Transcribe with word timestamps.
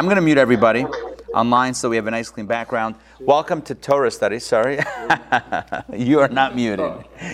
I'm 0.00 0.06
going 0.06 0.14
to 0.14 0.22
mute 0.22 0.38
everybody 0.38 0.86
online 1.34 1.74
so 1.74 1.88
we 1.88 1.96
have 1.96 2.06
a 2.06 2.10
nice 2.10 2.30
clean 2.30 2.46
background. 2.46 2.94
Welcome 3.20 3.62
to 3.62 3.74
Torah 3.74 4.10
study. 4.10 4.38
Sorry. 4.38 4.78
you 5.92 6.20
are 6.20 6.28
not 6.28 6.54
muted. 6.54 6.92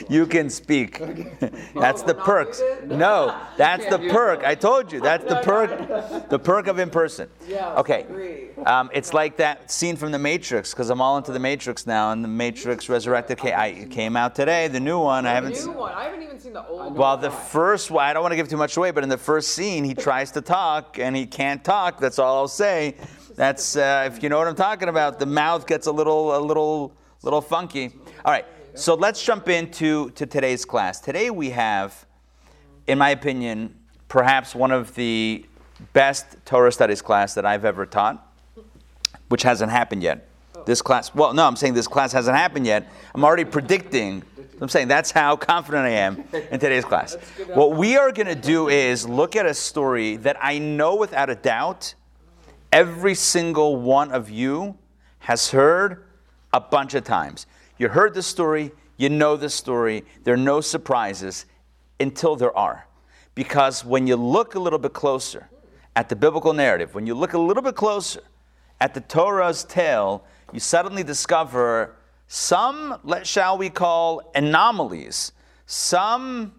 You 0.08 0.26
can 0.26 0.50
speak. 0.50 0.98
That's 1.74 2.03
the 2.03 2.15
perks. 2.15 2.62
No, 2.85 3.38
that's 3.57 3.87
the 3.87 3.99
perk. 3.99 4.45
I 4.45 4.54
told 4.54 4.93
you. 4.93 5.01
That's 5.01 5.25
the 5.25 5.41
perk. 5.43 6.29
The 6.29 6.38
perk 6.38 6.67
of 6.67 6.79
in 6.79 6.91
person. 6.91 7.29
Okay. 7.51 8.51
Um, 8.67 8.90
it's 8.94 9.12
like 9.12 9.37
that 9.38 9.71
scene 9.71 9.97
from 9.97 10.13
The 10.13 10.19
Matrix 10.19 10.72
because 10.72 10.90
I'm 10.90 11.01
all 11.01 11.19
into 11.19 11.33
The 11.33 11.38
Matrix 11.38 11.87
now, 11.87 12.13
and 12.13 12.24
The 12.24 12.29
Matrix 12.29 12.88
Resurrected 12.88 13.38
came, 13.38 13.54
I, 13.54 13.87
came 13.90 14.17
out 14.17 14.35
today. 14.35 14.69
The 14.69 14.81
new 14.81 14.99
one. 14.99 15.26
I 15.26 15.33
haven't. 15.33 15.54
New 15.65 15.72
one. 15.72 15.92
I 15.92 16.05
haven't 16.05 16.23
even 16.23 16.38
seen 16.38 16.55
the 16.55 16.66
old 16.66 16.79
one. 16.79 16.95
Well, 16.95 17.16
the 17.16 17.30
first 17.30 17.91
one, 17.91 18.05
I 18.05 18.12
don't 18.12 18.23
want 18.23 18.33
to 18.33 18.37
give 18.37 18.48
too 18.48 18.56
much 18.56 18.77
away, 18.77 18.91
but 18.91 19.02
in 19.02 19.11
the 19.11 19.19
first 19.19 19.51
scene, 19.51 19.84
he 19.84 19.95
tries 19.95 20.30
to 20.33 20.41
talk 20.41 20.98
and 20.98 21.15
he 21.15 21.27
can't 21.27 21.62
talk. 21.62 22.01
That's 22.01 22.19
all 22.19 22.37
I'll 22.37 22.48
say. 22.48 22.95
That's 23.34 23.77
uh, 23.77 24.09
if 24.12 24.23
you 24.23 24.28
know 24.28 24.38
what 24.38 24.46
I'm 24.46 24.55
talking 24.55 24.88
about. 24.88 25.18
The 25.18 25.27
mouth 25.27 25.66
gets 25.66 25.86
a 25.86 25.92
little, 25.92 26.36
a 26.36 26.38
little, 26.38 26.92
little 27.22 27.40
funky. 27.40 27.92
All 28.24 28.32
right, 28.32 28.46
so 28.74 28.95
let's 28.95 29.24
jump 29.24 29.48
into 29.48 30.10
to 30.10 30.24
today's 30.24 30.64
class. 30.64 31.00
Today 31.00 31.30
we 31.30 31.50
have, 31.50 32.06
in 32.86 32.96
my 32.96 33.10
opinion, 33.10 33.74
perhaps 34.06 34.54
one 34.54 34.70
of 34.70 34.95
the 34.95 35.45
best 35.92 36.36
Torah 36.45 36.70
studies 36.70 37.02
class 37.02 37.34
that 37.34 37.45
I've 37.45 37.64
ever 37.64 37.86
taught, 37.86 38.24
which 39.28 39.42
hasn't 39.42 39.73
happened 39.73 40.02
yet. 40.04 40.28
This 40.64 40.80
class, 40.80 41.12
well, 41.12 41.34
no, 41.34 41.45
I'm 41.45 41.56
saying 41.56 41.74
this 41.74 41.88
class 41.88 42.12
hasn't 42.12 42.37
happened 42.37 42.66
yet. 42.66 42.88
I'm 43.14 43.24
already 43.24 43.45
predicting. 43.45 44.23
I'm 44.60 44.68
saying 44.68 44.87
that's 44.88 45.10
how 45.10 45.37
confident 45.37 45.84
I 45.84 45.90
am 45.90 46.24
in 46.32 46.60
today's 46.60 46.84
class. 46.84 47.16
What 47.52 47.73
we 47.73 47.96
are 47.96 48.12
going 48.12 48.28
to 48.28 48.37
do 48.37 48.68
is 48.68 49.09
look 49.09 49.34
at 49.34 49.45
a 49.45 49.54
story 49.54 50.16
that 50.18 50.37
I 50.40 50.59
know 50.59 50.95
without 50.95 51.28
a 51.28 51.34
doubt 51.34 51.95
every 52.74 53.14
single 53.14 53.77
one 53.77 54.10
of 54.10 54.28
you 54.28 54.77
has 55.20 55.52
heard 55.52 56.05
a 56.52 56.60
bunch 56.60 56.95
of 56.95 57.04
times. 57.04 57.46
You 57.79 57.88
heard 57.88 58.15
the 58.15 58.23
story, 58.23 58.73
you 58.96 59.09
know 59.09 59.37
the 59.37 59.48
story, 59.48 60.04
there 60.24 60.35
are 60.35 60.37
no 60.37 60.60
surprises 60.60 61.46
until 62.01 62.35
there 62.35 62.54
are. 62.59 62.88
Because 63.37 63.85
when 63.85 64.09
you 64.09 64.17
look 64.17 64.57
a 64.57 64.59
little 64.59 64.81
bit 64.81 64.93
closer 64.93 65.48
at 65.95 66.09
the 66.09 66.17
biblical 66.17 66.53
narrative, 66.53 66.97
when 66.97 67.07
you 67.07 67.15
look 67.15 67.35
a 67.35 67.39
little 67.39 67.63
bit 67.63 67.77
closer 67.77 68.23
at 68.81 68.93
the 68.93 69.01
Torah's 69.01 69.63
tale, 69.63 70.25
you 70.53 70.59
suddenly 70.59 71.05
discover 71.05 71.95
some, 72.27 72.98
let, 73.05 73.25
shall 73.25 73.57
we 73.57 73.70
call, 73.70 74.33
anomalies, 74.35 75.31
some 75.67 76.53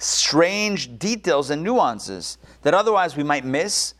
strange 0.00 0.98
details 0.98 1.50
and 1.50 1.62
nuances 1.62 2.38
that 2.62 2.74
otherwise 2.74 3.16
we 3.16 3.22
might 3.22 3.44
miss 3.44 3.94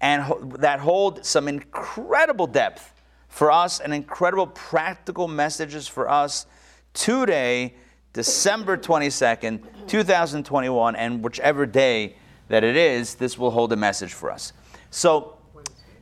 and 0.00 0.52
that 0.52 0.80
hold 0.80 1.24
some 1.24 1.48
incredible 1.48 2.46
depth 2.46 2.92
for 3.28 3.50
us 3.50 3.80
and 3.80 3.92
incredible 3.92 4.46
practical 4.46 5.28
messages 5.28 5.86
for 5.88 6.08
us 6.08 6.46
today, 6.94 7.74
December 8.12 8.76
22nd, 8.76 9.60
2021, 9.86 10.96
and 10.96 11.22
whichever 11.22 11.66
day 11.66 12.16
that 12.48 12.64
it 12.64 12.76
is, 12.76 13.16
this 13.16 13.36
will 13.36 13.50
hold 13.50 13.72
a 13.72 13.76
message 13.76 14.12
for 14.12 14.30
us. 14.30 14.52
So, 14.90 15.36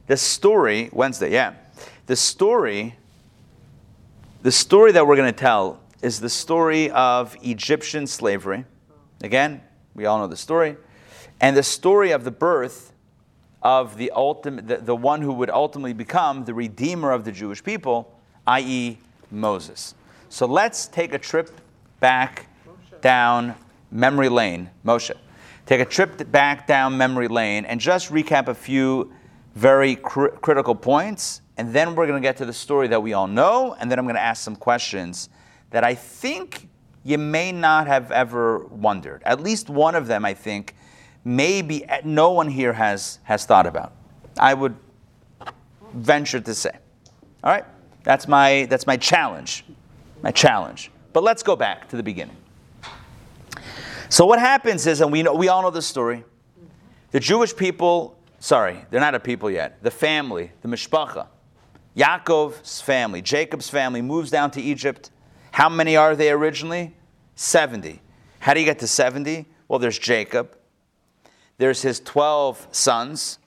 the 0.06 0.16
story, 0.16 0.90
Wednesday, 0.92 1.32
yeah. 1.32 1.54
The 2.06 2.16
story, 2.16 2.94
the 4.42 4.52
story 4.52 4.92
that 4.92 5.06
we're 5.06 5.16
going 5.16 5.32
to 5.32 5.38
tell 5.38 5.80
is 6.02 6.20
the 6.20 6.28
story 6.28 6.90
of 6.90 7.36
Egyptian 7.42 8.06
slavery. 8.06 8.64
Again, 9.22 9.62
we 9.94 10.04
all 10.04 10.18
know 10.18 10.26
the 10.26 10.36
story. 10.36 10.76
And 11.40 11.56
the 11.56 11.62
story 11.62 12.10
of 12.10 12.24
the 12.24 12.30
birth 12.30 12.92
of 13.64 13.96
the 13.96 14.10
ultimate, 14.10 14.68
the, 14.68 14.76
the 14.76 14.94
one 14.94 15.22
who 15.22 15.32
would 15.32 15.48
ultimately 15.48 15.94
become 15.94 16.44
the 16.44 16.52
redeemer 16.52 17.10
of 17.10 17.24
the 17.24 17.32
Jewish 17.32 17.64
people, 17.64 18.14
i.e., 18.46 18.98
Moses. 19.30 19.94
So 20.28 20.46
let's 20.46 20.86
take 20.86 21.14
a 21.14 21.18
trip 21.18 21.50
back 21.98 22.46
down 23.00 23.54
memory 23.90 24.28
lane, 24.28 24.68
Moshe. 24.84 25.12
Take 25.64 25.80
a 25.80 25.86
trip 25.86 26.30
back 26.30 26.66
down 26.66 26.98
memory 26.98 27.28
lane 27.28 27.64
and 27.64 27.80
just 27.80 28.12
recap 28.12 28.48
a 28.48 28.54
few 28.54 29.12
very 29.54 29.96
cr- 29.96 30.28
critical 30.28 30.74
points, 30.74 31.40
and 31.56 31.72
then 31.72 31.94
we're 31.94 32.06
going 32.06 32.20
to 32.20 32.26
get 32.26 32.36
to 32.36 32.44
the 32.44 32.52
story 32.52 32.88
that 32.88 33.02
we 33.02 33.14
all 33.14 33.28
know, 33.28 33.74
and 33.80 33.90
then 33.90 33.98
I'm 33.98 34.04
going 34.04 34.16
to 34.16 34.20
ask 34.20 34.42
some 34.42 34.56
questions 34.56 35.30
that 35.70 35.84
I 35.84 35.94
think 35.94 36.68
you 37.02 37.16
may 37.16 37.52
not 37.52 37.86
have 37.86 38.10
ever 38.10 38.58
wondered. 38.66 39.22
At 39.24 39.40
least 39.40 39.70
one 39.70 39.94
of 39.94 40.06
them, 40.06 40.24
I 40.24 40.34
think, 40.34 40.74
maybe 41.24 41.86
no 42.04 42.32
one 42.32 42.48
here 42.48 42.72
has, 42.72 43.18
has 43.24 43.46
thought 43.46 43.66
about. 43.66 43.92
I 44.38 44.54
would 44.54 44.76
venture 45.92 46.40
to 46.40 46.54
say. 46.54 46.76
All 47.42 47.50
right? 47.50 47.64
That's 48.02 48.28
my, 48.28 48.66
that's 48.68 48.86
my 48.86 48.96
challenge. 48.96 49.64
My 50.22 50.30
challenge. 50.30 50.90
But 51.12 51.22
let's 51.22 51.42
go 51.42 51.56
back 51.56 51.88
to 51.88 51.96
the 51.96 52.02
beginning. 52.02 52.36
So, 54.08 54.26
what 54.26 54.38
happens 54.38 54.86
is, 54.86 55.00
and 55.00 55.10
we, 55.10 55.22
know, 55.22 55.34
we 55.34 55.48
all 55.48 55.62
know 55.62 55.70
this 55.70 55.86
story, 55.86 56.24
the 57.10 57.20
Jewish 57.20 57.56
people, 57.56 58.18
sorry, 58.38 58.84
they're 58.90 59.00
not 59.00 59.14
a 59.14 59.20
people 59.20 59.50
yet, 59.50 59.82
the 59.82 59.90
family, 59.90 60.52
the 60.62 60.68
mishpacha, 60.68 61.26
Yaakov's 61.96 62.80
family, 62.80 63.22
Jacob's 63.22 63.68
family 63.68 64.02
moves 64.02 64.30
down 64.30 64.50
to 64.52 64.60
Egypt. 64.60 65.10
How 65.52 65.68
many 65.68 65.96
are 65.96 66.14
they 66.16 66.30
originally? 66.30 66.94
70. 67.36 68.00
How 68.40 68.54
do 68.54 68.60
you 68.60 68.66
get 68.66 68.80
to 68.80 68.86
70? 68.86 69.46
Well, 69.68 69.78
there's 69.78 69.98
Jacob, 69.98 70.56
there's 71.58 71.82
his 71.82 72.00
12 72.00 72.68
sons, 72.72 73.38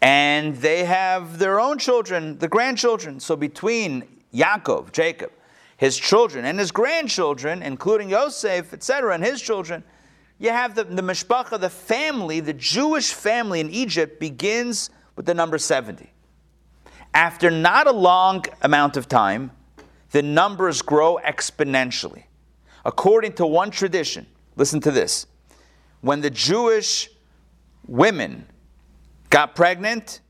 and 0.00 0.56
they 0.56 0.84
have 0.84 1.38
their 1.38 1.58
own 1.58 1.78
children, 1.78 2.38
the 2.38 2.48
grandchildren. 2.48 3.20
So 3.20 3.36
between 3.36 4.04
Yaakov, 4.32 4.92
Jacob, 4.92 5.32
his 5.76 5.96
children, 5.96 6.44
and 6.44 6.58
his 6.58 6.70
grandchildren, 6.70 7.62
including 7.62 8.10
Yosef, 8.10 8.72
etc., 8.72 9.14
and 9.14 9.24
his 9.24 9.40
children, 9.40 9.82
you 10.38 10.50
have 10.50 10.74
the, 10.74 10.84
the 10.84 11.02
mishpacha, 11.02 11.58
the 11.58 11.70
family, 11.70 12.40
the 12.40 12.52
Jewish 12.52 13.12
family 13.12 13.60
in 13.60 13.70
Egypt 13.70 14.20
begins 14.20 14.90
with 15.16 15.26
the 15.26 15.34
number 15.34 15.58
70. 15.58 16.12
After 17.14 17.50
not 17.50 17.86
a 17.86 17.92
long 17.92 18.44
amount 18.62 18.96
of 18.96 19.08
time, 19.08 19.50
the 20.10 20.22
numbers 20.22 20.82
grow 20.82 21.18
exponentially. 21.24 22.24
According 22.84 23.32
to 23.34 23.46
one 23.46 23.70
tradition, 23.70 24.26
listen 24.56 24.80
to 24.80 24.90
this 24.90 25.26
when 26.00 26.20
the 26.20 26.30
Jewish 26.30 27.10
women 27.86 28.46
got 29.30 29.54
pregnant, 29.54 30.20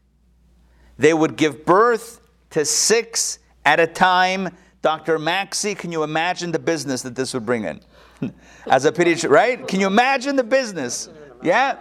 they 0.97 1.15
would 1.15 1.37
give 1.37 1.65
birth 1.65 2.21
to 2.51 2.65
six 2.65 3.39
at 3.65 3.81
a 3.81 3.87
time. 3.87 4.51
Dr. 4.83 5.19
Maxey, 5.19 5.75
can 5.75 5.93
you 5.93 6.03
imagine 6.03 6.53
the 6.53 6.59
business 6.59 7.03
that 7.03 7.15
this 7.15 7.35
would 7.35 7.45
bring 7.45 7.65
in? 7.65 7.81
As 8.67 8.85
a 8.85 8.93
pediatrician, 8.93 9.31
right? 9.31 9.67
Can 9.67 9.81
you 9.81 9.87
imagine 9.87 10.37
the 10.37 10.45
business? 10.45 11.09
Yeah? 11.43 11.77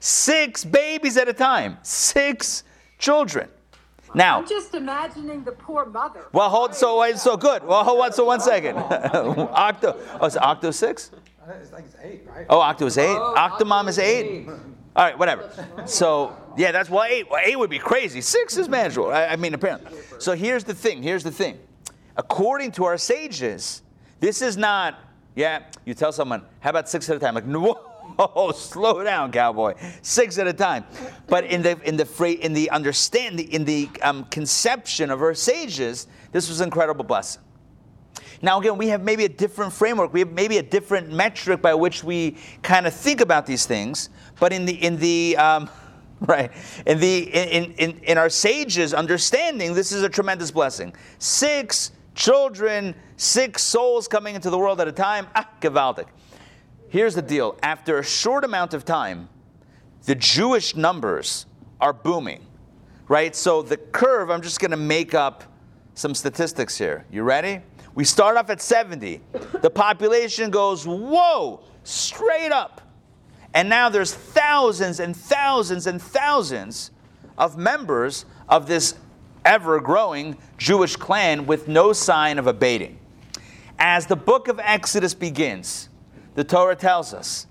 Six 0.00 0.64
babies 0.64 1.16
at 1.16 1.28
a 1.28 1.32
time, 1.32 1.78
six 1.82 2.62
children. 2.98 3.48
Now, 4.14 4.38
I'm 4.38 4.48
just 4.48 4.74
imagining 4.74 5.42
the 5.44 5.52
poor 5.52 5.86
mother. 5.86 6.26
well, 6.32 6.48
hold 6.48 6.74
so 6.74 7.00
wait, 7.00 7.16
so 7.16 7.36
good. 7.36 7.64
Well, 7.64 7.82
hold 7.82 8.00
on, 8.00 8.12
so 8.12 8.24
one 8.24 8.40
second. 8.40 8.76
Octo, 8.78 9.98
oh, 10.20 10.26
is 10.26 10.36
it 10.36 10.42
Octo 10.42 10.70
six? 10.70 11.10
I 11.46 11.52
think 11.58 11.86
it's 11.86 11.96
eight, 12.02 12.22
right? 12.26 12.46
Oh, 12.48 12.58
Octo 12.58 12.86
is 12.86 12.96
eight. 12.96 13.16
Oh, 13.16 13.34
Octomom 13.36 13.88
is 13.88 13.98
eight. 13.98 14.24
eight. 14.24 14.48
All 14.96 15.04
right, 15.04 15.18
whatever. 15.18 15.50
So 15.86 16.34
yeah, 16.56 16.72
that's 16.72 16.88
well, 16.88 17.04
eight. 17.04 17.28
Well, 17.30 17.40
eight 17.44 17.58
would 17.58 17.68
be 17.70 17.78
crazy. 17.78 18.20
Six 18.20 18.56
is 18.56 18.68
manageable. 18.68 19.10
I, 19.10 19.26
I 19.26 19.36
mean, 19.36 19.52
apparently. 19.52 19.98
So 20.18 20.34
here's 20.34 20.64
the 20.64 20.74
thing. 20.74 21.02
Here's 21.02 21.22
the 21.22 21.32
thing. 21.32 21.58
According 22.16 22.72
to 22.72 22.84
our 22.84 22.96
sages, 22.96 23.82
this 24.20 24.40
is 24.40 24.56
not. 24.56 24.98
Yeah, 25.34 25.64
you 25.84 25.94
tell 25.94 26.12
someone, 26.12 26.42
how 26.60 26.70
about 26.70 26.88
six 26.88 27.10
at 27.10 27.16
a 27.16 27.18
time? 27.18 27.34
Like, 27.34 27.44
no, 27.44 27.72
whoa, 28.18 28.52
slow 28.52 29.02
down, 29.02 29.32
cowboy. 29.32 29.74
Six 30.00 30.38
at 30.38 30.46
a 30.46 30.52
time. 30.52 30.84
But 31.26 31.44
in 31.44 31.60
the 31.60 31.78
in 31.82 31.96
the 31.96 32.06
fra- 32.06 32.30
in 32.30 32.54
the 32.54 32.70
understanding 32.70 33.50
in 33.50 33.64
the 33.64 33.90
um, 34.00 34.24
conception 34.26 35.10
of 35.10 35.20
our 35.20 35.34
sages, 35.34 36.06
this 36.32 36.48
was 36.48 36.60
an 36.60 36.68
incredible 36.68 37.04
blessing. 37.04 37.42
Now, 38.44 38.60
again, 38.60 38.76
we 38.76 38.88
have 38.88 39.02
maybe 39.02 39.24
a 39.24 39.28
different 39.28 39.72
framework. 39.72 40.12
We 40.12 40.20
have 40.20 40.32
maybe 40.32 40.58
a 40.58 40.62
different 40.62 41.10
metric 41.10 41.62
by 41.62 41.72
which 41.72 42.04
we 42.04 42.36
kind 42.62 42.86
of 42.86 42.92
think 42.92 43.22
about 43.22 43.46
these 43.46 43.64
things. 43.64 44.10
But 44.38 44.52
in 44.52 44.66
the 44.66 44.74
in 44.74 44.98
the 44.98 45.34
um, 45.38 45.70
right 46.20 46.52
in 46.84 47.00
the 47.00 47.22
in, 47.22 47.72
in 47.72 47.98
in 48.00 48.18
our 48.18 48.28
sages' 48.28 48.92
understanding, 48.92 49.72
this 49.72 49.92
is 49.92 50.02
a 50.02 50.10
tremendous 50.10 50.50
blessing. 50.50 50.94
Six 51.18 51.92
children, 52.14 52.94
six 53.16 53.62
souls 53.62 54.06
coming 54.06 54.34
into 54.34 54.50
the 54.50 54.58
world 54.58 54.78
at 54.78 54.88
a 54.88 54.92
time. 54.92 55.26
Ah. 55.34 55.94
Here's 56.90 57.14
the 57.14 57.22
deal. 57.22 57.58
After 57.62 57.98
a 57.98 58.04
short 58.04 58.44
amount 58.44 58.74
of 58.74 58.84
time, 58.84 59.30
the 60.04 60.14
Jewish 60.14 60.76
numbers 60.76 61.46
are 61.80 61.94
booming, 61.94 62.46
right? 63.08 63.34
So 63.34 63.62
the 63.62 63.78
curve, 63.78 64.30
I'm 64.30 64.42
just 64.42 64.60
going 64.60 64.70
to 64.70 64.76
make 64.76 65.14
up 65.14 65.44
some 65.94 66.14
statistics 66.14 66.76
here. 66.76 67.06
You 67.10 67.22
ready? 67.22 67.62
We 67.94 68.04
start 68.04 68.36
off 68.36 68.50
at 68.50 68.60
70. 68.60 69.20
The 69.62 69.70
population 69.70 70.50
goes, 70.50 70.86
whoa, 70.86 71.60
straight 71.84 72.50
up. 72.50 72.80
And 73.54 73.68
now 73.68 73.88
there's 73.88 74.12
thousands 74.12 74.98
and 74.98 75.16
thousands 75.16 75.86
and 75.86 76.02
thousands 76.02 76.90
of 77.38 77.56
members 77.56 78.24
of 78.48 78.66
this 78.66 78.96
ever 79.44 79.80
growing 79.80 80.36
Jewish 80.58 80.96
clan 80.96 81.46
with 81.46 81.68
no 81.68 81.92
sign 81.92 82.38
of 82.38 82.48
abating. 82.48 82.98
As 83.78 84.06
the 84.06 84.16
book 84.16 84.48
of 84.48 84.58
Exodus 84.58 85.14
begins, 85.14 85.88
the 86.34 86.42
Torah 86.42 86.74
tells 86.76 87.14
us, 87.14 87.46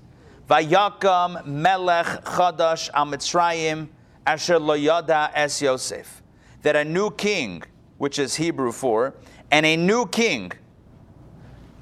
Vayakam 0.49 1.45
melech 1.45 2.05
chadash 2.25 2.89
al 2.93 3.05
Mitzrayim 3.05 3.87
asher 4.27 4.59
lo 4.59 4.73
yada 4.73 5.31
es 5.33 5.61
Yosef. 5.61 6.21
That 6.63 6.75
a 6.75 6.83
new 6.83 7.11
king, 7.11 7.63
which 7.97 8.19
is 8.19 8.35
Hebrew 8.35 8.73
for, 8.73 9.13
and 9.53 9.67
a 9.67 9.77
new 9.77 10.07
king 10.07 10.51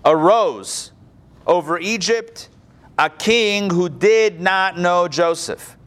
arose 0.04 0.92
over 1.48 1.80
Egypt, 1.80 2.50
a 3.00 3.10
king 3.10 3.70
who 3.70 3.88
did 3.88 4.42
not 4.42 4.78
know 4.78 5.08
Joseph. 5.08 5.78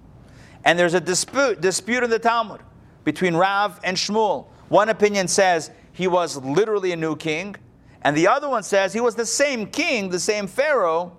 And 0.65 0.79
there's 0.79 0.95
a 0.95 1.01
dispute, 1.01 1.61
dispute 1.61 2.03
in 2.03 2.09
the 2.09 2.19
Talmud 2.19 2.63
between 3.05 3.37
Rav 3.37 3.79
and 3.85 3.99
Shmuel. 3.99 4.47
One 4.71 4.89
opinion 4.89 5.29
says 5.29 5.71
he 5.93 6.09
was 6.09 6.39
literally 6.39 6.93
a 6.93 6.97
new 6.97 7.17
king, 7.17 7.55
and 8.01 8.17
the 8.17 8.29
other 8.29 8.49
one 8.49 8.63
says 8.63 8.95
he 8.95 9.03
was 9.03 9.15
the 9.15 9.27
same 9.27 9.67
king, 9.67 10.09
the 10.09 10.19
same 10.19 10.47
Pharaoh, 10.47 11.15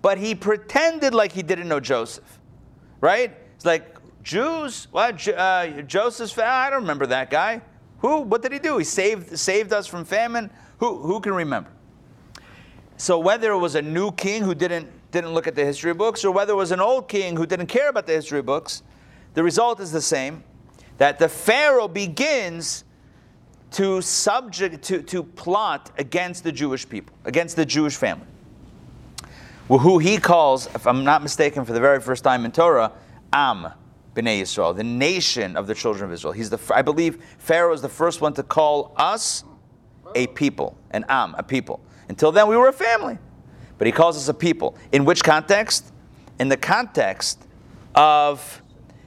but 0.00 0.16
he 0.16 0.34
pretended 0.34 1.12
like 1.12 1.32
he 1.32 1.42
didn't 1.42 1.68
know 1.68 1.80
Joseph. 1.80 2.40
Right? 3.02 3.36
It's 3.56 3.66
like, 3.66 3.98
Jews? 4.22 4.88
What? 4.90 5.28
Uh, 5.28 5.82
Joseph's 5.82 6.38
I 6.38 6.70
don't 6.70 6.80
remember 6.80 7.06
that 7.08 7.28
guy. 7.28 7.60
Who? 8.00 8.20
What 8.20 8.42
did 8.42 8.52
he 8.52 8.58
do? 8.58 8.78
He 8.78 8.84
saved, 8.84 9.38
saved 9.38 9.72
us 9.72 9.86
from 9.86 10.04
famine? 10.04 10.50
Who, 10.78 10.98
who 10.98 11.20
can 11.20 11.34
remember? 11.34 11.70
So 12.96 13.18
whether 13.18 13.52
it 13.52 13.58
was 13.58 13.74
a 13.74 13.82
new 13.82 14.12
king 14.12 14.42
who 14.42 14.54
didn't, 14.54 14.88
didn't 15.10 15.32
look 15.32 15.46
at 15.46 15.54
the 15.54 15.64
history 15.64 15.94
books 15.94 16.24
or 16.24 16.32
whether 16.32 16.52
it 16.52 16.56
was 16.56 16.72
an 16.72 16.80
old 16.80 17.08
king 17.08 17.36
who 17.36 17.46
didn't 17.46 17.66
care 17.66 17.88
about 17.88 18.06
the 18.06 18.12
history 18.12 18.42
books, 18.42 18.82
the 19.34 19.42
result 19.42 19.80
is 19.80 19.92
the 19.92 20.00
same 20.00 20.42
that 20.98 21.18
the 21.18 21.28
Pharaoh 21.28 21.88
begins 21.88 22.84
to 23.70 24.00
subject 24.02 24.82
to, 24.82 25.02
to 25.02 25.22
plot 25.22 25.90
against 25.98 26.42
the 26.42 26.50
Jewish 26.50 26.88
people, 26.88 27.14
against 27.24 27.54
the 27.54 27.66
Jewish 27.66 27.96
family. 27.96 28.26
Well, 29.68 29.78
Who 29.78 29.98
he 29.98 30.18
calls, 30.18 30.66
if 30.74 30.86
I'm 30.86 31.04
not 31.04 31.22
mistaken, 31.22 31.64
for 31.64 31.72
the 31.72 31.80
very 31.80 32.00
first 32.00 32.24
time 32.24 32.44
in 32.44 32.52
Torah, 32.52 32.92
Am 33.32 33.72
Yisrael, 34.26 34.76
the 34.76 34.84
nation 34.84 35.56
of 35.56 35.66
the 35.66 35.74
children 35.74 36.04
of 36.04 36.12
Israel. 36.12 36.32
He's 36.32 36.50
the, 36.50 36.58
I 36.74 36.82
believe 36.82 37.22
Pharaoh 37.38 37.72
is 37.72 37.82
the 37.82 37.88
first 37.88 38.20
one 38.20 38.32
to 38.34 38.42
call 38.42 38.94
us 38.96 39.44
a 40.14 40.26
people, 40.28 40.76
an 40.90 41.04
Am, 41.08 41.34
a 41.36 41.42
people. 41.42 41.80
Until 42.08 42.32
then, 42.32 42.48
we 42.48 42.56
were 42.56 42.68
a 42.68 42.72
family. 42.72 43.18
But 43.76 43.86
he 43.86 43.92
calls 43.92 44.16
us 44.16 44.28
a 44.28 44.34
people. 44.34 44.76
In 44.92 45.04
which 45.04 45.22
context? 45.22 45.92
In 46.38 46.48
the 46.48 46.56
context 46.56 47.46
of 47.94 48.62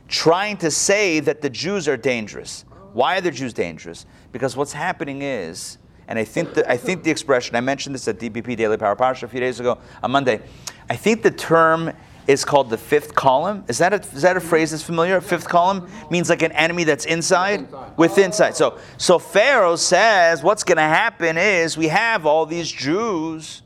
trying 0.07 0.57
to 0.57 0.69
say 0.69 1.19
that 1.19 1.41
the 1.41 1.49
Jews 1.49 1.87
are 1.87 1.97
dangerous. 1.97 2.65
Why 2.93 3.17
are 3.17 3.21
the 3.21 3.31
Jews 3.31 3.53
dangerous? 3.53 4.05
Because 4.31 4.55
what's 4.55 4.73
happening 4.73 5.21
is, 5.21 5.77
and 6.07 6.19
I 6.19 6.25
think, 6.25 6.53
the, 6.53 6.69
I 6.69 6.77
think 6.77 7.03
the 7.03 7.11
expression, 7.11 7.55
I 7.55 7.61
mentioned 7.61 7.95
this 7.95 8.07
at 8.07 8.19
DPP 8.19 8.57
Daily 8.57 8.77
Power 8.77 8.95
Parsha 8.95 9.23
a 9.23 9.27
few 9.27 9.39
days 9.39 9.59
ago 9.59 9.77
on 10.03 10.11
Monday. 10.11 10.41
I 10.89 10.95
think 10.97 11.23
the 11.23 11.31
term 11.31 11.93
is 12.27 12.45
called 12.45 12.69
the 12.69 12.77
fifth 12.77 13.15
column. 13.15 13.63
Is 13.67 13.77
that 13.79 13.93
a, 13.93 13.97
is 14.15 14.21
that 14.21 14.37
a 14.37 14.39
phrase 14.39 14.71
that's 14.71 14.83
familiar? 14.83 15.19
Fifth 15.21 15.47
column 15.47 15.89
means 16.09 16.29
like 16.29 16.41
an 16.41 16.51
enemy 16.51 16.83
that's 16.83 17.05
inside, 17.05 17.67
with 17.97 18.17
inside. 18.17 18.55
So, 18.55 18.79
so 18.97 19.19
Pharaoh 19.19 19.75
says 19.75 20.43
what's 20.43 20.63
going 20.63 20.77
to 20.77 20.83
happen 20.83 21.37
is 21.37 21.77
we 21.77 21.87
have 21.87 22.25
all 22.25 22.45
these 22.45 22.71
Jews. 22.71 23.63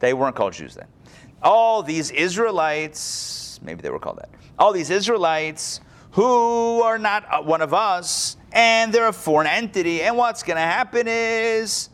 They 0.00 0.12
weren't 0.14 0.36
called 0.36 0.52
Jews 0.52 0.74
then. 0.74 0.86
All 1.42 1.82
these 1.82 2.10
Israelites, 2.10 3.58
maybe 3.62 3.82
they 3.82 3.90
were 3.90 3.98
called 3.98 4.18
that. 4.18 4.30
All 4.58 4.72
these 4.72 4.90
Israelites 4.90 5.80
who 6.12 6.80
are 6.82 6.98
not 6.98 7.24
uh, 7.30 7.42
one 7.42 7.60
of 7.60 7.74
us, 7.74 8.36
and 8.52 8.92
they're 8.92 9.08
a 9.08 9.12
foreign 9.12 9.48
entity. 9.48 10.02
And 10.02 10.16
what's 10.16 10.44
going 10.44 10.56
to 10.56 10.62
happen 10.62 11.08
is 11.08 11.88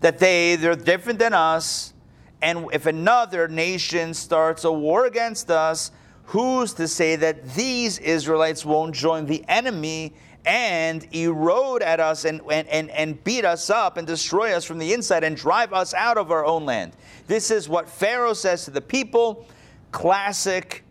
that 0.00 0.18
they 0.18 0.56
they're 0.56 0.74
different 0.74 1.18
than 1.18 1.34
us 1.34 1.92
and 2.40 2.66
if 2.72 2.86
another 2.86 3.48
nation 3.48 4.14
starts 4.14 4.64
a 4.64 4.72
war 4.72 5.06
against 5.06 5.50
us, 5.50 5.90
who's 6.24 6.74
to 6.74 6.86
say 6.86 7.16
that 7.16 7.54
these 7.54 7.98
Israelites 7.98 8.64
won't 8.64 8.94
join 8.94 9.26
the 9.26 9.44
enemy 9.48 10.12
and 10.44 11.06
erode 11.14 11.82
at 11.82 12.00
us 12.00 12.24
and, 12.24 12.40
and, 12.50 12.68
and, 12.68 12.90
and 12.90 13.22
beat 13.24 13.44
us 13.44 13.70
up 13.70 13.96
and 13.96 14.06
destroy 14.06 14.54
us 14.54 14.64
from 14.64 14.78
the 14.78 14.92
inside 14.92 15.24
and 15.24 15.36
drive 15.36 15.72
us 15.72 15.94
out 15.94 16.16
of 16.16 16.30
our 16.30 16.44
own 16.44 16.64
land? 16.64 16.92
This 17.26 17.50
is 17.50 17.68
what 17.68 17.88
Pharaoh 17.88 18.34
says 18.34 18.64
to 18.66 18.70
the 18.70 18.80
people. 18.80 19.46
Classic, 19.90 20.84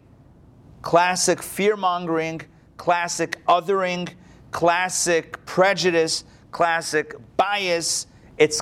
classic 0.81 1.41
fear 1.41 1.77
mongering, 1.77 2.41
classic 2.77 3.39
othering, 3.47 4.09
classic 4.51 5.43
prejudice, 5.45 6.23
classic 6.51 7.15
bias. 7.37 8.07
It's 8.37 8.61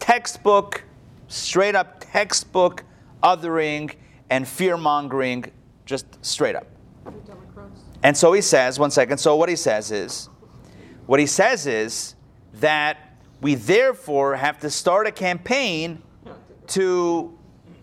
textbook 0.00 0.82
straight 1.28 1.74
up 1.74 1.96
textbook 2.00 2.84
othering 3.22 3.94
and 4.30 4.46
fear 4.46 4.76
mongering, 4.76 5.50
just 5.84 6.06
straight 6.24 6.56
up. 6.56 6.66
And 8.02 8.16
so 8.16 8.32
he 8.32 8.40
says, 8.40 8.78
one 8.78 8.90
second. 8.90 9.18
So 9.18 9.36
what 9.36 9.48
he 9.48 9.56
says 9.56 9.90
is, 9.90 10.28
what 11.06 11.20
he 11.20 11.26
says 11.26 11.66
is 11.66 12.14
that 12.54 12.98
we 13.40 13.54
therefore 13.54 14.36
have 14.36 14.58
to 14.60 14.70
start 14.70 15.06
a 15.06 15.12
campaign 15.12 16.02
to 16.68 17.32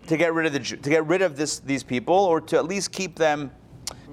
to 0.06 0.16
get 0.18 0.34
rid 0.34 0.44
of 0.44 0.52
the 0.52 0.60
to 0.60 0.90
get 0.90 1.06
rid 1.06 1.22
of 1.22 1.36
this 1.36 1.58
these 1.60 1.82
people, 1.82 2.14
or 2.14 2.40
to 2.40 2.56
at 2.56 2.66
least 2.66 2.92
keep 2.92 3.16
them 3.16 3.50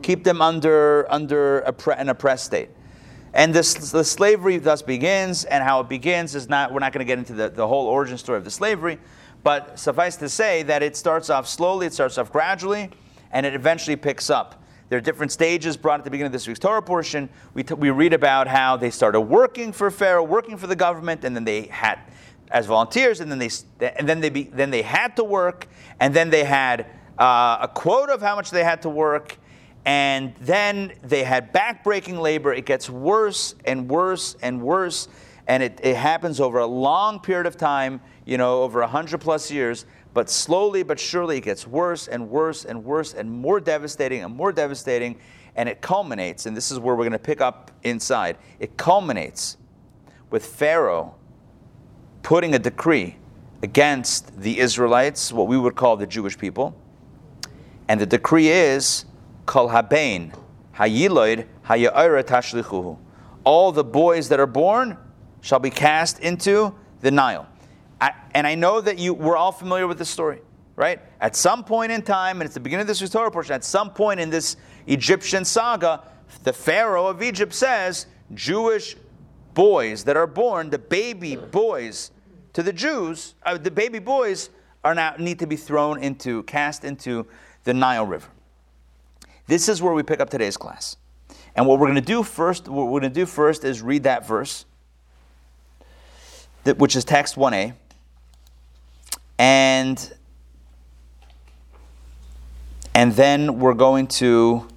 keep 0.01 0.23
them 0.23 0.41
under 0.41 1.11
under 1.11 1.59
an 1.59 2.09
oppressed 2.09 2.45
state. 2.45 2.69
And 3.33 3.53
this, 3.53 3.91
the 3.91 4.03
slavery 4.03 4.57
thus 4.57 4.81
begins, 4.81 5.45
and 5.45 5.63
how 5.63 5.79
it 5.79 5.89
begins 5.89 6.35
is 6.35 6.49
not, 6.49 6.73
we're 6.73 6.79
not 6.79 6.91
going 6.91 7.05
to 7.05 7.05
get 7.05 7.17
into 7.17 7.33
the, 7.33 7.49
the 7.49 7.65
whole 7.65 7.87
origin 7.87 8.17
story 8.17 8.37
of 8.37 8.43
the 8.43 8.51
slavery, 8.51 8.99
but 9.43 9.79
suffice 9.79 10.15
to 10.17 10.29
say 10.29 10.63
that 10.63 10.83
it 10.83 10.95
starts 10.95 11.29
off 11.29 11.47
slowly, 11.47 11.87
it 11.87 11.93
starts 11.93 12.17
off 12.17 12.31
gradually, 12.31 12.89
and 13.31 13.45
it 13.45 13.53
eventually 13.53 13.95
picks 13.95 14.29
up. 14.29 14.63
There 14.89 14.97
are 14.97 15.01
different 15.01 15.31
stages 15.31 15.77
brought 15.77 16.01
at 16.01 16.03
the 16.03 16.11
beginning 16.11 16.27
of 16.27 16.33
this 16.33 16.47
week's 16.47 16.59
Torah 16.59 16.81
portion. 16.81 17.29
We, 17.53 17.63
t- 17.63 17.75
we 17.75 17.91
read 17.91 18.13
about 18.13 18.47
how 18.47 18.75
they 18.75 18.91
started 18.91 19.21
working 19.21 19.71
for 19.71 19.89
Pharaoh, 19.89 20.23
working 20.23 20.57
for 20.57 20.67
the 20.67 20.75
government, 20.75 21.23
and 21.23 21.33
then 21.33 21.45
they 21.45 21.63
had 21.63 21.99
as 22.51 22.65
volunteers, 22.65 23.21
and 23.21 23.31
then 23.31 23.39
they 23.39 23.49
and 23.79 24.07
then 24.07 24.19
they 24.19 24.29
be, 24.29 24.43
then 24.43 24.69
they 24.69 24.81
had 24.81 25.15
to 25.15 25.23
work, 25.23 25.67
and 25.99 26.13
then 26.13 26.29
they 26.29 26.43
had 26.43 26.87
uh, 27.17 27.59
a 27.61 27.69
quota 27.73 28.13
of 28.13 28.21
how 28.21 28.35
much 28.35 28.51
they 28.51 28.63
had 28.63 28.81
to 28.81 28.89
work, 28.89 29.37
and 29.85 30.35
then 30.41 30.91
they 31.01 31.23
had 31.23 31.53
backbreaking 31.53 32.19
labor. 32.19 32.53
It 32.53 32.65
gets 32.65 32.89
worse 32.89 33.55
and 33.63 33.89
worse 33.89 34.35
and 34.41 34.61
worse, 34.61 35.07
and 35.47 35.63
it, 35.63 35.79
it 35.81 35.95
happens 35.95 36.41
over 36.41 36.59
a 36.59 36.67
long 36.67 37.21
period 37.21 37.45
of 37.45 37.55
time 37.55 38.01
you 38.25 38.37
know, 38.37 38.61
over 38.63 38.79
100 38.81 39.19
plus 39.19 39.49
years, 39.51 39.85
but 40.13 40.29
slowly 40.29 40.83
but 40.83 40.99
surely 40.99 41.37
it 41.37 41.41
gets 41.41 41.65
worse 41.65 42.07
and 42.07 42.29
worse 42.29 42.65
and 42.65 42.83
worse 42.83 43.13
and 43.13 43.31
more 43.31 43.59
devastating 43.59 44.23
and 44.23 44.35
more 44.35 44.51
devastating, 44.51 45.17
and 45.55 45.67
it 45.67 45.81
culminates, 45.81 46.45
and 46.45 46.55
this 46.55 46.71
is 46.71 46.79
where 46.79 46.95
we're 46.95 47.03
going 47.03 47.11
to 47.11 47.19
pick 47.19 47.41
up 47.41 47.71
inside. 47.83 48.37
It 48.59 48.77
culminates 48.77 49.57
with 50.29 50.45
Pharaoh 50.45 51.15
putting 52.23 52.55
a 52.55 52.59
decree 52.59 53.17
against 53.63 54.39
the 54.39 54.59
Israelites, 54.59 55.31
what 55.31 55.47
we 55.47 55.57
would 55.57 55.75
call 55.75 55.97
the 55.97 56.07
Jewish 56.07 56.37
people. 56.37 56.75
And 57.87 57.99
the 57.99 58.05
decree 58.05 58.49
is, 58.49 59.05
Kol 59.45 59.69
Habain, 59.69 60.33
Hayiloid, 60.75 61.47
Haya'ira 61.65 62.23
Tashlichuhu. 62.23 62.97
All 63.43 63.71
the 63.71 63.83
boys 63.83 64.29
that 64.29 64.39
are 64.39 64.47
born 64.47 64.97
shall 65.41 65.59
be 65.59 65.69
cast 65.69 66.19
into 66.19 66.75
the 67.01 67.11
Nile. 67.11 67.47
I, 68.01 68.11
and 68.33 68.47
I 68.47 68.55
know 68.55 68.81
that 68.81 68.97
you 68.97 69.13
we're 69.13 69.37
all 69.37 69.51
familiar 69.51 69.87
with 69.87 69.99
this 69.99 70.09
story, 70.09 70.41
right? 70.75 70.99
At 71.21 71.35
some 71.35 71.63
point 71.63 71.91
in 71.91 72.01
time, 72.01 72.41
and 72.41 72.45
it's 72.45 72.55
the 72.55 72.59
beginning 72.59 72.81
of 72.81 72.87
this 72.87 73.07
Torah 73.09 73.31
portion, 73.31 73.53
at 73.53 73.63
some 73.63 73.91
point 73.91 74.19
in 74.19 74.29
this 74.29 74.57
Egyptian 74.87 75.45
saga, 75.45 76.01
the 76.43 76.51
Pharaoh 76.51 77.07
of 77.07 77.21
Egypt 77.21 77.53
says, 77.53 78.07
Jewish 78.33 78.95
boys 79.53 80.03
that 80.05 80.17
are 80.17 80.27
born, 80.27 80.69
the 80.69 80.79
baby 80.79 81.35
boys 81.35 82.11
to 82.53 82.63
the 82.63 82.73
Jews, 82.73 83.35
uh, 83.43 83.57
the 83.57 83.71
baby 83.71 83.99
boys 83.99 84.49
are 84.83 84.95
now 84.95 85.15
need 85.19 85.39
to 85.39 85.47
be 85.47 85.55
thrown 85.55 86.01
into, 86.01 86.43
cast 86.43 86.83
into 86.83 87.27
the 87.63 87.73
Nile 87.73 88.05
River. 88.05 88.29
This 89.47 89.69
is 89.69 89.81
where 89.81 89.93
we 89.93 90.01
pick 90.01 90.19
up 90.19 90.29
today's 90.29 90.57
class. 90.57 90.97
And 91.55 91.67
what 91.67 91.79
we're 91.79 91.87
going 91.87 91.95
to 91.95 92.01
do 92.01 92.23
first, 92.23 92.67
what 92.67 92.85
we're 92.85 92.99
going 93.01 93.13
to 93.13 93.19
do 93.19 93.25
first 93.25 93.63
is 93.63 93.81
read 93.81 94.03
that 94.03 94.25
verse, 94.25 94.65
that, 96.63 96.77
which 96.77 96.95
is 96.95 97.03
text 97.03 97.35
1a. 97.35 97.73
And 99.37 100.13
and 102.93 103.13
then 103.13 103.59
we're 103.59 103.73
going 103.73 104.07
to 104.07 104.67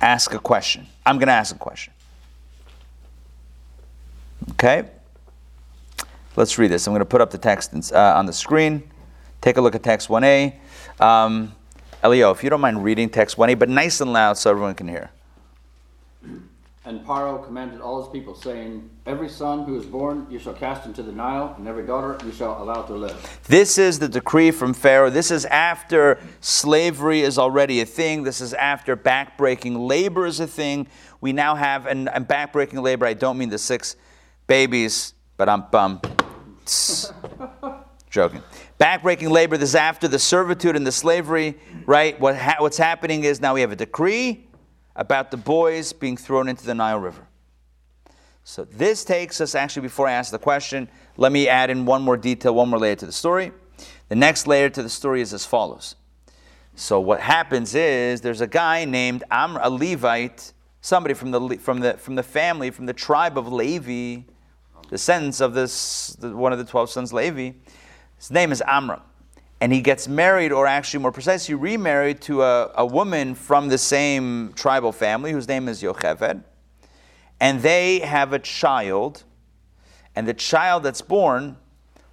ask 0.00 0.34
a 0.34 0.38
question. 0.38 0.86
I'm 1.04 1.18
going 1.18 1.28
to 1.28 1.34
ask 1.34 1.54
a 1.54 1.58
question. 1.58 1.92
Okay? 4.52 4.88
Let's 6.36 6.58
read 6.58 6.70
this. 6.70 6.86
I'm 6.86 6.92
going 6.92 7.00
to 7.00 7.06
put 7.06 7.20
up 7.20 7.30
the 7.30 7.38
text 7.38 7.92
uh, 7.92 8.14
on 8.16 8.26
the 8.26 8.32
screen. 8.32 8.82
Take 9.40 9.56
a 9.56 9.60
look 9.60 9.74
at 9.74 9.82
text 9.82 10.08
1a. 10.08 10.54
Um, 11.00 11.54
Elio, 12.02 12.30
if 12.30 12.44
you 12.44 12.50
don't 12.50 12.60
mind 12.60 12.84
reading 12.84 13.08
text 13.08 13.36
1a, 13.36 13.58
but 13.58 13.68
nice 13.68 14.00
and 14.00 14.12
loud 14.12 14.38
so 14.38 14.50
everyone 14.50 14.74
can 14.74 14.88
hear. 14.88 15.10
And 16.86 17.00
Paro 17.02 17.42
commanded 17.42 17.80
all 17.80 18.02
his 18.02 18.12
people, 18.12 18.34
saying, 18.34 18.90
Every 19.06 19.30
son 19.30 19.64
who 19.64 19.78
is 19.78 19.86
born 19.86 20.26
you 20.28 20.38
shall 20.38 20.52
cast 20.52 20.84
into 20.84 21.02
the 21.02 21.12
Nile, 21.12 21.54
and 21.56 21.66
every 21.66 21.86
daughter 21.86 22.18
you 22.26 22.30
shall 22.30 22.62
allow 22.62 22.82
to 22.82 22.92
live. 22.92 23.40
This 23.44 23.78
is 23.78 24.00
the 24.00 24.08
decree 24.08 24.50
from 24.50 24.74
Pharaoh. 24.74 25.08
This 25.08 25.30
is 25.30 25.46
after 25.46 26.18
slavery 26.42 27.22
is 27.22 27.38
already 27.38 27.80
a 27.80 27.86
thing. 27.86 28.24
This 28.24 28.42
is 28.42 28.52
after 28.52 28.98
backbreaking 28.98 29.88
labor 29.88 30.26
is 30.26 30.40
a 30.40 30.46
thing. 30.46 30.86
We 31.22 31.32
now 31.32 31.54
have, 31.54 31.86
and, 31.86 32.06
and 32.10 32.28
backbreaking 32.28 32.82
labor, 32.82 33.06
I 33.06 33.14
don't 33.14 33.38
mean 33.38 33.48
the 33.48 33.58
six 33.58 33.96
babies, 34.46 35.14
but 35.38 35.48
I'm 35.48 35.64
bum. 35.70 36.02
Joking. 38.10 38.42
Backbreaking 38.78 39.30
labor, 39.30 39.56
this 39.56 39.70
is 39.70 39.74
after 39.74 40.06
the 40.06 40.18
servitude 40.18 40.76
and 40.76 40.86
the 40.86 40.92
slavery, 40.92 41.58
right? 41.86 42.20
What 42.20 42.36
ha- 42.36 42.56
what's 42.58 42.76
happening 42.76 43.24
is 43.24 43.40
now 43.40 43.54
we 43.54 43.62
have 43.62 43.72
a 43.72 43.76
decree 43.76 44.46
about 44.96 45.30
the 45.30 45.36
boys 45.36 45.92
being 45.92 46.16
thrown 46.16 46.48
into 46.48 46.64
the 46.64 46.74
Nile 46.74 46.98
River. 46.98 47.26
So 48.44 48.64
this 48.64 49.04
takes 49.04 49.40
us, 49.40 49.54
actually, 49.54 49.82
before 49.82 50.06
I 50.06 50.12
ask 50.12 50.30
the 50.30 50.38
question, 50.38 50.88
let 51.16 51.32
me 51.32 51.48
add 51.48 51.70
in 51.70 51.86
one 51.86 52.02
more 52.02 52.16
detail, 52.16 52.54
one 52.54 52.68
more 52.68 52.78
layer 52.78 52.96
to 52.96 53.06
the 53.06 53.12
story. 53.12 53.52
The 54.08 54.14
next 54.14 54.46
layer 54.46 54.68
to 54.68 54.82
the 54.82 54.90
story 54.90 55.22
is 55.22 55.32
as 55.32 55.46
follows. 55.46 55.96
So 56.76 57.00
what 57.00 57.20
happens 57.20 57.74
is 57.74 58.20
there's 58.20 58.40
a 58.40 58.46
guy 58.46 58.84
named 58.84 59.24
Amr, 59.30 59.60
a 59.62 59.70
Levite, 59.70 60.52
somebody 60.80 61.14
from 61.14 61.30
the, 61.30 61.58
from 61.58 61.80
the, 61.80 61.94
from 61.94 62.16
the 62.16 62.22
family, 62.22 62.70
from 62.70 62.86
the 62.86 62.92
tribe 62.92 63.38
of 63.38 63.50
Levi, 63.50 64.22
descendants 64.90 65.40
of 65.40 65.54
this, 65.54 66.16
one 66.20 66.52
of 66.52 66.58
the 66.58 66.64
12 66.64 66.90
sons, 66.90 67.12
Levi. 67.12 67.52
His 68.18 68.30
name 68.30 68.52
is 68.52 68.62
Amram 68.66 69.00
and 69.64 69.72
he 69.72 69.80
gets 69.80 70.06
married, 70.06 70.52
or 70.52 70.66
actually 70.66 71.00
more 71.00 71.10
precisely, 71.10 71.54
remarried 71.54 72.20
to 72.20 72.42
a, 72.42 72.70
a 72.74 72.84
woman 72.84 73.34
from 73.34 73.68
the 73.68 73.78
same 73.78 74.52
tribal 74.54 74.92
family 74.92 75.32
whose 75.32 75.48
name 75.48 75.68
is 75.70 75.82
Yocheved. 75.82 76.44
And 77.40 77.62
they 77.62 78.00
have 78.00 78.34
a 78.34 78.38
child, 78.38 79.24
and 80.14 80.28
the 80.28 80.34
child 80.34 80.82
that's 80.82 81.00
born 81.00 81.56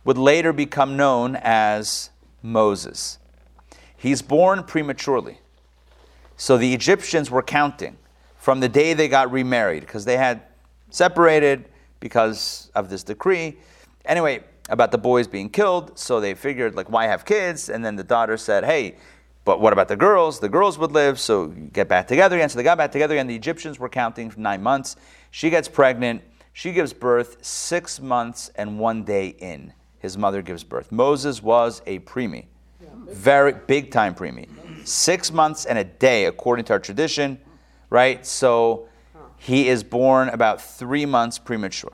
would 0.06 0.18
later 0.18 0.54
become 0.54 0.96
known 0.96 1.36
as 1.42 2.12
Moses. 2.42 3.20
He's 3.98 4.22
born 4.22 4.64
prematurely. 4.64 5.40
So 6.38 6.58
the 6.58 6.74
Egyptians 6.74 7.30
were 7.30 7.44
counting 7.44 7.98
from 8.38 8.62
the 8.62 8.70
day 8.70 8.94
they 8.94 9.10
got 9.10 9.30
remarried 9.30 9.82
because 9.82 10.06
they 10.06 10.16
had 10.16 10.42
separated 10.90 11.66
because 12.00 12.72
of 12.76 12.90
this 12.90 13.04
decree. 13.04 13.58
Anyway, 14.06 14.42
about 14.72 14.92
the 14.92 14.98
boys 14.98 15.28
being 15.28 15.50
killed, 15.50 16.00
so 16.00 16.20
they 16.20 16.34
figured, 16.34 16.76
like, 16.76 16.90
why 16.90 17.06
have 17.06 17.26
kids? 17.26 17.70
And 17.70 17.86
then 17.86 17.96
the 17.98 18.04
daughter 18.04 18.38
said, 18.38 18.64
hey, 18.64 18.96
but 19.44 19.60
what 19.60 19.74
about 19.74 19.88
the 19.88 19.96
girls? 19.96 20.40
The 20.40 20.50
girls 20.50 20.80
would 20.80 20.92
live, 20.92 21.20
so 21.20 21.48
get 21.48 21.88
back 21.88 22.08
together 22.08 22.38
again. 22.38 22.50
So 22.50 22.58
they 22.58 22.64
got 22.64 22.78
back 22.78 22.92
together 22.92 23.16
again. 23.16 23.28
The 23.28 23.36
Egyptians 23.36 23.80
were 23.80 23.90
counting 23.90 24.30
for 24.30 24.40
nine 24.40 24.64
months. 24.64 24.96
She 25.30 25.50
gets 25.50 25.68
pregnant. 25.68 26.22
She 26.54 26.72
gives 26.72 26.94
birth 26.94 27.38
six 27.44 28.00
months 28.00 28.50
and 28.56 28.80
one 28.80 29.04
day 29.04 29.28
in. 29.28 29.74
His 30.00 30.18
mother 30.18 30.42
gives 30.42 30.64
birth. 30.64 30.92
Moses 30.92 31.44
was 31.44 31.82
a 31.86 32.00
preemie, 32.00 32.46
very 33.08 33.54
big 33.54 33.92
time 33.92 34.16
preemie. 34.16 34.48
Six 34.88 35.32
months 35.32 35.66
and 35.66 35.78
a 35.78 35.84
day, 35.84 36.26
according 36.26 36.66
to 36.66 36.74
our 36.74 36.80
tradition, 36.80 37.40
right? 37.90 38.26
So 38.26 38.88
he 39.38 39.68
is 39.68 39.84
born 39.84 40.30
about 40.30 40.62
three 40.62 41.06
months 41.06 41.38
premature. 41.38 41.94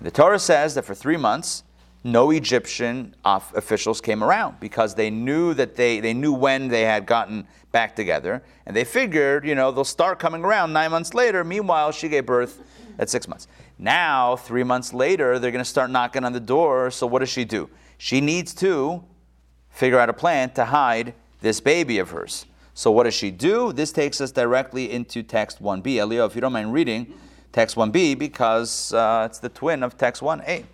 The 0.00 0.10
Torah 0.10 0.38
says 0.38 0.74
that 0.74 0.84
for 0.84 0.94
three 0.94 1.16
months, 1.16 1.64
no 2.04 2.30
Egyptian 2.30 3.14
officials 3.24 4.00
came 4.00 4.24
around 4.24 4.58
because 4.58 4.94
they 4.94 5.10
knew 5.10 5.54
that 5.54 5.76
they, 5.76 6.00
they 6.00 6.12
knew 6.12 6.32
when 6.32 6.68
they 6.68 6.82
had 6.82 7.06
gotten 7.06 7.46
back 7.70 7.94
together. 7.94 8.42
And 8.66 8.74
they 8.74 8.84
figured, 8.84 9.46
you 9.46 9.54
know, 9.54 9.70
they'll 9.70 9.84
start 9.84 10.18
coming 10.18 10.44
around 10.44 10.72
nine 10.72 10.90
months 10.90 11.14
later. 11.14 11.44
Meanwhile, 11.44 11.92
she 11.92 12.08
gave 12.08 12.26
birth 12.26 12.60
at 12.98 13.08
six 13.08 13.28
months. 13.28 13.46
Now, 13.78 14.36
three 14.36 14.64
months 14.64 14.92
later, 14.92 15.38
they're 15.38 15.50
going 15.50 15.64
to 15.64 15.68
start 15.68 15.90
knocking 15.90 16.24
on 16.24 16.32
the 16.32 16.40
door. 16.40 16.90
So 16.90 17.06
what 17.06 17.20
does 17.20 17.30
she 17.30 17.44
do? 17.44 17.70
She 17.98 18.20
needs 18.20 18.52
to 18.54 19.04
figure 19.70 19.98
out 19.98 20.08
a 20.08 20.12
plan 20.12 20.50
to 20.50 20.66
hide 20.66 21.14
this 21.40 21.60
baby 21.60 21.98
of 21.98 22.10
hers. 22.10 22.46
So 22.74 22.90
what 22.90 23.04
does 23.04 23.14
she 23.14 23.30
do? 23.30 23.72
This 23.72 23.92
takes 23.92 24.20
us 24.20 24.32
directly 24.32 24.90
into 24.90 25.22
text 25.22 25.62
1b. 25.62 25.96
Elio, 25.96 26.24
if 26.26 26.34
you 26.34 26.40
don't 26.40 26.52
mind 26.52 26.72
reading 26.72 27.14
text 27.52 27.76
1b, 27.76 28.18
because 28.18 28.92
uh, 28.94 29.28
it's 29.28 29.38
the 29.38 29.48
twin 29.48 29.82
of 29.82 29.96
text 29.96 30.22
1a. 30.22 30.64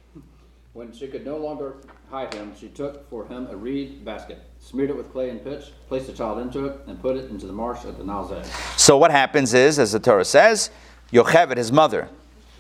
When 0.75 0.93
she 0.93 1.09
could 1.09 1.25
no 1.25 1.39
longer 1.39 1.77
hide 2.11 2.33
him, 2.35 2.53
she 2.59 2.69
took 2.69 3.09
for 3.09 3.27
him 3.27 3.49
a 3.51 3.57
reed 3.57 4.05
basket, 4.05 4.39
smeared 4.59 4.91
it 4.91 4.97
with 4.97 5.11
clay 5.11 5.31
and 5.31 5.43
pitch, 5.43 5.73
placed 5.89 6.07
the 6.07 6.13
child 6.13 6.39
into 6.39 6.67
it, 6.67 6.81
and 6.87 7.01
put 7.01 7.17
it 7.17 7.31
into 7.31 7.47
the 7.47 7.53
marsh 7.53 7.85
at 7.85 7.97
the 7.97 8.05
Nile's 8.05 8.31
edge. 8.31 8.47
So 8.77 8.97
what 8.97 9.11
happens 9.11 9.55
is, 9.55 9.79
as 9.79 9.93
the 9.93 9.99
Torah 9.99 10.25
says, 10.25 10.71
Yocheved, 11.11 11.57
his 11.57 11.73
mother, 11.73 12.09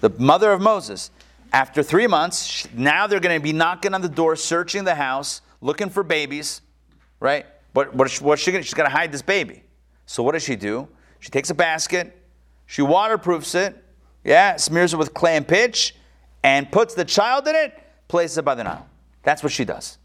the 0.00 0.10
mother 0.18 0.52
of 0.52 0.60
Moses, 0.60 1.10
after 1.52 1.82
three 1.82 2.06
months, 2.06 2.66
now 2.74 3.06
they're 3.06 3.20
going 3.20 3.38
to 3.38 3.42
be 3.42 3.52
knocking 3.52 3.94
on 3.94 4.00
the 4.00 4.08
door, 4.08 4.36
searching 4.36 4.84
the 4.84 4.94
house, 4.94 5.42
looking 5.60 5.90
for 5.90 6.02
babies, 6.02 6.62
right? 7.20 7.46
But 7.74 7.94
what's 7.94 8.20
what 8.20 8.38
she 8.38 8.50
going 8.50 8.62
to, 8.62 8.66
She's 8.66 8.74
going 8.74 8.88
to 8.88 8.94
hide 8.94 9.12
this 9.12 9.22
baby. 9.22 9.62
So 10.06 10.22
what 10.22 10.32
does 10.32 10.42
she 10.42 10.56
do? 10.56 10.88
She 11.20 11.30
takes 11.30 11.50
a 11.50 11.54
basket, 11.54 12.16
she 12.66 12.82
waterproofs 12.82 13.54
it, 13.54 13.76
yeah, 14.24 14.56
smears 14.56 14.94
it 14.94 14.96
with 14.96 15.14
clay 15.14 15.36
and 15.36 15.46
pitch, 15.46 15.94
and 16.42 16.70
puts 16.72 16.94
the 16.94 17.04
child 17.04 17.46
in 17.46 17.54
it 17.54 17.84
places 18.08 18.38
it 18.38 18.44
by 18.44 18.54
the 18.54 18.64
Nile. 18.64 18.86
That's 19.22 19.42
what 19.42 19.52
she 19.52 19.64
does. 19.64 19.98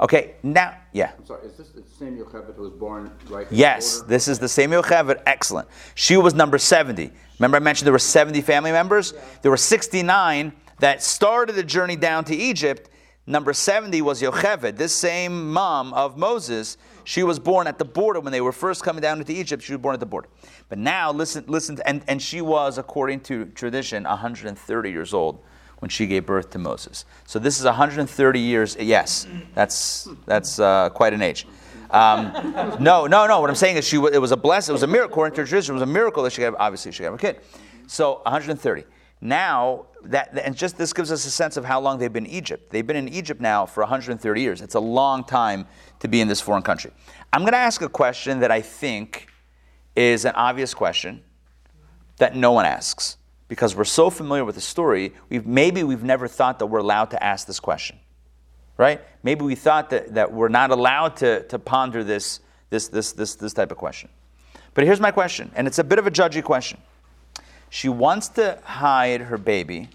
Okay, 0.00 0.34
now, 0.44 0.76
yeah. 0.92 1.10
I'm 1.18 1.26
sorry, 1.26 1.46
is 1.46 1.56
this 1.56 1.70
the 1.70 1.82
same 1.82 2.16
Yocheved 2.16 2.54
who 2.54 2.62
was 2.62 2.70
born 2.70 3.10
right 3.28 3.48
here? 3.48 3.58
Yes, 3.58 4.02
this 4.02 4.28
is 4.28 4.38
the 4.38 4.48
same 4.48 4.70
Yocheved. 4.70 5.20
Excellent. 5.26 5.68
She 5.96 6.16
was 6.16 6.34
number 6.34 6.56
70. 6.56 7.10
Remember, 7.38 7.56
I 7.56 7.60
mentioned 7.60 7.86
there 7.86 7.92
were 7.92 7.98
70 7.98 8.40
family 8.42 8.70
members? 8.70 9.12
Yeah. 9.14 9.20
There 9.42 9.50
were 9.50 9.56
69 9.56 10.52
that 10.78 11.02
started 11.02 11.56
the 11.56 11.64
journey 11.64 11.96
down 11.96 12.24
to 12.26 12.36
Egypt. 12.36 12.90
Number 13.26 13.52
70 13.52 14.00
was 14.02 14.22
Yocheved, 14.22 14.76
this 14.76 14.94
same 14.94 15.52
mom 15.52 15.92
of 15.92 16.16
Moses. 16.16 16.78
She 17.02 17.24
was 17.24 17.38
born 17.38 17.66
at 17.66 17.78
the 17.78 17.84
border 17.84 18.20
when 18.20 18.32
they 18.32 18.40
were 18.40 18.52
first 18.52 18.84
coming 18.84 19.02
down 19.02 19.18
into 19.18 19.32
Egypt. 19.32 19.62
She 19.64 19.72
was 19.72 19.82
born 19.82 19.94
at 19.94 20.00
the 20.00 20.06
border. 20.06 20.28
But 20.68 20.78
now, 20.78 21.12
listen, 21.12 21.44
listen, 21.48 21.78
and, 21.84 22.02
and 22.06 22.22
she 22.22 22.40
was, 22.40 22.78
according 22.78 23.20
to 23.22 23.46
tradition, 23.46 24.04
130 24.04 24.90
years 24.90 25.12
old 25.12 25.42
when 25.80 25.88
she 25.88 26.06
gave 26.06 26.26
birth 26.26 26.50
to 26.50 26.58
Moses. 26.58 27.04
So 27.26 27.38
this 27.38 27.58
is 27.58 27.64
130 27.64 28.40
years. 28.40 28.76
Yes, 28.78 29.26
that's 29.54 30.08
that's 30.26 30.58
uh, 30.58 30.90
quite 30.90 31.12
an 31.12 31.22
age. 31.22 31.46
Um, 31.90 32.32
no, 32.80 33.06
no, 33.06 33.26
no. 33.26 33.40
What 33.40 33.48
I'm 33.48 33.56
saying 33.56 33.76
is, 33.76 33.86
she 33.86 33.96
it 33.96 34.20
was 34.20 34.32
a 34.32 34.36
blessing. 34.36 34.72
It 34.72 34.74
was 34.74 34.82
a 34.82 34.86
miracle. 34.86 35.12
According 35.12 35.36
to 35.36 35.44
tradition, 35.44 35.72
it 35.72 35.80
was 35.80 35.82
a 35.82 35.92
miracle 35.92 36.22
that 36.22 36.32
she 36.32 36.42
got. 36.42 36.54
Obviously, 36.58 36.92
she 36.92 37.02
got 37.02 37.14
a 37.14 37.18
kid. 37.18 37.40
So 37.86 38.20
130. 38.24 38.84
Now 39.20 39.86
that 40.04 40.38
and 40.44 40.56
just 40.56 40.78
this 40.78 40.92
gives 40.92 41.10
us 41.10 41.24
a 41.26 41.30
sense 41.30 41.56
of 41.56 41.64
how 41.64 41.80
long 41.80 41.98
they've 41.98 42.12
been 42.12 42.26
in 42.26 42.32
Egypt. 42.32 42.70
They've 42.70 42.86
been 42.86 42.96
in 42.96 43.08
Egypt 43.08 43.40
now 43.40 43.66
for 43.66 43.82
130 43.82 44.40
years. 44.40 44.60
It's 44.62 44.76
a 44.76 44.80
long 44.80 45.24
time 45.24 45.66
to 46.00 46.08
be 46.08 46.20
in 46.20 46.28
this 46.28 46.40
foreign 46.40 46.62
country. 46.62 46.92
I'm 47.32 47.40
going 47.42 47.52
to 47.52 47.58
ask 47.58 47.82
a 47.82 47.88
question 47.88 48.40
that 48.40 48.50
I 48.50 48.60
think 48.60 49.28
is 49.96 50.24
an 50.24 50.32
obvious 50.34 50.72
question 50.72 51.22
that 52.18 52.36
no 52.36 52.52
one 52.52 52.64
asks 52.64 53.17
because 53.48 53.74
we're 53.74 53.84
so 53.84 54.10
familiar 54.10 54.44
with 54.44 54.54
the 54.54 54.60
story, 54.60 55.12
we've, 55.28 55.46
maybe 55.46 55.82
we've 55.82 56.04
never 56.04 56.28
thought 56.28 56.58
that 56.58 56.66
we're 56.66 56.78
allowed 56.78 57.10
to 57.10 57.22
ask 57.22 57.46
this 57.46 57.58
question. 57.58 57.98
Right? 58.76 59.00
Maybe 59.22 59.44
we 59.44 59.56
thought 59.56 59.90
that, 59.90 60.14
that 60.14 60.32
we're 60.32 60.48
not 60.48 60.70
allowed 60.70 61.16
to, 61.16 61.42
to 61.44 61.58
ponder 61.58 62.04
this, 62.04 62.40
this, 62.70 62.88
this, 62.88 63.12
this, 63.12 63.34
this 63.34 63.52
type 63.52 63.72
of 63.72 63.78
question. 63.78 64.08
But 64.74 64.84
here's 64.84 65.00
my 65.00 65.10
question, 65.10 65.50
and 65.56 65.66
it's 65.66 65.78
a 65.80 65.84
bit 65.84 65.98
of 65.98 66.06
a 66.06 66.10
judgy 66.10 66.44
question. 66.44 66.78
She 67.70 67.88
wants 67.88 68.28
to 68.30 68.60
hide 68.62 69.22
her 69.22 69.36
baby. 69.36 69.88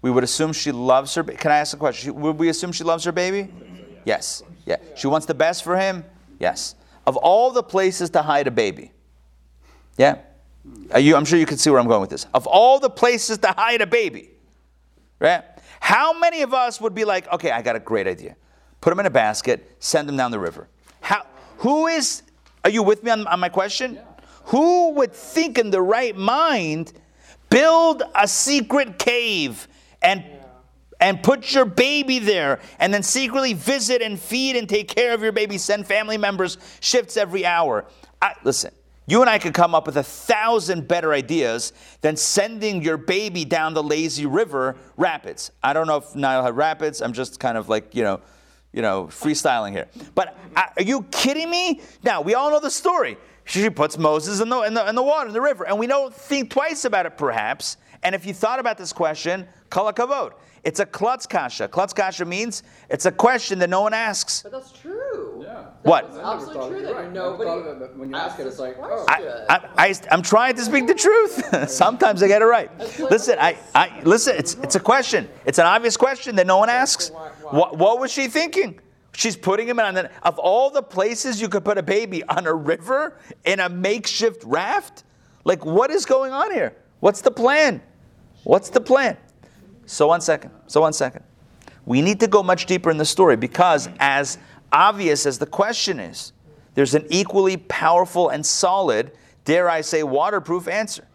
We 0.00 0.10
would 0.10 0.24
assume 0.24 0.52
she 0.52 0.72
loves 0.72 1.14
her. 1.14 1.22
Ba- 1.22 1.34
Can 1.34 1.52
I 1.52 1.58
ask 1.58 1.74
a 1.74 1.76
question? 1.76 2.14
Would 2.20 2.38
we 2.38 2.48
assume 2.48 2.72
she 2.72 2.84
loves 2.84 3.04
her 3.04 3.12
baby? 3.12 3.52
Yes. 4.04 4.42
Yeah. 4.64 4.76
She 4.96 5.06
wants 5.06 5.26
the 5.26 5.34
best 5.34 5.62
for 5.62 5.76
him? 5.76 6.04
Yes. 6.38 6.74
Of 7.06 7.16
all 7.18 7.50
the 7.50 7.62
places 7.62 8.10
to 8.10 8.22
hide 8.22 8.46
a 8.46 8.50
baby, 8.50 8.92
yeah? 9.98 10.18
Uh, 10.94 10.98
you, 10.98 11.16
I'm 11.16 11.24
sure 11.24 11.38
you 11.38 11.46
can 11.46 11.58
see 11.58 11.70
where 11.70 11.80
I'm 11.80 11.88
going 11.88 12.00
with 12.00 12.10
this. 12.10 12.26
Of 12.34 12.46
all 12.46 12.78
the 12.78 12.90
places 12.90 13.38
to 13.38 13.48
hide 13.48 13.80
a 13.80 13.86
baby, 13.86 14.30
right? 15.18 15.42
How 15.80 16.18
many 16.18 16.42
of 16.42 16.54
us 16.54 16.80
would 16.80 16.94
be 16.94 17.04
like, 17.04 17.30
okay, 17.32 17.50
I 17.50 17.62
got 17.62 17.76
a 17.76 17.80
great 17.80 18.06
idea. 18.06 18.36
Put 18.80 18.90
them 18.90 19.00
in 19.00 19.06
a 19.06 19.10
basket, 19.10 19.76
send 19.78 20.08
them 20.08 20.16
down 20.16 20.30
the 20.30 20.38
river. 20.38 20.68
How, 21.00 21.26
who 21.58 21.86
is, 21.86 22.22
are 22.64 22.70
you 22.70 22.82
with 22.82 23.02
me 23.02 23.10
on, 23.10 23.26
on 23.26 23.40
my 23.40 23.48
question? 23.48 23.94
Yeah. 23.94 24.02
Who 24.46 24.90
would 24.92 25.12
think 25.12 25.58
in 25.58 25.70
the 25.70 25.80
right 25.80 26.16
mind 26.16 26.92
build 27.50 28.02
a 28.14 28.26
secret 28.28 28.98
cave 28.98 29.68
and 30.02 30.22
yeah. 30.22 30.44
and 31.00 31.22
put 31.22 31.54
your 31.54 31.64
baby 31.64 32.18
there 32.18 32.60
and 32.78 32.92
then 32.92 33.02
secretly 33.02 33.54
visit 33.54 34.02
and 34.02 34.18
feed 34.18 34.56
and 34.56 34.68
take 34.68 34.88
care 34.88 35.14
of 35.14 35.22
your 35.22 35.32
baby, 35.32 35.56
send 35.56 35.86
family 35.86 36.18
members 36.18 36.58
shifts 36.80 37.16
every 37.16 37.46
hour? 37.46 37.86
I, 38.20 38.34
listen, 38.44 38.72
you 39.06 39.20
and 39.20 39.28
I 39.28 39.38
could 39.38 39.52
come 39.52 39.74
up 39.74 39.86
with 39.86 39.96
a 39.96 40.02
thousand 40.02 40.88
better 40.88 41.12
ideas 41.12 41.72
than 42.00 42.16
sending 42.16 42.82
your 42.82 42.96
baby 42.96 43.44
down 43.44 43.74
the 43.74 43.82
lazy 43.82 44.24
river 44.24 44.76
rapids. 44.96 45.50
I 45.62 45.72
don't 45.72 45.86
know 45.86 45.98
if 45.98 46.14
Nile 46.14 46.42
had 46.42 46.56
rapids. 46.56 47.02
I'm 47.02 47.12
just 47.12 47.38
kind 47.38 47.58
of 47.58 47.68
like, 47.68 47.94
you 47.94 48.02
know, 48.02 48.20
you 48.72 48.82
know, 48.82 49.04
freestyling 49.04 49.72
here. 49.72 49.88
But 50.14 50.36
uh, 50.56 50.62
are 50.76 50.82
you 50.82 51.02
kidding 51.10 51.50
me? 51.50 51.80
Now, 52.02 52.22
we 52.22 52.34
all 52.34 52.50
know 52.50 52.60
the 52.60 52.70
story. 52.70 53.18
She 53.44 53.68
puts 53.68 53.98
Moses 53.98 54.40
in 54.40 54.48
the, 54.48 54.62
in 54.62 54.74
the, 54.74 54.88
in 54.88 54.94
the 54.94 55.02
water, 55.02 55.28
in 55.28 55.34
the 55.34 55.40
river. 55.40 55.66
And 55.66 55.78
we 55.78 55.86
don't 55.86 56.12
think 56.12 56.50
twice 56.50 56.84
about 56.86 57.04
it, 57.04 57.18
perhaps. 57.18 57.76
And 58.02 58.14
if 58.14 58.24
you 58.26 58.32
thought 58.32 58.58
about 58.58 58.78
this 58.78 58.92
question, 58.92 59.46
kol 59.70 59.92
hakavod. 59.92 60.32
It's 60.64 60.80
a 60.80 60.86
klutz 60.86 61.26
kasha. 61.26 61.68
Klutz 61.68 61.92
kasha 61.92 62.24
means 62.24 62.62
it's 62.88 63.04
a 63.04 63.12
question 63.12 63.58
that 63.58 63.68
no 63.68 63.82
one 63.82 63.92
asks. 63.92 64.42
But 64.42 64.52
that's 64.52 64.72
true. 64.72 65.42
Yeah. 65.44 65.66
What? 65.82 66.06
It's 66.06 66.16
absolutely 66.16 66.68
true 66.68 66.82
that 66.86 66.94
Right. 66.94 67.12
Nobody 67.12 67.84
it, 67.84 67.96
when 67.96 68.08
you 68.10 68.16
ask 68.16 68.38
it, 68.38 68.46
it's 68.46 68.58
like, 68.58 68.76
oh. 68.80 69.04
I, 69.08 69.44
I, 69.48 69.68
I, 69.76 69.94
am 70.10 70.22
trying 70.22 70.56
to 70.56 70.62
speak 70.62 70.86
the 70.86 70.94
truth. 70.94 71.68
Sometimes 71.70 72.22
I 72.22 72.28
get 72.28 72.40
it 72.40 72.46
right. 72.46 72.70
Listen, 72.98 73.36
I, 73.38 73.58
I, 73.74 74.00
listen. 74.04 74.36
It's, 74.36 74.54
it's 74.54 74.74
a 74.74 74.80
question. 74.80 75.28
It's 75.44 75.58
an 75.58 75.66
obvious 75.66 75.98
question 75.98 76.34
that 76.36 76.46
no 76.46 76.56
one 76.58 76.70
asks. 76.70 77.10
What, 77.42 77.76
what 77.76 78.00
was 78.00 78.10
she 78.10 78.28
thinking? 78.28 78.80
She's 79.12 79.36
putting 79.36 79.68
him 79.68 79.78
on. 79.78 79.96
An, 79.96 80.08
of 80.22 80.38
all 80.38 80.70
the 80.70 80.82
places 80.82 81.42
you 81.42 81.48
could 81.50 81.64
put 81.64 81.76
a 81.76 81.82
baby 81.82 82.24
on 82.24 82.46
a 82.46 82.54
river 82.54 83.18
in 83.44 83.60
a 83.60 83.68
makeshift 83.68 84.42
raft, 84.44 85.04
like 85.44 85.64
what 85.64 85.90
is 85.90 86.06
going 86.06 86.32
on 86.32 86.52
here? 86.52 86.74
What's 87.00 87.20
the 87.20 87.30
plan? 87.30 87.82
What's 88.44 88.70
the 88.70 88.80
plan? 88.80 89.18
So 89.86 90.06
one 90.08 90.20
second. 90.20 90.50
So 90.66 90.80
one 90.80 90.92
second. 90.92 91.24
We 91.86 92.00
need 92.00 92.20
to 92.20 92.26
go 92.26 92.42
much 92.42 92.66
deeper 92.66 92.90
in 92.90 92.96
the 92.96 93.04
story 93.04 93.36
because, 93.36 93.88
as 93.98 94.38
obvious 94.72 95.26
as 95.26 95.38
the 95.38 95.46
question 95.46 96.00
is, 96.00 96.32
there's 96.74 96.94
an 96.94 97.06
equally 97.10 97.56
powerful 97.56 98.30
and 98.30 98.44
solid, 98.44 99.12
dare 99.44 99.68
I 99.68 99.82
say, 99.82 100.02
waterproof 100.02 100.66
answer. 100.66 101.06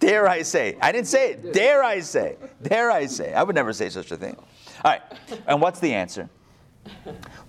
Dare 0.00 0.26
I 0.26 0.42
say? 0.42 0.78
I 0.80 0.92
didn't 0.92 1.08
say 1.08 1.32
it. 1.32 1.52
Dare 1.52 1.84
I 1.84 2.00
say? 2.00 2.36
Dare 2.62 2.90
I 2.90 3.06
say? 3.06 3.34
I 3.34 3.42
would 3.42 3.54
never 3.54 3.72
say 3.74 3.90
such 3.90 4.10
a 4.10 4.16
thing. 4.16 4.34
All 4.82 4.90
right. 4.90 5.02
And 5.46 5.60
what's 5.60 5.78
the 5.78 5.92
answer? 5.92 6.30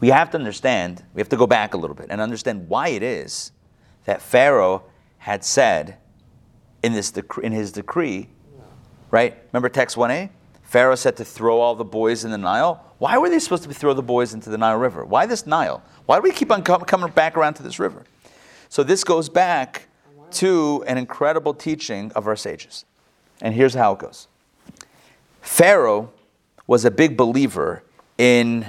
We 0.01 0.09
have 0.09 0.29
to 0.31 0.37
understand, 0.37 1.03
we 1.13 1.21
have 1.21 1.29
to 1.29 1.37
go 1.37 1.47
back 1.47 1.73
a 1.73 1.77
little 1.77 1.95
bit 1.95 2.07
and 2.09 2.19
understand 2.19 2.67
why 2.67 2.89
it 2.89 3.03
is 3.03 3.53
that 4.03 4.21
Pharaoh 4.21 4.83
had 5.19 5.45
said 5.45 5.97
in, 6.83 6.91
this 6.91 7.11
dec- 7.11 7.41
in 7.41 7.53
his 7.53 7.71
decree, 7.71 8.27
right? 9.11 9.37
Remember 9.53 9.69
text 9.69 9.95
1a? 9.95 10.29
Pharaoh 10.71 10.95
said 10.95 11.17
to 11.17 11.25
throw 11.25 11.59
all 11.59 11.75
the 11.75 11.83
boys 11.83 12.23
in 12.23 12.31
the 12.31 12.37
Nile. 12.37 12.81
Why 12.97 13.17
were 13.17 13.29
they 13.29 13.39
supposed 13.39 13.63
to 13.63 13.73
throw 13.73 13.93
the 13.93 14.01
boys 14.01 14.33
into 14.33 14.49
the 14.49 14.57
Nile 14.57 14.77
River? 14.77 15.03
Why 15.03 15.25
this 15.25 15.45
Nile? 15.45 15.83
Why 16.05 16.15
do 16.15 16.21
we 16.21 16.31
keep 16.31 16.49
on 16.49 16.63
coming 16.63 17.11
back 17.11 17.35
around 17.35 17.55
to 17.55 17.63
this 17.63 17.77
river? 17.77 18.05
So 18.69 18.81
this 18.81 19.03
goes 19.03 19.27
back 19.27 19.89
to 20.31 20.81
an 20.87 20.97
incredible 20.97 21.53
teaching 21.53 22.09
of 22.13 22.25
our 22.25 22.37
sages. 22.37 22.85
And 23.41 23.53
here's 23.53 23.73
how 23.73 23.91
it 23.91 23.99
goes. 23.99 24.29
Pharaoh 25.41 26.09
was 26.67 26.85
a 26.85 26.91
big 26.91 27.17
believer 27.17 27.83
in 28.17 28.65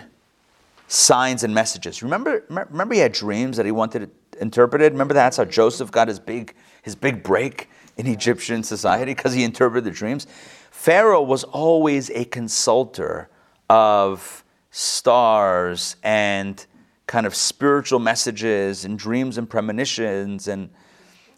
signs 0.88 1.44
and 1.44 1.54
messages. 1.54 2.02
Remember, 2.02 2.42
remember 2.49 2.94
he 2.94 3.00
had 3.00 3.12
dreams 3.12 3.56
that 3.59 3.64
he 3.64 3.71
wanted 3.71 4.11
interpreted? 4.40 4.90
Remember 4.90 5.14
that's 5.14 5.37
how 5.37 5.44
Joseph 5.44 5.92
got 5.92 6.09
his 6.09 6.18
big, 6.18 6.52
his 6.82 6.97
big 6.97 7.23
break 7.23 7.71
in 7.97 8.09
Egyptian 8.09 8.64
society 8.64 9.14
because 9.14 9.35
he 9.35 9.44
interpreted 9.44 9.85
the 9.85 9.97
dreams? 9.97 10.26
Pharaoh 10.83 11.23
was 11.23 11.45
always 11.45 12.11
a 12.11 12.25
consulter 12.25 13.29
of 13.71 14.43
stars 14.73 15.95
and 16.03 16.67
kind 17.07 17.25
of 17.25 17.37
spiritual 17.37 18.01
messages 18.01 18.85
and 18.85 18.99
dreams 18.99 19.39
and 19.39 19.49
premonitions. 19.49 20.49
And 20.49 20.71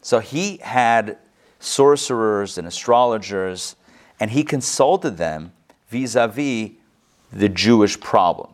so 0.01 0.19
he 0.19 0.57
had 0.63 1.19
sorcerers 1.59 2.57
and 2.57 2.67
astrologers, 2.67 3.77
and 4.19 4.31
he 4.31 4.45
consulted 4.45 5.19
them 5.19 5.53
vis 5.89 6.15
a 6.15 6.27
vis 6.27 6.71
the 7.31 7.51
Jewish 7.51 8.01
problem. 8.01 8.49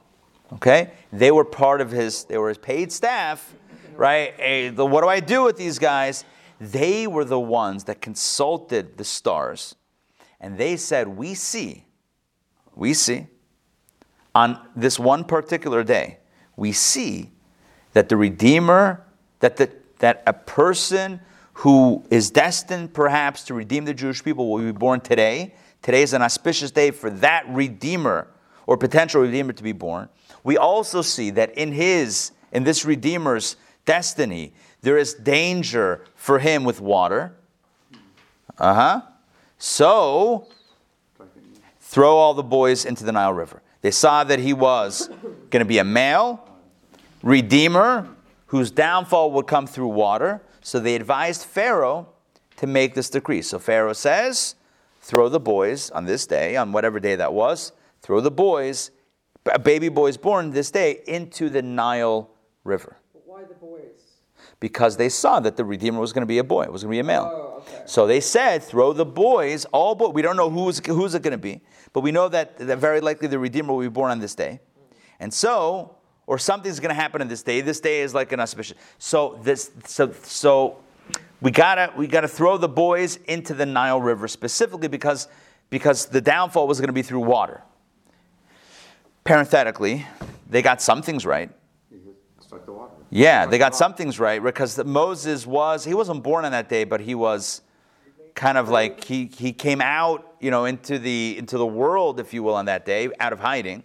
Okay? 0.54 0.90
They 1.12 1.30
were 1.30 1.44
part 1.44 1.80
of 1.80 1.92
his, 1.92 2.24
they 2.24 2.36
were 2.36 2.48
his 2.48 2.58
paid 2.58 2.90
staff, 2.90 3.54
right? 3.94 4.34
Hey, 4.36 4.70
the, 4.70 4.84
what 4.84 5.02
do 5.02 5.08
I 5.08 5.20
do 5.20 5.44
with 5.44 5.56
these 5.56 5.78
guys? 5.78 6.24
They 6.60 7.06
were 7.06 7.24
the 7.24 7.38
ones 7.38 7.84
that 7.84 8.00
consulted 8.00 8.98
the 8.98 9.04
stars, 9.04 9.76
and 10.40 10.56
they 10.56 10.76
said, 10.76 11.08
We 11.08 11.34
see, 11.34 11.84
we 12.74 12.94
see, 12.94 13.26
on 14.34 14.58
this 14.74 14.98
one 14.98 15.24
particular 15.24 15.82
day, 15.84 16.18
we 16.56 16.72
see 16.72 17.30
that 17.92 18.08
the 18.08 18.16
Redeemer, 18.16 19.04
that, 19.40 19.56
the, 19.56 19.70
that 19.98 20.22
a 20.26 20.32
person 20.32 21.20
who 21.54 22.04
is 22.10 22.30
destined 22.30 22.94
perhaps 22.94 23.44
to 23.44 23.54
redeem 23.54 23.84
the 23.84 23.92
Jewish 23.92 24.22
people 24.24 24.50
will 24.50 24.62
be 24.62 24.72
born 24.72 25.00
today. 25.00 25.54
Today 25.82 26.02
is 26.02 26.12
an 26.12 26.22
auspicious 26.22 26.70
day 26.70 26.90
for 26.90 27.10
that 27.10 27.44
Redeemer 27.48 28.28
or 28.66 28.76
potential 28.76 29.20
Redeemer 29.20 29.52
to 29.52 29.62
be 29.62 29.72
born. 29.72 30.08
We 30.44 30.56
also 30.56 31.02
see 31.02 31.30
that 31.30 31.50
in 31.58 31.72
his, 31.72 32.32
in 32.52 32.64
this 32.64 32.84
Redeemer's 32.84 33.56
destiny, 33.84 34.54
there 34.80 34.96
is 34.96 35.14
danger 35.14 36.06
for 36.14 36.38
him 36.38 36.64
with 36.64 36.80
water. 36.80 37.36
Uh 38.56 38.74
huh. 38.74 39.02
So, 39.62 40.48
throw 41.80 42.16
all 42.16 42.32
the 42.32 42.42
boys 42.42 42.86
into 42.86 43.04
the 43.04 43.12
Nile 43.12 43.34
River. 43.34 43.62
They 43.82 43.90
saw 43.90 44.24
that 44.24 44.38
he 44.38 44.54
was 44.54 45.08
going 45.50 45.60
to 45.60 45.66
be 45.66 45.76
a 45.76 45.84
male 45.84 46.48
redeemer 47.22 48.08
whose 48.46 48.70
downfall 48.70 49.32
would 49.32 49.46
come 49.46 49.66
through 49.66 49.88
water. 49.88 50.40
So 50.62 50.80
they 50.80 50.94
advised 50.94 51.44
Pharaoh 51.44 52.08
to 52.56 52.66
make 52.66 52.94
this 52.94 53.10
decree. 53.10 53.42
So 53.42 53.58
Pharaoh 53.58 53.92
says, 53.92 54.54
throw 55.02 55.28
the 55.28 55.38
boys 55.38 55.90
on 55.90 56.06
this 56.06 56.26
day, 56.26 56.56
on 56.56 56.72
whatever 56.72 56.98
day 56.98 57.16
that 57.16 57.34
was, 57.34 57.72
throw 58.00 58.22
the 58.22 58.30
boys, 58.30 58.90
baby 59.62 59.90
boys 59.90 60.16
born 60.16 60.52
this 60.52 60.70
day, 60.70 61.00
into 61.06 61.50
the 61.50 61.60
Nile 61.60 62.30
River. 62.64 62.96
But 63.12 63.22
why 63.26 63.44
the 63.44 63.54
boys? 63.54 64.20
Because 64.58 64.96
they 64.96 65.10
saw 65.10 65.38
that 65.40 65.58
the 65.58 65.66
Redeemer 65.66 66.00
was 66.00 66.14
going 66.14 66.22
to 66.22 66.26
be 66.26 66.38
a 66.38 66.44
boy, 66.44 66.62
it 66.62 66.72
was 66.72 66.82
going 66.82 66.92
to 66.92 66.96
be 66.96 67.00
a 67.00 67.04
male. 67.04 67.30
Oh, 67.30 67.49
So 67.86 68.06
they 68.06 68.20
said, 68.20 68.62
throw 68.62 68.92
the 68.92 69.04
boys, 69.04 69.64
all 69.66 69.94
boys. 69.94 70.12
We 70.12 70.22
don't 70.22 70.36
know 70.36 70.50
who's, 70.50 70.84
who's 70.86 71.14
it 71.14 71.22
going 71.22 71.32
to 71.32 71.38
be, 71.38 71.60
but 71.92 72.00
we 72.00 72.12
know 72.12 72.28
that, 72.28 72.58
that 72.58 72.78
very 72.78 73.00
likely 73.00 73.28
the 73.28 73.38
Redeemer 73.38 73.72
will 73.72 73.80
be 73.80 73.88
born 73.88 74.10
on 74.10 74.20
this 74.20 74.34
day. 74.34 74.60
And 75.18 75.32
so, 75.32 75.96
or 76.26 76.38
something's 76.38 76.80
going 76.80 76.90
to 76.90 77.00
happen 77.00 77.20
on 77.20 77.28
this 77.28 77.42
day. 77.42 77.60
This 77.60 77.80
day 77.80 78.00
is 78.00 78.14
like 78.14 78.32
an 78.32 78.40
auspicious. 78.40 78.78
So 78.98 79.38
this, 79.42 79.70
so 79.86 80.12
so 80.22 80.78
we 81.40 81.50
gotta 81.50 81.92
we 81.96 82.06
gotta 82.06 82.28
throw 82.28 82.56
the 82.56 82.68
boys 82.68 83.16
into 83.26 83.54
the 83.54 83.66
Nile 83.66 84.00
River 84.00 84.28
specifically 84.28 84.88
because 84.88 85.28
because 85.70 86.06
the 86.06 86.20
downfall 86.20 86.66
was 86.66 86.78
going 86.78 86.88
to 86.88 86.92
be 86.92 87.02
through 87.02 87.20
water. 87.20 87.62
Parenthetically, 89.24 90.06
they 90.48 90.62
got 90.62 90.82
some 90.82 91.02
things 91.02 91.24
right. 91.24 91.50
Yeah, 93.10 93.46
they 93.46 93.58
got 93.58 93.74
some 93.74 93.94
things 93.94 94.20
right 94.20 94.42
because 94.42 94.82
Moses 94.84 95.44
was 95.46 95.84
he 95.84 95.94
wasn't 95.94 96.22
born 96.22 96.44
on 96.44 96.52
that 96.52 96.68
day, 96.68 96.84
but 96.84 97.00
he 97.00 97.16
was 97.16 97.60
kind 98.34 98.56
of 98.56 98.68
like 98.68 99.02
he 99.02 99.26
he 99.36 99.52
came 99.52 99.80
out, 99.80 100.36
you 100.40 100.52
know, 100.52 100.64
into 100.64 100.98
the 100.98 101.36
into 101.36 101.58
the 101.58 101.66
world, 101.66 102.20
if 102.20 102.32
you 102.32 102.44
will, 102.44 102.54
on 102.54 102.66
that 102.66 102.86
day, 102.86 103.10
out 103.18 103.32
of 103.32 103.40
hiding. 103.40 103.82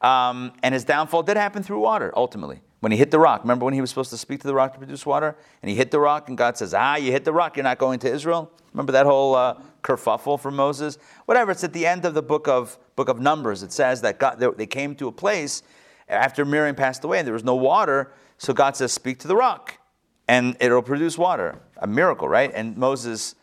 Um, 0.00 0.52
and 0.62 0.72
his 0.72 0.84
downfall 0.84 1.22
did 1.22 1.36
happen 1.36 1.62
through 1.62 1.80
water, 1.80 2.12
ultimately. 2.16 2.60
When 2.80 2.92
he 2.92 2.98
hit 2.98 3.10
the 3.10 3.18
rock. 3.18 3.42
Remember 3.42 3.64
when 3.64 3.72
he 3.72 3.80
was 3.80 3.88
supposed 3.88 4.10
to 4.10 4.18
speak 4.18 4.40
to 4.42 4.46
the 4.46 4.52
rock 4.52 4.74
to 4.74 4.78
produce 4.78 5.06
water? 5.06 5.36
And 5.62 5.70
he 5.70 5.76
hit 5.76 5.90
the 5.90 5.98
rock, 6.00 6.28
and 6.28 6.36
God 6.36 6.58
says, 6.58 6.74
Ah, 6.74 6.96
you 6.96 7.12
hit 7.12 7.24
the 7.24 7.32
rock, 7.32 7.56
you're 7.56 7.64
not 7.64 7.78
going 7.78 7.98
to 8.00 8.12
Israel? 8.12 8.50
Remember 8.74 8.92
that 8.92 9.06
whole 9.06 9.34
uh, 9.34 9.58
kerfuffle 9.82 10.38
from 10.38 10.56
Moses? 10.56 10.98
Whatever, 11.24 11.52
it's 11.52 11.64
at 11.64 11.72
the 11.72 11.86
end 11.86 12.04
of 12.04 12.12
the 12.12 12.20
book 12.20 12.46
of, 12.46 12.78
book 12.94 13.08
of 13.08 13.20
Numbers. 13.20 13.62
It 13.62 13.72
says 13.72 14.02
that 14.02 14.18
God, 14.18 14.38
they 14.58 14.66
came 14.66 14.94
to 14.96 15.08
a 15.08 15.12
place 15.12 15.62
after 16.10 16.44
Miriam 16.44 16.76
passed 16.76 17.04
away, 17.04 17.20
and 17.20 17.26
there 17.26 17.32
was 17.32 17.44
no 17.44 17.54
water, 17.54 18.12
so 18.38 18.52
God 18.52 18.76
says, 18.76 18.92
Speak 18.92 19.18
to 19.20 19.28
the 19.28 19.36
rock, 19.36 19.78
and 20.28 20.56
it'll 20.60 20.82
produce 20.82 21.18
water. 21.18 21.60
A 21.78 21.86
miracle, 21.86 22.28
right? 22.28 22.50
And 22.54 22.76
Moses, 22.76 23.34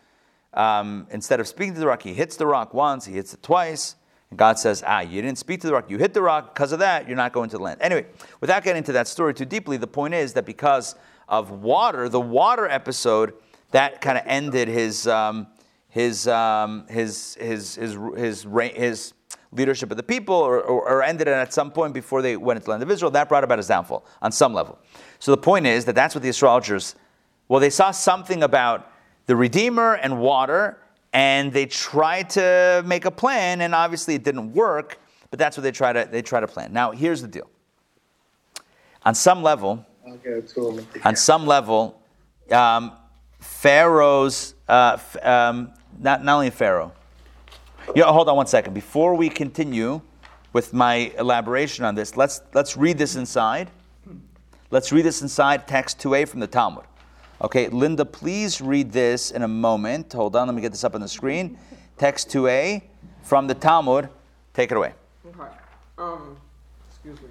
um, 0.54 1.08
instead 1.12 1.40
of 1.40 1.48
speaking 1.48 1.74
to 1.76 1.80
the 1.80 1.88
rock, 1.88 2.02
he 2.02 2.14
hits 2.14 2.36
the 2.36 2.48
rock 2.48 2.74
once, 2.74 3.06
he 3.06 3.14
hits 3.14 3.34
it 3.34 3.44
twice. 3.44 3.96
And 4.30 4.40
God 4.40 4.58
says, 4.58 4.84
Ah, 4.88 5.02
you 5.02 5.22
didn't 5.22 5.38
speak 5.38 5.62
to 5.62 5.68
the 5.68 5.74
rock. 5.74 5.90
You 5.90 5.98
hit 5.98 6.14
the 6.14 6.22
rock. 6.22 6.56
Because 6.56 6.72
of 6.72 6.80
that, 6.80 7.08
you're 7.08 7.18
not 7.18 7.34
going 7.34 7.50
to 7.50 7.58
the 7.58 7.64
land. 7.64 7.82
Anyway, 7.82 8.06
without 8.40 8.64
getting 8.64 8.80
into 8.80 8.94
that 8.94 9.08
story 9.08 9.34
too 9.34 9.46
deeply, 9.46 9.78
the 9.78 9.88
point 9.88 10.14
is 10.14 10.34
that 10.34 10.46
because 10.46 10.96
of 11.28 11.52
water, 11.52 12.10
the 12.10 12.20
water 12.20 12.68
episode, 12.68 13.34
that 13.72 14.02
kind 14.02 14.18
of 14.18 14.24
ended 14.26 14.68
his, 14.68 15.08
um, 15.08 15.48
his, 15.90 16.28
um, 16.28 16.86
his, 16.88 17.36
his, 17.36 17.76
his, 17.76 17.98
his, 18.16 18.44
his, 18.44 18.74
his 18.76 19.14
leadership 19.52 19.92
of 19.92 19.98
the 19.98 20.04
people, 20.04 20.36
or, 20.36 20.62
or, 20.62 20.88
or 20.88 21.04
ended 21.04 21.28
it 21.28 21.32
at 21.32 21.54
some 21.54 21.72
point 21.72 21.94
before 21.94 22.22
they 22.22 22.38
went 22.38 22.58
into 22.58 22.66
the 22.66 22.72
land 22.72 22.84
of 22.84 22.92
Israel. 22.92 23.12
That 23.12 23.28
brought 23.28 23.44
about 23.44 23.60
his 23.60 23.68
downfall 23.68 24.06
on 24.22 24.32
some 24.32 24.54
level. 24.54 24.80
So 25.20 25.32
the 25.32 25.42
point 25.42 25.68
is 25.68 25.86
that 25.86 25.96
that's 25.96 26.16
what 26.16 26.24
the 26.24 26.30
astrologers, 26.30 26.96
well, 27.48 27.60
they 27.60 27.70
saw 27.70 27.92
something 27.92 28.44
about 28.44 28.90
the 29.26 29.36
Redeemer 29.36 29.96
and 29.96 30.20
water, 30.20 30.78
and 31.14 31.52
they 31.52 31.66
tried 31.66 32.30
to 32.32 32.84
make 32.86 33.06
a 33.06 33.12
plan, 33.12 33.62
and 33.62 33.76
obviously 33.76 34.16
it 34.16 34.24
didn't 34.24 34.54
work. 34.54 35.00
But 35.30 35.40
that's 35.40 35.58
what 35.58 35.64
they 35.64 35.72
try 35.72 35.94
to 35.94 36.08
they 36.12 36.22
try 36.22 36.40
to 36.40 36.48
plan. 36.48 36.74
Now, 36.74 36.92
here's 36.92 37.22
the 37.22 37.28
deal. 37.28 37.50
On 39.04 39.16
some 39.16 39.42
level, 39.42 39.86
I'll 40.06 40.18
go 40.18 40.42
to 40.42 40.70
him 40.70 40.80
at 40.80 40.94
the 40.94 41.08
on 41.08 41.16
some 41.16 41.48
level, 41.48 42.02
um, 42.52 42.92
Pharaoh's 43.40 44.56
uh, 44.68 44.98
um, 45.22 45.74
not 46.00 46.24
not 46.24 46.36
only 46.36 46.50
Pharaoh. 46.50 46.92
Yeah, 47.96 48.06
hold 48.06 48.30
on 48.30 48.36
one 48.36 48.48
second. 48.48 48.74
Before 48.74 49.16
we 49.16 49.30
continue, 49.30 50.02
with 50.54 50.74
my 50.74 51.12
elaboration 51.18 51.86
on 51.86 51.96
this. 51.96 52.18
Let's, 52.18 52.42
let's 52.54 52.76
read 52.76 52.98
this 52.98 53.16
inside. 53.16 53.70
Let's 54.70 54.92
read 54.92 55.04
this 55.04 55.22
inside 55.22 55.68
text 55.68 56.00
2a 56.00 56.28
from 56.28 56.40
the 56.40 56.48
Talmud. 56.48 56.86
Okay, 57.42 57.68
Linda, 57.70 58.06
please 58.06 58.62
read 58.62 58.92
this 58.92 59.32
in 59.32 59.42
a 59.42 59.48
moment. 59.48 60.14
Hold 60.14 60.36
on, 60.36 60.48
let 60.48 60.56
me 60.56 60.62
get 60.62 60.72
this 60.72 60.84
up 60.84 60.96
on 60.96 61.02
the 61.02 61.08
screen. 61.08 61.58
Text 61.98 62.30
2a 62.30 62.84
from 63.24 63.48
the 63.48 63.54
Talmud. 63.54 64.10
Take 64.54 64.72
it 64.72 64.78
away. 64.78 64.94
Okay. 65.26 65.50
Um, 65.98 66.38
excuse 66.90 67.20
me. 67.22 67.30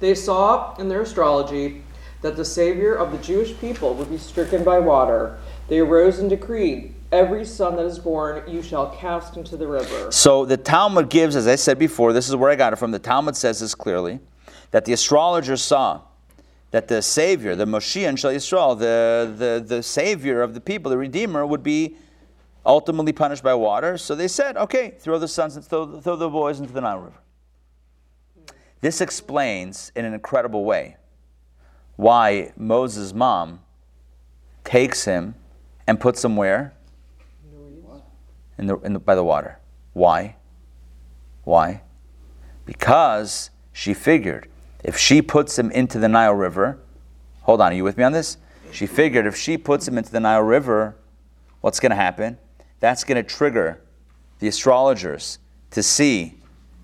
They 0.00 0.14
saw 0.14 0.76
in 0.76 0.88
their 0.88 1.02
astrology 1.02 1.82
that 2.22 2.36
the 2.36 2.44
Savior 2.44 2.94
of 2.94 3.10
the 3.10 3.18
Jewish 3.18 3.58
people 3.58 3.94
would 3.94 4.10
be 4.10 4.18
stricken 4.18 4.62
by 4.64 4.78
water. 4.78 5.38
They 5.68 5.80
arose 5.80 6.18
and 6.18 6.30
decreed, 6.30 6.94
Every 7.10 7.44
son 7.44 7.76
that 7.76 7.86
is 7.86 7.98
born 7.98 8.42
you 8.46 8.62
shall 8.62 8.90
cast 8.90 9.36
into 9.36 9.56
the 9.56 9.66
river. 9.66 10.12
So 10.12 10.44
the 10.44 10.58
Talmud 10.58 11.08
gives, 11.08 11.36
as 11.36 11.46
I 11.46 11.54
said 11.56 11.78
before, 11.78 12.12
this 12.12 12.28
is 12.28 12.36
where 12.36 12.50
I 12.50 12.54
got 12.54 12.74
it 12.74 12.76
from. 12.76 12.90
The 12.90 12.98
Talmud 12.98 13.34
says 13.34 13.60
this 13.60 13.74
clearly 13.74 14.20
that 14.72 14.84
the 14.84 14.92
astrologers 14.92 15.62
saw 15.62 16.02
that 16.70 16.88
the 16.88 17.00
Savior, 17.00 17.56
the 17.56 17.64
Moshiach 17.64 18.18
Shel 18.18 18.32
Yisrael, 18.32 18.78
the, 18.78 19.32
the, 19.34 19.64
the 19.76 19.82
Savior 19.82 20.42
of 20.42 20.52
the 20.52 20.60
people, 20.60 20.90
the 20.90 20.98
Redeemer, 20.98 21.46
would 21.46 21.62
be 21.62 21.96
ultimately 22.66 23.12
punished 23.12 23.42
by 23.42 23.54
water. 23.54 23.96
So 23.96 24.14
they 24.14 24.28
said, 24.28 24.58
okay, 24.58 24.90
throw 24.98 25.18
the 25.18 25.28
sons 25.28 25.56
and 25.56 25.64
throw, 25.64 26.00
throw 26.00 26.16
the 26.16 26.28
boys 26.28 26.60
into 26.60 26.74
the 26.74 26.82
Nile 26.82 26.98
River. 26.98 27.20
This 28.82 29.00
explains 29.00 29.90
in 29.96 30.04
an 30.04 30.12
incredible 30.12 30.64
way 30.64 30.96
why 31.96 32.52
Moses' 32.56 33.14
mom 33.14 33.60
takes 34.62 35.06
him 35.06 35.34
and 35.86 35.98
puts 35.98 36.22
him 36.22 36.36
where? 36.36 36.74
In 38.58 38.66
the, 38.66 38.76
in 38.80 38.92
the, 38.92 38.98
by 38.98 39.14
the 39.14 39.24
water. 39.24 39.58
Why? 39.92 40.36
Why? 41.44 41.82
Because 42.66 43.50
she 43.72 43.94
figured 43.94 44.48
if 44.84 44.96
she 44.96 45.22
puts 45.22 45.58
him 45.58 45.70
into 45.70 45.98
the 45.98 46.08
Nile 46.08 46.34
River, 46.34 46.78
hold 47.42 47.60
on, 47.60 47.72
are 47.72 47.74
you 47.74 47.84
with 47.84 47.96
me 47.96 48.04
on 48.04 48.12
this? 48.12 48.36
She 48.72 48.86
figured 48.86 49.26
if 49.26 49.36
she 49.36 49.56
puts 49.56 49.88
him 49.88 49.96
into 49.96 50.12
the 50.12 50.20
Nile 50.20 50.42
River, 50.42 50.96
what's 51.60 51.80
going 51.80 51.90
to 51.90 51.96
happen? 51.96 52.38
That's 52.80 53.04
going 53.04 53.16
to 53.16 53.22
trigger 53.22 53.80
the 54.38 54.48
astrologers 54.48 55.38
to 55.70 55.82
see 55.82 56.34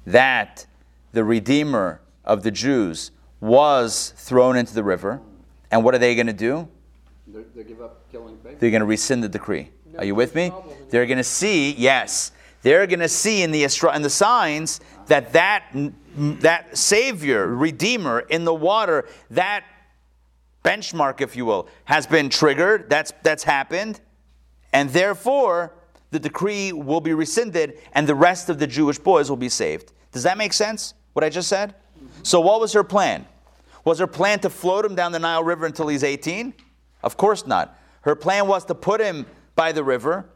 that 0.07 0.67
the 1.13 1.25
Redeemer 1.25 2.01
of 2.25 2.43
the 2.43 2.51
Jews 2.51 3.11
was 3.41 4.15
thrown 4.17 4.57
into 4.57 4.75
the 4.75 4.83
river. 4.83 5.21
And 5.71 5.85
what 5.85 5.95
are 5.95 5.99
they 5.99 6.15
going 6.15 6.27
to 6.27 6.33
do? 6.33 6.69
They, 7.27 7.43
they 7.55 7.65
give 7.65 7.81
up 7.81 8.11
killing 8.11 8.37
babies. 8.37 8.59
They're 8.59 8.71
going 8.71 8.81
to 8.81 8.87
rescind 8.87 9.23
the 9.23 9.29
decree. 9.29 9.71
Are 9.99 10.05
you 10.05 10.15
with 10.15 10.35
me? 10.35 10.53
They're 10.91 11.07
going 11.07 11.19
to 11.19 11.25
see, 11.25 11.73
yes, 11.73 12.33
they're 12.63 12.87
going 12.87 13.01
to 13.01 13.09
see 13.09 13.43
in 13.43 13.51
the 13.51 13.65
in 13.95 14.03
the 14.03 14.11
signs 14.11 14.81
that 15.07 15.33
that 15.35 15.65
that 16.17 16.77
Savior, 16.77 17.47
Redeemer 17.47 18.21
in 18.21 18.45
the 18.45 18.55
water, 18.55 19.07
that 19.31 19.65
benchmark, 20.65 21.21
if 21.21 21.37
you 21.37 21.45
will, 21.45 21.69
has 21.85 22.07
been 22.07 22.31
triggered. 22.31 22.89
That's 22.89 23.13
that's 23.23 23.45
happened, 23.45 24.01
and 24.73 24.91
therefore 24.91 25.75
the 26.11 26.19
decree 26.19 26.73
will 26.73 27.01
be 27.01 27.13
rescinded, 27.13 27.79
and 27.93 28.07
the 28.07 28.15
rest 28.15 28.49
of 28.49 28.59
the 28.59 28.67
Jewish 28.67 28.99
boys 28.99 29.29
will 29.29 29.37
be 29.37 29.49
saved. 29.49 29.93
Does 30.13 30.23
that 30.23 30.39
make 30.39 30.53
sense? 30.53 30.95
What 31.13 31.25
I 31.25 31.29
just 31.29 31.49
said. 31.49 31.75
Mm-hmm. 31.75 32.07
So, 32.23 32.41
what 32.41 32.61
was 32.61 32.73
her 32.73 32.85
plan? 32.85 33.27
Was 33.85 33.99
her 33.99 34.07
plan 34.07 34.39
to 34.41 34.51
float 34.51 34.85
him 34.85 34.95
down 34.95 35.13
the 35.13 35.19
Nile 35.19 35.45
River 35.45 35.67
until 35.67 35.89
he's 35.89 36.05
18? 36.05 36.55
Of 37.03 37.17
course 37.17 37.47
not. 37.47 37.79
Her 38.03 38.15
plan 38.15 38.47
was 38.47 38.65
to 38.67 38.75
put 38.75 39.01
him 39.01 39.27
by 39.55 39.73
the 39.73 39.85
river, 39.85 40.27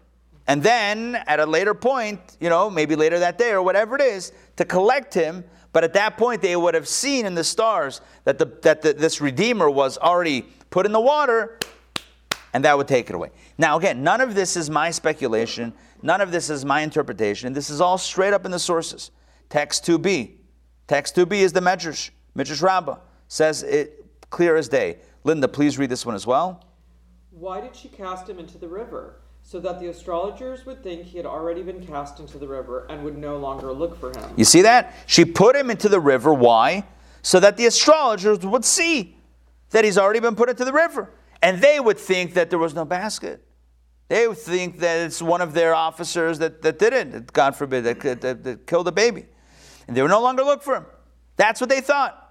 and 0.48 0.62
then 0.62 1.16
at 1.26 1.40
a 1.40 1.46
later 1.46 1.74
point, 1.74 2.38
you 2.40 2.48
know, 2.48 2.70
maybe 2.70 2.96
later 2.96 3.18
that 3.18 3.36
day 3.36 3.50
or 3.50 3.62
whatever 3.62 3.96
it 3.96 4.02
is, 4.02 4.32
to 4.56 4.64
collect 4.64 5.12
him. 5.12 5.44
But 5.72 5.84
at 5.84 5.92
that 5.92 6.16
point, 6.16 6.40
they 6.40 6.56
would 6.56 6.74
have 6.74 6.88
seen 6.88 7.26
in 7.26 7.34
the 7.34 7.44
stars 7.44 8.00
that, 8.24 8.38
the, 8.38 8.46
that 8.62 8.80
the, 8.80 8.94
this 8.94 9.20
Redeemer 9.20 9.68
was 9.68 9.98
already 9.98 10.46
put 10.70 10.86
in 10.86 10.92
the 10.92 11.00
water, 11.00 11.58
and 12.54 12.64
that 12.64 12.76
would 12.78 12.88
take 12.88 13.10
it 13.10 13.14
away. 13.14 13.30
Now, 13.58 13.78
again, 13.78 14.02
none 14.02 14.22
of 14.22 14.34
this 14.34 14.56
is 14.56 14.70
my 14.70 14.90
speculation. 14.90 15.74
None 16.02 16.22
of 16.22 16.32
this 16.32 16.48
is 16.48 16.64
my 16.64 16.80
interpretation. 16.80 17.52
This 17.52 17.68
is 17.68 17.82
all 17.82 17.98
straight 17.98 18.32
up 18.32 18.46
in 18.46 18.50
the 18.50 18.58
sources. 18.58 19.10
Text 19.50 19.84
2b. 19.84 20.32
Text 20.86 21.14
2b 21.14 21.32
is 21.32 21.52
the 21.52 21.60
Medrash. 21.60 22.08
Medrash 22.34 22.62
Rabbah 22.62 22.96
says 23.28 23.62
it 23.64 24.06
clear 24.30 24.56
as 24.56 24.68
day. 24.68 24.98
Linda, 25.24 25.46
please 25.46 25.76
read 25.76 25.90
this 25.90 26.06
one 26.06 26.14
as 26.14 26.26
well. 26.26 26.64
Why 27.38 27.60
did 27.60 27.76
she 27.76 27.88
cast 27.88 28.28
him 28.28 28.38
into 28.38 28.58
the 28.58 28.66
river? 28.68 29.20
So 29.42 29.60
that 29.60 29.78
the 29.78 29.86
astrologers 29.86 30.66
would 30.66 30.82
think 30.82 31.04
he 31.04 31.16
had 31.16 31.26
already 31.26 31.62
been 31.62 31.86
cast 31.86 32.18
into 32.18 32.36
the 32.36 32.48
river 32.48 32.86
and 32.90 33.04
would 33.04 33.16
no 33.16 33.36
longer 33.36 33.72
look 33.72 33.98
for 33.98 34.10
him. 34.10 34.30
You 34.36 34.44
see 34.44 34.62
that? 34.62 34.94
She 35.06 35.24
put 35.24 35.54
him 35.54 35.70
into 35.70 35.88
the 35.88 36.00
river. 36.00 36.34
Why? 36.34 36.84
So 37.22 37.38
that 37.40 37.56
the 37.56 37.66
astrologers 37.66 38.40
would 38.40 38.64
see 38.64 39.16
that 39.70 39.84
he's 39.84 39.96
already 39.96 40.20
been 40.20 40.34
put 40.34 40.48
into 40.48 40.64
the 40.64 40.72
river. 40.72 41.10
And 41.40 41.62
they 41.62 41.78
would 41.78 41.98
think 41.98 42.34
that 42.34 42.50
there 42.50 42.58
was 42.58 42.74
no 42.74 42.84
basket. 42.84 43.44
They 44.08 44.26
would 44.26 44.38
think 44.38 44.80
that 44.80 45.06
it's 45.06 45.22
one 45.22 45.40
of 45.40 45.54
their 45.54 45.74
officers 45.74 46.38
that, 46.40 46.62
that 46.62 46.78
did 46.78 46.92
it, 46.92 47.32
God 47.32 47.54
forbid, 47.54 47.84
that, 47.84 48.20
that, 48.20 48.42
that 48.42 48.66
killed 48.66 48.88
a 48.88 48.92
baby. 48.92 49.26
And 49.86 49.96
they 49.96 50.02
would 50.02 50.10
no 50.10 50.20
longer 50.20 50.42
look 50.42 50.62
for 50.62 50.74
him. 50.74 50.86
That's 51.36 51.60
what 51.60 51.70
they 51.70 51.80
thought. 51.80 52.27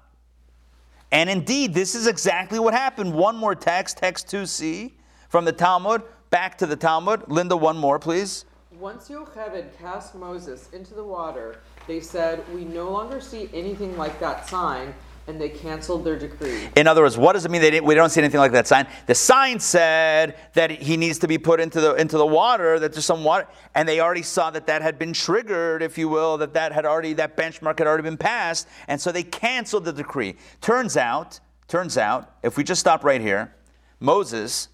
And 1.12 1.30
indeed, 1.30 1.74
this 1.74 1.96
is 1.96 2.08
exactly 2.08 2.60
what 2.60 2.74
happened. 2.74 3.14
One 3.14 3.36
more 3.36 3.56
text, 3.56 3.98
text 3.98 4.28
2c 4.28 4.92
from 5.30 5.46
the 5.46 5.54
Talmud, 5.54 6.04
back 6.30 6.58
to 6.58 6.66
the 6.66 6.76
Talmud. 6.76 7.24
Linda, 7.28 7.56
one 7.56 7.78
more, 7.78 7.98
please. 8.00 8.46
Once 8.80 9.10
Yocheved 9.10 9.76
cast 9.80 10.14
Moses 10.14 10.70
into 10.72 10.94
the 10.94 11.04
water, 11.04 11.60
they 11.88 12.00
said, 12.00 12.44
We 12.54 12.66
no 12.66 12.92
longer 12.92 13.20
see 13.22 13.50
anything 13.54 13.98
like 13.98 14.20
that 14.20 14.48
sign, 14.48 14.94
and 15.28 15.40
they 15.42 15.50
canceled 15.50 16.06
their 16.06 16.18
decree. 16.18 16.70
In 16.78 16.88
other 16.88 17.02
words, 17.02 17.18
what 17.18 17.34
does 17.34 17.46
it 17.46 17.52
mean 17.52 17.62
they 17.62 17.70
didn't, 17.70 17.86
we 17.86 17.96
don't 17.96 18.10
see 18.10 18.22
anything 18.22 18.40
like 18.40 18.54
that 18.54 18.66
sign? 18.66 18.88
The 19.08 19.16
sign 19.16 19.60
said 19.60 20.38
that 20.54 20.72
he 20.72 20.96
needs 20.96 21.20
to 21.20 21.28
be 21.28 21.38
put 21.38 21.60
into 21.60 21.82
the 21.82 21.96
into 21.96 22.18
the 22.18 22.26
water, 22.26 22.80
that 22.80 22.94
there's 22.94 23.06
some 23.06 23.24
water, 23.26 23.48
and 23.76 23.88
they 23.88 24.00
already 24.00 24.22
saw 24.22 24.50
that 24.52 24.68
that 24.68 24.82
had 24.82 24.98
been 24.98 25.12
triggered, 25.12 25.84
if 25.84 25.98
you 25.98 26.08
will, 26.08 26.38
that 26.38 26.54
that 26.54 26.72
had 26.72 26.86
already 26.86 27.14
that 27.14 27.36
benchmark 27.36 27.78
had 27.78 27.88
already 27.88 28.04
been 28.04 28.18
passed, 28.18 28.68
and 28.88 29.00
so 29.00 29.12
they 29.12 29.24
canceled 29.24 29.84
the 29.84 29.94
decree. 29.94 30.36
Turns 30.62 30.96
out, 30.96 31.40
turns 31.68 31.98
out, 31.98 32.34
if 32.42 32.56
we 32.56 32.64
just 32.64 32.80
stop 32.80 33.04
right 33.04 33.22
here, 33.22 33.54
Moses 34.00 34.70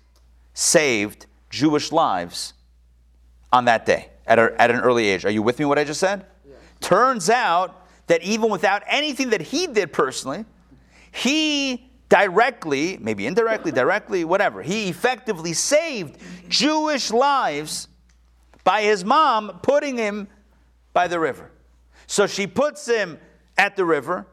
saved 0.53 1.25
Jewish 1.49 1.91
lives 1.91 2.53
on 3.51 3.65
that 3.65 3.85
day 3.85 4.09
at, 4.27 4.37
a, 4.37 4.53
at 4.61 4.69
an 4.69 4.79
early 4.81 5.07
age. 5.07 5.25
Are 5.25 5.31
you 5.31 5.41
with 5.41 5.57
me 5.57 5.65
what 5.65 5.79
I 5.79 5.83
just 5.83 5.99
said? 5.99 6.25
Turns 6.79 7.29
out 7.29 7.82
that 8.13 8.21
even 8.21 8.51
without 8.51 8.83
anything 8.85 9.31
that 9.31 9.41
he 9.41 9.65
did 9.65 9.91
personally, 9.91 10.45
he 11.11 11.89
directly, 12.09 12.95
maybe 13.01 13.25
indirectly, 13.25 13.71
directly, 13.71 14.23
whatever, 14.23 14.61
he 14.61 14.87
effectively 14.87 15.51
saved 15.51 16.21
Jewish 16.47 17.09
lives 17.09 17.87
by 18.63 18.83
his 18.83 19.03
mom 19.03 19.59
putting 19.63 19.97
him 19.97 20.27
by 20.93 21.07
the 21.07 21.19
river. 21.19 21.49
So 22.05 22.27
she 22.27 22.45
puts 22.45 22.85
him 22.85 23.17
at 23.57 23.75
the 23.75 23.83
river. 23.83 24.27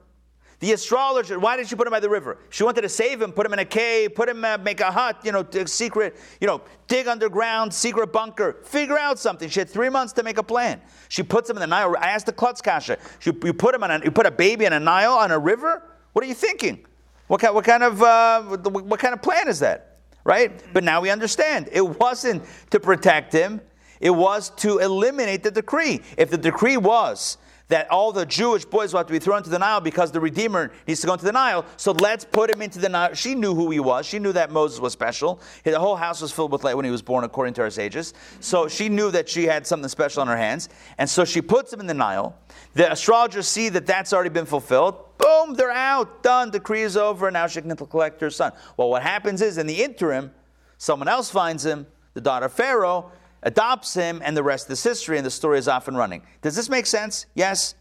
The 0.60 0.72
astrologer, 0.72 1.38
why 1.38 1.56
did 1.56 1.68
she 1.68 1.74
put 1.74 1.86
him 1.86 1.90
by 1.90 2.00
the 2.00 2.10
river? 2.10 2.36
She 2.50 2.64
wanted 2.64 2.82
to 2.82 2.88
save 2.90 3.22
him, 3.22 3.32
put 3.32 3.46
him 3.46 3.54
in 3.54 3.58
a 3.60 3.64
cave, 3.64 4.14
put 4.14 4.28
him, 4.28 4.44
uh, 4.44 4.58
make 4.58 4.80
a 4.80 4.90
hut, 4.90 5.16
you 5.24 5.32
know, 5.32 5.42
secret, 5.64 6.16
you 6.38 6.46
know, 6.46 6.60
dig 6.86 7.08
underground, 7.08 7.72
secret 7.72 8.12
bunker, 8.12 8.58
figure 8.64 8.98
out 8.98 9.18
something. 9.18 9.48
She 9.48 9.60
had 9.60 9.70
three 9.70 9.88
months 9.88 10.12
to 10.14 10.22
make 10.22 10.36
a 10.36 10.42
plan. 10.42 10.82
She 11.08 11.22
puts 11.22 11.48
him 11.48 11.56
in 11.56 11.60
the 11.62 11.66
Nile. 11.66 11.96
I 11.98 12.10
asked 12.10 12.26
the 12.26 12.32
Klutz 12.32 12.60
Kasha, 12.60 12.98
you, 13.22 13.38
you 13.42 13.54
put 13.54 13.74
him 13.74 13.82
on 13.82 13.90
a, 13.90 14.04
you 14.04 14.10
put 14.10 14.26
a 14.26 14.30
baby 14.30 14.66
in 14.66 14.74
a 14.74 14.80
Nile 14.80 15.14
on 15.14 15.30
a 15.30 15.38
river? 15.38 15.82
What 16.12 16.26
are 16.26 16.28
you 16.28 16.34
thinking? 16.34 16.84
What 17.28 17.40
kind, 17.40 17.54
what 17.54 17.64
kind 17.64 17.82
of, 17.82 18.02
uh, 18.02 18.42
what 18.42 19.00
kind 19.00 19.14
of 19.14 19.22
plan 19.22 19.48
is 19.48 19.60
that? 19.60 19.98
Right? 20.24 20.62
But 20.74 20.84
now 20.84 21.00
we 21.00 21.08
understand. 21.08 21.70
It 21.72 21.80
wasn't 21.80 22.42
to 22.68 22.78
protect 22.78 23.32
him. 23.32 23.62
It 23.98 24.10
was 24.10 24.50
to 24.56 24.78
eliminate 24.78 25.42
the 25.42 25.50
decree. 25.50 26.02
If 26.18 26.28
the 26.28 26.36
decree 26.36 26.76
was 26.76 27.38
that 27.70 27.88
all 27.90 28.10
the 28.12 28.26
Jewish 28.26 28.64
boys 28.64 28.92
will 28.92 28.98
have 28.98 29.06
to 29.06 29.12
be 29.12 29.20
thrown 29.20 29.38
into 29.38 29.50
the 29.50 29.58
Nile 29.58 29.80
because 29.80 30.10
the 30.10 30.20
Redeemer 30.20 30.72
needs 30.88 31.00
to 31.00 31.06
go 31.06 31.14
into 31.14 31.24
the 31.24 31.32
Nile. 31.32 31.64
So 31.76 31.92
let's 31.92 32.24
put 32.24 32.50
him 32.50 32.60
into 32.62 32.80
the 32.80 32.88
Nile. 32.88 33.14
She 33.14 33.34
knew 33.34 33.54
who 33.54 33.70
he 33.70 33.78
was. 33.78 34.06
She 34.06 34.18
knew 34.18 34.32
that 34.32 34.50
Moses 34.50 34.80
was 34.80 34.92
special. 34.92 35.40
The 35.62 35.78
whole 35.78 35.94
house 35.94 36.20
was 36.20 36.32
filled 36.32 36.50
with 36.50 36.64
light 36.64 36.74
when 36.74 36.84
he 36.84 36.90
was 36.90 37.00
born, 37.00 37.22
according 37.22 37.54
to 37.54 37.62
our 37.62 37.70
sages. 37.70 38.12
So 38.40 38.66
she 38.66 38.88
knew 38.88 39.12
that 39.12 39.28
she 39.28 39.44
had 39.44 39.66
something 39.66 39.88
special 39.88 40.20
on 40.20 40.26
her 40.26 40.36
hands. 40.36 40.68
And 40.98 41.08
so 41.08 41.24
she 41.24 41.40
puts 41.40 41.72
him 41.72 41.78
in 41.78 41.86
the 41.86 41.94
Nile. 41.94 42.36
The 42.74 42.90
astrologers 42.90 43.46
see 43.46 43.68
that 43.68 43.86
that's 43.86 44.12
already 44.12 44.30
been 44.30 44.46
fulfilled. 44.46 45.16
Boom, 45.18 45.54
they're 45.54 45.70
out. 45.70 46.24
Done. 46.24 46.50
Decree 46.50 46.82
is 46.82 46.96
over. 46.96 47.30
Now 47.30 47.46
she 47.46 47.62
can 47.62 47.76
collect 47.76 48.20
her 48.20 48.30
son. 48.30 48.52
Well, 48.76 48.90
what 48.90 49.02
happens 49.02 49.42
is 49.42 49.58
in 49.58 49.68
the 49.68 49.82
interim, 49.82 50.32
someone 50.76 51.06
else 51.06 51.30
finds 51.30 51.64
him, 51.64 51.86
the 52.14 52.20
daughter 52.20 52.46
of 52.46 52.52
Pharaoh, 52.52 53.12
adopts 53.42 53.94
him, 53.94 54.20
and 54.24 54.36
the 54.36 54.42
rest 54.42 54.70
is 54.70 54.82
history, 54.82 55.16
and 55.16 55.26
the 55.26 55.30
story 55.30 55.58
is 55.58 55.68
off 55.68 55.88
and 55.88 55.96
running. 55.96 56.22
Does 56.42 56.56
this 56.56 56.68
make 56.68 56.86
sense? 56.86 57.26
Yes? 57.34 57.74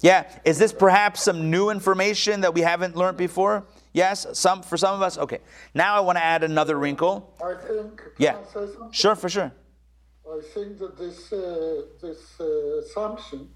Yeah. 0.00 0.30
Is 0.44 0.58
this 0.58 0.72
perhaps 0.72 1.22
some 1.22 1.50
new 1.50 1.70
information 1.70 2.40
that 2.40 2.54
we 2.54 2.62
haven't 2.62 2.96
learned 2.96 3.16
before? 3.16 3.66
Yes, 3.92 4.26
some 4.32 4.62
for 4.62 4.76
some 4.76 4.94
of 4.94 5.02
us. 5.02 5.18
Okay. 5.18 5.40
Now 5.74 5.96
I 5.96 6.00
want 6.00 6.16
to 6.16 6.24
add 6.24 6.44
another 6.44 6.76
wrinkle. 6.76 7.34
I 7.42 7.54
think. 7.54 8.02
Yeah. 8.18 8.38
I? 8.56 8.66
Sure, 8.92 9.16
for 9.16 9.28
sure. 9.28 9.52
I 10.30 10.40
think 10.54 10.78
that 10.78 10.96
this 10.96 11.32
uh, 11.32 11.82
this 12.00 12.40
uh, 12.40 12.78
assumption 12.78 13.48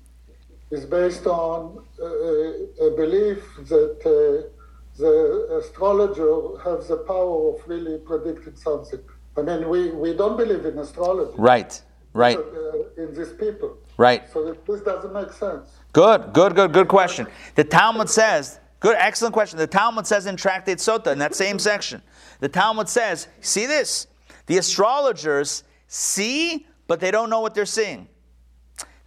is 0.70 0.84
based 0.84 1.26
on 1.26 1.84
uh, 2.02 2.86
a 2.86 2.90
belief 2.96 3.44
that 3.68 4.00
uh, 4.04 4.48
the 4.96 5.60
astrologer 5.62 6.58
has 6.64 6.88
the 6.88 6.96
power 6.96 7.54
of 7.54 7.68
really 7.68 7.98
predicting 7.98 8.56
something. 8.56 9.00
I 9.36 9.42
mean, 9.42 9.68
we, 9.68 9.90
we 9.90 10.14
don't 10.14 10.36
believe 10.36 10.64
in 10.64 10.78
astrology. 10.78 11.32
Right, 11.36 11.80
right, 12.12 12.38
uh, 12.38 13.02
in 13.02 13.14
these 13.14 13.32
people. 13.32 13.76
right. 13.96 14.30
So 14.32 14.56
this 14.66 14.80
doesn't 14.82 15.12
make 15.12 15.32
sense. 15.32 15.70
Good, 15.92 16.32
good, 16.32 16.54
good, 16.54 16.72
good 16.72 16.88
question. 16.88 17.26
The 17.54 17.64
Talmud 17.64 18.08
says, 18.08 18.60
good, 18.80 18.96
excellent 18.98 19.32
question. 19.32 19.58
The 19.58 19.66
Talmud 19.66 20.06
says 20.06 20.26
in 20.26 20.36
Tractate 20.36 20.78
Sota, 20.78 21.12
in 21.12 21.18
that 21.18 21.34
same 21.34 21.58
section, 21.58 22.02
the 22.40 22.48
Talmud 22.48 22.88
says, 22.88 23.28
see 23.40 23.66
this? 23.66 24.06
The 24.46 24.58
astrologers 24.58 25.64
see, 25.86 26.66
but 26.86 27.00
they 27.00 27.10
don't 27.10 27.30
know 27.30 27.40
what 27.40 27.54
they're 27.54 27.66
seeing. 27.66 28.08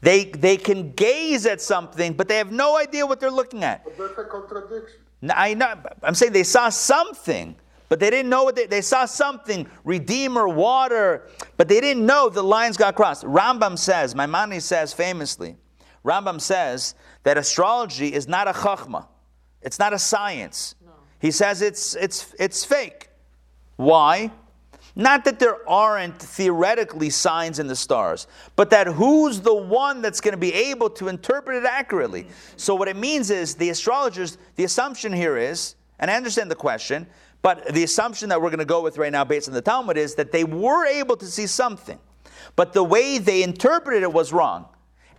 They, 0.02 0.26
they 0.26 0.58
can 0.58 0.92
gaze 0.92 1.46
at 1.46 1.62
something, 1.62 2.14
but 2.14 2.28
they 2.28 2.38
have 2.38 2.52
no 2.52 2.78
idea 2.78 3.06
what 3.06 3.20
they're 3.20 3.32
looking 3.32 3.64
at. 3.64 3.84
But 3.84 3.98
that's 3.98 4.18
a 4.20 4.24
contradiction. 4.26 5.00
I 5.30 5.56
know, 5.56 5.74
I'm 6.04 6.14
saying 6.14 6.34
they 6.34 6.44
saw 6.44 6.70
something, 6.70 7.56
but 7.90 8.00
they 8.00 8.10
didn't 8.10 8.30
know 8.30 8.44
what 8.44 8.56
they, 8.56 8.66
they 8.66 8.82
saw 8.82 9.06
something, 9.06 9.68
redeemer, 9.84 10.48
water, 10.48 11.28
but 11.56 11.68
they 11.68 11.80
didn't 11.80 12.06
know 12.06 12.30
the 12.30 12.44
lines 12.44 12.78
got 12.78 12.96
crossed. 12.96 13.24
Rambam 13.24 13.78
says, 13.78 14.16
Maimonides 14.16 14.66
says 14.66 14.94
famously, 14.94 15.56
Rambam 16.04 16.42
says 16.42 16.96
that 17.24 17.38
astrology 17.38 18.14
is 18.14 18.28
not 18.28 18.48
a 18.48 18.54
chachma. 18.54 19.08
It's 19.62 19.80
not 19.80 19.94
a 19.94 20.00
science. 20.00 20.76
He 21.20 21.32
says 21.32 21.62
it's, 21.62 21.96
it's, 21.96 22.34
it's 22.40 22.64
fake. 22.64 23.10
Why? 23.76 24.32
Not 24.96 25.26
that 25.26 25.38
there 25.38 25.58
aren't 25.70 26.20
theoretically 26.20 27.12
signs 27.12 27.60
in 27.60 27.68
the 27.68 27.76
stars, 27.76 28.26
but 28.56 28.72
that 28.72 28.88
who's 28.88 29.42
the 29.42 29.54
one 29.54 30.02
that's 30.02 30.20
going 30.20 30.32
to 30.32 30.40
be 30.40 30.54
able 30.54 30.90
to 30.92 31.08
interpret 31.08 31.58
it 31.58 31.66
accurately. 31.68 32.24
Mm-hmm. 32.24 32.58
So, 32.58 32.74
what 32.74 32.88
it 32.88 32.96
means 32.96 33.30
is 33.30 33.54
the 33.54 33.70
astrologers, 33.70 34.40
the 34.56 34.64
assumption 34.64 35.14
here 35.14 35.38
is, 35.38 35.76
and 36.00 36.10
I 36.10 36.16
understand 36.16 36.50
the 36.50 36.56
question, 36.56 37.06
but 37.42 37.74
the 37.74 37.84
assumption 37.84 38.30
that 38.30 38.42
we're 38.42 38.50
going 38.50 38.60
to 38.60 38.66
go 38.66 38.82
with 38.82 38.98
right 38.98 39.12
now 39.12 39.24
based 39.24 39.48
on 39.48 39.54
the 39.54 39.62
Talmud 39.62 39.98
is 39.98 40.16
that 40.16 40.32
they 40.32 40.44
were 40.44 40.86
able 40.86 41.16
to 41.18 41.26
see 41.26 41.48
something, 41.48 42.00
but 42.56 42.74
the 42.74 42.84
way 42.84 43.18
they 43.18 43.44
interpreted 43.44 44.04
it 44.04 44.12
was 44.12 44.34
wrong. 44.34 44.66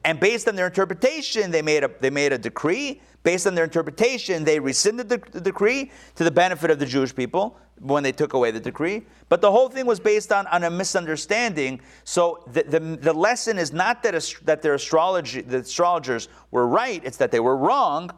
And 0.05 0.21
based 0.21 0.49
on 0.49 0.55
their 0.55 0.67
interpretation, 0.67 1.51
they 1.51 1.63
made 1.63 1.85
a, 1.85 1.91
they 2.01 2.11
made 2.11 2.33
a 2.33 2.39
decree. 2.39 3.01
Based 3.25 3.47
on 3.47 3.55
their 3.55 3.65
interpretation, 3.65 4.45
they 4.45 4.61
rescinded 4.61 5.09
the, 5.09 5.21
the 5.33 5.41
decree 5.41 5.91
to 6.15 6.25
the 6.25 6.31
benefit 6.31 6.71
of 6.71 6.79
the 6.79 6.87
Jewish 6.87 7.15
people 7.15 7.59
when 7.81 8.03
they 8.03 8.13
took 8.13 8.33
away 8.33 8.51
the 8.51 8.61
decree. 8.61 9.05
But 9.29 9.41
the 9.41 9.51
whole 9.51 9.69
thing 9.69 9.87
was 9.87 10.01
based 10.01 10.33
on, 10.33 10.47
on 10.47 10.65
a 10.65 10.71
misunderstanding. 10.71 11.81
So 12.05 12.45
the, 12.47 12.63
the, 12.63 12.81
the 12.81 13.13
lesson 13.13 13.59
is 13.59 13.73
not 13.73 14.03
that, 14.05 14.15
ast- 14.15 14.47
that 14.47 14.63
their 14.63 14.75
astrology, 14.75 15.41
the 15.43 15.59
astrologers 15.59 16.29
were 16.51 16.67
right, 16.67 17.03
it's 17.05 17.17
that 17.19 17.31
they 17.31 17.41
were 17.41 17.57
wrong. 17.57 18.11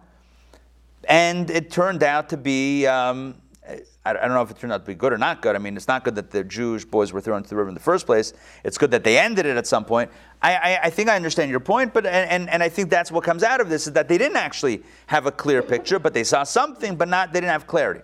And 1.09 1.51
it 1.51 1.71
turned 1.71 2.03
out 2.03 2.29
to 2.29 2.37
be, 2.37 2.87
um, 2.87 3.40
I, 4.05 4.13
don't 4.13 4.29
know 4.31 4.43
if 4.43 4.51
it 4.51 4.59
turned 4.59 4.73
out 4.73 4.85
to 4.85 4.87
be 4.87 4.95
good 4.95 5.13
or 5.13 5.19
not 5.19 5.43
good. 5.43 5.55
I 5.55 5.59
mean, 5.59 5.77
it's 5.77 5.89
not 5.89 6.05
good 6.05 6.15
that 6.15 6.31
the 6.31 6.43
Jewish 6.43 6.85
boys 6.85 7.13
were 7.13 7.21
thrown 7.21 7.39
into 7.39 7.51
the 7.51 7.57
river 7.57 7.69
in 7.69 7.75
the 7.75 7.81
first 7.81 8.07
place. 8.07 8.33
It's 8.65 8.79
good 8.79 8.91
that 8.93 9.05
they 9.05 9.19
ended 9.19 9.47
it 9.47 9.57
at 9.57 9.67
some 9.67 9.85
point. 9.85 10.11
I, 10.43 10.55
I, 10.55 10.81
I 10.85 10.91
think 10.91 11.09
I 11.09 11.17
understand 11.17 11.51
your 11.51 11.61
point, 11.61 11.93
but 11.93 12.07
and, 12.07 12.31
and, 12.31 12.51
and 12.51 12.63
I 12.63 12.69
think 12.69 12.91
that's 12.91 13.13
what 13.13 13.25
comes 13.25 13.43
out 13.43 13.61
of 13.61 13.69
this 13.69 13.87
is 13.87 13.93
that 13.93 14.09
they 14.09 14.19
didn't 14.19 14.39
actually 14.39 14.83
have 15.07 15.27
a 15.27 15.33
clear 15.33 15.63
picture, 15.63 15.99
but 15.99 16.15
they 16.15 16.25
saw 16.25 16.45
something, 16.45 16.97
but 16.97 17.09
not 17.09 17.33
they 17.33 17.41
didn't 17.41 17.53
have 17.53 17.67
clarity. 17.67 18.01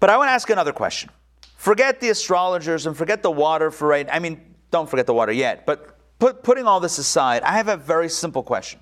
But 0.00 0.10
I 0.10 0.16
want 0.16 0.28
to 0.28 0.32
ask 0.32 0.48
another 0.50 0.72
question. 0.72 1.10
Forget 1.56 2.00
the 2.00 2.10
astrologers 2.10 2.86
and 2.86 2.96
forget 2.96 3.22
the 3.22 3.30
water 3.30 3.70
for 3.70 3.88
right. 3.88 4.06
I 4.10 4.18
mean, 4.18 4.40
don't 4.70 4.88
forget 4.88 5.06
the 5.06 5.14
water 5.14 5.32
yet. 5.32 5.66
But 5.66 5.96
put, 6.18 6.42
putting 6.42 6.66
all 6.66 6.80
this 6.80 6.98
aside, 6.98 7.42
I 7.42 7.52
have 7.52 7.68
a 7.68 7.76
very 7.76 8.08
simple 8.08 8.42
question. 8.42 8.80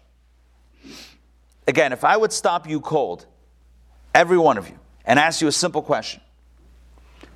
Again, 1.69 1.93
if 1.93 2.03
I 2.03 2.17
would 2.17 2.33
stop 2.33 2.69
you 2.69 2.81
cold, 2.81 3.27
every 4.15 4.39
one 4.39 4.59
of 4.59 4.69
you, 4.69 4.79
and 5.05 5.19
ask 5.19 5.41
you 5.41 5.49
a 5.49 5.53
simple 5.53 5.83
question 5.83 6.21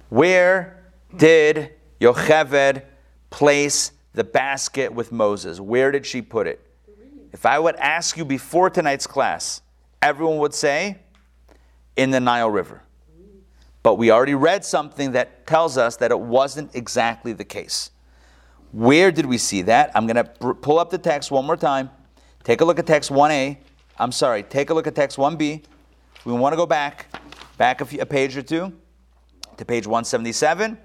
Where 0.09 0.85
did 1.17 1.73
Yocheved 2.01 2.83
place 3.31 3.93
the 4.13 4.25
basket 4.25 4.93
with 4.93 5.13
Moses? 5.13 5.61
Where 5.61 5.91
did 5.91 6.07
she 6.07 6.23
put 6.23 6.47
it? 6.47 6.61
If 7.33 7.45
I 7.45 7.59
would 7.59 7.77
ask 7.77 8.17
you 8.17 8.25
before 8.25 8.71
tonight's 8.71 9.07
class, 9.07 9.61
everyone 10.01 10.39
would 10.39 10.55
say, 10.55 10.99
in 11.97 12.11
the 12.11 12.21
Nile 12.21 12.51
River. 12.51 12.83
But 13.83 13.97
we 13.97 14.11
already 14.11 14.35
read 14.35 14.65
something 14.65 15.13
that 15.13 15.47
tells 15.47 15.79
us 15.79 15.97
that 15.97 16.11
it 16.11 16.19
wasn't 16.19 16.75
exactly 16.75 17.33
the 17.33 17.45
case. 17.45 17.91
Where 18.73 19.13
did 19.13 19.27
we 19.27 19.39
see 19.39 19.63
that? 19.63 19.93
I'm 19.95 20.07
going 20.07 20.17
to 20.17 20.25
pr- 20.25 20.53
pull 20.53 20.79
up 20.79 20.91
the 20.91 20.99
text 20.99 21.31
one 21.31 21.45
more 21.45 21.57
time. 21.57 21.91
Take 22.43 22.61
a 22.61 22.65
look 22.65 22.79
at 22.79 22.87
text 22.87 23.11
1a. 23.11 23.57
I'm 23.99 24.13
sorry, 24.13 24.43
take 24.43 24.71
a 24.71 24.75
look 24.75 24.87
at 24.87 24.95
text 24.95 25.17
1b. 25.17 25.65
We 26.25 26.33
want 26.33 26.53
to 26.53 26.57
go 26.57 26.67
back, 26.67 27.07
back 27.57 27.81
a, 27.81 27.85
few, 27.87 28.01
a 28.01 28.07
page 28.07 28.37
or 28.37 28.43
two 28.43 28.73
to 29.57 29.65
page 29.65 29.87
177. 29.87 30.79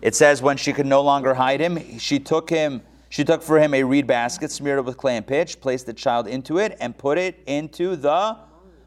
It 0.00 0.14
says, 0.14 0.40
when 0.42 0.56
she 0.56 0.72
could 0.72 0.86
no 0.86 1.02
longer 1.02 1.34
hide 1.34 1.60
him, 1.60 1.98
she 1.98 2.18
took 2.18 2.50
him. 2.50 2.82
She 3.10 3.24
took 3.24 3.42
for 3.42 3.58
him 3.58 3.72
a 3.74 3.82
reed 3.84 4.06
basket, 4.06 4.50
smeared 4.50 4.78
it 4.78 4.84
with 4.84 4.96
clay 4.96 5.16
and 5.16 5.26
pitch, 5.26 5.60
placed 5.60 5.86
the 5.86 5.94
child 5.94 6.28
into 6.28 6.58
it, 6.58 6.76
and 6.80 6.96
put 6.96 7.18
it 7.18 7.42
into 7.46 7.96
the 7.96 8.36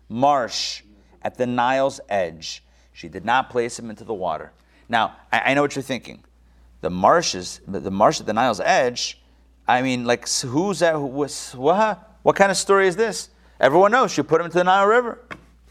marsh 0.09 0.83
at 1.23 1.37
the 1.37 1.47
Nile's 1.47 1.99
edge. 2.07 2.63
She 2.93 3.09
did 3.09 3.25
not 3.25 3.49
place 3.49 3.79
him 3.79 3.89
into 3.89 4.03
the 4.03 4.13
water. 4.13 4.51
Now, 4.87 5.15
I, 5.31 5.39
I 5.39 5.53
know 5.53 5.61
what 5.61 5.75
you're 5.75 5.83
thinking. 5.83 6.23
The 6.81 6.89
marshes, 6.89 7.61
the 7.67 7.91
marsh 7.91 8.19
at 8.19 8.25
the 8.25 8.33
Nile's 8.33 8.59
edge. 8.59 9.21
I 9.67 9.81
mean, 9.81 10.05
like, 10.05 10.27
who's 10.29 10.79
that? 10.79 10.99
What, 10.99 11.31
what 12.21 12.35
kind 12.35 12.51
of 12.51 12.57
story 12.57 12.87
is 12.87 12.95
this? 12.95 13.29
Everyone 13.59 13.91
knows 13.91 14.11
she 14.11 14.21
put 14.21 14.41
him 14.41 14.45
into 14.45 14.57
the 14.57 14.63
Nile 14.63 14.85
River. 14.87 15.19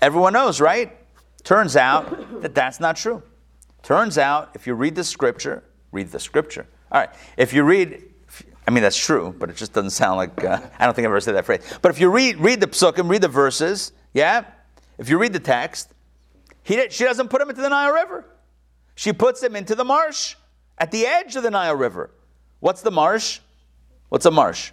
Everyone 0.00 0.32
knows, 0.32 0.60
right? 0.60 0.96
Turns 1.44 1.76
out 1.76 2.42
that 2.42 2.54
that's 2.54 2.80
not 2.80 2.96
true. 2.96 3.22
Turns 3.82 4.18
out, 4.18 4.50
if 4.54 4.66
you 4.66 4.74
read 4.74 4.94
the 4.94 5.04
scripture, 5.04 5.64
read 5.92 6.10
the 6.10 6.20
scripture. 6.20 6.66
All 6.92 7.00
right, 7.00 7.10
if 7.36 7.52
you 7.52 7.62
read, 7.62 8.02
I 8.66 8.70
mean 8.70 8.82
that's 8.82 8.96
true, 8.96 9.34
but 9.38 9.48
it 9.48 9.56
just 9.56 9.72
doesn't 9.72 9.90
sound 9.90 10.16
like 10.16 10.44
uh, 10.44 10.60
I 10.78 10.84
don't 10.84 10.94
think 10.94 11.06
I've 11.06 11.12
ever 11.12 11.20
said 11.20 11.34
that 11.34 11.46
phrase. 11.46 11.62
But 11.80 11.90
if 11.90 12.00
you 12.00 12.10
read 12.10 12.38
read 12.38 12.60
the 12.60 12.66
psukim, 12.66 13.08
read 13.08 13.22
the 13.22 13.28
verses, 13.28 13.92
yeah. 14.12 14.44
If 14.98 15.08
you 15.08 15.18
read 15.18 15.32
the 15.32 15.40
text, 15.40 15.92
he 16.62 16.88
she 16.90 17.04
doesn't 17.04 17.28
put 17.28 17.40
him 17.40 17.48
into 17.48 17.62
the 17.62 17.70
Nile 17.70 17.92
River. 17.92 18.26
She 18.94 19.12
puts 19.12 19.42
him 19.42 19.56
into 19.56 19.74
the 19.74 19.84
marsh 19.84 20.36
at 20.76 20.90
the 20.90 21.06
edge 21.06 21.36
of 21.36 21.42
the 21.42 21.50
Nile 21.50 21.74
River. 21.74 22.10
What's 22.58 22.82
the 22.82 22.90
marsh? 22.90 23.40
What's 24.10 24.26
a 24.26 24.30
marsh? 24.30 24.72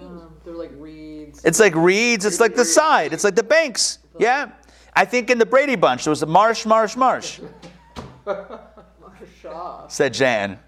Um, 0.00 0.34
they're 0.44 0.54
like 0.54 0.72
reeds. 0.76 1.44
It's 1.44 1.60
like 1.60 1.74
reeds. 1.74 2.24
It's 2.24 2.40
like 2.40 2.54
the 2.54 2.64
side. 2.64 3.12
It's 3.12 3.24
like 3.24 3.34
the 3.34 3.42
banks. 3.42 3.98
Yeah. 4.18 4.52
I 4.96 5.04
think 5.04 5.30
in 5.30 5.38
the 5.38 5.46
Brady 5.46 5.76
Bunch 5.76 6.04
there 6.04 6.10
was 6.10 6.22
a 6.22 6.26
marsh, 6.26 6.66
marsh, 6.66 6.96
marsh. 6.96 7.40
Shaw. 9.40 9.86
Said 9.88 10.14
Jan. 10.14 10.58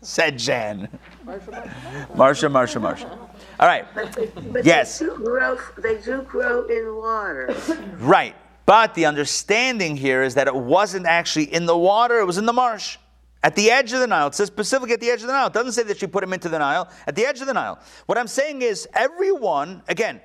Said 0.00 0.38
Jan. 0.38 0.88
Marsha, 1.26 1.72
Marsha, 2.14 2.50
Marsha, 2.50 2.80
Marsha. 2.80 3.18
All 3.58 3.66
right. 3.66 3.86
But 3.94 4.64
Yes. 4.64 4.98
They 4.98 5.06
do 5.06 5.16
grow, 5.16 5.58
they 5.78 6.00
do 6.00 6.22
grow 6.22 6.66
in 6.66 6.96
water. 6.96 7.54
Right. 7.98 8.36
But 8.66 8.94
the 8.94 9.06
understanding 9.06 9.96
here 9.96 10.22
is 10.22 10.34
that 10.34 10.46
it 10.46 10.54
wasn't 10.54 11.06
actually 11.06 11.52
in 11.52 11.66
the 11.66 11.76
water, 11.76 12.18
it 12.18 12.24
was 12.24 12.38
in 12.38 12.46
the 12.46 12.52
marsh. 12.52 12.98
At 13.42 13.56
the 13.56 13.70
edge 13.70 13.92
of 13.92 14.00
the 14.00 14.06
Nile. 14.06 14.28
It 14.28 14.34
says 14.34 14.46
specifically 14.46 14.94
at 14.94 15.00
the 15.00 15.10
edge 15.10 15.20
of 15.20 15.26
the 15.26 15.34
Nile. 15.34 15.48
It 15.48 15.52
doesn't 15.52 15.72
say 15.72 15.82
that 15.82 15.98
she 15.98 16.06
put 16.06 16.24
him 16.24 16.32
into 16.32 16.48
the 16.48 16.58
Nile. 16.58 16.88
At 17.06 17.14
the 17.14 17.26
edge 17.26 17.40
of 17.42 17.46
the 17.46 17.52
Nile. 17.52 17.78
What 18.06 18.16
I'm 18.16 18.26
saying 18.26 18.62
is, 18.62 18.88
everyone, 18.94 19.82
again, 19.88 20.22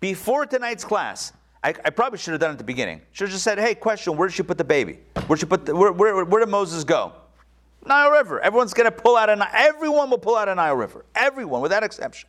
before 0.00 0.46
tonight's 0.46 0.82
class, 0.82 1.34
I, 1.64 1.68
I 1.82 1.90
probably 1.90 2.18
should 2.18 2.32
have 2.32 2.40
done 2.40 2.50
it 2.50 2.54
at 2.54 2.58
the 2.58 2.64
beginning. 2.64 3.00
Should 3.12 3.28
have 3.28 3.32
just 3.32 3.42
said, 3.42 3.58
hey, 3.58 3.74
question, 3.74 4.18
where 4.18 4.28
did 4.28 4.34
she 4.34 4.42
put 4.42 4.58
the 4.58 4.64
baby? 4.64 4.98
Where'd 5.26 5.40
she 5.40 5.46
put 5.46 5.64
the, 5.64 5.74
where, 5.74 5.92
where, 5.92 6.24
where 6.24 6.40
did 6.40 6.50
Moses 6.50 6.84
go? 6.84 7.14
Nile 7.86 8.10
River. 8.10 8.38
Everyone's 8.40 8.74
going 8.74 8.84
to 8.84 8.92
pull 8.92 9.16
out 9.16 9.30
a 9.30 9.36
Nile. 9.36 9.48
Everyone 9.54 10.10
will 10.10 10.18
pull 10.18 10.36
out 10.36 10.46
a 10.46 10.54
Nile 10.54 10.76
River. 10.76 11.06
Everyone, 11.14 11.62
without 11.62 11.82
exception. 11.82 12.28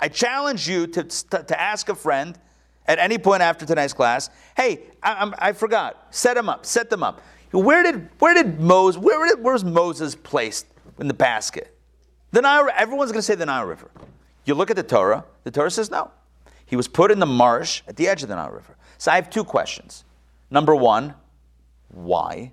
I 0.00 0.06
challenge 0.06 0.68
you 0.68 0.86
to, 0.86 1.02
to, 1.02 1.42
to 1.42 1.60
ask 1.60 1.88
a 1.88 1.94
friend 1.96 2.38
at 2.86 3.00
any 3.00 3.18
point 3.18 3.42
after 3.42 3.66
tonight's 3.66 3.92
class, 3.92 4.30
hey, 4.56 4.82
I, 5.02 5.32
I 5.38 5.52
forgot. 5.52 6.06
Set 6.10 6.34
them 6.34 6.48
up. 6.48 6.64
Set 6.64 6.88
them 6.88 7.02
up. 7.02 7.20
Where 7.50 7.82
did 7.82 8.08
where 8.18 8.32
did 8.32 8.60
Moses 8.60 9.02
where 9.02 9.26
did, 9.28 9.44
where's 9.44 9.62
Moses 9.62 10.14
placed 10.14 10.66
in 10.98 11.06
the 11.06 11.14
basket? 11.14 11.76
The 12.30 12.40
Nile. 12.40 12.68
Everyone's 12.74 13.12
going 13.12 13.18
to 13.18 13.22
say 13.22 13.34
the 13.34 13.44
Nile 13.44 13.66
River. 13.66 13.90
You 14.46 14.54
look 14.54 14.70
at 14.70 14.76
the 14.76 14.82
Torah. 14.82 15.24
The 15.44 15.50
Torah 15.50 15.70
says 15.70 15.90
no. 15.90 16.10
He 16.72 16.76
was 16.76 16.88
put 16.88 17.10
in 17.10 17.18
the 17.18 17.26
marsh 17.26 17.82
at 17.86 17.96
the 17.96 18.08
edge 18.08 18.22
of 18.22 18.30
the 18.30 18.34
Nile 18.34 18.50
River. 18.50 18.78
So 18.96 19.12
I 19.12 19.16
have 19.16 19.28
two 19.28 19.44
questions. 19.44 20.04
Number 20.50 20.74
one, 20.74 21.12
why? 21.88 22.52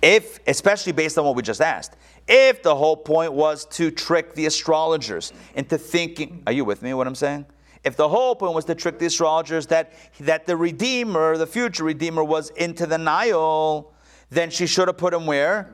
If, 0.00 0.40
especially 0.46 0.92
based 0.92 1.18
on 1.18 1.26
what 1.26 1.36
we 1.36 1.42
just 1.42 1.60
asked, 1.60 1.98
if 2.26 2.62
the 2.62 2.74
whole 2.74 2.96
point 2.96 3.34
was 3.34 3.66
to 3.72 3.90
trick 3.90 4.32
the 4.34 4.46
astrologers 4.46 5.34
into 5.54 5.76
thinking, 5.76 6.42
are 6.46 6.52
you 6.54 6.64
with 6.64 6.80
me? 6.80 6.94
What 6.94 7.06
I'm 7.06 7.14
saying? 7.14 7.44
If 7.84 7.94
the 7.94 8.08
whole 8.08 8.34
point 8.36 8.54
was 8.54 8.64
to 8.64 8.74
trick 8.74 8.98
the 8.98 9.04
astrologers 9.04 9.66
that 9.66 9.92
that 10.20 10.46
the 10.46 10.56
Redeemer, 10.56 11.36
the 11.36 11.46
future 11.46 11.84
Redeemer, 11.84 12.24
was 12.24 12.48
into 12.52 12.86
the 12.86 12.96
Nile, 12.96 13.92
then 14.30 14.48
she 14.48 14.66
should 14.66 14.88
have 14.88 14.96
put 14.96 15.12
him 15.12 15.26
where? 15.26 15.70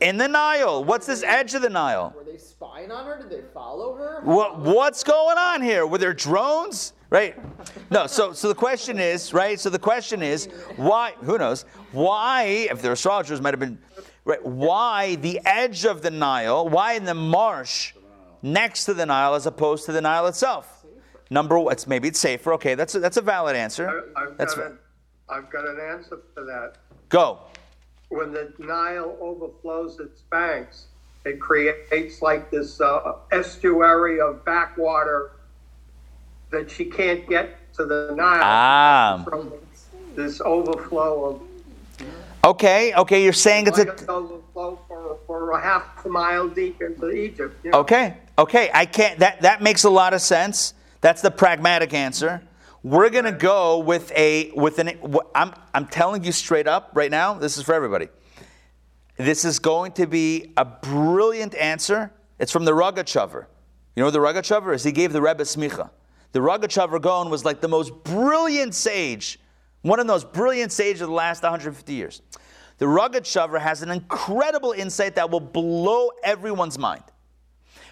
In 0.00 0.18
the 0.18 0.28
Nile. 0.28 0.84
What's 0.84 1.08
this 1.08 1.24
edge 1.24 1.52
of 1.54 1.62
the 1.62 1.68
Nile? 1.68 2.14
Were 2.60 2.66
they 2.68 2.82
spied 2.82 2.88
spying 2.88 2.90
on 2.90 3.06
her? 3.06 3.18
Did 3.18 3.30
they 3.30 3.46
follow 3.52 3.94
her? 3.96 4.20
What, 4.22 4.60
what's 4.60 5.02
going 5.04 5.38
on 5.38 5.62
here? 5.62 5.86
Were 5.86 5.98
there 5.98 6.14
drones? 6.14 6.92
Right? 7.10 7.36
No, 7.90 8.06
so 8.06 8.32
so 8.32 8.46
the 8.46 8.54
question 8.54 9.00
is, 9.00 9.34
right? 9.34 9.58
So 9.58 9.68
the 9.68 9.80
question 9.80 10.22
is, 10.22 10.46
why 10.76 11.12
who 11.22 11.38
knows? 11.38 11.64
Why, 11.90 12.68
if 12.70 12.80
they're 12.82 12.92
astrologers, 12.92 13.40
might 13.40 13.52
have 13.52 13.58
been 13.58 13.78
right, 14.24 14.44
why 14.44 15.16
the 15.16 15.40
edge 15.44 15.84
of 15.84 16.02
the 16.02 16.10
Nile, 16.12 16.68
why 16.68 16.92
in 16.92 17.04
the 17.04 17.14
marsh 17.14 17.94
next 18.42 18.84
to 18.84 18.94
the 18.94 19.04
Nile 19.06 19.34
as 19.34 19.46
opposed 19.46 19.86
to 19.86 19.92
the 19.92 20.00
Nile 20.00 20.28
itself? 20.28 20.86
Number 21.30 21.58
one, 21.58 21.72
it's 21.72 21.88
maybe 21.88 22.06
it's 22.06 22.20
safer. 22.20 22.52
Okay, 22.54 22.76
that's 22.76 22.94
a, 22.94 23.00
that's 23.00 23.16
a 23.16 23.22
valid 23.22 23.56
answer. 23.56 23.88
I- 24.16 24.22
I've 24.22 24.38
That's 24.38 24.54
got, 24.54 24.62
fine. 24.62 24.72
an, 24.72 24.78
I've 25.28 25.50
got 25.50 25.66
an 25.66 25.80
answer 25.80 26.20
for 26.32 26.44
that. 26.44 26.74
Go. 27.08 27.40
When 28.10 28.32
the 28.32 28.52
Nile 28.60 29.16
overflows 29.20 29.98
its 29.98 30.22
banks, 30.22 30.86
it 31.24 31.40
creates 31.40 32.22
like 32.22 32.50
this 32.50 32.80
uh, 32.80 33.16
estuary 33.30 34.20
of 34.20 34.44
backwater 34.44 35.32
that 36.50 36.70
she 36.70 36.84
can't 36.84 37.28
get 37.28 37.56
to 37.74 37.84
the 37.84 38.12
Nile 38.16 38.40
Ah. 38.42 39.22
from 39.24 39.52
this 40.16 40.40
overflow 40.40 41.24
of 41.24 41.42
Okay, 42.42 42.94
okay, 42.94 43.22
you're 43.22 43.34
saying 43.34 43.66
it's 43.66 43.78
a 43.78 44.10
overflow 44.10 44.78
for, 44.88 45.18
for 45.26 45.50
a 45.50 45.60
half 45.60 46.04
a 46.06 46.08
mile 46.08 46.48
deep 46.48 46.80
into 46.80 47.10
Egypt. 47.10 47.54
you 47.62 47.70
know? 47.70 47.80
Okay, 47.80 48.16
okay, 48.38 48.70
I 48.72 48.86
can't. 48.86 49.18
That 49.18 49.42
that 49.42 49.60
makes 49.60 49.84
a 49.84 49.90
lot 49.90 50.14
of 50.14 50.22
sense. 50.22 50.72
That's 51.02 51.20
the 51.20 51.30
pragmatic 51.30 51.92
answer. 51.92 52.42
We're 52.82 53.10
gonna 53.10 53.30
go 53.30 53.80
with 53.80 54.10
a 54.12 54.52
with 54.52 54.78
an. 54.78 54.98
I'm 55.34 55.52
I'm 55.74 55.86
telling 55.86 56.24
you 56.24 56.32
straight 56.32 56.66
up 56.66 56.92
right 56.94 57.10
now. 57.10 57.34
This 57.34 57.58
is 57.58 57.62
for 57.64 57.74
everybody. 57.74 58.08
This 59.16 59.44
is 59.44 59.58
going 59.58 59.92
to 59.92 60.06
be 60.06 60.52
a 60.56 60.64
brilliant 60.64 61.54
answer. 61.54 62.12
It's 62.38 62.52
from 62.52 62.64
the 62.64 62.72
Rogachover. 62.72 63.46
You 63.94 64.00
know 64.00 64.06
what 64.06 64.12
the 64.12 64.18
Rogachover 64.18 64.74
is? 64.74 64.82
He 64.82 64.92
gave 64.92 65.12
the 65.12 65.20
Rebbe 65.20 65.42
smicha. 65.42 65.90
The 66.32 66.40
Rogachover 66.40 67.00
Gaon 67.00 67.28
was 67.28 67.44
like 67.44 67.60
the 67.60 67.68
most 67.68 67.92
brilliant 68.04 68.74
sage, 68.74 69.40
one 69.82 69.98
of 69.98 70.06
those 70.06 70.24
brilliant 70.24 70.72
sages 70.72 71.00
of 71.02 71.08
the 71.08 71.14
last 71.14 71.42
150 71.42 71.92
years. 71.92 72.22
The 72.78 72.86
Rogachover 72.86 73.60
has 73.60 73.82
an 73.82 73.90
incredible 73.90 74.72
insight 74.72 75.16
that 75.16 75.30
will 75.30 75.40
blow 75.40 76.10
everyone's 76.22 76.78
mind. 76.78 77.02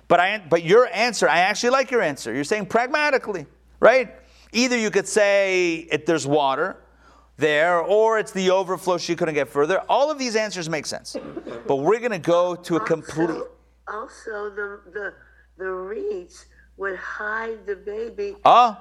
But 0.07 0.21
I, 0.21 0.39
but 0.49 0.63
your 0.63 0.89
answer, 0.93 1.29
I 1.29 1.41
actually 1.41 1.71
like 1.71 1.91
your 1.91 2.01
answer. 2.01 2.33
You're 2.33 2.45
saying 2.45 2.67
pragmatically, 2.67 3.47
right? 3.81 4.15
Either 4.53 4.79
you 4.79 4.91
could 4.91 5.07
say 5.07 5.87
it, 5.91 6.07
there's 6.07 6.27
water 6.27 6.77
there, 7.39 7.81
or 7.81 8.19
it's 8.19 8.33
the 8.33 8.51
overflow. 8.51 8.99
She 8.99 9.17
couldn't 9.17 9.35
get 9.35 9.49
further. 9.49 9.79
All 9.89 10.11
of 10.11 10.19
these 10.19 10.37
answers 10.37 10.69
make 10.69 10.85
sense. 10.85 11.17
But 11.67 11.77
we're 11.77 12.01
going 12.01 12.13
to 12.13 12.19
go 12.19 12.55
to 12.55 12.77
a 12.77 12.81
complete. 12.81 13.31
Also, 13.31 13.49
also 13.89 14.51
the, 14.51 14.81
the, 14.93 15.15
the 15.57 15.71
reeds 15.71 16.47
would 16.77 16.97
hide 16.97 17.65
the 17.65 17.77
baby. 17.77 18.37
Oh, 18.45 18.77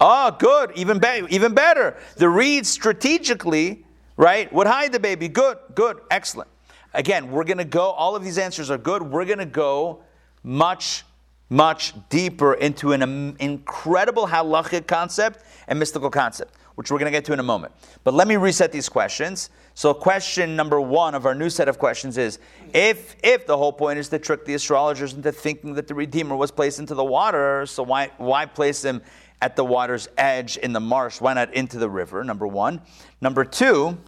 oh, 0.00 0.36
good. 0.38 0.72
Even 0.76 0.98
better. 0.98 1.26
Even 1.28 1.54
better. 1.54 1.96
The 2.16 2.28
reeds 2.28 2.68
strategically, 2.68 3.84
right, 4.16 4.52
would 4.52 4.66
hide 4.66 4.92
the 4.92 5.00
baby. 5.00 5.28
Good, 5.28 5.58
good, 5.74 5.98
excellent. 6.10 6.50
Again, 6.94 7.30
we're 7.30 7.44
going 7.44 7.58
to 7.58 7.64
go. 7.64 7.90
All 7.90 8.14
of 8.14 8.22
these 8.22 8.36
answers 8.36 8.70
are 8.70 8.78
good. 8.78 9.02
We're 9.02 9.24
going 9.24 9.38
to 9.38 9.46
go 9.46 10.02
much, 10.42 11.04
much 11.48 11.94
deeper 12.10 12.54
into 12.54 12.92
an 12.92 13.36
incredible 13.38 14.26
halachic 14.26 14.86
concept 14.86 15.44
and 15.66 15.78
mystical 15.78 16.10
concept, 16.10 16.54
which 16.74 16.90
we're 16.90 16.98
going 16.98 17.10
to 17.10 17.16
get 17.16 17.24
to 17.26 17.32
in 17.32 17.40
a 17.40 17.44
moment. 17.44 17.72
But 18.04 18.14
let 18.14 18.28
me 18.28 18.36
reset 18.36 18.72
these 18.72 18.88
questions. 18.88 19.50
So, 19.74 19.92
question 19.94 20.56
number 20.56 20.80
one 20.80 21.14
of 21.14 21.26
our 21.26 21.34
new 21.34 21.50
set 21.50 21.68
of 21.68 21.78
questions 21.78 22.18
is: 22.18 22.38
If 22.72 23.16
if 23.22 23.46
the 23.46 23.56
whole 23.56 23.72
point 23.72 23.98
is 23.98 24.08
to 24.10 24.18
trick 24.18 24.44
the 24.44 24.54
astrologers 24.54 25.14
into 25.14 25.32
thinking 25.32 25.74
that 25.74 25.86
the 25.86 25.94
Redeemer 25.94 26.36
was 26.36 26.50
placed 26.50 26.78
into 26.78 26.94
the 26.94 27.04
water, 27.04 27.66
so 27.66 27.82
why 27.82 28.10
why 28.18 28.46
place 28.46 28.84
him 28.84 29.02
at 29.40 29.56
the 29.56 29.64
water's 29.64 30.08
edge 30.16 30.56
in 30.56 30.72
the 30.72 30.80
marsh? 30.80 31.20
Why 31.20 31.34
not 31.34 31.52
into 31.54 31.78
the 31.78 31.90
river? 31.90 32.22
Number 32.24 32.46
one. 32.46 32.82
Number 33.20 33.44
two. 33.44 33.98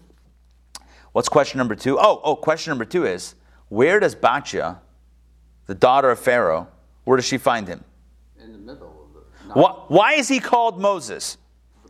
What's 1.12 1.28
question 1.28 1.58
number 1.58 1.76
two? 1.76 1.96
Oh, 1.96 2.20
oh, 2.24 2.34
question 2.34 2.72
number 2.72 2.84
two 2.84 3.06
is 3.06 3.36
where 3.68 4.00
does 4.00 4.16
Batya, 4.16 4.78
the 5.66 5.74
daughter 5.74 6.10
of 6.10 6.18
Pharaoh, 6.18 6.66
where 7.04 7.16
does 7.16 7.24
she 7.24 7.38
find 7.38 7.68
him? 7.68 7.84
In 8.42 8.52
the 8.52 8.58
middle 8.58 8.88
of 8.88 9.14
the. 9.14 9.54
Why, 9.54 9.70
why 9.86 10.12
is 10.14 10.26
he 10.26 10.40
called 10.40 10.80
Moses? 10.80 11.38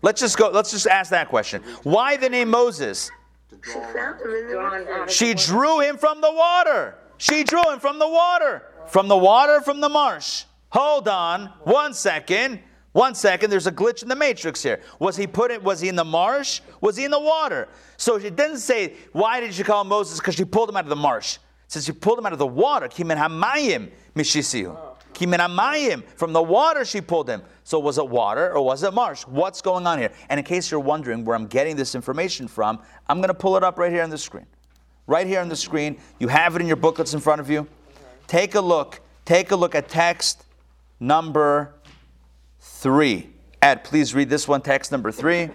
Let's 0.05 0.21
just 0.21 0.37
go. 0.37 0.51
Let's 0.51 0.71
just 0.71 0.87
ask 0.87 1.11
that 1.13 1.29
question. 1.29 1.63
Why 1.83 2.19
the 2.19 2.29
name 2.29 2.51
Moses? 2.51 3.11
She 5.09 5.31
in 5.31 5.37
drew 5.39 5.81
him 5.81 5.97
from 5.97 6.21
the 6.21 6.31
water. 6.31 6.97
She 7.17 7.43
drew 7.43 7.63
him 7.71 7.81
from 7.81 7.99
the 7.99 8.07
water. 8.07 8.63
From 8.87 9.09
the 9.09 9.17
water, 9.17 9.63
from 9.63 9.81
the 9.81 9.89
marsh. 9.89 10.45
Hold 10.69 11.09
on, 11.09 11.47
one 11.63 11.95
second. 11.95 12.61
One 12.93 13.15
second. 13.15 13.49
There's 13.49 13.67
a 13.67 13.73
glitch 13.73 14.03
in 14.03 14.11
the 14.11 14.15
matrix 14.15 14.63
here. 14.63 14.83
Was 14.99 15.17
he 15.17 15.27
put 15.27 15.51
it? 15.51 15.63
Was 15.63 15.81
he 15.81 15.89
in 15.89 15.97
the 15.97 16.05
marsh? 16.05 16.61
Was 16.83 16.99
he 16.99 17.07
in 17.07 17.11
the 17.11 17.19
water? 17.19 17.67
So 17.97 18.19
she 18.19 18.29
didn't 18.29 18.59
say 18.59 18.97
why 19.13 19.41
did 19.41 19.55
she 19.55 19.63
call 19.63 19.85
Moses? 19.85 20.19
Because 20.19 20.35
she 20.35 20.45
pulled 20.45 20.69
him 20.69 20.77
out 20.77 20.85
of 20.85 20.91
the 20.91 20.97
marsh. 20.97 21.39
Says 21.67 21.87
she 21.87 21.93
pulled 21.93 22.19
him 22.19 22.27
out 22.27 22.35
of 22.35 22.39
the 22.39 22.47
water. 22.47 22.89
Kimin 22.89 23.17
hamayim 23.17 23.91
mishisihu. 24.15 24.79
Kimin 25.15 25.39
hamayim. 25.39 26.05
From 26.17 26.33
the 26.33 26.43
water 26.43 26.85
she 26.85 27.01
pulled 27.01 27.29
him. 27.29 27.43
So 27.63 27.79
was 27.79 27.99
it 27.99 28.09
water 28.09 28.53
or 28.53 28.65
was 28.65 28.83
it 28.83 28.93
marsh? 28.93 29.23
What's 29.23 29.63
going 29.63 29.87
on 29.87 29.99
here? 29.99 30.13
And 30.29 30.39
in 30.39 30.45
case 30.45 30.71
you're 30.71 30.81
wondering 30.81 31.25
where 31.25 31.37
I'm 31.37 31.47
getting 31.47 31.77
this 31.77 31.95
information 31.95 32.49
from, 32.49 32.81
I'm 33.09 33.19
going 33.19 33.29
to 33.29 33.35
pull 33.35 33.57
it 33.57 33.65
up 33.65 33.79
right 33.79 33.93
here 33.93 34.03
on 34.03 34.11
the 34.11 34.19
screen. 34.19 34.47
Right 35.07 35.27
here 35.27 35.41
on 35.41 35.49
the 35.49 35.57
screen. 35.57 35.99
You 36.19 36.29
have 36.29 36.57
it 36.57 36.61
in 36.61 36.67
your 36.67 36.77
booklets 36.77 37.15
in 37.15 37.21
front 37.21 37.41
of 37.41 37.49
you. 37.49 37.67
Take 38.27 38.55
a 38.55 38.61
look. 38.61 39.01
Take 39.25 39.51
a 39.51 39.57
look 39.57 39.75
at 39.75 39.89
text 39.89 40.45
number 41.01 41.75
three. 42.61 43.31
Ed, 43.63 43.85
please 43.85 44.15
read 44.15 44.29
this 44.29 44.47
one, 44.47 44.61
text 44.61 44.93
number 44.93 45.11
three. 45.11 45.49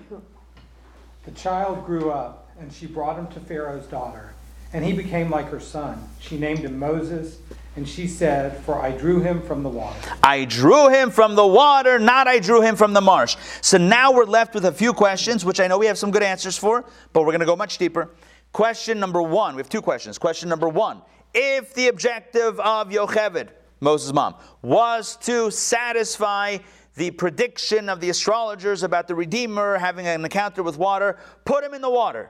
The 1.25 1.31
child 1.31 1.85
grew 1.85 2.09
up, 2.09 2.49
and 2.59 2.73
she 2.73 2.87
brought 2.87 3.17
him 3.17 3.27
to 3.27 3.39
Pharaoh's 3.39 3.85
daughter, 3.85 4.33
and 4.73 4.83
he 4.83 4.93
became 4.93 5.29
like 5.29 5.49
her 5.49 5.59
son. 5.59 6.09
She 6.19 6.37
named 6.39 6.59
him 6.59 6.79
Moses, 6.79 7.37
and 7.79 7.87
she 7.87 8.07
said, 8.07 8.61
For 8.65 8.81
I 8.81 8.91
drew 8.91 9.21
him 9.21 9.41
from 9.41 9.63
the 9.63 9.69
water. 9.69 9.97
I 10.21 10.43
drew 10.43 10.89
him 10.89 11.11
from 11.11 11.35
the 11.35 11.47
water, 11.47 11.97
not 11.97 12.27
I 12.27 12.39
drew 12.39 12.61
him 12.61 12.75
from 12.75 12.91
the 12.91 12.99
marsh. 12.99 13.37
So 13.61 13.77
now 13.77 14.11
we're 14.11 14.25
left 14.25 14.53
with 14.53 14.65
a 14.65 14.71
few 14.73 14.91
questions, 14.91 15.45
which 15.45 15.61
I 15.61 15.67
know 15.67 15.77
we 15.77 15.85
have 15.85 15.97
some 15.97 16.11
good 16.11 16.21
answers 16.21 16.57
for, 16.57 16.83
but 17.13 17.21
we're 17.21 17.31
going 17.31 17.39
to 17.39 17.45
go 17.45 17.55
much 17.55 17.77
deeper. 17.77 18.09
Question 18.51 18.99
number 18.99 19.21
one. 19.21 19.55
We 19.55 19.61
have 19.61 19.69
two 19.69 19.81
questions. 19.81 20.17
Question 20.17 20.49
number 20.49 20.67
one. 20.67 21.01
If 21.33 21.73
the 21.73 21.87
objective 21.87 22.59
of 22.59 22.89
Yocheved, 22.89 23.47
Moses' 23.79 24.11
mom, 24.11 24.35
was 24.61 25.15
to 25.21 25.49
satisfy 25.49 26.57
the 26.95 27.11
prediction 27.11 27.87
of 27.87 28.01
the 28.01 28.09
astrologers 28.09 28.83
about 28.83 29.07
the 29.07 29.15
Redeemer 29.15 29.77
having 29.77 30.05
an 30.05 30.25
encounter 30.25 30.63
with 30.63 30.77
water, 30.77 31.17
put 31.45 31.63
him 31.63 31.73
in 31.73 31.81
the 31.81 31.89
water. 31.89 32.29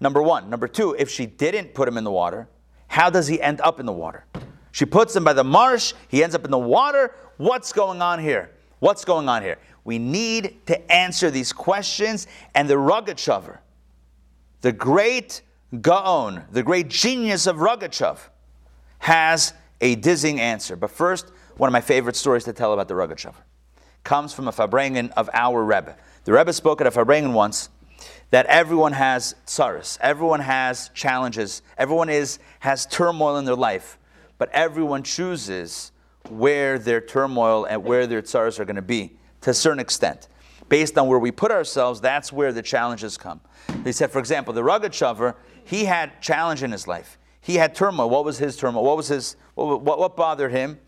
Number 0.00 0.22
one. 0.22 0.48
Number 0.48 0.68
two, 0.68 0.96
if 0.98 1.10
she 1.10 1.26
didn't 1.26 1.74
put 1.74 1.86
him 1.86 1.98
in 1.98 2.04
the 2.04 2.10
water, 2.10 2.48
how 2.88 3.10
does 3.10 3.28
he 3.28 3.40
end 3.40 3.60
up 3.60 3.78
in 3.78 3.86
the 3.86 3.92
water? 3.92 4.24
She 4.72 4.84
puts 4.84 5.14
him 5.14 5.24
by 5.24 5.32
the 5.32 5.44
marsh, 5.44 5.94
he 6.08 6.22
ends 6.22 6.34
up 6.34 6.44
in 6.44 6.50
the 6.50 6.58
water. 6.58 7.14
What's 7.36 7.72
going 7.72 8.02
on 8.02 8.18
here? 8.18 8.50
What's 8.80 9.04
going 9.04 9.28
on 9.28 9.42
here? 9.42 9.58
We 9.84 9.98
need 9.98 10.66
to 10.66 10.92
answer 10.92 11.30
these 11.30 11.52
questions, 11.52 12.26
and 12.54 12.68
the 12.68 12.74
Rogachover, 12.74 13.58
the 14.60 14.72
great 14.72 15.42
Gaon, 15.80 16.44
the 16.50 16.62
great 16.62 16.88
genius 16.88 17.46
of 17.46 17.56
Rogachev, 17.56 18.18
has 19.00 19.52
a 19.80 19.94
dizzying 19.96 20.40
answer. 20.40 20.76
But 20.76 20.90
first, 20.90 21.30
one 21.56 21.68
of 21.68 21.72
my 21.72 21.80
favorite 21.80 22.16
stories 22.16 22.44
to 22.44 22.52
tell 22.52 22.72
about 22.72 22.88
the 22.88 22.94
Rogachover 22.94 23.42
comes 24.04 24.32
from 24.32 24.48
a 24.48 24.52
Farbrengen 24.52 25.10
of 25.12 25.28
our 25.32 25.64
Rebbe. 25.64 25.96
The 26.24 26.32
Rebbe 26.32 26.52
spoke 26.52 26.80
at 26.80 26.86
a 26.86 26.90
Farbrengen 26.90 27.32
once 27.32 27.68
that 28.30 28.46
everyone 28.46 28.92
has 28.92 29.34
tsaras, 29.46 29.98
everyone 30.00 30.40
has 30.40 30.90
challenges, 30.94 31.62
everyone 31.76 32.08
is, 32.08 32.38
has 32.60 32.86
turmoil 32.86 33.36
in 33.38 33.44
their 33.44 33.54
life, 33.54 33.98
but 34.36 34.50
everyone 34.52 35.02
chooses 35.02 35.92
where 36.28 36.78
their 36.78 37.00
turmoil 37.00 37.64
and 37.64 37.82
where 37.84 38.06
their 38.06 38.22
tsaras 38.22 38.60
are 38.60 38.64
going 38.64 38.76
to 38.76 38.82
be 38.82 39.16
to 39.40 39.50
a 39.50 39.54
certain 39.54 39.80
extent. 39.80 40.28
Based 40.68 40.98
on 40.98 41.08
where 41.08 41.18
we 41.18 41.30
put 41.30 41.50
ourselves, 41.50 42.00
that's 42.00 42.30
where 42.32 42.52
the 42.52 42.60
challenges 42.60 43.16
come. 43.16 43.40
He 43.84 43.92
said, 43.92 44.10
for 44.10 44.18
example, 44.18 44.52
the 44.52 44.62
Rogachover, 44.62 45.34
he 45.64 45.86
had 45.86 46.20
challenge 46.20 46.62
in 46.62 46.72
his 46.72 46.86
life. 46.86 47.18
He 47.40 47.54
had 47.54 47.74
turmoil. 47.74 48.10
What 48.10 48.26
was 48.26 48.36
his 48.36 48.56
turmoil? 48.56 48.84
What 48.84 48.98
was 48.98 49.08
his? 49.08 49.36
What, 49.54 49.80
what, 49.80 49.98
what 49.98 50.16
bothered 50.16 50.52
him? 50.52 50.78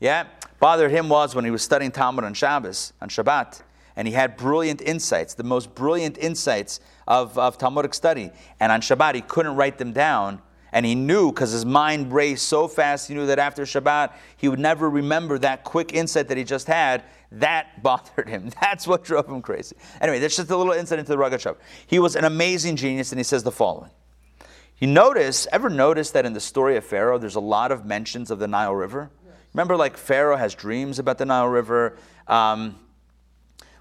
Yeah, 0.00 0.26
bothered 0.60 0.90
him 0.90 1.10
was 1.10 1.34
when 1.34 1.44
he 1.44 1.50
was 1.50 1.62
studying 1.62 1.90
Talmud 1.90 2.24
on 2.24 2.32
Shabbos, 2.32 2.94
on 3.02 3.08
Shabbat, 3.08 3.62
and 3.98 4.06
he 4.06 4.14
had 4.14 4.36
brilliant 4.36 4.80
insights, 4.80 5.34
the 5.34 5.42
most 5.42 5.74
brilliant 5.74 6.18
insights 6.18 6.78
of, 7.08 7.36
of 7.36 7.58
Talmudic 7.58 7.92
study. 7.92 8.30
And 8.60 8.70
on 8.70 8.80
Shabbat, 8.80 9.16
he 9.16 9.22
couldn't 9.22 9.56
write 9.56 9.76
them 9.78 9.92
down. 9.92 10.40
And 10.72 10.86
he 10.86 10.94
knew, 10.94 11.32
because 11.32 11.50
his 11.50 11.66
mind 11.66 12.12
raced 12.12 12.46
so 12.46 12.68
fast, 12.68 13.08
he 13.08 13.14
knew 13.14 13.26
that 13.26 13.40
after 13.40 13.64
Shabbat, 13.64 14.12
he 14.36 14.48
would 14.48 14.60
never 14.60 14.88
remember 14.88 15.36
that 15.40 15.64
quick 15.64 15.92
insight 15.92 16.28
that 16.28 16.36
he 16.36 16.44
just 16.44 16.68
had. 16.68 17.02
That 17.32 17.82
bothered 17.82 18.28
him. 18.28 18.52
That's 18.60 18.86
what 18.86 19.02
drove 19.02 19.26
him 19.26 19.42
crazy. 19.42 19.74
Anyway, 20.00 20.20
that's 20.20 20.36
just 20.36 20.48
a 20.48 20.56
little 20.56 20.74
insight 20.74 21.00
into 21.00 21.10
the 21.10 21.18
Shav. 21.18 21.56
He 21.88 21.98
was 21.98 22.14
an 22.14 22.24
amazing 22.24 22.76
genius, 22.76 23.10
and 23.10 23.18
he 23.18 23.24
says 23.24 23.42
the 23.42 23.50
following. 23.50 23.90
You 24.78 24.86
notice, 24.86 25.48
ever 25.50 25.68
notice 25.68 26.12
that 26.12 26.24
in 26.24 26.34
the 26.34 26.40
story 26.40 26.76
of 26.76 26.84
Pharaoh, 26.84 27.18
there's 27.18 27.34
a 27.34 27.40
lot 27.40 27.72
of 27.72 27.84
mentions 27.84 28.30
of 28.30 28.38
the 28.38 28.46
Nile 28.46 28.76
River? 28.76 29.10
Remember, 29.54 29.76
like 29.76 29.96
Pharaoh 29.96 30.36
has 30.36 30.54
dreams 30.54 31.00
about 31.00 31.18
the 31.18 31.26
Nile 31.26 31.48
River. 31.48 31.98
Um, 32.28 32.78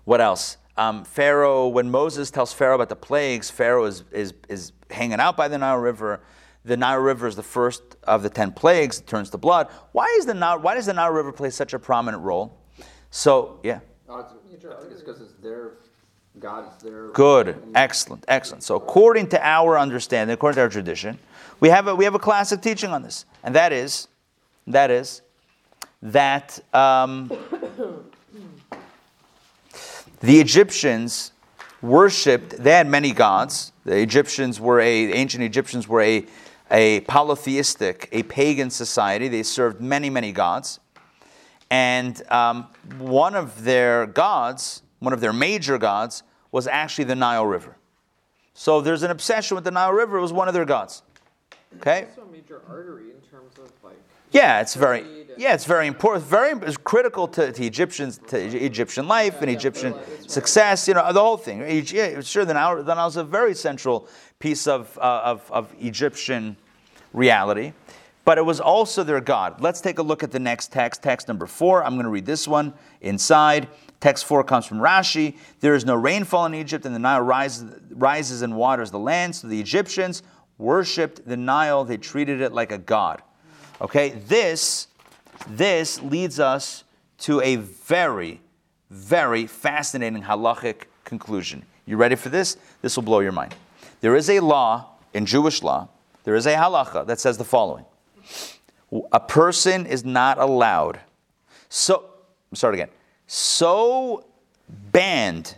what 0.08 0.22
else? 0.22 0.56
Um, 0.78 1.04
Pharaoh, 1.04 1.68
when 1.68 1.92
Moses 1.92 2.32
tells 2.32 2.54
Pharaoh 2.54 2.76
about 2.76 2.88
the 2.88 2.96
plagues, 2.96 3.50
Pharaoh 3.50 3.84
is, 3.86 4.06
is, 4.14 4.34
is 4.48 4.72
hanging 4.90 5.20
out 5.20 5.36
by 5.36 5.50
the 5.50 5.58
Nile 5.58 5.78
River. 5.78 6.22
The 6.64 6.78
Nile 6.78 7.00
River 7.00 7.28
is 7.28 7.36
the 7.36 7.44
first 7.44 7.82
of 8.04 8.24
the 8.24 8.30
ten 8.30 8.54
plagues. 8.54 9.00
It 9.00 9.08
turns 9.08 9.30
to 9.32 9.38
blood. 9.38 9.68
Why 9.92 10.06
is 10.18 10.26
the 10.26 10.34
Nile? 10.34 10.60
Why 10.60 10.76
does 10.76 10.86
the 10.86 10.94
Nile 10.94 11.12
River 11.12 11.34
play 11.34 11.50
such 11.50 11.74
a 11.74 11.80
prominent 11.80 12.24
role? 12.24 12.58
So 13.12 13.60
yeah, 13.64 13.80
Oh, 14.08 14.20
it's- 14.20 14.32
I 14.34 14.80
think 14.82 14.92
it's 14.94 15.02
because 15.02 15.20
it's 15.20 15.34
their, 15.42 15.74
God 16.40 16.72
is 16.72 16.82
their. 16.82 17.10
good, 17.10 17.62
excellent, 17.76 18.24
excellent. 18.30 18.64
So 18.64 18.76
according 18.78 19.28
to 19.30 19.46
our 19.46 19.78
understanding, 19.78 20.34
according 20.34 20.56
to 20.56 20.62
our 20.62 20.70
tradition, 20.70 21.20
we 21.60 21.68
have 21.70 21.88
a, 21.88 21.96
we 21.96 22.06
have 22.06 22.16
a 22.16 22.20
classic 22.20 22.62
teaching 22.62 22.92
on 22.92 23.02
this, 23.02 23.26
and 23.44 23.54
that 23.56 23.74
is, 23.74 24.08
that 24.68 24.90
is, 24.92 25.22
that 26.02 26.60
um, 26.74 27.32
the 30.20 30.40
Egyptians 30.40 31.32
worshipped. 31.82 32.58
They 32.58 32.72
had 32.72 32.88
many 32.88 33.12
gods. 33.12 33.72
The 33.86 33.98
Egyptians 33.98 34.60
were 34.60 34.80
a 34.80 35.14
ancient 35.14 35.44
Egyptians 35.44 35.88
were 35.88 36.02
a 36.02 36.26
a 36.70 37.00
polytheistic, 37.02 38.10
a 38.12 38.24
pagan 38.24 38.70
society. 38.70 39.28
They 39.28 39.44
served 39.44 39.80
many 39.80 40.10
many 40.10 40.32
gods, 40.32 40.80
and 41.70 42.22
um, 42.32 42.68
one 42.98 43.36
of 43.36 43.64
their 43.64 44.06
gods, 44.06 44.82
one 45.00 45.14
of 45.14 45.22
their 45.22 45.34
major 45.34 45.78
gods, 45.78 46.24
was 46.52 46.68
actually 46.68 47.06
the 47.06 47.16
Nile 47.16 47.46
River. 47.46 47.78
So 48.54 48.82
there's 48.82 49.04
an 49.04 49.12
obsession 49.12 49.56
with 49.56 49.64
the 49.64 49.72
Nile 49.72 49.94
River. 49.94 50.18
It 50.18 50.22
was 50.22 50.34
one 50.34 50.48
of 50.48 50.54
their 50.54 50.66
gods. 50.66 51.04
Okay. 51.78 52.08
Also 52.10 52.24
a 52.24 52.32
major 52.32 52.62
artery 52.68 53.12
in 53.12 53.22
terms 53.30 53.58
of 53.58 53.72
like 53.84 53.98
Yeah, 54.32 54.62
it's 54.62 54.74
very 54.74 55.02
yeah, 55.38 55.54
it's 55.54 55.66
very 55.66 55.88
important. 55.88 56.26
Very 56.26 56.52
it's 56.68 56.78
critical 56.78 57.28
to, 57.30 57.52
to 57.52 57.66
Egyptians 57.66 58.20
to 58.28 58.38
Egyptian 58.38 59.08
life 59.08 59.42
and 59.42 59.50
Egyptian 59.52 59.94
success. 60.28 60.88
You 60.88 60.96
know 60.96 61.14
the 61.14 61.22
whole 61.22 61.38
thing. 61.38 61.60
Sure. 61.86 62.46
The 62.46 62.54
Nile, 62.54 62.84
the 62.84 62.96
Nile 62.96 63.08
is 63.08 63.18
a 63.18 63.24
very 63.24 63.54
central 63.54 64.08
piece 64.40 64.68
of, 64.68 64.98
uh, 64.98 65.22
of 65.24 65.52
of 65.52 65.74
Egyptian 65.80 66.58
reality, 67.14 67.74
but 68.26 68.38
it 68.38 68.46
was 68.46 68.60
also 68.60 69.04
their 69.04 69.22
god. 69.22 69.62
Let's 69.62 69.82
take 69.82 70.00
a 70.00 70.04
look 70.04 70.24
at 70.24 70.32
the 70.32 70.40
next 70.40 70.72
text, 70.72 71.04
text 71.04 71.28
number 71.28 71.46
four. 71.46 71.84
I'm 71.84 71.94
going 71.94 72.06
to 72.06 72.10
read 72.12 72.26
this 72.26 72.48
one 72.48 72.74
inside. 73.02 73.68
Text 74.00 74.26
four 74.26 74.44
comes 74.44 74.66
from 74.66 74.80
Rashi. 74.80 75.38
There 75.60 75.74
is 75.74 75.86
no 75.86 75.96
rainfall 75.96 76.46
in 76.46 76.54
Egypt, 76.54 76.86
and 76.86 76.94
the 76.94 77.00
Nile 77.00 77.22
rises, 77.22 77.80
rises 77.92 78.42
and 78.42 78.56
waters 78.56 78.92
the 78.92 79.00
land. 79.00 79.36
So 79.36 79.48
the 79.48 79.60
Egyptians 79.60 80.24
worshipped 80.58 81.28
the 81.28 81.38
Nile. 81.38 81.84
They 81.84 81.98
treated 81.98 82.42
it 82.42 82.54
like 82.54 82.72
a 82.72 82.78
god. 82.78 83.22
Okay, 83.82 84.10
this 84.28 84.88
this 85.48 86.02
leads 86.02 86.40
us 86.40 86.84
to 87.20 87.42
a 87.42 87.56
very, 87.56 88.42
very 88.90 89.48
fascinating 89.48 90.24
halachic 90.24 90.84
conclusion. 91.04 91.64
You 91.86 91.98
ready 91.98 92.16
for 92.16 92.30
this? 92.30 92.58
This 92.82 92.96
will 92.96 93.04
blow 93.04 93.20
your 93.20 93.32
mind. 93.32 93.56
There 94.02 94.16
is 94.16 94.30
a 94.30 94.40
law 94.40 94.88
in 95.14 95.26
Jewish 95.26 95.64
law. 95.64 95.90
There 96.24 96.36
is 96.36 96.46
a 96.46 96.56
halacha 96.56 97.08
that 97.08 97.20
says 97.20 97.38
the 97.38 97.46
following: 97.46 97.86
A 99.12 99.20
person 99.20 99.86
is 99.86 100.04
not 100.04 100.38
allowed. 100.38 101.00
So, 101.70 102.06
start 102.54 102.74
again. 102.74 102.90
So 103.28 104.26
banned 104.92 105.56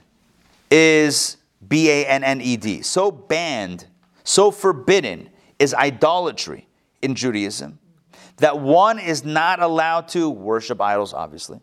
is 0.70 1.38
B 1.68 1.90
A 1.90 2.06
N 2.06 2.24
N 2.24 2.42
E 2.42 2.58
D. 2.58 2.82
So 2.82 3.12
banned, 3.12 3.88
so 4.24 4.52
forbidden 4.52 5.30
is 5.58 5.74
idolatry 5.74 6.68
in 7.02 7.16
Judaism 7.16 7.79
that 8.40 8.60
one 8.60 9.00
is 9.00 9.24
not 9.24 9.62
allowed 9.62 10.08
to 10.10 10.30
worship 10.30 10.82
idols, 10.82 11.14
obviously, 11.14 11.60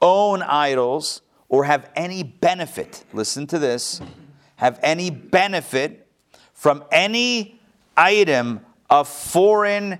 own 0.00 0.42
idols, 0.42 1.22
or 1.48 1.64
have 1.64 1.90
any 1.96 2.22
benefit. 2.22 3.04
Listen 3.12 3.46
to 3.48 3.58
this 3.58 4.00
have 4.56 4.80
any 4.82 5.08
benefit 5.08 6.08
from 6.52 6.84
any 6.90 7.60
item 7.96 8.60
of 8.90 9.08
foreign 9.08 9.98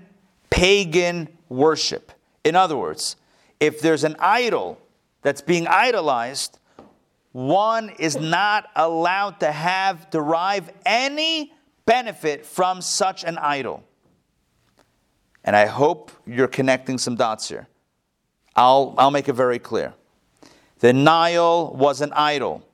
pagan 0.49 1.29
worship. 1.47 2.11
In 2.43 2.55
other 2.55 2.75
words, 2.75 3.15
if 3.61 3.79
there's 3.79 4.03
an 4.03 4.17
idol 4.19 4.77
that's 5.21 5.41
being 5.41 5.65
idolized, 5.65 6.59
one 7.31 7.89
is 7.99 8.17
not 8.17 8.69
allowed 8.75 9.39
to 9.39 9.51
have 9.51 10.09
derive 10.09 10.69
any 10.85 11.53
benefit 11.85 12.45
from 12.45 12.81
such 12.81 13.23
an 13.23 13.37
idol. 13.37 13.83
And 15.43 15.55
I 15.55 15.65
hope 15.65 16.11
you're 16.25 16.47
connecting 16.47 16.97
some 16.97 17.15
dots 17.15 17.49
here. 17.49 17.67
I'll, 18.55 18.93
I'll 18.97 19.11
make 19.11 19.29
it 19.29 19.33
very 19.33 19.59
clear. 19.59 19.93
The 20.79 20.93
Nile 20.93 21.73
was 21.73 22.01
an 22.01 22.11
idol. 22.13 22.65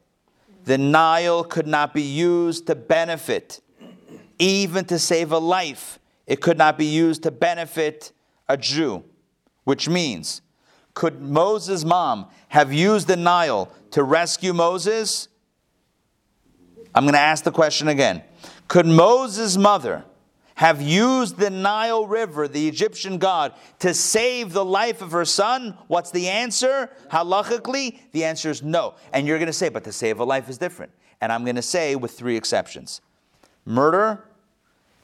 The 0.63 0.77
Nile 0.77 1.43
could 1.43 1.67
not 1.67 1.93
be 1.93 2.01
used 2.01 2.67
to 2.67 2.75
benefit, 2.75 3.61
even 4.39 4.85
to 4.85 4.97
save 4.97 5.31
a 5.31 5.37
life. 5.37 5.99
It 6.25 6.41
could 6.41 6.57
not 6.57 6.77
be 6.77 6.85
used 6.85 7.23
to 7.23 7.31
benefit 7.31 8.11
a 8.47 8.57
Jew, 8.57 9.03
which 9.63 9.87
means, 9.87 10.41
could 10.93 11.21
Moses' 11.21 11.85
mom 11.85 12.27
have 12.49 12.73
used 12.73 13.07
the 13.07 13.15
Nile 13.15 13.71
to 13.91 14.03
rescue 14.03 14.53
Moses? 14.53 15.27
I'm 16.95 17.03
going 17.03 17.13
to 17.13 17.19
ask 17.19 17.43
the 17.43 17.51
question 17.51 17.87
again. 17.89 18.23
Could 18.67 18.85
Moses' 18.87 19.57
mother 19.57 20.03
have 20.55 20.81
used 20.81 21.37
the 21.37 21.49
Nile 21.49 22.07
River, 22.07 22.47
the 22.47 22.67
Egyptian 22.67 23.17
god, 23.17 23.53
to 23.79 23.93
save 23.93 24.53
the 24.53 24.65
life 24.65 25.01
of 25.01 25.11
her 25.11 25.25
son? 25.25 25.77
What's 25.87 26.11
the 26.11 26.29
answer? 26.29 26.89
Halachically, 27.11 27.99
the 28.13 28.23
answer 28.23 28.49
is 28.49 28.63
no. 28.63 28.95
And 29.13 29.27
you're 29.27 29.37
going 29.37 29.47
to 29.47 29.53
say, 29.53 29.69
but 29.69 29.83
to 29.83 29.91
save 29.91 30.19
a 30.19 30.23
life 30.23 30.49
is 30.49 30.57
different. 30.57 30.91
And 31.21 31.31
I'm 31.31 31.43
going 31.43 31.57
to 31.57 31.61
say 31.61 31.95
with 31.95 32.11
three 32.11 32.37
exceptions 32.37 33.01
murder, 33.65 34.23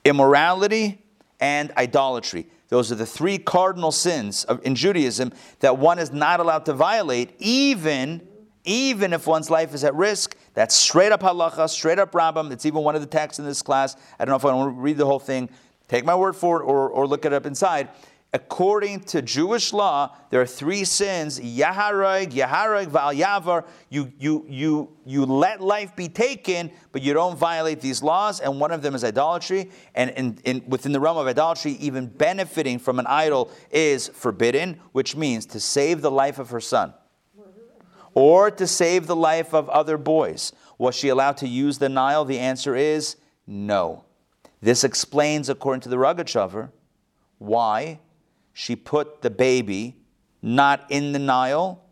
immorality, 0.05 1.03
and 1.39 1.71
idolatry. 1.77 2.47
Those 2.69 2.91
are 2.91 2.95
the 2.95 3.05
three 3.05 3.37
cardinal 3.37 3.91
sins 3.91 4.45
of, 4.45 4.65
in 4.65 4.75
Judaism 4.75 5.33
that 5.59 5.77
one 5.77 5.99
is 5.99 6.11
not 6.11 6.39
allowed 6.39 6.65
to 6.67 6.73
violate, 6.73 7.33
even, 7.39 8.25
even 8.63 9.11
if 9.11 9.27
one's 9.27 9.49
life 9.49 9.73
is 9.73 9.83
at 9.83 9.93
risk. 9.95 10.37
That's 10.53 10.75
straight 10.75 11.11
up 11.11 11.21
halacha, 11.21 11.69
straight 11.69 11.99
up 11.99 12.11
Rambam. 12.11 12.51
It's 12.51 12.65
even 12.65 12.83
one 12.83 12.95
of 12.95 13.01
the 13.01 13.07
texts 13.07 13.39
in 13.39 13.45
this 13.45 13.61
class. 13.61 13.95
I 14.19 14.25
don't 14.25 14.31
know 14.31 14.37
if 14.37 14.45
I 14.45 14.53
want 14.53 14.75
to 14.75 14.81
read 14.81 14.97
the 14.97 15.05
whole 15.05 15.19
thing. 15.19 15.49
Take 15.87 16.05
my 16.05 16.15
word 16.15 16.35
for 16.35 16.61
it 16.61 16.65
or, 16.65 16.89
or 16.89 17.07
look 17.07 17.25
it 17.25 17.33
up 17.33 17.45
inside. 17.45 17.89
According 18.33 19.01
to 19.01 19.21
Jewish 19.21 19.73
law, 19.73 20.15
there 20.29 20.39
are 20.39 20.45
three 20.45 20.85
sins: 20.85 21.37
yahareg, 21.37 22.31
yahareg, 22.31 22.87
val 22.87 23.13
yavar. 23.13 23.65
You, 23.89 24.11
you, 24.17 24.45
you, 24.47 24.97
you 25.05 25.25
let 25.25 25.59
life 25.59 25.97
be 25.97 26.07
taken, 26.07 26.71
but 26.93 27.01
you 27.01 27.13
don't 27.13 27.37
violate 27.37 27.81
these 27.81 28.01
laws. 28.01 28.39
And 28.39 28.57
one 28.57 28.71
of 28.71 28.81
them 28.81 28.95
is 28.95 29.03
idolatry. 29.03 29.69
And 29.95 30.11
in, 30.11 30.37
in, 30.45 30.63
within 30.67 30.93
the 30.93 30.99
realm 31.01 31.17
of 31.17 31.27
idolatry, 31.27 31.73
even 31.73 32.07
benefiting 32.07 32.79
from 32.79 32.99
an 32.99 33.07
idol 33.07 33.51
is 33.69 34.07
forbidden, 34.07 34.79
which 34.93 35.17
means 35.17 35.45
to 35.47 35.59
save 35.59 36.01
the 36.01 36.11
life 36.11 36.39
of 36.39 36.51
her 36.51 36.61
son 36.61 36.93
or 38.13 38.51
to 38.51 38.67
save 38.67 39.07
the 39.07 39.15
life 39.15 39.53
of 39.53 39.69
other 39.69 39.97
boys. 39.97 40.53
Was 40.77 40.95
she 40.95 41.09
allowed 41.09 41.37
to 41.37 41.47
use 41.47 41.77
the 41.77 41.89
Nile? 41.89 42.25
The 42.25 42.39
answer 42.39 42.75
is 42.75 43.17
no. 43.47 44.05
This 44.61 44.83
explains, 44.83 45.49
according 45.49 45.81
to 45.81 45.89
the 45.89 45.97
Rogachover, 45.97 46.69
why 47.37 47.99
she 48.53 48.75
put 48.75 49.21
the 49.21 49.29
baby 49.29 49.95
not 50.41 50.85
in 50.89 51.11
the 51.11 51.19
Nile, 51.19 51.83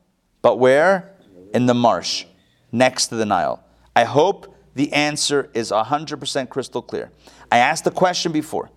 but 0.42 0.60
where? 0.60 1.16
In 1.54 1.66
the 1.66 1.74
marsh, 1.74 2.26
next 2.72 3.08
to 3.08 3.16
the 3.16 3.26
Nile. 3.26 3.64
I 3.96 4.04
hope 4.04 4.56
the 4.76 4.94
answer 4.94 5.50
is 5.54 5.72
100% 5.72 6.50
crystal 6.50 6.82
clear. 6.82 7.12
I 7.52 7.58
asked 7.58 7.84
the 7.84 7.92
question 7.92 8.32
before 8.32 8.70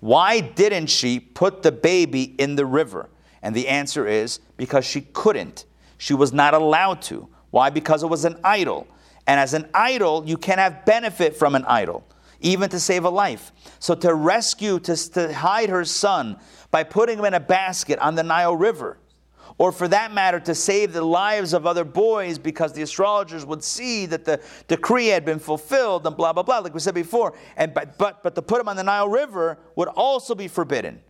why 0.00 0.40
didn't 0.40 0.88
she 0.88 1.18
put 1.18 1.62
the 1.62 1.72
baby 1.72 2.34
in 2.38 2.56
the 2.56 2.66
river? 2.66 3.08
And 3.42 3.54
the 3.54 3.68
answer 3.68 4.06
is 4.06 4.40
because 4.56 4.84
she 4.84 5.00
couldn't. 5.00 5.64
She 6.04 6.12
was 6.12 6.34
not 6.34 6.52
allowed 6.52 7.00
to. 7.04 7.30
Why? 7.48 7.70
Because 7.70 8.02
it 8.02 8.08
was 8.08 8.26
an 8.26 8.36
idol. 8.44 8.86
And 9.26 9.40
as 9.40 9.54
an 9.54 9.70
idol, 9.72 10.22
you 10.26 10.36
can 10.36 10.58
have 10.58 10.84
benefit 10.84 11.34
from 11.34 11.54
an 11.54 11.64
idol, 11.64 12.06
even 12.40 12.68
to 12.68 12.78
save 12.78 13.06
a 13.06 13.08
life. 13.08 13.52
So 13.78 13.94
to 13.94 14.12
rescue, 14.12 14.78
to, 14.80 15.10
to 15.12 15.32
hide 15.32 15.70
her 15.70 15.82
son 15.86 16.36
by 16.70 16.82
putting 16.82 17.20
him 17.20 17.24
in 17.24 17.32
a 17.32 17.40
basket 17.40 17.98
on 18.00 18.16
the 18.16 18.22
Nile 18.22 18.54
River, 18.54 18.98
or 19.56 19.72
for 19.72 19.88
that 19.88 20.12
matter, 20.12 20.38
to 20.40 20.54
save 20.54 20.92
the 20.92 21.02
lives 21.02 21.54
of 21.54 21.66
other 21.66 21.84
boys 21.84 22.36
because 22.36 22.74
the 22.74 22.82
astrologers 22.82 23.46
would 23.46 23.64
see 23.64 24.04
that 24.04 24.26
the 24.26 24.42
decree 24.68 25.06
had 25.06 25.24
been 25.24 25.38
fulfilled 25.38 26.06
and 26.06 26.14
blah, 26.18 26.34
blah, 26.34 26.42
blah, 26.42 26.58
like 26.58 26.74
we 26.74 26.80
said 26.80 26.94
before. 26.94 27.32
And, 27.56 27.72
but, 27.72 27.96
but, 27.96 28.22
but 28.22 28.34
to 28.34 28.42
put 28.42 28.60
him 28.60 28.68
on 28.68 28.76
the 28.76 28.84
Nile 28.84 29.08
River 29.08 29.56
would 29.74 29.88
also 29.88 30.34
be 30.34 30.48
forbidden. 30.48 31.00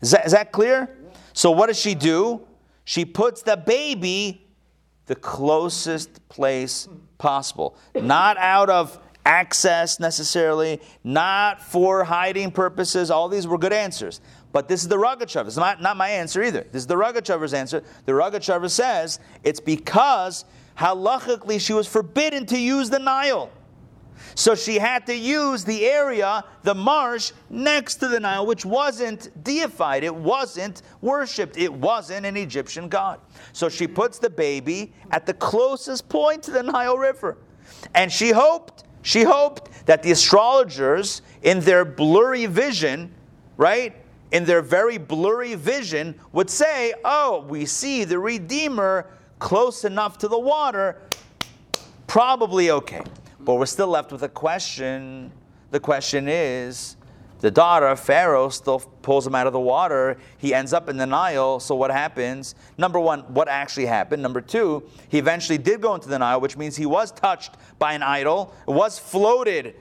Is 0.00 0.12
that, 0.12 0.26
is 0.26 0.30
that 0.30 0.52
clear? 0.52 0.96
So 1.32 1.50
what 1.50 1.66
does 1.66 1.80
she 1.80 1.96
do? 1.96 2.46
She 2.88 3.04
puts 3.04 3.42
the 3.42 3.58
baby 3.58 4.48
the 5.04 5.14
closest 5.14 6.26
place 6.30 6.88
possible, 7.18 7.76
not 7.94 8.38
out 8.38 8.70
of 8.70 8.98
access 9.26 10.00
necessarily, 10.00 10.80
not 11.04 11.60
for 11.60 12.02
hiding 12.02 12.50
purposes. 12.50 13.10
All 13.10 13.28
these 13.28 13.46
were 13.46 13.58
good 13.58 13.74
answers. 13.74 14.22
But 14.52 14.68
this 14.68 14.80
is 14.80 14.88
the 14.88 14.96
Rogachover. 14.96 15.48
It's 15.48 15.58
not, 15.58 15.82
not 15.82 15.98
my 15.98 16.08
answer 16.08 16.42
either. 16.42 16.62
This 16.72 16.80
is 16.80 16.86
the 16.86 16.94
Rogachover's 16.94 17.52
answer. 17.52 17.82
The 18.06 18.12
Rogachover 18.12 18.70
says 18.70 19.20
it's 19.44 19.60
because 19.60 20.46
halachically 20.78 21.60
she 21.60 21.74
was 21.74 21.86
forbidden 21.86 22.46
to 22.46 22.58
use 22.58 22.88
the 22.88 23.00
Nile. 23.00 23.50
So 24.34 24.54
she 24.54 24.78
had 24.78 25.06
to 25.06 25.14
use 25.14 25.64
the 25.64 25.86
area, 25.86 26.44
the 26.62 26.74
marsh, 26.74 27.32
next 27.50 27.96
to 27.96 28.08
the 28.08 28.20
Nile, 28.20 28.46
which 28.46 28.64
wasn't 28.64 29.30
deified. 29.42 30.04
It 30.04 30.14
wasn't 30.14 30.82
worshipped. 31.00 31.56
It 31.56 31.72
wasn't 31.72 32.26
an 32.26 32.36
Egyptian 32.36 32.88
god. 32.88 33.20
So 33.52 33.68
she 33.68 33.86
puts 33.86 34.18
the 34.18 34.30
baby 34.30 34.92
at 35.10 35.26
the 35.26 35.34
closest 35.34 36.08
point 36.08 36.42
to 36.44 36.50
the 36.50 36.62
Nile 36.62 36.98
River. 36.98 37.38
And 37.94 38.10
she 38.10 38.30
hoped, 38.30 38.84
she 39.02 39.22
hoped 39.22 39.86
that 39.86 40.02
the 40.02 40.10
astrologers, 40.10 41.22
in 41.42 41.60
their 41.60 41.84
blurry 41.84 42.46
vision, 42.46 43.14
right, 43.56 43.94
in 44.32 44.44
their 44.44 44.62
very 44.62 44.98
blurry 44.98 45.54
vision, 45.54 46.14
would 46.32 46.50
say, 46.50 46.94
Oh, 47.04 47.44
we 47.48 47.64
see 47.64 48.04
the 48.04 48.18
Redeemer 48.18 49.06
close 49.38 49.84
enough 49.84 50.18
to 50.18 50.28
the 50.28 50.38
water, 50.38 51.00
probably 52.06 52.70
okay. 52.70 53.02
But 53.48 53.54
we're 53.54 53.64
still 53.64 53.88
left 53.88 54.12
with 54.12 54.22
a 54.24 54.28
question. 54.28 55.32
The 55.70 55.80
question 55.80 56.28
is 56.28 56.98
the 57.40 57.50
daughter 57.50 57.86
of 57.86 57.98
Pharaoh 57.98 58.50
still 58.50 58.80
pulls 59.00 59.26
him 59.26 59.34
out 59.34 59.46
of 59.46 59.54
the 59.54 59.58
water. 59.58 60.18
He 60.36 60.52
ends 60.52 60.74
up 60.74 60.90
in 60.90 60.98
the 60.98 61.06
Nile. 61.06 61.58
So 61.58 61.74
what 61.74 61.90
happens? 61.90 62.54
Number 62.76 63.00
one, 63.00 63.20
what 63.32 63.48
actually 63.48 63.86
happened? 63.86 64.22
Number 64.22 64.42
two, 64.42 64.86
he 65.08 65.16
eventually 65.16 65.56
did 65.56 65.80
go 65.80 65.94
into 65.94 66.10
the 66.10 66.18
Nile, 66.18 66.42
which 66.42 66.58
means 66.58 66.76
he 66.76 66.84
was 66.84 67.10
touched 67.10 67.54
by 67.78 67.94
an 67.94 68.02
idol, 68.02 68.54
was 68.66 68.98
floated, 68.98 69.76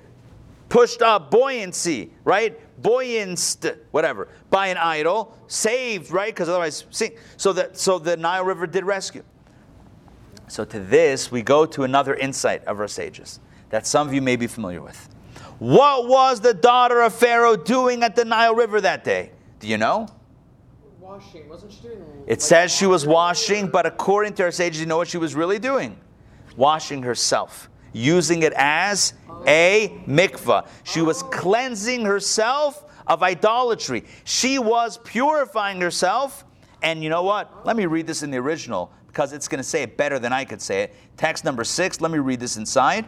pushed 0.70 1.01
up, 1.01 1.30
buoyancy, 1.30 2.11
right? 2.24 2.57
Buoyanced, 2.82 3.65
whatever, 3.91 4.30
by 4.49 4.68
an 4.68 4.78
idol, 4.78 5.38
saved, 5.47 6.09
right? 6.11 6.34
Because 6.34 6.47
otherwise, 6.47 6.86
see. 6.89 7.18
So 7.36 7.51
that 7.51 7.78
so 7.78 7.99
the 7.99 8.15
Nile 8.15 8.45
River 8.45 8.65
did 8.65 8.86
rescue. 8.86 9.26
So 10.47 10.63
to 10.63 10.80
this, 10.80 11.30
we 11.34 11.41
go 11.41 11.65
to 11.65 11.84
another 11.84 12.15
insight 12.15 12.63
of 12.63 12.80
our 12.80 12.88
sages 12.88 13.41
that 13.70 13.86
some 13.88 14.07
of 14.07 14.13
you 14.13 14.22
may 14.22 14.36
be 14.36 14.47
familiar 14.47 14.82
with. 14.82 15.09
What 15.59 16.07
was 16.07 16.39
the 16.39 16.53
daughter 16.53 17.01
of 17.01 17.13
Pharaoh 17.13 17.55
doing 17.55 18.03
at 18.03 18.15
the 18.15 18.26
Nile 18.26 18.55
River 18.55 18.80
that 18.82 19.03
day? 19.03 19.32
Do 19.59 19.68
you 19.68 19.78
know? 19.78 20.07
Washing. 20.99 21.49
Wasn't 21.49 21.72
she 21.72 21.82
doing 21.82 22.03
It 22.28 22.41
says 22.41 22.72
she 22.72 22.86
was 22.86 23.07
washing, 23.07 23.68
but 23.68 23.86
according 23.86 24.34
to 24.36 24.43
our 24.43 24.51
sages, 24.51 24.80
you 24.80 24.86
know 24.86 24.97
what 24.97 25.07
she 25.07 25.18
was 25.18 25.34
really 25.34 25.57
doing? 25.57 25.97
Washing 26.55 27.01
herself, 27.03 27.70
using 27.93 28.43
it 28.43 28.53
as 28.55 29.13
a 29.47 29.89
mikvah. 30.07 30.68
She 30.84 31.01
was 31.01 31.24
cleansing 31.24 32.05
herself 32.05 32.84
of 33.07 33.24
idolatry. 33.24 34.03
She 34.26 34.59
was 34.59 34.97
purifying 34.99 35.82
herself. 35.82 36.45
And 36.84 37.01
you 37.03 37.09
know 37.09 37.24
what? 37.24 37.65
Let 37.65 37.76
me 37.78 37.86
read 37.86 38.05
this 38.05 38.22
in 38.22 38.30
the 38.30 38.38
original 38.38 38.91
because 39.07 39.34
it's 39.34 39.47
going 39.47 39.59
to 39.59 39.63
say 39.63 39.82
it 39.82 39.97
better 39.97 40.20
than 40.20 40.34
I 40.34 40.45
could 40.45 40.61
say 40.61 40.84
it. 40.84 40.95
Text 41.15 41.43
number 41.43 41.63
six, 41.63 42.01
let 42.01 42.11
me 42.11 42.20
read 42.20 42.39
this 42.39 42.57
inside. 42.57 43.05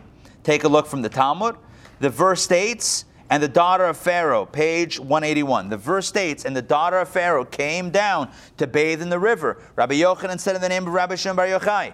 Take 0.49 0.63
a 0.63 0.67
look 0.67 0.87
from 0.87 1.03
the 1.03 1.09
Talmud. 1.09 1.57
The 1.99 2.09
verse 2.09 2.41
states, 2.41 3.05
and 3.29 3.43
the 3.43 3.47
daughter 3.47 3.85
of 3.85 3.97
Pharaoh, 3.97 4.47
page 4.47 4.99
181. 4.99 5.69
The 5.69 5.77
verse 5.77 6.07
states, 6.07 6.43
and 6.43 6.55
the 6.55 6.61
daughter 6.63 6.97
of 6.97 7.07
Pharaoh 7.07 7.45
came 7.45 7.91
down 7.91 8.31
to 8.57 8.65
bathe 8.65 9.03
in 9.03 9.09
the 9.09 9.19
river. 9.19 9.61
Rabbi 9.75 9.93
Yochanan 9.93 10.39
said 10.39 10.55
in 10.55 10.61
the 10.63 10.67
name 10.67 10.87
of 10.87 10.93
Rabbi 10.93 11.13
Shimon 11.13 11.35
Bar 11.35 11.45
Yochai. 11.45 11.93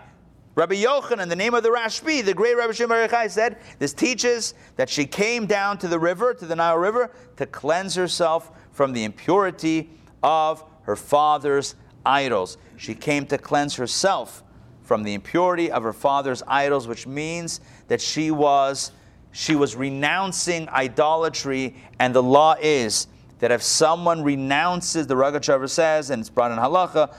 Rabbi 0.55 0.75
Yochanan, 0.75 1.27
the 1.27 1.35
name 1.35 1.53
of 1.53 1.63
the 1.63 1.69
Rashbi, 1.69 2.23
the 2.23 2.33
great 2.33 2.55
Rabbi 2.55 2.71
Shimon 2.71 2.91
Bar 2.91 3.09
Yochai, 3.09 3.29
said, 3.29 3.57
this 3.79 3.91
teaches 3.91 4.53
that 4.77 4.89
she 4.89 5.05
came 5.05 5.45
down 5.45 5.77
to 5.79 5.89
the 5.89 5.99
river, 5.99 6.33
to 6.33 6.45
the 6.45 6.55
Nile 6.55 6.77
River, 6.77 7.11
to 7.35 7.45
cleanse 7.45 7.95
herself 7.95 8.51
from 8.71 8.93
the 8.93 9.03
impurity 9.03 9.89
of 10.23 10.63
her 10.83 10.95
father's 10.95 11.75
idols. 12.05 12.57
She 12.77 12.95
came 12.95 13.25
to 13.25 13.37
cleanse 13.37 13.75
herself 13.75 14.45
from 14.85 15.03
the 15.03 15.13
impurity 15.13 15.71
of 15.71 15.83
her 15.83 15.93
father's 15.93 16.43
idols, 16.47 16.87
which 16.87 17.07
means 17.07 17.59
that 17.87 18.01
she 18.01 18.31
was 18.31 18.91
she 19.31 19.53
was 19.53 19.75
renouncing 19.75 20.69
idolatry, 20.69 21.75
and 21.99 22.15
the 22.15 22.23
law 22.23 22.55
is 22.61 23.07
that 23.39 23.51
if 23.51 23.61
someone 23.61 24.23
renounces, 24.23 25.07
the 25.07 25.13
Rogachover 25.13 25.69
says, 25.69 26.09
and 26.09 26.21
it's 26.21 26.29
brought 26.29 26.51
in 26.51 26.57
halacha, 26.57 27.13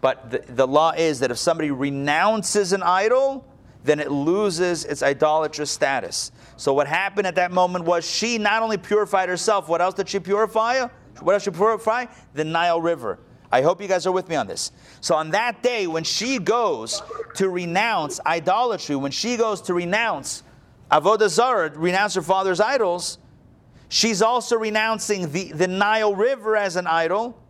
but 0.00 0.30
the, 0.30 0.44
the 0.52 0.66
law 0.66 0.92
is 0.92 1.18
that 1.18 1.32
if 1.32 1.38
somebody 1.38 1.72
renounces 1.72 2.72
an 2.72 2.84
idol, 2.84 3.44
then 3.82 3.98
it 3.98 4.12
loses 4.12 4.84
its 4.84 5.02
idolatrous 5.02 5.68
status. 5.68 6.30
So 6.56 6.72
what 6.72 6.86
happened 6.86 7.26
at 7.26 7.34
that 7.34 7.50
moment 7.50 7.84
was 7.84 8.08
she 8.08 8.38
not 8.38 8.62
only 8.62 8.76
purified 8.76 9.28
herself, 9.28 9.68
what 9.68 9.82
else 9.82 9.94
did 9.94 10.08
she 10.08 10.20
purify? 10.20 10.86
What 11.20 11.32
else 11.32 11.42
she 11.42 11.50
purify? 11.50 12.06
The 12.34 12.44
Nile 12.44 12.80
River. 12.80 13.18
I 13.56 13.62
hope 13.62 13.80
you 13.80 13.88
guys 13.88 14.06
are 14.06 14.12
with 14.12 14.28
me 14.28 14.36
on 14.36 14.46
this. 14.46 14.70
So 15.00 15.14
on 15.14 15.30
that 15.30 15.62
day, 15.62 15.86
when 15.86 16.04
she 16.04 16.38
goes 16.38 17.00
to 17.36 17.48
renounce 17.48 18.20
idolatry, 18.26 18.96
when 18.96 19.12
she 19.12 19.38
goes 19.38 19.62
to 19.62 19.72
renounce 19.72 20.42
avodah 20.90 21.30
zarah, 21.30 21.72
renounce 21.74 22.14
her 22.16 22.22
father's 22.22 22.60
idols, 22.60 23.16
she's 23.88 24.20
also 24.20 24.58
renouncing 24.58 25.32
the, 25.32 25.52
the 25.52 25.66
Nile 25.66 26.14
River 26.14 26.54
as 26.54 26.76
an 26.76 26.86
idol, 26.86 27.42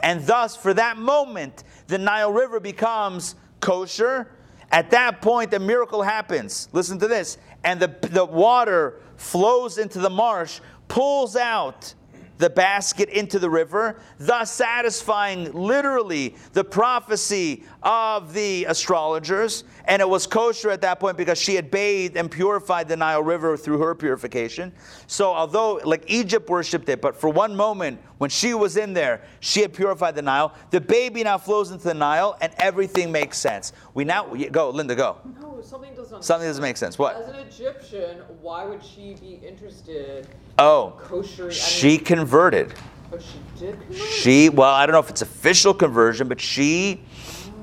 and 0.00 0.26
thus, 0.26 0.54
for 0.54 0.74
that 0.74 0.98
moment, 0.98 1.64
the 1.86 1.96
Nile 1.96 2.30
River 2.30 2.60
becomes 2.60 3.34
kosher. 3.60 4.30
At 4.70 4.90
that 4.90 5.22
point, 5.22 5.54
a 5.54 5.58
miracle 5.58 6.02
happens. 6.02 6.68
Listen 6.74 6.98
to 6.98 7.08
this. 7.08 7.38
And 7.64 7.80
the, 7.80 7.88
the 8.02 8.26
water 8.26 9.00
flows 9.16 9.78
into 9.78 9.98
the 9.98 10.10
marsh, 10.10 10.60
pulls 10.88 11.36
out 11.36 11.94
the 12.38 12.48
basket 12.48 13.08
into 13.08 13.38
the 13.38 13.50
river, 13.50 14.00
thus 14.18 14.50
satisfying 14.52 15.52
literally 15.52 16.34
the 16.52 16.64
prophecy 16.64 17.64
of 17.82 18.32
the 18.32 18.64
astrologers. 18.64 19.64
And 19.84 20.00
it 20.00 20.08
was 20.08 20.26
kosher 20.26 20.70
at 20.70 20.80
that 20.82 21.00
point 21.00 21.16
because 21.16 21.38
she 21.38 21.54
had 21.54 21.70
bathed 21.70 22.16
and 22.16 22.30
purified 22.30 22.88
the 22.88 22.96
Nile 22.96 23.22
River 23.22 23.56
through 23.56 23.78
her 23.78 23.94
purification. 23.94 24.72
So, 25.06 25.32
although 25.32 25.80
like 25.84 26.04
Egypt 26.06 26.48
worshipped 26.48 26.88
it, 26.88 27.00
but 27.00 27.16
for 27.16 27.28
one 27.28 27.54
moment 27.54 28.00
when 28.18 28.30
she 28.30 28.54
was 28.54 28.76
in 28.76 28.92
there, 28.92 29.22
she 29.40 29.60
had 29.62 29.72
purified 29.72 30.14
the 30.14 30.22
Nile. 30.22 30.54
The 30.70 30.80
baby 30.80 31.22
now 31.22 31.38
flows 31.38 31.70
into 31.70 31.84
the 31.84 31.94
Nile, 31.94 32.36
and 32.40 32.52
everything 32.58 33.12
makes 33.12 33.38
sense. 33.38 33.72
We 33.94 34.04
now 34.04 34.34
go, 34.50 34.70
Linda, 34.70 34.94
go. 34.94 35.18
Mm-hmm. 35.26 35.47
No, 35.58 35.64
something 35.64 35.92
doesn't. 35.94 36.22
Something 36.22 36.48
doesn't 36.48 36.62
make 36.62 36.76
sense. 36.76 36.98
What? 37.00 37.16
As 37.16 37.28
an 37.28 37.34
Egyptian, 37.34 38.18
why 38.40 38.64
would 38.64 38.82
she 38.84 39.16
be 39.20 39.40
interested? 39.44 40.28
Oh, 40.56 40.94
Kosher. 40.98 41.50
she 41.50 41.98
converted. 41.98 42.74
Oh, 43.12 43.18
she 43.18 43.40
did. 43.58 43.80
convert? 43.80 43.96
She, 43.98 44.48
well, 44.50 44.72
I 44.72 44.86
don't 44.86 44.92
know 44.92 45.00
if 45.00 45.10
it's 45.10 45.22
official 45.22 45.74
conversion, 45.74 46.28
but 46.28 46.40
she, 46.40 47.02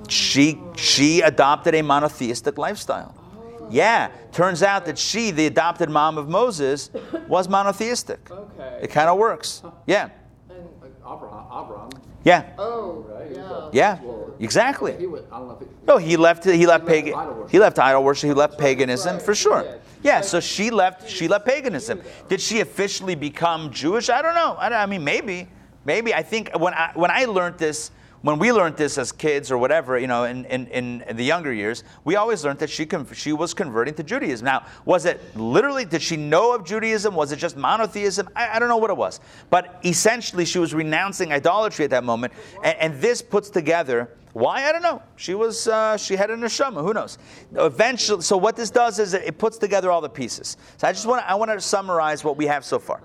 she, 0.10 0.60
she 0.76 1.22
adopted 1.22 1.74
a 1.74 1.82
monotheistic 1.82 2.58
lifestyle. 2.58 3.16
Oh. 3.18 3.68
Yeah, 3.72 4.12
turns 4.34 4.62
out 4.62 4.86
that 4.88 4.98
she, 4.98 5.32
the 5.32 5.46
adopted 5.46 5.90
mom 5.90 6.18
of 6.18 6.28
Moses, 6.28 6.92
was 7.30 7.48
monotheistic. 7.48 8.30
Okay. 8.58 8.80
It 8.84 8.88
kind 8.90 9.10
of 9.10 9.18
works. 9.18 9.64
Yeah, 9.86 10.10
And, 10.50 10.60
Like 10.82 10.92
Abraham, 11.02 11.46
Abraham, 11.52 11.90
yeah, 12.26 12.44
oh, 12.58 13.06
right? 13.10 13.32
Yeah. 13.72 14.00
yeah, 14.02 14.24
exactly. 14.40 14.98
He 14.98 15.08
would, 15.08 15.26
I 15.32 15.38
don't 15.40 15.48
know 15.48 15.54
if 15.54 15.60
he, 15.62 15.68
No, 15.88 15.98
he 15.98 16.18
left. 16.18 16.44
He 16.44 16.66
left 16.66 16.84
left 16.84 16.88
pagan. 16.88 17.14
idol. 17.14 17.48
He 17.48 17.60
left 17.60 17.80
idol 17.80 18.04
worship. 18.04 18.28
He 18.28 18.34
left 18.34 18.58
paganism 18.60 19.14
right, 19.16 19.22
for 19.26 19.34
sure. 19.36 19.62
he 19.62 19.68
did. 19.70 19.82
Yeah. 20.04 20.22
So 20.22 20.40
she 20.40 20.70
left. 20.72 21.08
She 21.10 21.28
left 21.28 21.46
paganism. 21.46 22.02
Did 22.28 22.42
she 22.42 22.60
officially 22.60 23.16
become 23.16 23.72
Jewish? 23.72 24.10
I 24.10 24.22
don't 24.22 24.36
know. 24.36 24.58
I, 24.60 24.70
don't- 24.70 24.80
I 24.80 24.86
mean, 24.86 25.04
maybe. 25.04 25.48
Maybe. 25.86 26.14
I 26.14 26.24
think 26.24 26.50
when 26.58 26.74
I 26.74 26.92
when 26.96 27.12
I 27.12 27.26
learned 27.26 27.58
this, 27.60 27.92
when 28.26 28.40
we 28.40 28.52
learned 28.52 28.76
this 28.76 28.98
as 28.98 29.12
kids 29.12 29.52
or 29.52 29.58
whatever, 29.60 30.00
you 30.00 30.08
know, 30.08 30.24
in, 30.24 30.46
in, 30.46 30.66
in 31.04 31.16
the 31.16 31.24
younger 31.24 31.54
years, 31.54 31.84
we 32.06 32.16
always 32.16 32.44
learned 32.44 32.58
that 32.58 32.72
she 32.72 32.88
she 33.14 33.34
was 33.34 33.54
converting 33.54 33.94
to 33.94 34.04
Judaism. 34.04 34.46
Now, 34.46 34.66
was 34.84 35.06
it 35.06 35.22
literally? 35.36 35.86
Did 35.86 36.02
she 36.02 36.18
know 36.18 36.56
of 36.56 36.66
Judaism? 36.66 37.14
Was 37.14 37.32
it 37.32 37.36
just 37.36 37.56
monotheism? 37.56 38.28
I, 38.36 38.56
I 38.56 38.60
don't 38.60 38.68
know 38.68 38.78
what 38.78 38.90
it 38.90 38.98
was. 38.98 39.20
But 39.52 39.80
essentially, 39.86 40.44
she 40.44 40.58
was 40.58 40.74
renouncing 40.74 41.32
idolatry 41.32 41.86
at 41.86 41.92
that 41.92 42.04
moment, 42.04 42.34
and, 42.64 42.76
and 42.80 43.00
this 43.00 43.22
puts 43.22 43.52
together. 43.52 44.10
Why? 44.34 44.66
I 44.68 44.72
don't 44.72 44.82
know. 44.82 45.04
She 45.18 45.36
was 45.36 45.68
uh, 45.68 45.96
she 45.96 46.16
had 46.16 46.32
an 46.32 46.42
neshama. 46.42 46.82
Who 46.82 46.96
knows? 46.96 47.20
Eventually, 47.54 48.24
so 48.24 48.38
what 48.38 48.56
this 48.56 48.72
does 48.72 48.98
is 48.98 49.14
it 49.14 49.38
puts 49.38 49.60
together 49.60 49.92
all 49.92 50.02
the 50.02 50.10
pieces. 50.10 50.58
So 50.78 50.88
I 50.88 50.94
just 50.94 51.06
want 51.06 51.22
to, 51.22 51.30
I 51.30 51.36
want 51.36 51.52
to 51.52 51.62
summarize 51.62 52.24
what 52.24 52.38
we 52.38 52.48
have 52.48 52.66
so 52.66 52.80
far. 52.80 53.04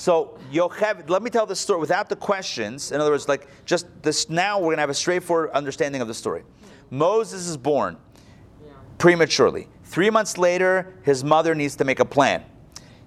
So 0.00 0.38
Yocheved, 0.50 1.10
let 1.10 1.22
me 1.22 1.28
tell 1.28 1.44
the 1.44 1.54
story 1.54 1.78
without 1.78 2.08
the 2.08 2.16
questions. 2.16 2.90
In 2.90 3.02
other 3.02 3.10
words, 3.10 3.28
like 3.28 3.46
just 3.66 3.86
this. 4.02 4.30
Now 4.30 4.58
we're 4.58 4.72
gonna 4.72 4.80
have 4.80 4.88
a 4.88 4.94
straightforward 4.94 5.50
understanding 5.50 6.00
of 6.00 6.08
the 6.08 6.14
story. 6.14 6.42
Moses 6.88 7.46
is 7.46 7.58
born 7.58 7.98
prematurely. 8.96 9.68
Three 9.84 10.08
months 10.08 10.38
later, 10.38 10.94
his 11.02 11.22
mother 11.22 11.54
needs 11.54 11.76
to 11.76 11.84
make 11.84 12.00
a 12.00 12.06
plan. 12.06 12.42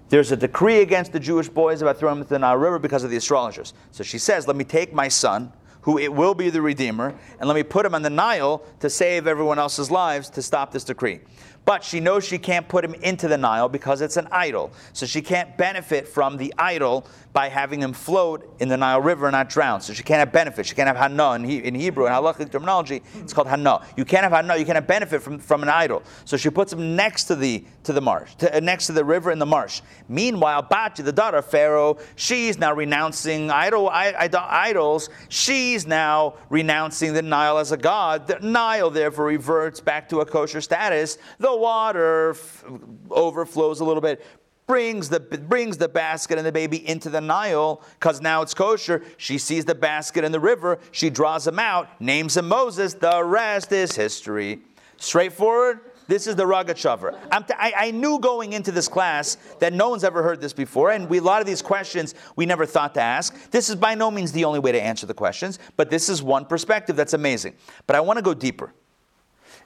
There's 0.08 0.30
a 0.30 0.36
decree 0.36 0.82
against 0.82 1.10
the 1.10 1.18
Jewish 1.18 1.48
boys 1.48 1.82
about 1.82 1.98
throwing 1.98 2.14
them 2.14 2.22
into 2.22 2.34
the 2.34 2.38
Nile 2.38 2.56
River 2.56 2.78
because 2.78 3.02
of 3.02 3.10
the 3.10 3.16
astrologers. 3.16 3.74
So 3.90 4.04
she 4.04 4.18
says, 4.18 4.46
Let 4.46 4.54
me 4.54 4.62
take 4.62 4.94
my 4.94 5.08
son, 5.08 5.52
who 5.80 5.98
it 5.98 6.12
will 6.12 6.34
be 6.34 6.48
the 6.48 6.62
Redeemer, 6.62 7.12
and 7.40 7.48
let 7.48 7.56
me 7.56 7.64
put 7.64 7.84
him 7.84 7.96
on 7.96 8.02
the 8.02 8.10
Nile 8.10 8.62
to 8.78 8.88
save 8.88 9.26
everyone 9.26 9.58
else's 9.58 9.90
lives 9.90 10.30
to 10.30 10.42
stop 10.42 10.70
this 10.70 10.84
decree. 10.84 11.18
But 11.64 11.82
she 11.82 12.00
knows 12.00 12.24
she 12.24 12.38
can't 12.38 12.68
put 12.68 12.84
him 12.84 12.94
into 12.94 13.28
the 13.28 13.38
Nile 13.38 13.68
because 13.68 14.00
it's 14.00 14.16
an 14.16 14.28
idol. 14.30 14.72
So 14.92 15.06
she 15.06 15.22
can't 15.22 15.56
benefit 15.56 16.06
from 16.06 16.36
the 16.36 16.52
idol 16.58 17.06
by 17.34 17.48
having 17.48 17.80
them 17.80 17.92
float 17.92 18.48
in 18.60 18.68
the 18.68 18.76
Nile 18.76 19.02
River 19.02 19.26
and 19.26 19.32
not 19.32 19.50
drown. 19.50 19.80
So 19.80 19.92
she 19.92 20.04
can't 20.04 20.20
have 20.20 20.32
benefit. 20.32 20.66
She 20.66 20.76
can't 20.76 20.86
have 20.86 20.96
hana 20.96 21.32
in, 21.32 21.42
he, 21.42 21.58
in 21.58 21.74
Hebrew. 21.74 22.06
In 22.06 22.12
halachic 22.12 22.50
terminology, 22.50 23.02
it's 23.16 23.32
called 23.32 23.48
hana. 23.48 23.84
You 23.96 24.04
can't 24.04 24.22
have 24.22 24.30
hana. 24.30 24.56
You 24.56 24.64
can't 24.64 24.76
have 24.76 24.86
benefit 24.86 25.20
from, 25.20 25.40
from 25.40 25.64
an 25.64 25.68
idol. 25.68 26.04
So 26.24 26.36
she 26.36 26.48
puts 26.48 26.72
him 26.72 26.94
next 26.94 27.24
to 27.24 27.34
the 27.34 27.64
to 27.82 27.92
the 27.92 28.00
marsh, 28.00 28.34
to, 28.36 28.56
uh, 28.56 28.60
next 28.60 28.86
to 28.86 28.92
the 28.92 29.04
river 29.04 29.30
in 29.30 29.38
the 29.38 29.46
marsh. 29.46 29.82
Meanwhile, 30.08 30.62
Bati, 30.62 31.02
the 31.02 31.12
daughter 31.12 31.38
of 31.38 31.44
Pharaoh, 31.44 31.98
she's 32.16 32.56
now 32.56 32.72
renouncing 32.72 33.50
idol, 33.50 33.90
idols. 33.92 35.10
She's 35.28 35.86
now 35.86 36.34
renouncing 36.48 37.12
the 37.12 37.20
Nile 37.20 37.58
as 37.58 37.72
a 37.72 37.76
god. 37.76 38.26
The 38.28 38.38
Nile 38.40 38.90
therefore 38.90 39.26
reverts 39.26 39.80
back 39.80 40.08
to 40.10 40.20
a 40.20 40.26
kosher 40.26 40.60
status. 40.60 41.18
The 41.38 41.54
water 41.54 42.30
f- 42.30 42.64
overflows 43.10 43.80
a 43.80 43.84
little 43.84 44.00
bit 44.00 44.24
brings 44.66 45.08
the, 45.08 45.20
brings 45.20 45.76
the 45.76 45.88
basket 45.88 46.38
and 46.38 46.46
the 46.46 46.52
baby 46.52 46.86
into 46.88 47.10
the 47.10 47.20
Nile 47.20 47.82
because 47.98 48.20
now 48.20 48.42
it's 48.42 48.54
kosher. 48.54 49.02
She 49.16 49.38
sees 49.38 49.64
the 49.64 49.74
basket 49.74 50.24
in 50.24 50.32
the 50.32 50.40
river. 50.40 50.78
She 50.90 51.10
draws 51.10 51.46
him 51.46 51.58
out, 51.58 52.00
names 52.00 52.36
him 52.36 52.48
Moses. 52.48 52.94
The 52.94 53.22
rest 53.22 53.72
is 53.72 53.94
history. 53.94 54.60
Straightforward. 54.96 55.80
This 56.06 56.26
is 56.26 56.36
the 56.36 56.44
Rogachover. 56.44 57.12
T- 57.46 57.54
I, 57.58 57.72
I 57.76 57.90
knew 57.90 58.18
going 58.18 58.52
into 58.52 58.70
this 58.70 58.88
class 58.88 59.36
that 59.60 59.72
no 59.72 59.88
one's 59.88 60.04
ever 60.04 60.22
heard 60.22 60.40
this 60.40 60.52
before, 60.52 60.90
and 60.90 61.08
we, 61.08 61.18
a 61.18 61.22
lot 61.22 61.40
of 61.40 61.46
these 61.46 61.62
questions 61.62 62.14
we 62.36 62.44
never 62.44 62.66
thought 62.66 62.92
to 62.94 63.00
ask. 63.00 63.50
This 63.50 63.70
is 63.70 63.76
by 63.76 63.94
no 63.94 64.10
means 64.10 64.30
the 64.30 64.44
only 64.44 64.58
way 64.58 64.72
to 64.72 64.80
answer 64.80 65.06
the 65.06 65.14
questions, 65.14 65.58
but 65.76 65.88
this 65.88 66.10
is 66.10 66.22
one 66.22 66.44
perspective 66.44 66.94
that's 66.94 67.14
amazing. 67.14 67.54
But 67.86 67.96
I 67.96 68.00
want 68.00 68.18
to 68.18 68.22
go 68.22 68.34
deeper 68.34 68.74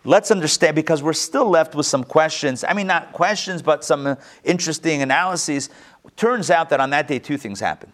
let's 0.08 0.30
understand 0.30 0.74
because 0.74 1.02
we're 1.02 1.12
still 1.12 1.48
left 1.48 1.74
with 1.74 1.84
some 1.84 2.02
questions. 2.02 2.64
I 2.64 2.72
mean, 2.72 2.86
not 2.86 3.12
questions, 3.12 3.60
but 3.60 3.84
some 3.84 4.06
uh, 4.06 4.14
interesting 4.42 5.02
analyses. 5.02 5.68
Turns 6.16 6.50
out 6.50 6.70
that 6.70 6.80
on 6.80 6.90
that 6.90 7.06
day, 7.06 7.18
two 7.18 7.36
things 7.36 7.60
happened. 7.60 7.92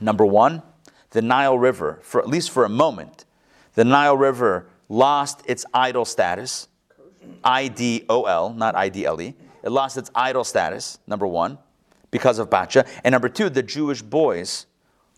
Number 0.00 0.26
one, 0.26 0.62
the 1.10 1.22
Nile 1.22 1.56
River, 1.56 2.00
for 2.02 2.20
at 2.20 2.28
least 2.28 2.50
for 2.50 2.64
a 2.64 2.68
moment, 2.68 3.24
the 3.74 3.84
Nile 3.84 4.16
River 4.16 4.66
lost 4.88 5.42
its 5.46 5.64
idol 5.72 6.04
status. 6.04 6.68
I 7.44 7.68
D 7.68 8.04
O 8.08 8.24
L, 8.24 8.52
not 8.52 8.74
I 8.74 8.88
D 8.88 9.06
L 9.06 9.20
E. 9.20 9.34
It 9.62 9.70
lost 9.70 9.96
its 9.96 10.10
idol 10.14 10.44
status, 10.44 10.98
number 11.06 11.26
one, 11.26 11.58
because 12.10 12.38
of 12.38 12.50
Bacha. 12.50 12.84
And 13.04 13.12
number 13.12 13.28
two, 13.28 13.48
the 13.48 13.62
Jewish 13.62 14.02
boys 14.02 14.66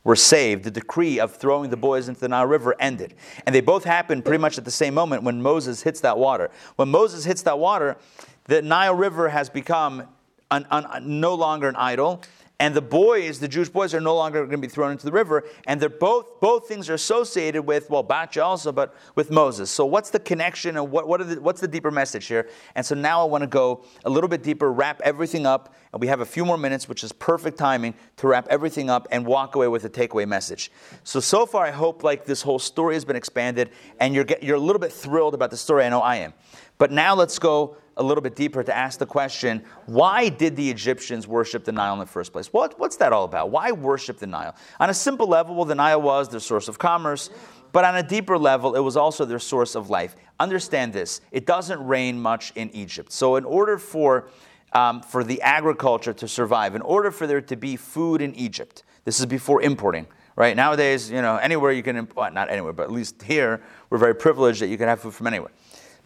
were 0.05 0.17
saved, 0.17 0.65
the 0.65 0.71
decree 0.71 1.21
of 1.21 1.35
throwing 1.37 1.71
the 1.71 1.77
boys 1.77 2.09
into 2.09 2.21
the 2.21 2.29
Nile 2.29 2.47
River 2.47 2.75
ended. 2.81 3.15
And 3.47 3.55
they 3.55 3.61
both 3.61 3.85
happened 3.85 4.25
pretty 4.25 4.41
much 4.41 4.57
at 4.59 4.65
the 4.65 4.71
same 4.71 4.95
moment 4.95 5.23
when 5.23 5.43
Moses 5.43 5.83
hits 5.83 6.01
that 6.01 6.19
water. 6.19 6.51
When 6.77 6.89
Moses 6.89 7.25
hits 7.25 7.43
that 7.43 7.59
water, 7.59 7.97
the 8.45 8.63
Nile 8.63 8.95
River 8.95 9.29
has 9.29 9.51
become 9.51 10.05
an, 10.51 10.67
an, 10.71 11.21
no 11.21 11.35
longer 11.35 11.69
an 11.69 11.77
idol. 11.77 12.23
And 12.61 12.75
the 12.75 12.83
boys, 12.83 13.39
the 13.39 13.47
Jewish 13.47 13.69
boys, 13.69 13.95
are 13.95 14.01
no 14.01 14.17
longer 14.17 14.41
going 14.41 14.61
to 14.61 14.67
be 14.67 14.67
thrown 14.67 14.91
into 14.91 15.07
the 15.07 15.13
river. 15.13 15.45
And 15.69 15.81
they're 15.81 15.89
both, 15.89 16.41
both 16.41 16.67
things 16.67 16.91
are 16.91 16.95
associated 16.95 17.63
with, 17.63 17.89
well, 17.89 18.03
Bacha 18.03 18.43
also, 18.43 18.73
but 18.73 18.97
with 19.15 19.31
Moses. 19.31 19.71
So 19.71 19.87
what's 19.87 20.11
the 20.11 20.19
connection 20.19 20.77
and 20.77 20.91
what, 20.91 21.07
what 21.07 21.27
the, 21.29 21.41
what's 21.41 21.61
the 21.61 21.69
deeper 21.69 21.93
message 21.93 22.27
here? 22.27 22.49
And 22.75 22.85
so 22.85 22.97
now 22.97 23.23
I 23.23 23.25
want 23.27 23.43
to 23.43 23.47
go 23.47 23.85
a 24.05 24.11
little 24.11 24.27
bit 24.27 24.43
deeper, 24.43 24.73
wrap 24.73 25.01
everything 25.05 25.47
up. 25.47 25.73
And 25.93 26.01
we 26.01 26.09
have 26.09 26.21
a 26.21 26.27
few 26.27 26.45
more 26.45 26.59
minutes, 26.59 26.89
which 26.89 27.05
is 27.05 27.13
perfect 27.13 27.59
timing 27.59 27.95
to 28.17 28.27
wrap 28.27 28.49
everything 28.51 28.91
up 28.91 29.07
and 29.13 29.25
walk 29.25 29.55
away 29.55 29.69
with 29.69 29.85
a 29.85 29.91
takeaway 29.91 30.27
message. 30.27 30.73
So, 31.05 31.21
so 31.21 31.47
far, 31.47 31.65
I 31.65 31.71
hope 31.71 32.03
like 32.03 32.25
this 32.25 32.43
whole 32.43 32.59
story 32.59 32.95
has 32.95 33.05
been 33.05 33.17
expanded 33.17 33.71
and 34.01 34.17
you're, 34.17 34.25
get, 34.25 34.43
you're 34.43 34.57
a 34.57 34.61
little 34.61 34.81
bit 34.81 34.93
thrilled 34.93 35.35
about 35.35 35.51
the 35.51 35.57
story. 35.57 35.85
I 35.85 35.91
know 35.91 36.01
I 36.01 36.17
am. 36.17 36.35
But 36.77 36.91
now 36.91 37.15
let's 37.15 37.39
go 37.39 37.77
a 37.99 38.03
little 38.03 38.23
bit 38.23 38.35
deeper 38.35 38.63
to 38.63 38.77
ask 38.77 38.99
the 38.99 39.07
question 39.07 39.63
why 39.87 40.29
did 40.29 40.57
the 40.57 40.71
Egyptians 40.71 41.27
worship 41.27 41.65
the 41.65 41.73
Nile 41.73 41.93
in 41.95 41.99
the 41.99 42.07
first 42.07 42.33
place? 42.33 42.53
What, 42.53 42.79
what's 42.79 42.97
that 42.97 43.13
all 43.13 43.25
about? 43.25 43.51
Why 43.51 43.73
worship 43.73 44.19
the 44.19 44.27
Nile? 44.27 44.55
On 44.81 44.89
a 44.89 44.95
simple 44.95 45.27
level, 45.27 45.55
well, 45.55 45.65
the 45.65 45.75
Nile 45.75 46.01
was 46.01 46.29
their 46.29 46.41
source 46.41 46.69
of 46.69 46.79
commerce, 46.79 47.31
but 47.73 47.85
on 47.85 47.97
a 47.97 48.03
deeper 48.03 48.39
level, 48.39 48.75
it 48.75 48.81
was 48.81 48.97
also 48.97 49.25
their 49.25 49.39
source 49.39 49.75
of 49.75 49.91
life. 49.91 50.17
Understand 50.41 50.93
this 50.93 51.21
it 51.33 51.47
doesn't 51.47 51.85
rain 51.85 52.19
much 52.19 52.53
in 52.55 52.71
Egypt. 52.71 53.13
So, 53.13 53.37
in 53.37 53.45
order 53.45 53.79
for 53.79 54.29
um, 54.73 55.03
for 55.03 55.25
the 55.25 55.41
agriculture 55.43 56.13
to 56.13 56.29
survive, 56.29 56.75
in 56.75 56.83
order 56.83 57.11
for 57.11 57.27
there 57.27 57.41
to 57.41 57.57
be 57.57 57.77
food 57.77 58.21
in 58.21 58.35
Egypt, 58.35 58.83
this 59.05 59.19
is 59.19 59.27
before 59.27 59.63
importing, 59.63 60.07
right? 60.37 60.55
Nowadays, 60.55 61.11
you 61.11 61.23
know, 61.23 61.37
anywhere 61.37 61.73
you 61.73 61.83
can, 61.83 62.09
well, 62.15 62.31
not 62.31 62.51
anywhere, 62.51 62.73
but 62.73 62.85
at 62.85 62.93
least 62.93 63.23
here, 63.23 63.63
we're 63.89 63.99
very 63.99 64.15
privileged 64.15 64.61
that 64.61 64.69
you 64.69 64.77
can 64.77 64.89
have 64.89 65.01
food 65.01 65.15
from 65.15 65.27
anywhere. 65.27 65.51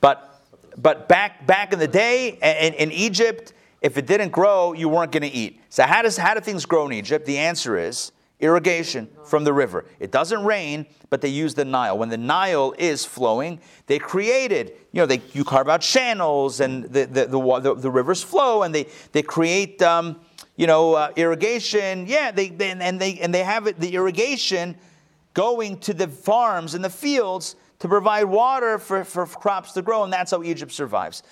But 0.01 0.32
but 0.77 1.09
back 1.09 1.47
back 1.47 1.73
in 1.73 1.79
the 1.79 1.89
day 1.89 2.39
in, 2.43 2.75
in 2.75 2.93
Egypt, 2.93 3.53
if 3.81 3.99
it 3.99 4.07
didn't 4.07 4.31
grow, 4.31 4.73
you 4.73 4.89
weren't 4.89 5.12
going 5.12 5.23
to 5.23 5.29
eat. 5.29 5.61
So 5.68 5.85
how 5.85 6.03
does 6.03 6.16
how 6.16 6.35
do 6.35 6.41
things 6.41 6.66
grow 6.66 6.87
in 6.87 6.93
Egypt? 6.93 7.27
The 7.27 7.39
answer 7.39 7.77
is 7.77 8.12
irrigation 8.43 9.09
from 9.25 9.45
the 9.45 9.53
river. 9.53 9.85
It 10.01 10.11
doesn't 10.11 10.45
rain, 10.45 10.87
but 11.11 11.20
they 11.20 11.29
use 11.29 11.55
the 11.55 11.64
Nile. 11.64 11.97
When 11.97 12.09
the 12.09 12.18
Nile 12.18 12.75
is 12.77 13.05
flowing, 13.05 13.61
they 13.87 14.01
created, 14.01 14.73
you 14.91 15.01
know, 15.01 15.07
they, 15.07 15.23
you 15.33 15.45
carve 15.45 15.68
out 15.68 15.81
channels 15.81 16.59
and 16.61 16.85
the, 16.85 17.05
the, 17.05 17.27
the, 17.27 17.61
the, 17.61 17.75
the 17.77 17.91
rivers 17.91 18.23
flow 18.23 18.64
and 18.64 18.75
they, 18.75 18.89
they 19.12 19.23
create, 19.23 19.81
um, 19.81 20.20
you 20.57 20.66
know, 20.66 20.95
uh, 20.95 21.12
irrigation. 21.14 22.07
Yeah, 22.09 22.33
they, 22.33 22.49
they, 22.49 22.70
and, 22.73 23.01
they, 23.01 23.20
and 23.20 23.33
they 23.33 23.45
have 23.45 23.68
it, 23.68 23.79
the 23.79 23.95
irrigation 23.95 24.77
going 25.35 25.79
to 25.79 25.95
the 25.95 26.09
farms 26.09 26.75
and 26.75 26.85
the 26.85 26.91
fields 26.91 27.55
to 27.83 27.89
provide 27.89 28.22
water 28.22 28.78
for, 28.78 29.05
for 29.05 29.26
crops 29.26 29.72
to 29.72 29.83
grow, 29.83 30.05
and 30.05 30.12
that's 30.12 30.30
how 30.30 30.41
Egypt 30.45 30.70
survives. 30.70 31.24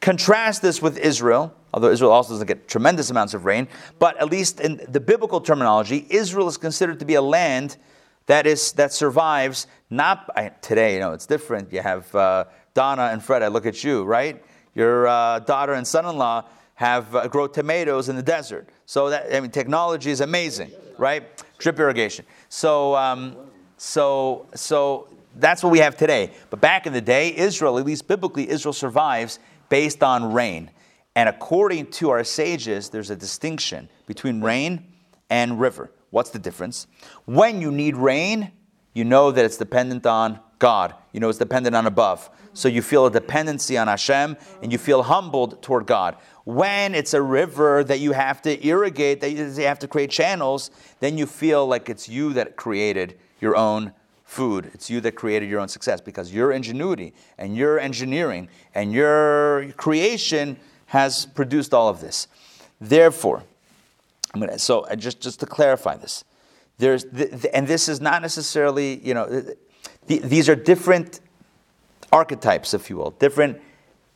Contrast 0.00 0.60
this 0.60 0.82
with 0.82 0.98
Israel, 0.98 1.54
although 1.72 1.88
Israel 1.88 2.12
also 2.12 2.34
doesn't 2.34 2.46
get 2.46 2.68
tremendous 2.68 3.08
amounts 3.08 3.32
of 3.32 3.46
rain, 3.46 3.66
but 3.98 4.14
at 4.18 4.28
least 4.30 4.60
in 4.60 4.82
the 4.86 5.00
biblical 5.00 5.40
terminology, 5.40 6.06
Israel 6.10 6.46
is 6.46 6.58
considered 6.58 6.98
to 6.98 7.06
be 7.06 7.14
a 7.14 7.22
land 7.22 7.78
that 8.26 8.46
is 8.46 8.72
that 8.72 8.92
survives 8.92 9.66
not 9.88 10.28
I, 10.36 10.50
today. 10.60 10.92
You 10.92 11.00
know, 11.00 11.12
it's 11.14 11.24
different. 11.24 11.72
You 11.72 11.80
have 11.80 12.14
uh, 12.14 12.44
Donna 12.74 13.08
and 13.10 13.22
Fred. 13.22 13.42
I 13.42 13.48
look 13.48 13.64
at 13.64 13.82
you, 13.82 14.04
right? 14.04 14.44
Your 14.74 15.06
uh, 15.06 15.38
daughter 15.38 15.72
and 15.72 15.86
son-in-law 15.86 16.44
have 16.74 17.16
uh, 17.16 17.28
grow 17.28 17.46
tomatoes 17.46 18.10
in 18.10 18.16
the 18.16 18.22
desert. 18.22 18.68
So 18.84 19.08
that 19.08 19.34
I 19.34 19.40
mean, 19.40 19.50
technology 19.50 20.10
is 20.10 20.20
amazing, 20.20 20.70
right? 20.98 21.24
Drip 21.56 21.78
irrigation. 21.78 22.26
So, 22.50 22.94
um, 22.94 23.36
so, 23.78 24.46
so 24.54 25.08
that's 25.36 25.62
what 25.62 25.70
we 25.70 25.78
have 25.78 25.96
today. 25.96 26.32
But 26.50 26.60
back 26.60 26.86
in 26.86 26.92
the 26.92 27.00
day, 27.00 27.34
Israel, 27.36 27.78
at 27.78 27.84
least 27.84 28.06
biblically, 28.06 28.48
Israel 28.48 28.72
survives 28.72 29.38
based 29.68 30.02
on 30.02 30.32
rain. 30.32 30.70
And 31.16 31.28
according 31.28 31.90
to 31.92 32.10
our 32.10 32.24
sages, 32.24 32.88
there's 32.88 33.10
a 33.10 33.16
distinction 33.16 33.88
between 34.06 34.40
rain 34.40 34.92
and 35.30 35.60
river. 35.60 35.90
What's 36.10 36.30
the 36.30 36.38
difference? 36.38 36.86
When 37.24 37.60
you 37.60 37.70
need 37.70 37.96
rain, 37.96 38.52
you 38.92 39.04
know 39.04 39.30
that 39.30 39.44
it's 39.44 39.56
dependent 39.56 40.06
on 40.06 40.40
God. 40.58 40.94
You 41.12 41.20
know 41.20 41.28
it's 41.28 41.38
dependent 41.38 41.74
on 41.74 41.86
above. 41.86 42.30
So 42.52 42.68
you 42.68 42.82
feel 42.82 43.06
a 43.06 43.10
dependency 43.10 43.76
on 43.76 43.88
Hashem 43.88 44.36
and 44.62 44.70
you 44.70 44.78
feel 44.78 45.02
humbled 45.02 45.62
toward 45.62 45.86
God. 45.86 46.16
When 46.44 46.94
it's 46.94 47.14
a 47.14 47.22
river 47.22 47.82
that 47.84 47.98
you 47.98 48.12
have 48.12 48.40
to 48.42 48.64
irrigate, 48.66 49.20
that 49.20 49.32
you 49.32 49.64
have 49.64 49.80
to 49.80 49.88
create 49.88 50.10
channels, 50.10 50.70
then 51.00 51.18
you 51.18 51.26
feel 51.26 51.66
like 51.66 51.88
it's 51.88 52.08
you 52.08 52.32
that 52.34 52.56
created 52.56 53.18
your 53.40 53.56
own 53.56 53.92
food. 54.24 54.70
It's 54.74 54.90
you 54.90 55.00
that 55.02 55.12
created 55.12 55.48
your 55.48 55.60
own 55.60 55.68
success 55.68 56.00
because 56.00 56.32
your 56.32 56.50
ingenuity 56.50 57.12
and 57.38 57.56
your 57.56 57.78
engineering 57.78 58.48
and 58.74 58.92
your 58.92 59.72
creation 59.76 60.56
has 60.86 61.26
produced 61.26 61.72
all 61.74 61.88
of 61.88 62.00
this. 62.00 62.26
Therefore, 62.80 63.42
I'm 64.32 64.40
gonna, 64.40 64.58
so 64.58 64.80
uh, 64.80 64.96
just, 64.96 65.20
just 65.20 65.40
to 65.40 65.46
clarify 65.46 65.96
this, 65.96 66.24
there's, 66.78 67.04
and 67.52 67.68
this 67.68 67.88
is 67.88 68.00
not 68.00 68.20
necessarily, 68.22 68.98
you 69.06 69.14
know, 69.14 69.44
these 70.06 70.48
are 70.48 70.56
different 70.56 71.20
archetypes, 72.12 72.74
if 72.74 72.90
you 72.90 72.96
will, 72.96 73.12
different, 73.12 73.60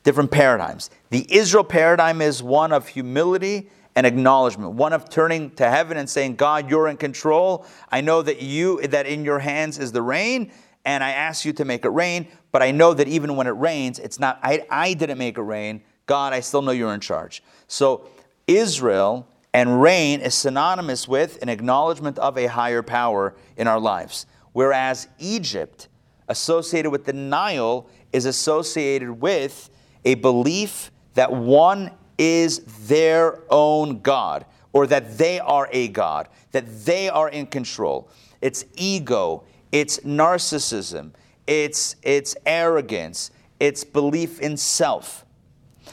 different 0.03 0.31
paradigms. 0.31 0.89
The 1.09 1.25
Israel 1.33 1.63
paradigm 1.63 2.21
is 2.21 2.43
one 2.43 2.73
of 2.73 2.89
humility 2.89 3.69
an 3.95 4.05
acknowledgement, 4.05 4.73
one 4.73 4.93
of 4.93 5.09
turning 5.09 5.51
to 5.51 5.69
heaven 5.69 5.97
and 5.97 6.09
saying, 6.09 6.35
God, 6.35 6.69
you're 6.69 6.87
in 6.87 6.97
control. 6.97 7.65
I 7.91 8.01
know 8.01 8.21
that 8.21 8.41
you 8.41 8.81
that 8.87 9.05
in 9.05 9.25
your 9.25 9.39
hands 9.39 9.77
is 9.77 9.91
the 9.91 10.01
rain, 10.01 10.51
and 10.85 11.03
I 11.03 11.11
ask 11.11 11.45
you 11.45 11.53
to 11.53 11.65
make 11.65 11.85
it 11.85 11.89
rain, 11.89 12.27
but 12.51 12.61
I 12.61 12.71
know 12.71 12.93
that 12.93 13.07
even 13.07 13.35
when 13.35 13.47
it 13.47 13.51
rains, 13.51 13.99
it's 13.99 14.19
not 14.19 14.39
I, 14.43 14.65
I 14.69 14.93
didn't 14.93 15.17
make 15.17 15.37
it 15.37 15.41
rain. 15.41 15.81
God, 16.05 16.33
I 16.33 16.39
still 16.39 16.61
know 16.61 16.71
you're 16.71 16.93
in 16.93 16.99
charge. 16.99 17.43
So 17.67 18.09
Israel 18.47 19.27
and 19.53 19.81
rain 19.81 20.21
is 20.21 20.35
synonymous 20.35 21.07
with 21.07 21.41
an 21.41 21.49
acknowledgement 21.49 22.17
of 22.19 22.37
a 22.37 22.47
higher 22.47 22.81
power 22.81 23.35
in 23.57 23.67
our 23.67 23.79
lives. 23.79 24.25
Whereas 24.53 25.07
Egypt, 25.19 25.87
associated 26.27 26.91
with 26.91 27.05
the 27.05 27.13
Nile, 27.13 27.87
is 28.11 28.25
associated 28.25 29.11
with 29.21 29.69
a 30.05 30.15
belief 30.15 30.91
that 31.13 31.31
one 31.31 31.91
is 32.19 32.59
their 32.87 33.39
own 33.49 34.01
God, 34.01 34.45
or 34.73 34.85
that 34.85 35.17
they 35.17 35.39
are 35.39 35.67
a 35.71 35.87
God, 35.87 36.27
that 36.51 36.85
they 36.85 37.09
are 37.09 37.29
in 37.29 37.47
control. 37.47 38.09
It's 38.41 38.65
ego, 38.75 39.43
it's 39.71 39.99
narcissism, 40.01 41.11
it's, 41.47 41.95
it's 42.03 42.35
arrogance, 42.45 43.31
it's 43.59 43.83
belief 43.83 44.39
in 44.39 44.57
self. 44.57 45.25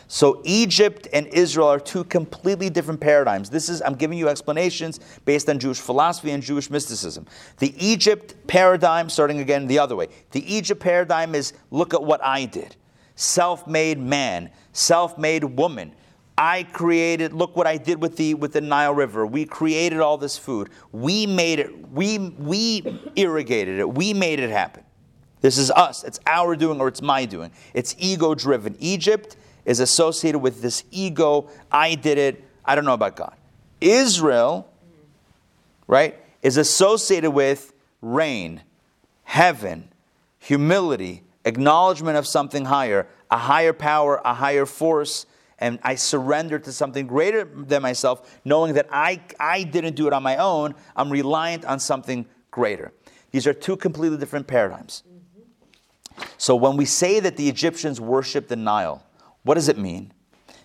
So 0.09 0.41
Egypt 0.45 1.09
and 1.13 1.27
Israel 1.29 1.69
are 1.69 1.81
two 1.81 2.05
completely 2.05 2.71
different 2.71 3.01
paradigms. 3.01 3.51
This 3.51 3.69
is 3.69 3.83
I'm 3.83 3.95
giving 3.95 4.19
you 4.19 4.29
explanations 4.29 5.01
based 5.25 5.49
on 5.49 5.59
Jewish 5.59 5.81
philosophy 5.81 6.31
and 6.31 6.43
Jewish 6.43 6.71
mysticism. 6.71 7.27
The 7.59 7.75
Egypt 7.85 8.35
paradigm, 8.47 9.09
starting 9.09 9.41
again 9.41 9.67
the 9.67 9.79
other 9.79 9.97
way. 9.97 10.09
The 10.31 10.55
Egypt 10.55 10.81
paradigm 10.81 11.35
is 11.35 11.55
look 11.71 11.95
at 11.95 12.03
what 12.03 12.23
I 12.23 12.45
did. 12.45 12.77
Self-made 13.17 13.99
man, 13.99 14.51
self-made 14.73 15.43
woman. 15.43 15.93
I 16.39 16.65
created, 16.65 17.33
look 17.33 17.57
what 17.57 17.67
I 17.67 17.79
did 17.79 18.01
with 18.01 18.17
the 18.17 18.35
with 18.35 18.53
the 18.53 18.61
Nile 18.61 18.95
River. 18.95 19.27
We 19.27 19.47
created 19.47 20.01
all 20.01 20.19
this 20.19 20.37
food. 20.37 20.69
We 20.93 21.27
made 21.27 21.59
it, 21.59 21.91
we 21.91 22.19
we 22.19 23.01
irrigated 23.17 23.79
it. 23.79 23.89
We 23.95 24.13
made 24.13 24.41
it 24.41 24.51
happen. 24.51 24.85
This 25.41 25.59
is 25.59 25.71
us. 25.71 26.05
It's 26.05 26.21
our 26.27 26.57
doing 26.57 26.81
or 26.81 26.89
it's 26.89 27.01
my 27.03 27.25
doing. 27.25 27.53
It's 27.73 27.95
ego 27.99 28.35
driven. 28.35 28.77
Egypt 28.81 29.37
is 29.65 29.81
associated 29.81 30.39
with 30.41 30.61
this 30.61 30.85
ego. 30.91 31.49
I 31.71 31.95
did 31.95 32.19
it. 32.19 32.45
I 32.65 32.75
don't 32.75 32.85
know 32.85 32.95
about 32.95 33.17
God. 33.17 33.35
Israel, 33.81 34.69
right, 35.87 36.17
is 36.43 36.57
associated 36.57 37.31
with 37.31 37.73
rain, 38.03 38.63
heaven, 39.25 39.89
humility, 40.39 41.23
acknowledgement 41.45 42.17
of 42.17 42.27
something 42.27 42.67
higher, 42.67 43.07
a 43.31 43.39
higher 43.39 43.73
power, 43.73 44.21
a 44.25 44.35
higher 44.35 44.67
force, 44.67 45.27
and 45.59 45.79
I 45.83 45.95
surrender 45.95 46.59
to 46.59 46.73
something 46.73 47.07
greater 47.07 47.45
than 47.45 47.83
myself, 47.83 48.39
knowing 48.45 48.75
that 48.75 48.89
I, 48.91 49.21
I 49.41 49.63
didn't 49.63 49.97
do 49.97 50.07
it 50.07 50.13
on 50.13 50.23
my 50.23 50.37
own. 50.37 50.75
I'm 50.95 51.11
reliant 51.11 51.65
on 51.65 51.81
something 51.81 52.27
greater. 52.51 52.93
These 53.31 53.47
are 53.47 53.53
two 53.53 53.77
completely 53.77 54.19
different 54.19 54.47
paradigms. 54.47 55.03
So 56.39 56.57
when 56.57 56.77
we 56.77 56.85
say 56.85 57.21
that 57.21 57.37
the 57.37 57.49
Egyptians 57.49 58.01
worshiped 58.01 58.49
the 58.49 58.57
Nile, 58.57 59.05
what 59.43 59.55
does 59.55 59.69
it 59.69 59.79
mean? 59.79 60.13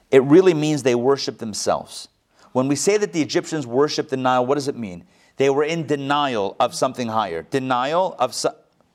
It 0.10 0.24
really 0.24 0.54
means 0.54 0.84
they 0.84 0.96
worshiped 0.96 1.40
themselves. 1.40 2.08
When 2.52 2.68
we 2.68 2.76
say 2.76 2.98
that 2.98 3.14
the 3.14 3.22
Egyptians 3.22 3.66
worshiped 3.66 4.10
the 4.10 4.18
Nile, 4.18 4.46
what 4.46 4.56
does 4.56 4.68
it 4.68 4.76
mean? 4.76 5.06
They 5.38 5.50
were 5.50 5.64
in 5.64 5.88
denial 5.88 6.56
of 6.60 6.76
something 6.76 7.08
higher. 7.08 7.44
Denial 7.44 8.16
of 8.20 8.36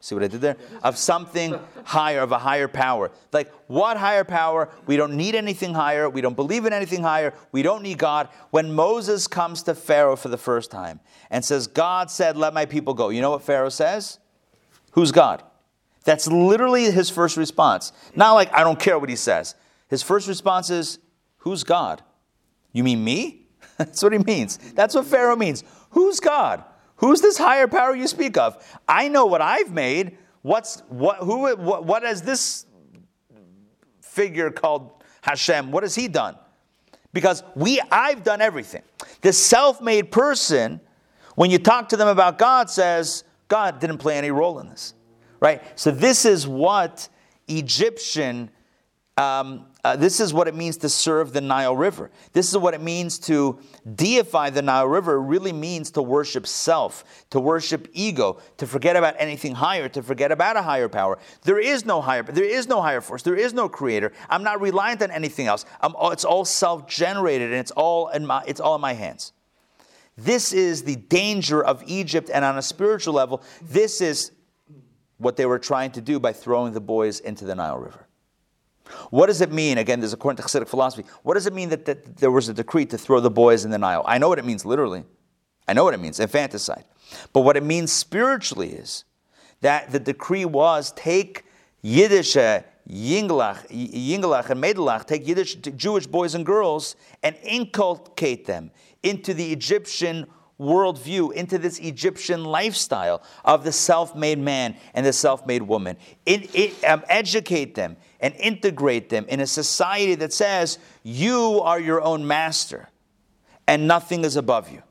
see 0.06 0.14
what 0.14 0.24
I 0.24 0.28
did 0.28 0.40
there? 0.40 0.56
Of 0.82 0.96
something 0.96 1.58
higher, 1.84 2.20
of 2.20 2.32
a 2.32 2.38
higher 2.38 2.68
power. 2.68 3.10
Like 3.32 3.52
what 3.66 3.96
higher 3.96 4.24
power? 4.24 4.68
We 4.86 4.96
don't 4.96 5.14
need 5.14 5.34
anything 5.34 5.74
higher. 5.74 6.08
We 6.08 6.20
don't 6.20 6.36
believe 6.36 6.64
in 6.64 6.72
anything 6.72 7.02
higher. 7.02 7.34
We 7.52 7.62
don't 7.62 7.82
need 7.82 7.98
God. 7.98 8.28
When 8.50 8.72
Moses 8.72 9.26
comes 9.26 9.62
to 9.64 9.74
Pharaoh 9.74 10.16
for 10.16 10.28
the 10.28 10.38
first 10.38 10.70
time 10.70 11.00
and 11.30 11.44
says, 11.44 11.66
God 11.66 12.10
said, 12.10 12.36
let 12.36 12.54
my 12.54 12.66
people 12.66 12.94
go. 12.94 13.08
You 13.08 13.20
know 13.20 13.30
what 13.30 13.42
Pharaoh 13.42 13.68
says? 13.68 14.18
Who's 14.92 15.12
God? 15.12 15.42
That's 16.04 16.28
literally 16.28 16.90
his 16.92 17.10
first 17.10 17.36
response. 17.36 17.92
Not 18.14 18.34
like, 18.34 18.54
I 18.54 18.62
don't 18.62 18.78
care 18.78 18.98
what 18.98 19.08
he 19.08 19.16
says. 19.16 19.56
His 19.88 20.02
first 20.02 20.28
response 20.28 20.70
is, 20.70 21.00
Who's 21.38 21.62
God? 21.62 22.02
You 22.72 22.82
mean 22.82 23.04
me? 23.04 23.46
That's 23.76 24.02
what 24.02 24.12
he 24.12 24.18
means. 24.18 24.58
That's 24.74 24.94
what 24.94 25.06
Pharaoh 25.06 25.36
means. 25.36 25.62
Who's 25.90 26.18
God? 26.18 26.64
Who's 26.96 27.20
this 27.20 27.38
higher 27.38 27.68
power 27.68 27.94
you 27.94 28.06
speak 28.06 28.36
of? 28.36 28.62
I 28.88 29.08
know 29.08 29.26
what 29.26 29.40
I've 29.42 29.72
made. 29.72 30.18
What's 30.42 30.80
what 30.88 31.18
who 31.18 31.54
what, 31.56 31.84
what 31.84 32.02
has 32.02 32.22
this 32.22 32.66
figure 34.00 34.50
called 34.50 34.90
Hashem? 35.22 35.72
What 35.72 35.82
has 35.82 35.94
he 35.94 36.08
done? 36.08 36.36
Because 37.12 37.42
we 37.54 37.80
I've 37.90 38.22
done 38.22 38.40
everything. 38.40 38.82
This 39.20 39.44
self-made 39.44 40.10
person, 40.10 40.80
when 41.34 41.50
you 41.50 41.58
talk 41.58 41.88
to 41.90 41.96
them 41.96 42.08
about 42.08 42.38
God, 42.38 42.70
says, 42.70 43.24
God 43.48 43.80
didn't 43.80 43.98
play 43.98 44.16
any 44.16 44.30
role 44.30 44.58
in 44.60 44.68
this. 44.68 44.94
Right? 45.40 45.62
So 45.78 45.90
this 45.90 46.24
is 46.24 46.46
what 46.46 47.08
Egyptian 47.48 48.50
um, 49.16 49.66
uh, 49.86 49.94
this 49.94 50.18
is 50.18 50.34
what 50.34 50.48
it 50.48 50.54
means 50.54 50.76
to 50.78 50.88
serve 50.88 51.32
the 51.32 51.40
Nile 51.40 51.76
River. 51.76 52.10
This 52.32 52.50
is 52.50 52.58
what 52.58 52.74
it 52.74 52.80
means 52.80 53.20
to 53.20 53.60
deify 53.94 54.50
the 54.50 54.60
Nile 54.60 54.88
River. 54.88 55.14
It 55.14 55.20
really 55.20 55.52
means 55.52 55.92
to 55.92 56.02
worship 56.02 56.44
self, 56.44 57.04
to 57.30 57.38
worship 57.38 57.86
ego, 57.92 58.40
to 58.56 58.66
forget 58.66 58.96
about 58.96 59.14
anything 59.18 59.54
higher, 59.54 59.88
to 59.90 60.02
forget 60.02 60.32
about 60.32 60.56
a 60.56 60.62
higher 60.62 60.88
power. 60.88 61.18
There 61.44 61.60
is 61.60 61.84
no 61.84 62.00
higher, 62.00 62.24
there 62.24 62.42
is 62.42 62.66
no 62.66 62.82
higher 62.82 63.00
force. 63.00 63.22
There 63.22 63.36
is 63.36 63.54
no 63.54 63.68
creator. 63.68 64.12
I'm 64.28 64.42
not 64.42 64.60
reliant 64.60 65.02
on 65.02 65.12
anything 65.12 65.46
else. 65.46 65.64
I'm, 65.80 65.94
it's 66.12 66.24
all 66.24 66.44
self-generated, 66.44 67.52
and 67.52 67.60
it's 67.60 67.70
all 67.70 68.08
in 68.08 68.26
my, 68.26 68.42
it's 68.44 68.58
all 68.58 68.74
in 68.74 68.80
my 68.80 68.94
hands. 68.94 69.32
This 70.16 70.52
is 70.52 70.82
the 70.82 70.96
danger 70.96 71.62
of 71.62 71.84
Egypt, 71.86 72.28
and 72.34 72.44
on 72.44 72.58
a 72.58 72.62
spiritual 72.62 73.14
level, 73.14 73.40
this 73.62 74.00
is 74.00 74.32
what 75.18 75.36
they 75.36 75.46
were 75.46 75.60
trying 75.60 75.92
to 75.92 76.00
do 76.00 76.18
by 76.18 76.32
throwing 76.32 76.72
the 76.72 76.80
boys 76.80 77.20
into 77.20 77.44
the 77.44 77.54
Nile 77.54 77.78
River. 77.78 78.05
What 79.10 79.26
does 79.26 79.40
it 79.40 79.52
mean? 79.52 79.78
Again, 79.78 80.00
this 80.00 80.08
is 80.08 80.12
according 80.12 80.36
to 80.36 80.42
Hasidic 80.42 80.68
philosophy. 80.68 81.04
What 81.22 81.34
does 81.34 81.46
it 81.46 81.54
mean 81.54 81.68
that, 81.70 81.84
that 81.86 82.16
there 82.16 82.30
was 82.30 82.48
a 82.48 82.54
decree 82.54 82.86
to 82.86 82.98
throw 82.98 83.20
the 83.20 83.30
boys 83.30 83.64
in 83.64 83.70
the 83.70 83.78
Nile? 83.78 84.04
I 84.06 84.18
know 84.18 84.28
what 84.28 84.38
it 84.38 84.44
means 84.44 84.64
literally. 84.64 85.04
I 85.68 85.72
know 85.72 85.84
what 85.84 85.94
it 85.94 86.00
means, 86.00 86.20
infanticide. 86.20 86.84
But 87.32 87.40
what 87.40 87.56
it 87.56 87.64
means 87.64 87.92
spiritually 87.92 88.70
is 88.70 89.04
that 89.60 89.90
the 89.90 89.98
decree 89.98 90.44
was 90.44 90.92
take 90.92 91.44
Yiddish, 91.82 92.36
uh, 92.36 92.62
Yinglach, 92.88 93.68
Yinglach 93.68 94.50
and 94.50 94.62
Medelach, 94.62 95.06
take 95.06 95.26
Yiddish 95.26 95.56
Jewish 95.56 96.06
boys 96.06 96.34
and 96.34 96.46
girls 96.46 96.96
and 97.22 97.36
inculcate 97.42 98.46
them 98.46 98.70
into 99.02 99.34
the 99.34 99.52
Egyptian 99.52 100.26
worldview, 100.58 101.32
into 101.32 101.58
this 101.58 101.78
Egyptian 101.80 102.44
lifestyle 102.44 103.22
of 103.44 103.64
the 103.64 103.72
self 103.72 104.14
made 104.14 104.38
man 104.38 104.76
and 104.94 105.04
the 105.04 105.12
self 105.12 105.46
made 105.46 105.62
woman. 105.62 105.96
It, 106.24 106.54
it, 106.54 106.84
um, 106.84 107.04
educate 107.08 107.74
them 107.74 107.96
and 108.26 108.34
integrate 108.40 109.08
them 109.08 109.24
in 109.28 109.38
a 109.38 109.46
society 109.46 110.16
that 110.16 110.32
says 110.32 110.80
you 111.04 111.60
are 111.62 111.78
your 111.78 112.02
own 112.02 112.26
master 112.26 112.88
and 113.68 113.86
nothing 113.86 114.24
is 114.24 114.34
above 114.34 114.68
you. 114.68 114.82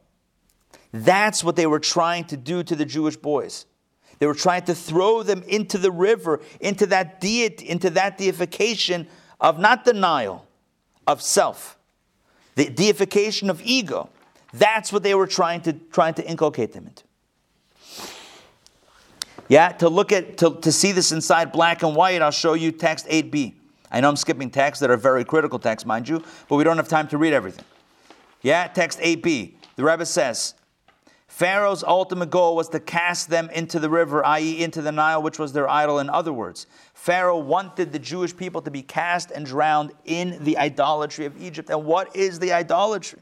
That's 0.93 1.43
what 1.43 1.57
they 1.57 1.67
were 1.67 1.81
trying 1.81 2.23
to 2.27 2.37
do 2.37 2.63
to 2.63 2.77
the 2.77 2.85
Jewish 2.85 3.17
boys. 3.17 3.65
They 4.19 4.25
were 4.25 4.33
trying 4.33 4.63
to 4.63 4.73
throw 4.73 5.21
them 5.21 5.43
into 5.49 5.77
the 5.77 5.91
river, 5.91 6.39
into 6.61 6.85
that 6.85 7.19
deity, 7.19 7.67
into 7.67 7.89
that 7.89 8.17
deification 8.17 9.05
of 9.41 9.59
not 9.59 9.83
denial, 9.83 10.47
of 11.05 11.21
self, 11.21 11.77
the 12.55 12.69
deification 12.69 13.49
of 13.49 13.61
ego. 13.65 14.09
That's 14.53 14.93
what 14.93 15.03
they 15.03 15.13
were 15.13 15.27
trying 15.27 15.59
to 15.63 15.73
trying 15.73 16.13
to 16.13 16.25
inculcate 16.25 16.71
them 16.71 16.87
into. 16.87 17.03
Yeah, 19.47 19.69
to 19.73 19.89
look 19.89 20.11
at 20.11 20.37
to, 20.37 20.55
to 20.61 20.71
see 20.71 20.91
this 20.91 21.11
inside 21.11 21.51
black 21.51 21.83
and 21.83 21.95
white, 21.95 22.21
I'll 22.21 22.31
show 22.31 22.53
you 22.53 22.71
text 22.71 23.07
8b. 23.07 23.53
I 23.91 24.01
know 24.01 24.09
I'm 24.09 24.15
skipping 24.15 24.49
texts 24.49 24.81
that 24.81 24.89
are 24.89 24.97
very 24.97 25.23
critical 25.23 25.59
texts, 25.59 25.85
mind 25.85 26.09
you, 26.09 26.23
but 26.49 26.55
we 26.55 26.63
don't 26.63 26.77
have 26.77 26.87
time 26.87 27.07
to 27.09 27.17
read 27.17 27.33
everything. 27.33 27.65
Yeah, 28.41 28.67
text 28.67 28.99
8b. 28.99 29.53
The 29.75 29.83
Rebbe 29.83 30.05
says, 30.05 30.55
Pharaoh's 31.27 31.83
ultimate 31.83 32.29
goal 32.29 32.55
was 32.55 32.69
to 32.69 32.79
cast 32.79 33.29
them 33.29 33.49
into 33.49 33.77
the 33.79 33.89
river, 33.89 34.25
i.e., 34.25 34.63
into 34.63 34.81
the 34.81 34.91
Nile, 34.91 35.21
which 35.21 35.37
was 35.37 35.53
their 35.53 35.69
idol. 35.69 35.99
In 35.99 36.09
other 36.09 36.31
words, 36.31 36.65
Pharaoh 36.93 37.39
wanted 37.39 37.91
the 37.91 37.99
Jewish 37.99 38.35
people 38.35 38.61
to 38.61 38.71
be 38.71 38.81
cast 38.81 39.31
and 39.31 39.45
drowned 39.45 39.91
in 40.05 40.43
the 40.43 40.57
idolatry 40.57 41.25
of 41.25 41.41
Egypt. 41.41 41.69
And 41.69 41.85
what 41.85 42.15
is 42.15 42.39
the 42.39 42.53
idolatry? 42.53 43.19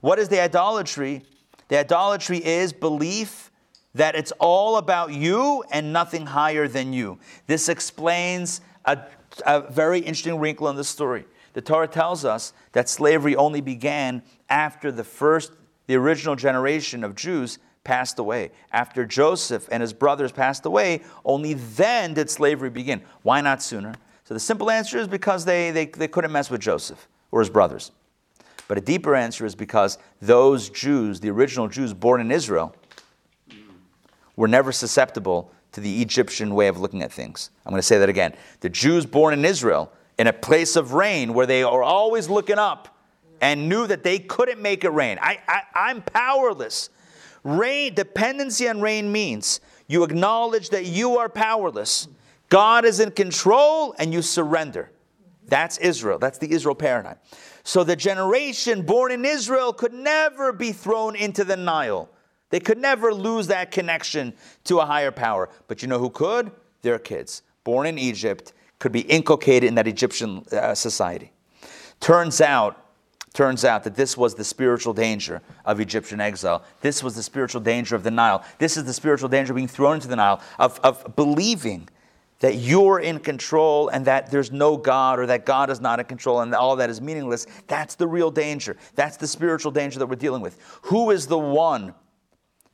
What 0.00 0.18
is 0.18 0.28
the 0.28 0.40
idolatry? 0.40 1.22
The 1.68 1.78
idolatry 1.78 2.44
is 2.44 2.72
belief 2.72 3.49
that 3.94 4.14
it's 4.14 4.32
all 4.38 4.76
about 4.76 5.12
you 5.12 5.64
and 5.70 5.92
nothing 5.92 6.26
higher 6.26 6.68
than 6.68 6.92
you. 6.92 7.18
This 7.46 7.68
explains 7.68 8.60
a, 8.84 8.98
a, 9.44 9.60
very 9.70 9.98
interesting 9.98 10.38
wrinkle 10.38 10.68
in 10.68 10.76
the 10.76 10.84
story. 10.84 11.24
The 11.52 11.60
Torah 11.60 11.88
tells 11.88 12.24
us 12.24 12.52
that 12.72 12.88
slavery 12.88 13.34
only 13.34 13.60
began 13.60 14.22
after 14.48 14.92
the 14.92 15.04
first, 15.04 15.52
the 15.86 15.96
original 15.96 16.36
generation 16.36 17.02
of 17.02 17.16
Jews 17.16 17.58
passed 17.82 18.18
away. 18.18 18.52
After 18.70 19.04
Joseph 19.04 19.68
and 19.72 19.80
his 19.80 19.92
brothers 19.92 20.30
passed 20.30 20.64
away, 20.66 21.02
only 21.24 21.54
then 21.54 22.14
did 22.14 22.30
slavery 22.30 22.70
begin. 22.70 23.02
Why 23.22 23.40
not 23.40 23.62
sooner? 23.62 23.94
So 24.24 24.34
the 24.34 24.40
simple 24.40 24.70
answer 24.70 24.98
is 24.98 25.08
because 25.08 25.44
they, 25.44 25.72
they, 25.72 25.86
they 25.86 26.06
couldn't 26.06 26.30
mess 26.30 26.50
with 26.50 26.60
Joseph 26.60 27.08
or 27.32 27.40
his 27.40 27.50
brothers. 27.50 27.90
But 28.68 28.78
a 28.78 28.80
deeper 28.80 29.16
answer 29.16 29.44
is 29.44 29.56
because 29.56 29.98
those 30.22 30.70
Jews, 30.70 31.18
the 31.18 31.30
original 31.30 31.66
Jews 31.66 31.92
born 31.92 32.20
in 32.20 32.30
Israel, 32.30 32.76
were 34.36 34.48
never 34.48 34.72
susceptible 34.72 35.52
to 35.72 35.80
the 35.80 36.02
Egyptian 36.02 36.54
way 36.54 36.68
of 36.68 36.80
looking 36.80 37.02
at 37.02 37.12
things. 37.12 37.50
I'm 37.64 37.70
going 37.70 37.78
to 37.78 37.86
say 37.86 37.98
that 37.98 38.08
again. 38.08 38.34
The 38.60 38.68
Jews 38.68 39.06
born 39.06 39.34
in 39.34 39.44
Israel, 39.44 39.92
in 40.18 40.26
a 40.26 40.32
place 40.32 40.76
of 40.76 40.92
rain 40.92 41.32
where 41.34 41.46
they 41.46 41.62
are 41.62 41.82
always 41.82 42.28
looking 42.28 42.58
up 42.58 42.96
and 43.40 43.68
knew 43.68 43.86
that 43.86 44.02
they 44.02 44.18
couldn't 44.18 44.60
make 44.60 44.84
it 44.84 44.90
rain. 44.90 45.18
I, 45.20 45.38
I, 45.48 45.62
I'm 45.74 46.02
powerless. 46.02 46.90
Rain, 47.42 47.94
dependency 47.94 48.68
on 48.68 48.80
rain 48.80 49.10
means 49.10 49.60
you 49.86 50.04
acknowledge 50.04 50.70
that 50.70 50.86
you 50.86 51.18
are 51.18 51.28
powerless. 51.28 52.06
God 52.48 52.84
is 52.84 53.00
in 53.00 53.12
control 53.12 53.94
and 53.98 54.12
you 54.12 54.22
surrender. 54.22 54.90
That's 55.46 55.78
Israel. 55.78 56.18
That's 56.18 56.38
the 56.38 56.52
Israel 56.52 56.74
paradigm. 56.74 57.16
So 57.64 57.82
the 57.84 57.96
generation 57.96 58.82
born 58.82 59.12
in 59.12 59.24
Israel 59.24 59.72
could 59.72 59.92
never 59.92 60.52
be 60.52 60.72
thrown 60.72 61.16
into 61.16 61.44
the 61.44 61.56
Nile. 61.56 62.08
They 62.50 62.60
could 62.60 62.78
never 62.78 63.14
lose 63.14 63.46
that 63.46 63.70
connection 63.70 64.34
to 64.64 64.80
a 64.80 64.86
higher 64.86 65.12
power. 65.12 65.48
But 65.68 65.82
you 65.82 65.88
know 65.88 65.98
who 65.98 66.10
could? 66.10 66.50
Their 66.82 66.98
kids, 66.98 67.42
born 67.64 67.86
in 67.86 67.98
Egypt, 67.98 68.52
could 68.78 68.92
be 68.92 69.00
inculcated 69.00 69.68
in 69.68 69.74
that 69.76 69.86
Egyptian 69.86 70.44
uh, 70.52 70.74
society. 70.74 71.32
Turns 72.00 72.40
out, 72.40 72.86
turns 73.34 73.64
out 73.64 73.84
that 73.84 73.94
this 73.94 74.16
was 74.16 74.34
the 74.34 74.44
spiritual 74.44 74.94
danger 74.94 75.42
of 75.64 75.80
Egyptian 75.80 76.20
exile. 76.20 76.64
This 76.80 77.02
was 77.02 77.14
the 77.14 77.22
spiritual 77.22 77.60
danger 77.60 77.94
of 77.94 78.02
the 78.02 78.10
Nile. 78.10 78.42
This 78.58 78.76
is 78.76 78.84
the 78.84 78.92
spiritual 78.92 79.28
danger 79.28 79.52
of 79.52 79.56
being 79.56 79.68
thrown 79.68 79.96
into 79.96 80.08
the 80.08 80.16
Nile, 80.16 80.40
of, 80.58 80.80
of 80.82 81.14
believing 81.14 81.88
that 82.40 82.54
you're 82.56 83.00
in 83.00 83.18
control 83.18 83.88
and 83.88 84.06
that 84.06 84.30
there's 84.30 84.50
no 84.50 84.78
God 84.78 85.18
or 85.18 85.26
that 85.26 85.44
God 85.44 85.68
is 85.68 85.78
not 85.78 86.00
in 86.00 86.06
control 86.06 86.40
and 86.40 86.54
all 86.54 86.74
that 86.76 86.88
is 86.88 87.00
meaningless. 87.00 87.46
That's 87.66 87.94
the 87.94 88.08
real 88.08 88.30
danger. 88.30 88.78
That's 88.94 89.18
the 89.18 89.26
spiritual 89.26 89.72
danger 89.72 89.98
that 89.98 90.06
we're 90.06 90.16
dealing 90.16 90.40
with. 90.40 90.58
Who 90.84 91.10
is 91.10 91.26
the 91.26 91.38
one 91.38 91.94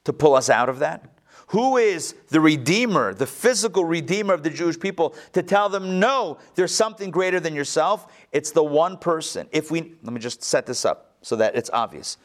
to 0.06 0.12
pull 0.12 0.34
us 0.34 0.48
out 0.48 0.68
of 0.68 0.78
that? 0.78 1.12
Who 1.48 1.76
is 1.76 2.14
the 2.28 2.40
Redeemer, 2.40 3.14
the 3.14 3.26
physical 3.26 3.84
Redeemer 3.84 4.34
of 4.34 4.42
the 4.42 4.50
Jewish 4.50 4.80
people, 4.80 5.14
to 5.32 5.42
tell 5.42 5.68
them, 5.68 6.00
no, 6.00 6.38
there's 6.56 6.74
something 6.74 7.10
greater 7.10 7.38
than 7.38 7.54
yourself? 7.54 8.12
It's 8.32 8.50
the 8.50 8.64
one 8.64 8.96
person. 8.96 9.48
If 9.52 9.70
we, 9.70 9.94
let 10.02 10.12
me 10.12 10.18
just 10.18 10.42
set 10.42 10.66
this 10.66 10.84
up 10.84 11.12
so 11.22 11.36
that 11.36 11.54
it's 11.54 11.70
obvious. 11.72 12.16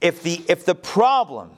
If 0.00 0.22
the, 0.22 0.42
if 0.48 0.64
the 0.64 0.74
problem 0.74 1.50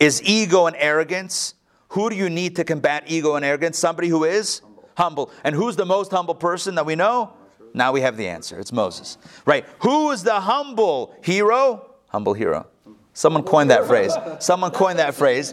is 0.00 0.22
ego 0.22 0.66
and 0.66 0.76
arrogance, 0.78 1.54
who 1.88 2.08
do 2.08 2.16
you 2.16 2.30
need 2.30 2.56
to 2.56 2.64
combat 2.64 3.04
ego 3.06 3.34
and 3.36 3.44
arrogance? 3.44 3.78
Somebody 3.78 4.08
who 4.08 4.24
is 4.24 4.62
humble. 4.96 5.30
And 5.44 5.54
who's 5.54 5.76
the 5.76 5.86
most 5.86 6.10
humble 6.10 6.34
person 6.34 6.74
that 6.76 6.86
we 6.86 6.94
know? 6.94 7.32
Now 7.74 7.92
we 7.92 8.00
have 8.00 8.16
the 8.16 8.28
answer. 8.28 8.58
It's 8.58 8.72
Moses. 8.72 9.18
Right. 9.44 9.66
Who 9.80 10.10
is 10.10 10.22
the 10.22 10.40
humble 10.40 11.14
hero? 11.22 11.96
Humble 12.08 12.32
hero. 12.34 12.66
Someone 13.14 13.42
coined 13.42 13.70
that 13.70 13.86
phrase. 13.86 14.12
Someone 14.40 14.70
coined 14.70 14.98
that 14.98 15.14
phrase. 15.14 15.52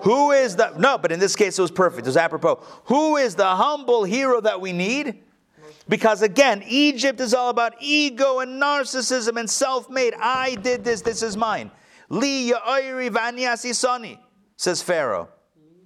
Who 0.00 0.30
is 0.32 0.56
the, 0.56 0.72
no, 0.78 0.96
but 0.96 1.12
in 1.12 1.20
this 1.20 1.36
case 1.36 1.58
it 1.58 1.62
was 1.62 1.70
perfect. 1.70 2.06
It 2.06 2.10
was 2.10 2.16
apropos. 2.16 2.62
Who 2.84 3.16
is 3.16 3.34
the 3.34 3.46
humble 3.46 4.04
hero 4.04 4.40
that 4.40 4.60
we 4.60 4.72
need? 4.72 5.22
Because 5.88 6.22
again, 6.22 6.62
Egypt 6.66 7.20
is 7.20 7.34
all 7.34 7.50
about 7.50 7.74
ego 7.80 8.40
and 8.40 8.60
narcissism 8.60 9.38
and 9.38 9.48
self 9.48 9.88
made. 9.88 10.14
I 10.18 10.54
did 10.56 10.84
this, 10.84 11.00
this 11.02 11.22
is 11.22 11.36
mine. 11.36 11.70
Li 12.10 12.52
ya'iri 12.52 13.10
vanyasi 13.10 13.74
sani, 13.74 14.20
says 14.56 14.82
Pharaoh. 14.82 15.28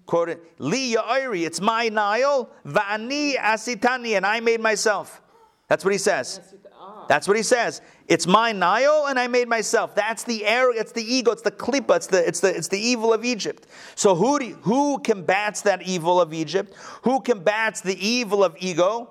Quoted, 0.07 0.40
Li 0.59 0.94
ya'iri, 0.94 1.46
it's 1.46 1.61
my 1.61 1.88
Nile, 1.88 2.50
vani 2.66 3.36
asitani, 3.36 4.16
and 4.16 4.26
I 4.26 4.40
made 4.40 4.61
myself. 4.61 5.22
That's 5.68 5.84
what 5.84 5.92
he 5.92 5.98
says. 5.98 6.40
Oh. 6.85 7.05
That's 7.09 7.28
what 7.28 7.37
he 7.37 7.45
says. 7.45 7.80
It's 8.09 8.26
my 8.26 8.51
Nile 8.51 9.07
and 9.09 9.18
I 9.18 9.28
made 9.28 9.49
myself. 9.49 9.95
That's 9.95 10.24
the 10.24 10.45
error, 10.45 10.72
it's 10.74 10.91
the 10.91 11.03
ego, 11.03 11.30
it's 11.30 11.43
the 11.43 11.53
klipa, 11.53 11.97
it's 11.97 12.09
the, 12.09 12.26
it's 12.26 12.41
the, 12.41 12.57
it's 12.57 12.68
the 12.68 12.80
evil 12.80 13.12
of 13.12 13.24
Egypt. 13.24 13.68
So 13.95 14.16
who, 14.16 14.39
do, 14.41 14.55
who 14.62 14.99
combats 14.99 15.62
that 15.62 15.83
evil 15.83 16.20
of 16.20 16.35
Egypt? 16.35 16.74
Who 17.03 17.20
combats 17.20 17.80
the 17.80 17.97
evil 18.05 18.43
of 18.43 18.57
ego 18.59 19.11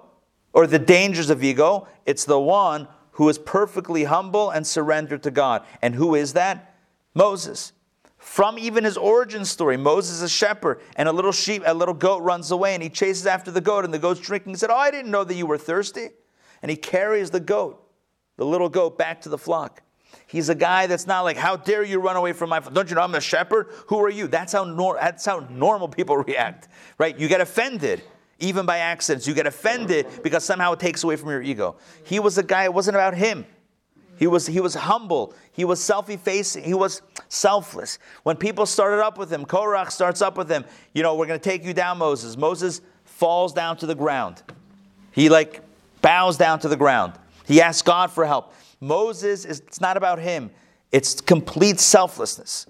or 0.51 0.67
the 0.67 0.80
dangers 0.80 1.30
of 1.30 1.43
ego? 1.43 1.88
It's 2.05 2.26
the 2.26 2.39
one 2.39 2.89
who 3.11 3.30
is 3.30 3.38
perfectly 3.38 4.03
humble 4.03 4.49
and 4.49 4.67
surrendered 4.67 5.24
to 5.24 5.32
God. 5.32 5.63
And 5.82 5.95
who 5.95 6.15
is 6.15 6.34
that? 6.34 6.76
Moses. 7.13 7.72
From 8.17 8.59
even 8.59 8.84
his 8.84 8.97
origin 8.97 9.45
story, 9.45 9.78
Moses 9.78 10.17
is 10.17 10.22
a 10.22 10.30
shepherd, 10.30 10.82
and 10.95 11.09
a 11.09 11.11
little 11.11 11.32
sheep, 11.32 11.63
a 11.65 11.74
little 11.74 11.95
goat 11.95 12.22
runs 12.22 12.51
away, 12.51 12.76
and 12.76 12.84
he 12.84 12.89
chases 12.89 13.26
after 13.26 13.49
the 13.49 13.61
goat, 13.61 13.84
and 13.84 13.91
the 13.91 13.97
goat's 13.97 14.19
drinking. 14.19 14.53
He 14.53 14.57
said, 14.57 14.69
Oh, 14.69 14.76
I 14.76 14.91
didn't 14.91 15.09
know 15.09 15.24
that 15.24 15.34
you 15.34 15.47
were 15.47 15.57
thirsty. 15.57 16.09
And 16.62 16.70
he 16.70 16.78
carries 16.78 17.32
the 17.32 17.39
goat 17.39 17.82
the 18.41 18.45
little 18.47 18.70
goat 18.70 18.97
back 18.97 19.22
to 19.22 19.30
the 19.30 19.38
flock. 19.38 19.84
He's 20.26 20.49
a 20.49 20.55
guy 20.55 20.88
that's 20.88 21.05
not 21.05 21.22
like, 21.22 21.38
how 21.38 21.57
dare 21.57 21.84
you 21.84 21.99
run 21.99 22.16
away 22.16 22.34
from 22.34 22.49
my? 22.49 22.59
Don't 22.59 22.89
you 22.89 22.95
know 22.95 23.03
I'm 23.03 23.14
a 23.14 23.22
shepherd? 23.22 23.68
Who 23.86 23.99
are 24.03 24.09
you? 24.09 24.28
That's 24.28 24.53
how, 24.53 24.64
nor- 24.64 24.97
that's 24.99 25.26
how 25.26 25.45
normal 25.51 25.88
people 25.88 26.18
react, 26.28 26.68
right? 26.97 27.16
You 27.18 27.28
get 27.28 27.39
offended, 27.39 28.01
even 28.39 28.66
by 28.66 28.80
accidents. 28.80 29.28
You 29.28 29.36
get 29.36 29.45
offended 29.45 30.07
because 30.24 30.43
somehow 30.43 30.74
it 30.74 30.80
takes 30.80 31.03
away 31.03 31.18
from 31.18 31.30
your 31.30 31.43
ego. 31.43 31.76
He 32.03 32.20
was 32.20 32.39
a 32.39 32.43
guy, 32.43 32.64
it 32.64 32.74
wasn't 32.74 32.95
about 32.95 33.14
him. 33.14 33.45
He 34.18 34.26
was, 34.26 34.47
he 34.47 34.59
was 34.59 34.74
humble. 34.74 35.36
He 35.51 35.64
was 35.64 35.80
self-effacing. 35.80 36.64
He 36.64 36.74
was 36.74 37.03
selfless. 37.30 37.99
When 38.24 38.38
people 38.38 38.66
started 38.66 39.03
up 39.03 39.20
with 39.20 39.32
him, 39.32 39.45
Korach 39.45 39.91
starts 39.91 40.20
up 40.22 40.36
with 40.36 40.49
him, 40.49 40.66
you 40.93 41.03
know, 41.03 41.16
we're 41.16 41.28
going 41.28 41.39
to 41.39 41.49
take 41.49 41.64
you 41.64 41.74
down, 41.74 41.99
Moses. 41.99 42.38
Moses 42.38 42.82
falls 43.05 43.53
down 43.53 43.78
to 43.78 43.86
the 43.86 43.95
ground. 43.95 44.41
He 45.12 45.30
like 45.30 45.62
bows 46.02 46.38
down 46.38 46.60
to 46.60 46.68
the 46.68 46.78
ground. 46.78 47.14
He 47.45 47.62
asks 47.62 47.82
God 47.82 48.12
for 48.12 48.26
help. 48.26 48.54
Moses, 48.80 49.45
is, 49.45 49.60
it's 49.60 49.82
not 49.82 49.97
about 49.97 50.20
him, 50.20 50.52
it's 50.91 51.22
complete 51.22 51.80
selflessness. 51.80 52.66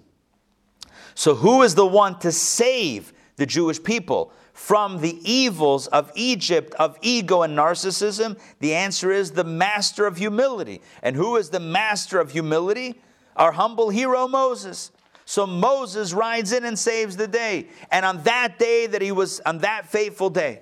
So, 1.16 1.36
who 1.36 1.62
is 1.64 1.76
the 1.76 1.86
one 1.86 2.20
to 2.20 2.32
save 2.32 3.14
the 3.36 3.46
Jewish 3.46 3.82
people 3.82 4.32
from 4.54 5.02
the 5.02 5.18
evils 5.30 5.88
of 5.88 6.12
Egypt, 6.16 6.74
of 6.76 6.98
ego 7.02 7.42
and 7.42 7.58
narcissism? 7.58 8.40
The 8.60 8.74
answer 8.74 9.12
is 9.12 9.32
the 9.32 9.44
master 9.44 10.06
of 10.06 10.18
humility. 10.18 10.82
And 11.02 11.16
who 11.16 11.36
is 11.38 11.50
the 11.50 11.60
master 11.60 12.20
of 12.20 12.32
humility? 12.32 13.02
Our 13.36 13.54
humble 13.54 13.90
hero, 13.90 14.28
Moses. 14.28 14.92
So 15.26 15.48
Moses 15.48 16.14
rides 16.14 16.52
in 16.52 16.66
and 16.66 16.78
saves 16.78 17.16
the 17.18 17.28
day. 17.28 17.70
And 17.90 18.06
on 18.06 18.24
that 18.24 18.60
day 18.60 18.88
that 18.88 19.02
he 19.02 19.12
was, 19.12 19.40
on 19.42 19.60
that 19.60 19.88
fateful 19.88 20.30
day 20.30 20.62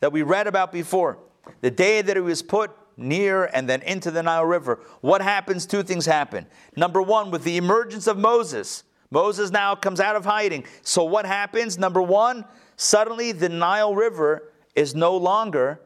that 0.00 0.12
we 0.12 0.22
read 0.22 0.46
about 0.46 0.72
before, 0.72 1.18
the 1.60 1.70
day 1.70 2.02
that 2.02 2.16
he 2.16 2.20
was 2.20 2.42
put 2.42 2.70
near 2.96 3.44
and 3.46 3.68
then 3.68 3.82
into 3.82 4.10
the 4.10 4.22
Nile 4.22 4.44
River. 4.44 4.80
What 5.00 5.22
happens? 5.22 5.66
Two 5.66 5.82
things 5.82 6.04
happen. 6.06 6.46
Number 6.76 7.00
one, 7.00 7.30
with 7.30 7.44
the 7.44 7.56
emergence 7.56 8.06
of 8.06 8.18
Moses, 8.18 8.84
Moses 9.10 9.50
now 9.50 9.74
comes 9.74 10.00
out 10.00 10.16
of 10.16 10.24
hiding. 10.24 10.64
So 10.82 11.04
what 11.04 11.24
happens? 11.24 11.78
Number 11.78 12.02
one, 12.02 12.44
suddenly 12.76 13.32
the 13.32 13.48
Nile 13.48 13.94
River 13.94 14.52
is 14.74 14.94
no 14.94 15.16
longer 15.16 15.80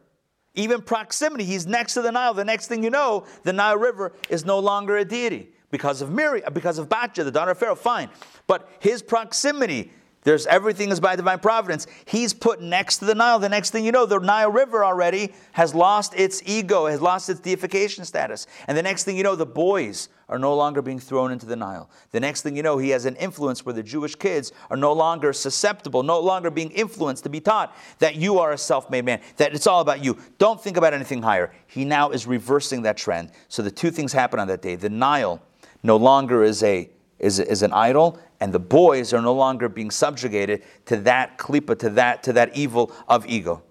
even 0.55 0.83
proximity. 0.83 1.45
He's 1.45 1.67
next 1.67 1.95
to 1.95 2.03
the 2.03 2.13
Nile. 2.13 2.35
The 2.35 2.45
next 2.45 2.67
thing 2.67 2.83
you 2.83 2.91
know, 2.91 3.27
the 3.43 3.53
Nile 3.53 3.77
River 3.77 4.13
is 4.29 4.45
no 4.45 4.59
longer 4.59 4.97
a 4.99 5.05
deity 5.05 5.51
because 5.71 6.03
of 6.03 6.11
Miriam, 6.11 6.53
because 6.53 6.79
of 6.79 6.89
Batja, 6.89 7.25
the 7.25 7.31
daughter 7.31 7.53
of 7.53 7.59
Pharaoh. 7.59 7.75
Fine, 7.75 8.11
but 8.47 8.69
his 8.81 9.03
proximity 9.03 9.93
there's 10.25 10.47
everything 10.47 10.91
is 10.91 11.01
by 11.01 11.17
divine 11.17 11.41
providence. 11.41 11.87
He's 12.05 12.33
put 12.33 12.61
next 12.61 12.99
to 12.99 13.05
the 13.05 13.15
Nile. 13.15 13.41
The 13.41 13.49
next 13.49 13.71
thing 13.71 13.85
you 13.85 13.91
know, 13.91 14.07
the 14.07 14.21
Nile 14.21 14.53
River 14.53 14.85
already 14.85 15.33
has 15.53 15.75
lost 15.75 16.15
its 16.15 16.43
ego, 16.47 16.87
has 16.87 17.01
lost 17.01 17.29
its 17.29 17.41
deification 17.41 18.05
status. 18.05 18.47
And 18.69 18.79
the 18.79 18.83
next 18.83 19.03
thing 19.03 19.17
you 19.17 19.25
know, 19.25 19.35
the 19.35 19.47
boys 19.47 20.09
are 20.29 20.39
no 20.39 20.55
longer 20.55 20.81
being 20.81 21.01
thrown 21.01 21.33
into 21.33 21.45
the 21.45 21.57
Nile. 21.57 21.91
The 22.13 22.21
next 22.21 22.43
thing 22.43 22.57
you 22.57 22.63
know, 22.63 22.79
he 22.79 22.91
has 22.91 23.05
an 23.05 23.17
influence 23.17 23.67
where 23.67 23.73
the 23.73 23.83
Jewish 23.83 24.15
kids 24.15 24.53
are 24.71 24.77
no 24.77 24.93
longer 24.93 25.33
susceptible, 25.33 26.05
no 26.05 26.21
longer 26.21 26.51
being 26.51 26.71
influenced 26.71 27.25
to 27.25 27.29
be 27.29 27.41
taught 27.41 27.77
that 27.99 28.15
you 28.15 28.39
are 28.39 28.53
a 28.53 28.59
self 28.59 28.89
made 28.91 29.05
man, 29.05 29.21
that 29.39 29.55
it's 29.55 29.67
all 29.67 29.81
about 29.81 30.05
you. 30.05 30.17
Don't 30.39 30.63
think 30.63 30.77
about 30.77 30.95
anything 30.95 31.23
higher. 31.23 31.53
He 31.67 31.85
now 31.85 32.11
is 32.11 32.29
reversing 32.29 32.83
that 32.83 32.97
trend. 32.97 33.33
So 33.49 33.63
the 33.63 33.73
two 33.73 33.91
things 33.91 34.13
happen 34.13 34.39
on 34.39 34.47
that 34.49 34.63
day. 34.63 34.77
The 34.77 34.89
Nile 34.89 35.43
no 35.83 35.97
longer 35.97 36.45
is 36.45 36.63
a 36.63 36.89
is, 37.23 37.39
is 37.39 37.63
an 37.63 37.73
idol, 37.73 38.19
and 38.41 38.53
the 38.53 38.59
boys 38.59 39.15
are 39.15 39.23
no 39.23 39.33
longer 39.33 39.69
being 39.69 39.91
subjugated 39.91 40.63
to 40.87 40.97
that 40.99 41.39
klipa, 41.39 41.79
to 41.79 41.89
that, 41.91 42.23
to 42.25 42.33
that 42.35 42.55
evil 42.55 42.93
of 43.09 43.25
ego. 43.27 43.63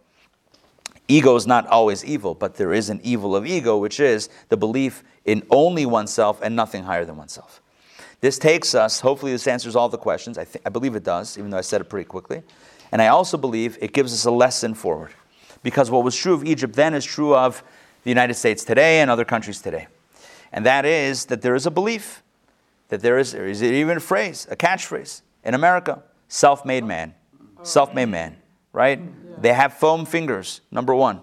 Ego 1.07 1.35
is 1.35 1.45
not 1.45 1.67
always 1.67 2.05
evil, 2.05 2.33
but 2.33 2.55
there 2.55 2.71
is 2.71 2.89
an 2.89 3.01
evil 3.03 3.35
of 3.35 3.45
ego, 3.45 3.77
which 3.77 3.99
is 3.99 4.29
the 4.47 4.55
belief 4.55 5.03
in 5.25 5.45
only 5.49 5.85
oneself 5.85 6.39
and 6.41 6.55
nothing 6.55 6.83
higher 6.83 7.03
than 7.03 7.17
oneself. 7.17 7.61
This 8.21 8.39
takes 8.39 8.73
us, 8.73 9.01
hopefully, 9.01 9.33
this 9.33 9.47
answers 9.47 9.75
all 9.75 9.89
the 9.89 9.97
questions. 9.97 10.37
I, 10.37 10.45
th- 10.45 10.63
I 10.65 10.69
believe 10.69 10.95
it 10.95 11.03
does, 11.03 11.37
even 11.37 11.49
though 11.49 11.57
I 11.57 11.61
said 11.61 11.81
it 11.81 11.85
pretty 11.85 12.05
quickly. 12.05 12.43
And 12.91 13.01
I 13.01 13.07
also 13.07 13.37
believe 13.37 13.77
it 13.81 13.93
gives 13.93 14.13
us 14.13 14.25
a 14.25 14.31
lesson 14.31 14.73
forward. 14.73 15.11
Because 15.63 15.91
what 15.91 16.03
was 16.03 16.15
true 16.15 16.33
of 16.33 16.45
Egypt 16.45 16.75
then 16.75 16.93
is 16.93 17.03
true 17.03 17.35
of 17.35 17.63
the 18.03 18.09
United 18.09 18.35
States 18.35 18.63
today 18.63 19.01
and 19.01 19.11
other 19.11 19.25
countries 19.25 19.61
today. 19.61 19.87
And 20.51 20.65
that 20.65 20.85
is 20.85 21.25
that 21.25 21.41
there 21.41 21.55
is 21.55 21.65
a 21.65 21.71
belief 21.71 22.23
that 22.91 22.99
there 22.99 23.17
is, 23.17 23.33
is 23.33 23.61
it 23.61 23.73
even 23.73 23.97
a 23.97 24.01
phrase, 24.01 24.45
a 24.51 24.55
catchphrase 24.55 25.21
in 25.45 25.53
America 25.53 26.03
self 26.27 26.65
made 26.65 26.83
man. 26.83 27.15
Self 27.63 27.93
made 27.93 28.07
man, 28.07 28.35
right? 28.73 28.99
Yeah. 28.99 29.35
They 29.39 29.53
have 29.53 29.73
foam 29.73 30.05
fingers, 30.05 30.59
number 30.71 30.93
one. 30.93 31.21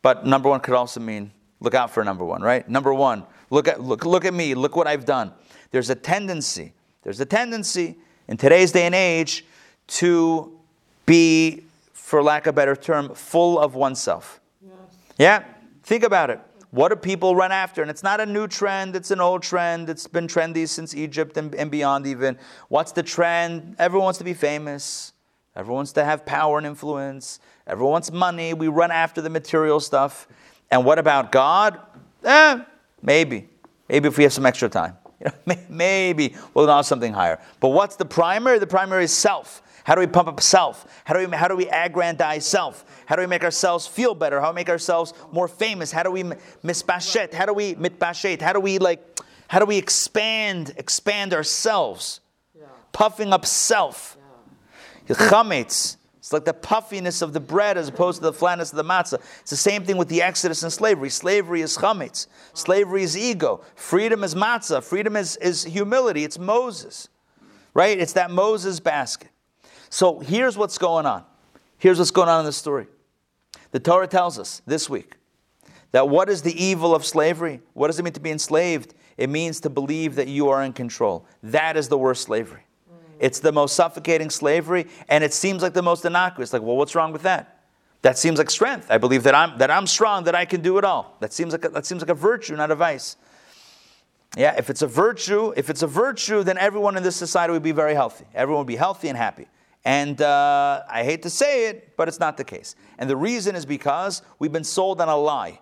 But 0.00 0.26
number 0.26 0.48
one 0.48 0.60
could 0.60 0.74
also 0.74 1.00
mean 1.00 1.30
look 1.60 1.74
out 1.74 1.90
for 1.90 2.02
number 2.02 2.24
one, 2.24 2.40
right? 2.40 2.66
Number 2.66 2.94
one, 2.94 3.24
look 3.50 3.68
at, 3.68 3.80
look, 3.80 4.06
look 4.06 4.24
at 4.24 4.32
me, 4.32 4.54
look 4.54 4.74
what 4.74 4.86
I've 4.86 5.04
done. 5.04 5.32
There's 5.70 5.90
a 5.90 5.94
tendency, 5.94 6.72
there's 7.02 7.20
a 7.20 7.26
tendency 7.26 7.96
in 8.26 8.38
today's 8.38 8.72
day 8.72 8.86
and 8.86 8.94
age 8.94 9.44
to 9.88 10.58
be, 11.04 11.62
for 11.92 12.22
lack 12.22 12.46
of 12.46 12.54
a 12.54 12.56
better 12.56 12.74
term, 12.74 13.14
full 13.14 13.58
of 13.58 13.74
oneself. 13.74 14.40
Yes. 14.64 14.72
Yeah? 15.18 15.44
Think 15.82 16.04
about 16.04 16.30
it. 16.30 16.40
What 16.72 16.88
do 16.88 16.96
people 16.96 17.36
run 17.36 17.52
after? 17.52 17.82
And 17.82 17.90
it's 17.90 18.02
not 18.02 18.18
a 18.18 18.24
new 18.24 18.48
trend, 18.48 18.96
it's 18.96 19.10
an 19.10 19.20
old 19.20 19.42
trend. 19.42 19.90
It's 19.90 20.06
been 20.06 20.26
trendy 20.26 20.66
since 20.66 20.94
Egypt 20.94 21.36
and, 21.36 21.54
and 21.54 21.70
beyond, 21.70 22.06
even. 22.06 22.38
What's 22.68 22.92
the 22.92 23.02
trend? 23.02 23.76
Everyone 23.78 24.04
wants 24.04 24.18
to 24.18 24.24
be 24.24 24.32
famous, 24.32 25.12
everyone 25.54 25.80
wants 25.80 25.92
to 25.92 26.04
have 26.04 26.24
power 26.24 26.56
and 26.56 26.66
influence, 26.66 27.40
everyone 27.66 27.92
wants 27.92 28.10
money. 28.10 28.54
We 28.54 28.68
run 28.68 28.90
after 28.90 29.20
the 29.20 29.28
material 29.28 29.80
stuff. 29.80 30.26
And 30.70 30.86
what 30.86 30.98
about 30.98 31.30
God? 31.30 31.78
Eh, 32.24 32.60
maybe. 33.02 33.50
Maybe 33.90 34.08
if 34.08 34.16
we 34.16 34.24
have 34.24 34.32
some 34.32 34.46
extra 34.46 34.68
time. 34.68 34.96
You 35.22 35.30
know, 35.46 35.56
maybe 35.68 36.34
we'll 36.52 36.66
know 36.66 36.82
something 36.82 37.12
higher. 37.12 37.38
But 37.60 37.68
what's 37.68 37.94
the 37.94 38.04
primary? 38.04 38.58
The 38.58 38.66
primary 38.66 39.04
is 39.04 39.12
self. 39.12 39.62
How 39.84 39.94
do 39.94 40.00
we 40.00 40.06
pump 40.06 40.28
up 40.28 40.40
self? 40.40 40.86
How 41.04 41.14
do 41.14 41.28
we, 41.28 41.36
how 41.36 41.48
do 41.48 41.56
we 41.56 41.68
aggrandize 41.68 42.46
self? 42.46 42.84
How 43.06 43.16
do 43.16 43.22
we 43.22 43.26
make 43.26 43.42
ourselves 43.42 43.86
feel 43.86 44.14
better? 44.14 44.40
How 44.40 44.48
do 44.48 44.52
we 44.52 44.56
make 44.56 44.68
ourselves 44.68 45.12
more 45.32 45.48
famous? 45.48 45.90
How 45.90 46.02
do 46.02 46.10
we 46.10 46.22
misbashet? 46.22 47.34
How 47.34 47.46
do 47.46 47.52
we 47.52 47.74
mitbashet? 47.74 48.40
How 48.40 48.52
do 48.52 48.60
we 48.60 48.78
like, 48.78 49.20
how 49.48 49.58
do 49.58 49.66
we 49.66 49.78
expand, 49.78 50.72
expand 50.76 51.34
ourselves? 51.34 52.20
Puffing 52.92 53.32
up 53.32 53.44
self. 53.46 54.16
Chametz. 55.08 55.96
It's 56.18 56.32
like 56.32 56.44
the 56.44 56.54
puffiness 56.54 57.20
of 57.20 57.32
the 57.32 57.40
bread 57.40 57.76
as 57.76 57.88
opposed 57.88 58.18
to 58.18 58.22
the 58.22 58.32
flatness 58.32 58.70
of 58.70 58.76
the 58.76 58.84
matzah. 58.84 59.20
It's 59.40 59.50
the 59.50 59.56
same 59.56 59.84
thing 59.84 59.96
with 59.96 60.08
the 60.08 60.22
exodus 60.22 60.62
and 60.62 60.72
slavery. 60.72 61.10
Slavery 61.10 61.62
is 61.62 61.76
chametz. 61.76 62.28
Slavery 62.54 63.02
is 63.02 63.18
ego. 63.18 63.62
Freedom 63.74 64.22
is 64.22 64.36
matzah. 64.36 64.84
Freedom 64.84 65.16
is, 65.16 65.36
is 65.38 65.64
humility. 65.64 66.22
It's 66.22 66.38
Moses. 66.38 67.08
Right? 67.74 67.98
It's 67.98 68.12
that 68.12 68.30
Moses 68.30 68.78
basket. 68.78 69.30
So 69.92 70.20
here's 70.20 70.56
what's 70.56 70.78
going 70.78 71.04
on. 71.04 71.22
Here's 71.76 71.98
what's 71.98 72.10
going 72.10 72.30
on 72.30 72.40
in 72.40 72.46
the 72.46 72.52
story. 72.52 72.86
The 73.72 73.78
Torah 73.78 74.06
tells 74.06 74.38
us 74.38 74.62
this 74.64 74.88
week 74.88 75.16
that 75.90 76.08
what 76.08 76.30
is 76.30 76.40
the 76.40 76.64
evil 76.64 76.94
of 76.94 77.04
slavery? 77.04 77.60
What 77.74 77.88
does 77.88 77.98
it 77.98 78.02
mean 78.02 78.14
to 78.14 78.20
be 78.20 78.30
enslaved? 78.30 78.94
It 79.18 79.28
means 79.28 79.60
to 79.60 79.68
believe 79.68 80.14
that 80.14 80.28
you 80.28 80.48
are 80.48 80.62
in 80.62 80.72
control. 80.72 81.26
That 81.42 81.76
is 81.76 81.88
the 81.88 81.98
worst 81.98 82.22
slavery. 82.22 82.62
Mm. 82.90 83.16
It's 83.20 83.40
the 83.40 83.52
most 83.52 83.76
suffocating 83.76 84.30
slavery, 84.30 84.86
and 85.10 85.22
it 85.22 85.34
seems 85.34 85.60
like 85.60 85.74
the 85.74 85.82
most 85.82 86.06
innocuous. 86.06 86.54
Like, 86.54 86.62
well, 86.62 86.76
what's 86.76 86.94
wrong 86.94 87.12
with 87.12 87.22
that? 87.24 87.60
That 88.00 88.16
seems 88.16 88.38
like 88.38 88.48
strength. 88.48 88.90
I 88.90 88.96
believe 88.96 89.24
that 89.24 89.34
I'm 89.34 89.58
that 89.58 89.70
I'm 89.70 89.86
strong, 89.86 90.24
that 90.24 90.34
I 90.34 90.46
can 90.46 90.62
do 90.62 90.78
it 90.78 90.84
all. 90.84 91.18
That 91.20 91.34
seems 91.34 91.52
like 91.52 91.66
a, 91.66 91.68
that 91.68 91.84
seems 91.84 92.00
like 92.00 92.08
a 92.08 92.14
virtue, 92.14 92.56
not 92.56 92.70
a 92.70 92.74
vice. 92.74 93.16
Yeah, 94.38 94.54
if 94.56 94.70
it's 94.70 94.80
a 94.80 94.86
virtue, 94.86 95.52
if 95.54 95.68
it's 95.68 95.82
a 95.82 95.86
virtue, 95.86 96.42
then 96.42 96.56
everyone 96.56 96.96
in 96.96 97.02
this 97.02 97.16
society 97.16 97.52
would 97.52 97.62
be 97.62 97.72
very 97.72 97.92
healthy. 97.92 98.24
Everyone 98.34 98.60
would 98.60 98.72
be 98.72 98.76
healthy 98.76 99.08
and 99.08 99.18
happy. 99.18 99.48
And 99.84 100.20
uh, 100.22 100.82
I 100.88 101.02
hate 101.02 101.22
to 101.22 101.30
say 101.30 101.68
it, 101.68 101.96
but 101.96 102.06
it's 102.06 102.20
not 102.20 102.36
the 102.36 102.44
case. 102.44 102.76
And 102.98 103.10
the 103.10 103.16
reason 103.16 103.56
is 103.56 103.66
because 103.66 104.22
we've 104.38 104.52
been 104.52 104.64
sold 104.64 105.00
on 105.00 105.08
a 105.08 105.16
lie. 105.16 105.60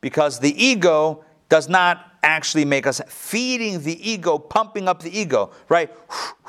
Because 0.00 0.40
the 0.40 0.62
ego 0.62 1.24
does 1.48 1.68
not 1.68 2.10
actually 2.22 2.64
make 2.64 2.86
us 2.86 3.00
feeding 3.08 3.82
the 3.82 4.10
ego, 4.10 4.38
pumping 4.38 4.88
up 4.88 5.02
the 5.02 5.16
ego, 5.16 5.50
right? 5.68 5.90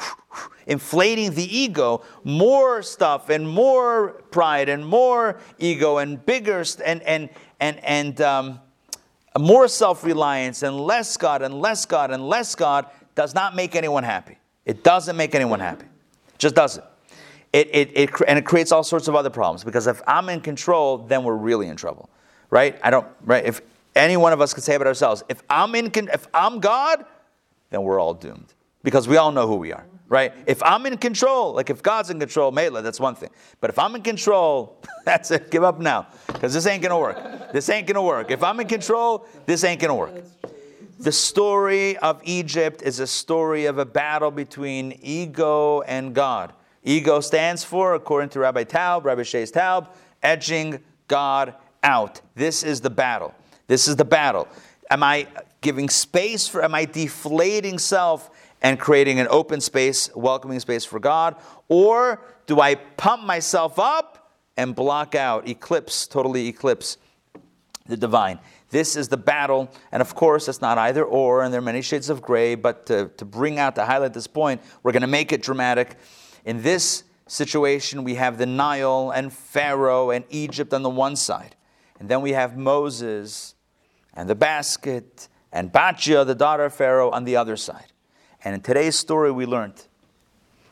Inflating 0.67 1.33
the 1.33 1.57
ego, 1.57 2.03
more 2.23 2.81
stuff 2.81 3.29
and 3.29 3.47
more 3.47 4.21
pride 4.31 4.69
and 4.69 4.85
more 4.85 5.39
ego 5.59 5.97
and 5.97 6.23
bigger 6.25 6.63
st- 6.63 6.87
and 6.87 7.01
and 7.03 7.29
and 7.59 7.83
and 7.83 8.21
um, 8.21 8.59
more 9.37 9.67
self-reliance 9.67 10.63
and 10.63 10.79
less 10.79 11.17
God 11.17 11.41
and 11.41 11.59
less 11.59 11.85
God 11.85 12.11
and 12.11 12.27
less 12.27 12.55
God 12.55 12.85
does 13.15 13.33
not 13.33 13.55
make 13.55 13.75
anyone 13.75 14.03
happy. 14.03 14.37
It 14.65 14.83
doesn't 14.83 15.17
make 15.17 15.35
anyone 15.35 15.59
happy. 15.59 15.85
It 15.85 16.37
just 16.37 16.55
doesn't. 16.55 16.85
It, 17.53 17.69
it, 17.73 17.91
it, 17.95 18.09
and 18.27 18.39
it 18.39 18.45
creates 18.45 18.71
all 18.71 18.83
sorts 18.83 19.07
of 19.07 19.15
other 19.15 19.29
problems 19.29 19.63
because 19.63 19.87
if 19.87 20.01
I'm 20.07 20.29
in 20.29 20.39
control, 20.39 20.99
then 20.99 21.23
we're 21.23 21.35
really 21.35 21.67
in 21.67 21.75
trouble, 21.75 22.09
right? 22.49 22.79
I 22.81 22.89
don't, 22.89 23.07
right? 23.25 23.43
If 23.45 23.61
any 23.95 24.15
one 24.15 24.31
of 24.31 24.39
us 24.39 24.53
could 24.53 24.63
say 24.63 24.75
about 24.75 24.87
ourselves, 24.87 25.23
if 25.27 25.43
I'm 25.49 25.75
in, 25.75 25.91
if 25.93 26.27
I'm 26.33 26.59
God, 26.59 27.05
then 27.69 27.83
we're 27.83 27.99
all 27.99 28.13
doomed 28.13 28.53
because 28.83 29.07
we 29.07 29.17
all 29.17 29.33
know 29.33 29.47
who 29.47 29.55
we 29.55 29.73
are, 29.73 29.85
right? 30.07 30.33
If 30.45 30.63
I'm 30.63 30.85
in 30.85 30.97
control, 30.97 31.53
like 31.53 31.69
if 31.69 31.83
God's 31.83 32.09
in 32.09 32.19
control, 32.19 32.51
Mela, 32.51 32.81
that's 32.81 33.01
one 33.01 33.15
thing. 33.15 33.29
But 33.59 33.69
if 33.69 33.77
I'm 33.77 33.95
in 33.95 34.01
control, 34.01 34.81
that's 35.05 35.29
it. 35.31 35.51
Give 35.51 35.63
up 35.63 35.79
now 35.79 36.07
because 36.27 36.53
this 36.53 36.65
ain't 36.67 36.81
gonna 36.81 36.99
work. 36.99 37.51
This 37.51 37.67
ain't 37.69 37.85
gonna 37.85 38.01
work. 38.01 38.31
If 38.31 38.43
I'm 38.43 38.61
in 38.61 38.67
control, 38.67 39.25
this 39.45 39.65
ain't 39.65 39.81
gonna 39.81 39.95
work. 39.95 40.23
The 40.99 41.11
story 41.11 41.97
of 41.97 42.21
Egypt 42.23 42.83
is 42.83 42.99
a 42.99 43.07
story 43.07 43.65
of 43.65 43.77
a 43.77 43.85
battle 43.85 44.31
between 44.31 44.99
ego 45.01 45.81
and 45.81 46.13
God. 46.13 46.53
Ego 46.83 47.19
stands 47.19 47.63
for, 47.63 47.93
according 47.93 48.29
to 48.29 48.39
Rabbi 48.39 48.63
Taub, 48.63 49.03
Rabbi 49.03 49.21
Shais 49.21 49.51
Taub, 49.51 49.87
edging 50.23 50.79
God 51.07 51.55
out. 51.83 52.21
This 52.35 52.63
is 52.63 52.81
the 52.81 52.89
battle. 52.89 53.33
This 53.67 53.87
is 53.87 53.95
the 53.95 54.05
battle. 54.05 54.47
Am 54.89 55.03
I 55.03 55.27
giving 55.61 55.89
space 55.89 56.47
for, 56.47 56.63
am 56.63 56.75
I 56.75 56.85
deflating 56.85 57.79
self 57.79 58.29
and 58.61 58.79
creating 58.79 59.19
an 59.19 59.27
open 59.29 59.61
space, 59.61 60.13
welcoming 60.15 60.59
space 60.59 60.83
for 60.83 60.99
God? 60.99 61.35
Or 61.69 62.21
do 62.47 62.59
I 62.59 62.75
pump 62.75 63.23
myself 63.23 63.79
up 63.79 64.33
and 64.57 64.75
block 64.75 65.15
out, 65.15 65.47
eclipse, 65.47 66.07
totally 66.07 66.47
eclipse 66.47 66.97
the 67.85 67.97
divine? 67.97 68.39
This 68.69 68.95
is 68.95 69.09
the 69.09 69.17
battle, 69.17 69.69
and 69.91 70.01
of 70.01 70.15
course, 70.15 70.47
it's 70.47 70.61
not 70.61 70.77
either 70.77 71.03
or, 71.03 71.43
and 71.43 71.53
there 71.53 71.59
are 71.59 71.63
many 71.63 71.81
shades 71.81 72.09
of 72.09 72.21
gray, 72.21 72.55
but 72.55 72.85
to, 72.85 73.09
to 73.17 73.25
bring 73.25 73.59
out, 73.59 73.75
to 73.75 73.85
highlight 73.85 74.13
this 74.13 74.27
point, 74.27 74.61
we're 74.81 74.93
going 74.93 75.01
to 75.01 75.07
make 75.07 75.33
it 75.33 75.41
dramatic. 75.41 75.97
In 76.45 76.61
this 76.61 77.03
situation, 77.27 78.03
we 78.03 78.15
have 78.15 78.37
the 78.37 78.45
Nile 78.45 79.11
and 79.13 79.31
Pharaoh 79.31 80.09
and 80.09 80.25
Egypt 80.29 80.73
on 80.73 80.83
the 80.83 80.89
one 80.89 81.15
side, 81.15 81.55
and 81.99 82.09
then 82.09 82.21
we 82.21 82.31
have 82.31 82.57
Moses 82.57 83.55
and 84.13 84.29
the 84.29 84.35
basket, 84.35 85.29
and 85.51 85.71
Batya, 85.71 86.25
the 86.25 86.35
daughter 86.35 86.65
of 86.65 86.73
Pharaoh, 86.73 87.09
on 87.11 87.23
the 87.23 87.35
other 87.35 87.55
side. 87.55 87.85
And 88.43 88.55
in 88.55 88.61
today's 88.61 88.97
story, 88.97 89.31
we 89.31 89.45
learned 89.45 89.85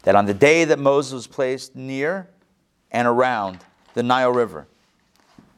that 0.03 0.15
on 0.15 0.25
the 0.25 0.33
day 0.33 0.65
that 0.65 0.79
Moses 0.79 1.13
was 1.13 1.27
placed 1.27 1.75
near 1.75 2.29
and 2.91 3.07
around 3.07 3.59
the 3.93 4.03
Nile 4.03 4.31
River, 4.31 4.67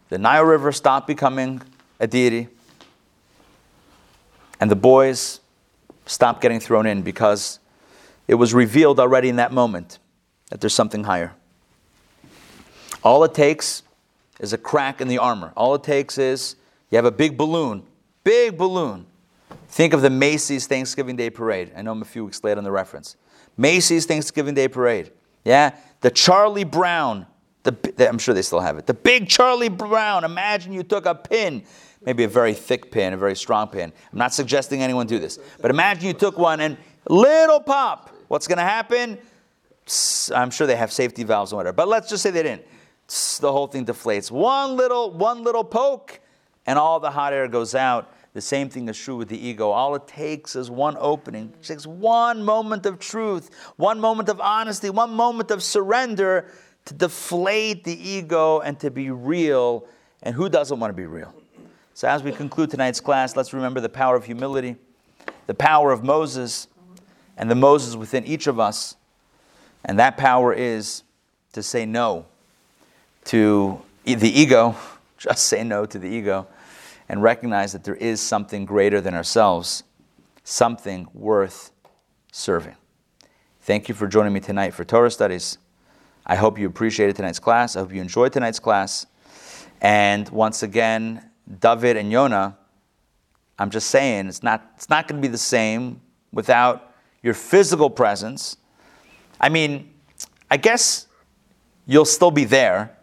the 0.10 0.18
Nile 0.18 0.44
River 0.44 0.72
stopped 0.72 1.08
becoming 1.08 1.62
a 2.00 2.08
deity, 2.08 2.50
and 4.60 4.70
the 4.70 4.76
boys 4.76 5.40
stopped 6.06 6.42
getting 6.42 6.60
thrown 6.60 6.86
in 6.86 7.02
because 7.02 7.60
it 8.32 8.36
was 8.36 8.54
revealed 8.54 8.98
already 8.98 9.28
in 9.28 9.36
that 9.36 9.52
moment 9.52 10.00
that 10.52 10.62
there's 10.62 10.74
something 10.74 11.04
higher. 11.04 11.34
All 13.04 13.26
it 13.26 13.34
takes 13.34 13.84
is 14.40 14.54
a 14.54 14.58
crack 14.58 15.02
in 15.02 15.10
the 15.10 15.18
armor. 15.18 15.52
All 15.58 15.76
it 15.76 15.84
takes 15.84 16.18
is 16.18 16.56
you 16.90 16.96
have 16.96 17.04
a 17.04 17.12
big 17.12 17.38
balloon, 17.38 17.84
big 18.24 18.58
balloon. 18.58 19.06
Think 19.68 19.92
of 19.92 20.02
the 20.02 20.10
Macy's 20.10 20.66
Thanksgiving 20.66 21.18
Day 21.18 21.30
Parade. 21.30 21.74
I 21.76 21.82
know 21.82 21.92
I'm 21.92 22.02
a 22.02 22.06
few 22.06 22.24
weeks 22.24 22.42
late 22.42 22.58
on 22.58 22.64
the 22.64 22.72
reference. 22.72 23.18
Macy's 23.58 24.06
Thanksgiving 24.06 24.54
Day 24.54 24.70
Parade. 24.70 25.12
Yeah? 25.44 25.76
The 26.00 26.10
Charlie 26.10 26.64
Brown. 26.64 27.26
The, 27.64 27.72
the, 27.72 28.08
I'm 28.08 28.18
sure 28.18 28.34
they 28.34 28.44
still 28.44 28.62
have 28.62 28.78
it. 28.78 28.88
The 28.88 28.94
big 28.94 29.28
Charlie 29.28 29.68
Brown. 29.68 30.24
Imagine 30.24 30.72
you 30.72 30.84
took 30.84 31.06
a 31.06 31.16
pin, 31.16 31.64
maybe 32.06 32.24
a 32.24 32.30
very 32.30 32.54
thick 32.54 32.94
pin, 32.94 33.12
a 33.12 33.18
very 33.18 33.36
strong 33.36 33.68
pin. 33.68 33.92
I'm 34.10 34.18
not 34.18 34.34
suggesting 34.34 34.82
anyone 34.82 35.06
do 35.06 35.20
this. 35.20 35.38
But 35.62 35.70
imagine 35.70 36.08
you 36.08 36.14
took 36.14 36.38
one 36.38 36.62
and 36.62 36.78
little 37.10 37.60
pop. 37.60 38.16
What's 38.32 38.48
going 38.48 38.60
to 38.60 38.64
happen? 38.64 39.18
I'm 40.34 40.52
sure 40.52 40.66
they 40.66 40.78
have 40.78 40.94
safety 40.94 41.26
valves 41.26 41.52
and 41.52 41.58
whatever. 41.58 41.76
But 41.76 41.90
let's 41.90 42.10
just 42.10 42.24
say 42.24 42.32
they 42.32 42.44
didn't. 42.44 42.66
The 43.42 43.52
whole 43.52 43.68
thing 43.68 43.86
deflates. 43.86 44.32
One 44.32 44.78
little, 44.78 45.12
one 45.12 45.44
little 45.44 45.66
poke 45.66 46.22
and 46.66 46.80
all 46.80 47.02
the 47.02 47.12
hot 47.12 47.34
air 47.34 47.50
goes 47.50 47.76
out. 47.76 48.10
The 48.34 48.40
same 48.40 48.70
thing 48.70 48.88
is 48.88 48.98
true 48.98 49.18
with 49.18 49.28
the 49.28 49.38
ego. 49.38 49.72
All 49.72 49.96
it 49.96 50.08
takes 50.08 50.56
is 50.56 50.72
one 50.72 50.96
opening. 50.98 51.54
It 51.60 51.66
takes 51.66 51.86
one 51.86 52.42
moment 52.42 52.86
of 52.86 53.00
truth, 53.00 53.50
one 53.76 54.00
moment 54.00 54.30
of 54.30 54.40
honesty, 54.40 54.90
one 54.90 55.12
moment 55.12 55.52
of 55.52 55.62
surrender 55.62 56.50
to 56.86 56.94
deflate 56.94 57.84
the 57.84 58.00
ego 58.02 58.62
and 58.62 58.80
to 58.80 58.90
be 58.90 59.12
real. 59.12 59.86
And 60.24 60.34
who 60.34 60.48
doesn't 60.48 60.80
want 60.80 60.92
to 60.92 60.96
be 60.96 61.06
real? 61.06 61.34
So, 61.96 62.08
as 62.08 62.24
we 62.24 62.32
conclude 62.32 62.70
tonight's 62.70 63.02
class, 63.02 63.36
let's 63.36 63.52
remember 63.52 63.82
the 63.82 63.90
power 63.90 64.16
of 64.16 64.24
humility, 64.24 64.78
the 65.48 65.54
power 65.54 65.92
of 65.92 66.06
Moses, 66.06 66.70
and 67.42 67.52
the 67.52 67.56
Moses 67.56 67.96
within 67.96 68.24
each 68.26 68.48
of 68.48 68.60
us. 68.60 68.96
And 69.84 70.00
that 70.00 70.16
power 70.16 70.54
is 70.54 71.04
to 71.54 71.64
say 71.64 71.86
no 71.86 72.26
to 73.26 73.82
the 74.06 74.30
ego 74.30 74.76
just 75.18 75.48
say 75.48 75.64
no 75.64 75.86
to 75.86 76.00
the 76.00 76.08
ego 76.08 76.48
and 77.10 77.22
recognize 77.22 77.74
that 77.74 77.84
there 77.84 77.96
is 77.96 78.22
something 78.22 78.66
greater 78.66 79.02
than 79.02 79.14
ourselves, 79.14 79.84
something 80.44 81.08
worth 81.14 81.72
serving. 82.32 82.76
Thank 83.62 83.90
you 83.90 83.96
for 83.96 84.08
joining 84.08 84.34
me 84.34 84.40
tonight 84.40 84.74
for 84.74 84.84
Torah 84.84 85.12
studies. 85.12 85.58
I 86.26 86.36
hope 86.36 86.58
you 86.58 86.68
appreciated 86.68 87.16
tonight's 87.16 87.40
class. 87.40 87.76
I 87.76 87.80
hope 87.80 87.94
you 87.94 88.02
enjoyed 88.02 88.34
tonight's 88.34 88.60
class. 88.60 89.06
And 89.82 90.30
once 90.30 90.64
again, 90.64 91.30
David 91.60 91.98
and 91.98 92.12
Yona, 92.12 92.56
I'm 93.60 93.70
just 93.70 93.90
saying 93.90 94.28
it's 94.28 94.42
not, 94.42 94.72
it's 94.76 94.90
not 94.90 95.08
going 95.08 95.22
to 95.22 95.28
be 95.28 95.32
the 95.32 95.38
same 95.38 96.02
without 96.32 96.91
your 97.24 97.34
physical 97.34 97.90
presence. 97.90 98.58
I 99.40 99.50
mean, 99.50 99.94
I 100.50 100.58
guess 100.58 101.08
you'll 101.86 102.06
still 102.06 102.32
be 102.32 102.46
there, 102.46 102.98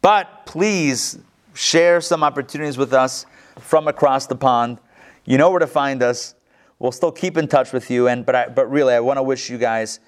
but 0.00 0.46
please 0.46 1.18
share 1.54 2.00
some 2.00 2.22
opportunities 2.22 2.78
with 2.78 2.92
us 2.92 3.26
from 3.58 3.88
across 3.88 4.26
the 4.26 4.36
pond. 4.36 4.78
You 5.24 5.38
know 5.38 5.50
where 5.50 5.58
to 5.58 5.66
find 5.66 6.02
us. 6.02 6.34
We'll 6.78 6.92
still 6.92 7.12
keep 7.12 7.36
in 7.36 7.48
touch 7.48 7.72
with 7.72 7.90
you. 7.90 8.08
And 8.08 8.24
but 8.24 8.34
I, 8.34 8.48
but 8.48 8.70
really, 8.70 8.94
I 8.94 9.00
want 9.00 9.18
to 9.18 9.22
wish 9.22 9.50
you 9.50 9.58
guys 9.58 10.00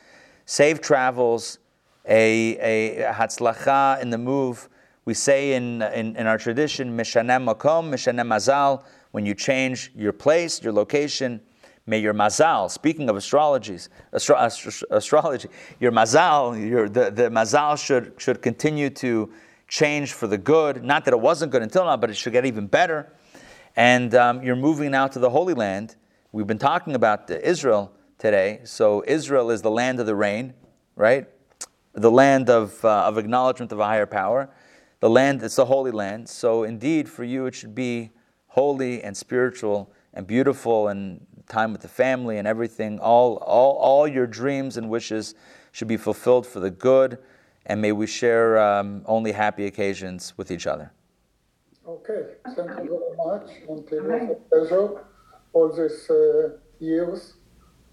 safe 0.46 0.80
travels, 0.80 1.58
a 2.06 2.56
a 3.00 3.12
hatzlacha 3.12 4.00
in 4.00 4.10
the 4.10 4.18
move. 4.18 4.68
We 5.04 5.14
say 5.14 5.54
in, 5.54 5.82
in, 5.82 6.14
in 6.14 6.26
our 6.26 6.38
tradition, 6.38 6.96
mishanem 6.96 7.48
makom, 7.48 7.90
mishanem 7.90 8.28
mazal, 8.28 8.84
when 9.10 9.26
you 9.26 9.34
change 9.34 9.90
your 9.96 10.12
place, 10.12 10.62
your 10.62 10.72
location, 10.72 11.40
May 11.86 11.98
your 11.98 12.14
mazal, 12.14 12.70
speaking 12.70 13.08
of 13.08 13.16
astrologies, 13.16 13.88
astro- 14.12 14.36
astro- 14.36 14.86
astrology, 14.90 15.48
your 15.80 15.92
mazal, 15.92 16.68
your, 16.68 16.88
the, 16.88 17.10
the 17.10 17.30
mazal 17.30 17.82
should, 17.82 18.14
should 18.18 18.42
continue 18.42 18.90
to 18.90 19.32
change 19.66 20.12
for 20.12 20.26
the 20.26 20.38
good. 20.38 20.84
Not 20.84 21.04
that 21.06 21.14
it 21.14 21.20
wasn't 21.20 21.52
good 21.52 21.62
until 21.62 21.84
now, 21.86 21.96
but 21.96 22.10
it 22.10 22.16
should 22.16 22.32
get 22.32 22.44
even 22.44 22.66
better. 22.66 23.12
And 23.76 24.14
um, 24.14 24.42
you're 24.42 24.56
moving 24.56 24.90
now 24.90 25.06
to 25.08 25.18
the 25.18 25.30
Holy 25.30 25.54
Land. 25.54 25.96
We've 26.32 26.46
been 26.46 26.58
talking 26.58 26.94
about 26.94 27.30
Israel 27.30 27.92
today. 28.18 28.60
So 28.64 29.02
Israel 29.06 29.50
is 29.50 29.62
the 29.62 29.70
land 29.70 30.00
of 30.00 30.06
the 30.06 30.14
rain, 30.14 30.54
right? 30.96 31.26
The 31.94 32.10
land 32.10 32.50
of, 32.50 32.84
uh, 32.84 33.06
of 33.06 33.16
acknowledgement 33.16 33.72
of 33.72 33.80
a 33.80 33.84
higher 33.84 34.06
power. 34.06 34.50
The 35.00 35.08
land, 35.08 35.42
it's 35.42 35.56
the 35.56 35.64
Holy 35.64 35.90
Land. 35.90 36.28
So 36.28 36.64
indeed, 36.64 37.08
for 37.08 37.24
you, 37.24 37.46
it 37.46 37.54
should 37.54 37.74
be 37.74 38.10
holy 38.48 39.02
and 39.02 39.16
spiritual 39.16 39.90
and 40.12 40.26
beautiful 40.26 40.88
and 40.88 41.24
time 41.50 41.72
with 41.72 41.82
the 41.82 41.88
family 41.88 42.38
and 42.38 42.48
everything. 42.48 42.98
All, 42.98 43.36
all, 43.38 43.76
all 43.76 44.08
your 44.08 44.26
dreams 44.26 44.76
and 44.76 44.88
wishes 44.88 45.34
should 45.72 45.88
be 45.88 45.96
fulfilled 45.96 46.46
for 46.46 46.60
the 46.60 46.70
good. 46.70 47.18
And 47.66 47.82
may 47.82 47.92
we 47.92 48.06
share 48.06 48.58
um, 48.58 49.02
only 49.04 49.32
happy 49.32 49.66
occasions 49.66 50.32
with 50.36 50.50
each 50.50 50.66
other. 50.66 50.92
Okay, 51.86 52.22
thank 52.56 52.70
you 52.84 52.98
very 52.98 53.16
much. 53.16 53.50
And 53.68 53.92
it 53.92 54.02
was 54.02 54.30
a 54.30 54.34
pleasure 54.48 55.04
all 55.52 55.68
these 55.68 56.08
uh, 56.08 56.50
years. 56.78 57.34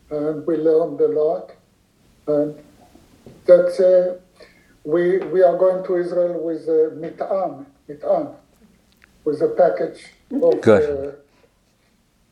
And 0.10 0.46
we 0.48 0.56
learned 0.56 1.02
a 1.02 1.08
lot. 1.08 1.52
And 2.28 2.56
that's, 3.46 3.80
uh, 3.80 4.18
we, 4.84 5.18
we 5.20 5.42
are 5.44 5.58
going 5.58 5.84
to 5.86 5.98
Israel 5.98 6.42
with 6.42 6.64
a 6.68 6.92
mit'an, 6.96 7.66
mit'an, 7.90 8.36
with 9.26 9.42
a 9.42 9.50
package 9.50 10.06
of 10.32 10.62
Good. 10.62 11.08
Uh, 11.08 11.12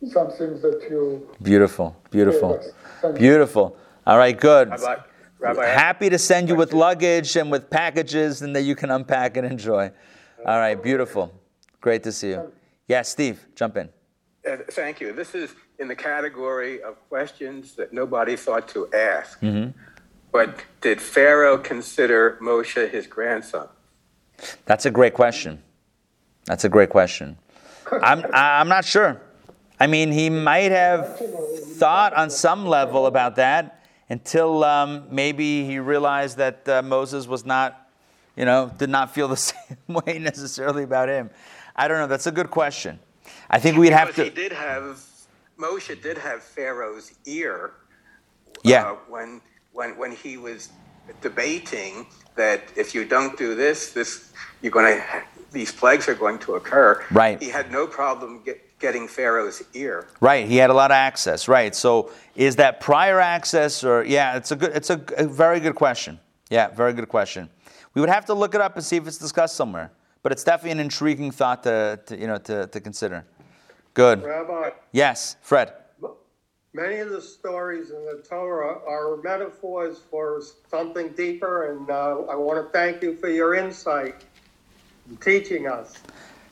something 0.05 0.59
that 0.61 0.87
you 0.89 1.27
Beautiful, 1.41 1.95
beautiful, 2.11 2.59
Yes, 2.61 2.71
thank 3.01 3.13
you. 3.15 3.19
beautiful. 3.19 3.77
All 4.05 4.17
right, 4.17 4.37
good. 4.39 4.69
Rabbi, 4.69 4.95
Rabbi, 5.39 5.65
Happy 5.65 6.09
to 6.09 6.17
send 6.17 6.49
you 6.49 6.55
with 6.55 6.73
luggage 6.73 7.35
and 7.35 7.51
with 7.51 7.69
packages 7.69 8.41
and 8.41 8.55
that 8.55 8.61
you 8.63 8.75
can 8.75 8.91
unpack 8.91 9.37
and 9.37 9.45
enjoy. 9.47 9.91
All 10.45 10.59
right, 10.59 10.81
beautiful. 10.81 11.33
Great 11.81 12.03
to 12.03 12.11
see 12.11 12.29
you. 12.29 12.51
Yeah, 12.87 13.01
Steve, 13.01 13.45
jump 13.55 13.77
in. 13.77 13.89
uh, 14.49 14.57
thank 14.71 15.01
you. 15.01 15.11
This 15.13 15.33
is 15.33 15.55
in 15.79 15.87
the 15.87 15.95
category 15.95 16.81
of 16.81 16.97
questions 17.09 17.75
that 17.75 17.91
nobody 17.93 18.35
thought 18.35 18.67
to 18.69 18.91
ask. 18.93 19.39
But 20.31 20.63
did 20.81 21.01
Pharaoh 21.01 21.57
consider 21.57 22.37
Moshe 22.41 22.89
his 22.91 23.07
grandson? 23.07 23.69
That's 24.65 24.85
a 24.85 24.91
great 24.91 25.13
question. 25.13 25.63
That's 26.45 26.63
a 26.65 26.69
great 26.69 26.89
question. 26.89 27.37
I'm, 27.91 28.25
I'm 28.33 28.67
not 28.67 28.83
sure. 28.85 29.21
I 29.79 29.87
mean, 29.87 30.11
he 30.11 30.29
might 30.29 30.71
have 30.71 31.19
thought 31.77 32.13
on 32.13 32.29
some 32.29 32.65
level 32.65 33.07
about 33.07 33.35
that 33.35 33.85
until 34.09 34.63
um, 34.63 35.07
maybe 35.11 35.65
he 35.65 35.79
realized 35.79 36.37
that 36.37 36.67
uh, 36.69 36.81
Moses 36.81 37.27
was 37.27 37.45
not, 37.45 37.89
you 38.37 38.45
know, 38.45 38.71
did 38.77 38.89
not 38.89 39.13
feel 39.13 39.27
the 39.27 39.35
same 39.51 39.77
way 39.89 40.19
necessarily 40.19 40.83
about 40.83 41.09
him. 41.09 41.29
I 41.75 41.87
don't 41.87 41.97
know. 41.97 42.07
That's 42.07 42.27
a 42.27 42.31
good 42.31 42.51
question. 42.51 42.99
I 43.49 43.59
think 43.59 43.77
we'd 43.77 43.91
have 43.91 44.07
Because 44.07 44.17
to. 44.17 44.23
he 44.25 44.29
did 44.29 44.51
have 44.53 45.03
Moshe 45.59 46.01
did 46.01 46.17
have 46.17 46.43
Pharaoh's 46.43 47.13
ear. 47.25 47.71
Yeah. 48.63 48.91
Uh, 48.91 48.95
when 49.09 49.41
when 49.73 49.97
when 49.97 50.11
he 50.11 50.37
was 50.37 50.69
debating 51.21 52.07
that 52.35 52.61
if 52.75 52.95
you 52.95 53.05
don't 53.05 53.37
do 53.37 53.55
this, 53.55 53.91
this 53.91 54.31
you're 54.61 54.71
going 54.71 54.97
to 54.97 55.03
these 55.51 55.71
plagues 55.71 56.07
are 56.07 56.15
going 56.15 56.39
to 56.39 56.55
occur. 56.55 57.03
Right. 57.11 57.41
He 57.41 57.49
had 57.49 57.71
no 57.71 57.87
problem 57.87 58.41
get, 58.43 58.61
getting 58.79 59.07
Pharaoh's 59.07 59.63
ear. 59.73 60.07
Right, 60.19 60.47
he 60.47 60.57
had 60.57 60.69
a 60.69 60.73
lot 60.73 60.91
of 60.91 60.95
access. 60.95 61.47
Right, 61.47 61.75
so 61.75 62.11
is 62.35 62.57
that 62.57 62.79
prior 62.79 63.19
access, 63.19 63.83
or 63.83 64.03
yeah, 64.03 64.35
it's 64.37 64.51
a 64.51 64.55
good, 64.55 64.71
it's 64.75 64.89
a, 64.89 65.01
a 65.17 65.25
very 65.25 65.59
good 65.59 65.75
question. 65.75 66.19
Yeah, 66.49 66.67
very 66.69 66.93
good 66.93 67.09
question. 67.09 67.49
We 67.93 68.01
would 68.01 68.09
have 68.09 68.25
to 68.25 68.33
look 68.33 68.53
it 68.55 68.61
up 68.61 68.75
and 68.75 68.83
see 68.83 68.97
if 68.97 69.07
it's 69.07 69.17
discussed 69.17 69.55
somewhere, 69.55 69.91
but 70.21 70.31
it's 70.31 70.43
definitely 70.43 70.71
an 70.71 70.79
intriguing 70.79 71.31
thought 71.31 71.63
to, 71.63 71.99
to 72.05 72.17
you 72.17 72.27
know 72.27 72.37
to, 72.39 72.67
to 72.67 72.79
consider. 72.79 73.25
Good. 73.93 74.23
Rabbi, 74.23 74.71
Yes, 74.91 75.37
Fred. 75.41 75.71
many 76.73 76.97
of 76.97 77.09
the 77.09 77.21
stories 77.21 77.91
in 77.91 78.03
the 78.05 78.21
Torah 78.29 78.79
are 78.85 79.15
metaphors 79.23 79.99
for 80.11 80.41
something 80.69 81.09
deeper, 81.13 81.71
and 81.71 81.89
uh, 81.89 82.23
I 82.29 82.35
want 82.35 82.63
to 82.65 82.69
thank 82.73 83.01
you 83.01 83.15
for 83.15 83.29
your 83.29 83.55
insight 83.55 84.25
in 85.09 85.15
teaching 85.17 85.67
us. 85.67 85.93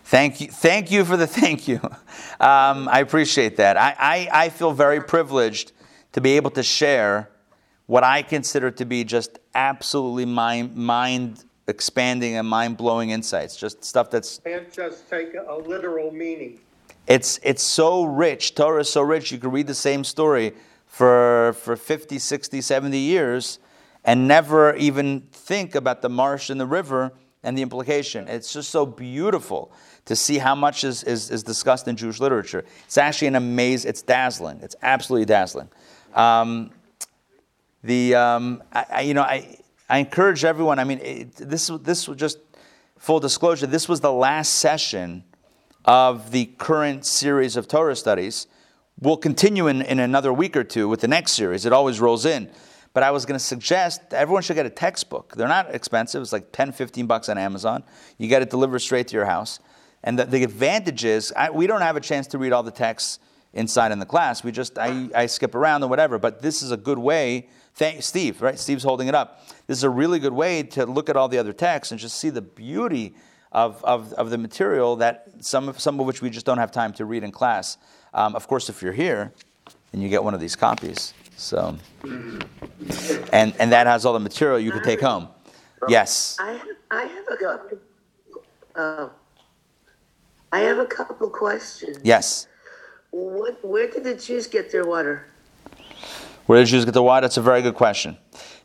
Thank 0.06 0.42
you. 0.42 0.48
Thank 0.48 0.92
you 0.92 1.06
for 1.06 1.18
the 1.18 1.28
thank 1.42 1.68
you. 1.68 1.80
Um, 2.40 2.88
I 2.90 3.00
appreciate 3.00 3.58
that. 3.58 3.78
I, 3.78 3.96
I, 3.98 4.46
I 4.46 4.50
feel 4.50 4.72
very 4.72 5.02
privileged 5.02 5.72
to 6.14 6.22
be 6.22 6.32
able 6.38 6.52
to 6.52 6.64
share 6.64 7.30
what 7.86 8.04
I 8.04 8.22
consider 8.22 8.72
to 8.72 8.86
be 8.86 9.04
just 9.04 9.40
absolutely 9.56 10.26
mind, 10.26 10.76
mind 10.76 11.46
expanding 11.68 12.36
and 12.36 12.48
mind 12.48 12.78
blowing 12.78 13.10
insights. 13.12 13.56
Just 13.56 13.84
stuff 13.84 14.10
that's 14.10 14.40
Can't 14.40 14.72
just 14.72 15.10
take 15.10 15.34
a 15.36 15.56
literal 15.56 16.12
meaning. 16.12 16.60
it's 17.08 17.40
it's 17.44 17.64
so 17.64 18.04
rich. 18.04 18.56
Torah 18.56 18.82
is 18.82 18.90
so 18.90 19.02
rich. 19.02 19.32
You 19.32 19.38
could 19.38 19.54
read 19.54 19.68
the 19.68 19.74
same 19.76 20.04
story 20.04 20.54
for 20.86 21.54
for 21.60 21.76
50, 21.76 22.20
60, 22.20 22.62
70 22.62 22.98
years 22.98 23.60
and 24.06 24.28
never 24.28 24.76
even 24.76 25.22
think 25.32 25.76
about 25.76 26.02
the 26.02 26.10
marsh 26.10 26.50
and 26.50 26.60
the 26.60 26.66
river 26.66 27.14
and 27.42 27.58
the 27.58 27.62
implication. 27.62 28.28
It's 28.28 28.54
just 28.54 28.70
so 28.70 28.86
beautiful 28.86 29.72
to 30.06 30.16
see 30.16 30.38
how 30.38 30.56
much 30.56 30.84
is, 30.84 31.04
is, 31.04 31.30
is 31.30 31.44
discussed 31.44 31.88
in 31.88 31.96
Jewish 31.96 32.20
literature. 32.20 32.66
It's 32.86 32.98
actually 32.98 33.30
an 33.30 33.36
amazing, 33.36 33.90
it's 33.90 34.02
dazzling. 34.02 34.60
It's 34.62 34.76
absolutely 34.82 35.26
dazzling. 35.26 35.70
Um, 36.14 36.72
the, 37.84 38.16
um, 38.16 38.64
I, 38.72 38.86
I, 38.90 39.02
you 39.02 39.14
know, 39.14 39.22
I, 39.22 39.58
I 39.90 40.00
encourage 40.00 40.44
everyone, 40.44 40.80
I 40.80 40.84
mean, 40.84 41.00
it, 41.00 41.36
this, 41.36 41.72
this 41.82 42.08
was 42.08 42.18
just 42.18 42.40
full 42.98 43.20
disclosure, 43.20 43.68
this 43.68 43.88
was 43.88 44.02
the 44.02 44.12
last 44.12 44.54
session 44.54 45.24
of 45.86 46.32
the 46.32 46.46
current 46.46 47.06
series 47.06 47.58
of 47.58 47.68
Torah 47.68 47.96
studies. 47.96 48.48
We'll 49.00 49.18
continue 49.18 49.68
in, 49.68 49.82
in 49.82 50.00
another 50.00 50.32
week 50.32 50.56
or 50.56 50.64
two 50.64 50.88
with 50.88 51.02
the 51.02 51.08
next 51.08 51.34
series. 51.34 51.66
It 51.66 51.74
always 51.74 52.00
rolls 52.00 52.26
in. 52.26 52.50
But 52.94 53.04
I 53.04 53.12
was 53.12 53.26
going 53.26 53.38
to 53.38 53.44
suggest 53.44 54.02
everyone 54.14 54.44
should 54.44 54.56
get 54.56 54.68
a 54.68 54.70
textbook. 54.70 55.34
They're 55.36 55.48
not 55.48 55.74
expensive. 55.74 56.22
It's 56.22 56.32
like 56.32 56.52
10, 56.52 56.72
15 56.74 57.08
bucks 57.08 57.28
on 57.28 57.38
Amazon. 57.38 57.84
You 58.20 58.28
get 58.28 58.44
it 58.44 58.52
delivered 58.52 58.80
straight 58.80 59.08
to 59.10 59.16
your 59.16 59.26
house. 59.26 59.60
And 60.04 60.20
the, 60.20 60.26
the 60.26 60.44
advantage 60.44 61.06
is 61.06 61.34
I, 61.36 61.50
we 61.50 61.68
don't 61.68 61.82
have 61.82 61.96
a 61.96 62.02
chance 62.02 62.28
to 62.28 62.38
read 62.38 62.52
all 62.52 62.64
the 62.64 62.72
texts 62.72 63.20
inside 63.54 63.92
in 63.92 64.00
the 64.00 64.06
class. 64.06 64.44
We 64.44 64.52
just, 64.52 64.78
I, 64.78 65.10
I 65.16 65.26
skip 65.28 65.56
around 65.56 65.84
and 65.84 65.90
whatever. 65.90 66.18
But 66.20 66.42
this 66.42 66.62
is 66.62 66.72
a 66.72 66.78
good 66.78 66.98
way. 66.98 67.48
Thank 67.76 68.04
Steve, 68.04 68.42
right? 68.42 68.60
Steve's 68.60 68.84
holding 68.84 69.08
it 69.08 69.16
up. 69.16 69.48
This 69.68 69.78
is 69.78 69.84
a 69.84 69.90
really 69.90 70.20
good 70.20 70.34
way 70.34 70.64
to 70.64 70.86
look 70.86 71.10
at 71.10 71.16
all 71.16 71.28
the 71.28 71.38
other 71.38 71.54
texts 71.54 71.92
and 71.92 72.00
just 72.00 72.18
see 72.18 72.30
the 72.30 72.42
beauty 72.42 73.16
of, 73.52 73.84
of, 73.84 74.14
of 74.14 74.30
the 74.30 74.38
material 74.38 74.96
that 74.98 75.28
some 75.40 75.70
of, 75.70 75.80
some 75.80 76.00
of 76.00 76.06
which 76.06 76.22
we 76.22 76.30
just 76.30 76.46
don't 76.46 76.58
have 76.58 76.72
time 76.72 76.94
to 76.94 77.06
read 77.06 77.24
in 77.24 77.32
class. 77.32 77.78
Um, 78.14 78.36
of 78.36 78.48
course, 78.48 78.70
if 78.70 78.82
you're 78.82 78.94
here, 78.94 79.32
then 79.92 80.02
you 80.02 80.10
get 80.10 80.24
one 80.24 80.34
of 80.34 80.40
these 80.40 80.56
copies. 80.56 81.14
So, 81.36 81.78
and 82.04 83.56
and 83.60 83.72
that 83.72 83.88
has 83.88 84.06
all 84.06 84.14
the 84.14 84.20
material 84.20 84.60
you 84.60 84.72
can 84.72 84.84
take 84.84 85.02
home. 85.02 85.28
Yes. 85.90 86.38
I 86.40 86.60
I 86.92 87.04
have 87.06 87.26
a. 87.28 88.80
Uh, 88.80 89.10
I 90.54 90.60
have 90.60 90.78
a 90.78 90.86
couple 90.86 91.32
questions. 91.32 91.98
Yes. 92.04 92.48
What? 93.10 93.58
Where 93.66 93.90
did 93.90 94.04
the 94.04 94.14
Jews 94.14 94.46
get 94.46 94.72
their 94.72 94.86
water? 94.86 95.26
Where 96.46 96.60
did 96.60 96.68
the 96.68 96.72
Jews 96.72 96.86
get 96.86 96.94
the 96.94 97.02
water? 97.02 97.22
That's 97.26 97.38
a 97.38 97.42
very 97.42 97.64
good 97.64 97.74
question. 97.74 98.18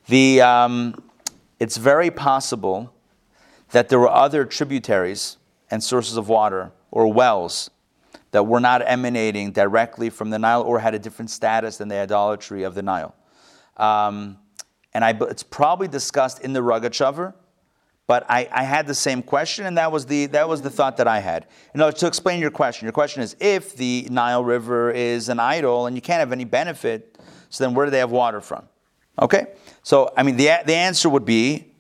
The, 0.07 0.43
um, 0.43 1.03
it's 1.59 1.79
very 1.79 2.11
possible 2.11 2.93
that 3.71 3.89
there 3.89 3.99
were 3.99 4.11
other 4.11 4.45
tributaries 4.45 5.39
and 5.71 5.83
sources 5.83 6.19
of 6.19 6.29
water 6.29 6.73
or 6.91 7.11
wells 7.11 7.71
that 8.33 8.43
were 8.47 8.61
not 8.61 8.83
emanating 8.85 9.53
directly 9.53 10.11
from 10.11 10.29
the 10.29 10.39
Nile 10.39 10.61
or 10.61 10.81
had 10.81 10.95
a 10.95 10.99
different 10.99 11.31
status 11.31 11.79
than 11.79 11.89
the 11.89 11.97
idolatry 11.97 12.65
of 12.65 12.75
the 12.75 12.83
Nile. 12.83 13.15
Um, 13.79 14.37
and 14.93 15.03
I, 15.03 15.17
it's 15.23 15.43
probably 15.43 15.89
discussed 15.89 16.43
in 16.43 16.53
the 16.53 16.61
Rogachover, 16.61 17.33
but 18.09 18.25
I, 18.29 18.49
I 18.51 18.65
had 18.65 18.87
the 18.87 18.95
same 18.95 19.23
question, 19.23 19.67
and 19.67 19.77
that 19.77 19.93
was 19.93 20.07
the 20.07 20.27
that 20.27 20.49
was 20.49 20.63
the 20.63 20.71
thought 20.71 20.97
that 20.97 21.07
I 21.07 21.21
had. 21.21 21.47
You 21.75 21.79
know, 21.79 21.91
to 21.91 22.07
explain 22.07 22.41
your 22.41 22.51
question, 22.51 22.87
your 22.87 22.93
question 22.93 23.23
is 23.23 23.37
if 23.39 23.77
the 23.77 24.09
Nile 24.11 24.43
River 24.43 24.91
is 24.91 25.29
an 25.29 25.39
idol 25.39 25.87
and 25.87 25.95
you 25.95 26.01
can't 26.01 26.19
have 26.19 26.33
any 26.33 26.45
benefit, 26.45 27.21
so 27.51 27.63
then 27.63 27.75
where 27.75 27.87
do 27.87 27.91
they 27.91 27.99
have 27.99 28.11
water 28.11 28.41
from? 28.41 28.67
Okay, 29.21 29.49
so 29.83 30.11
I 30.17 30.23
mean 30.23 30.37
the 30.37 30.49
the 30.65 30.75
answer 30.75 31.11
would 31.11 31.27
be, 31.27 31.71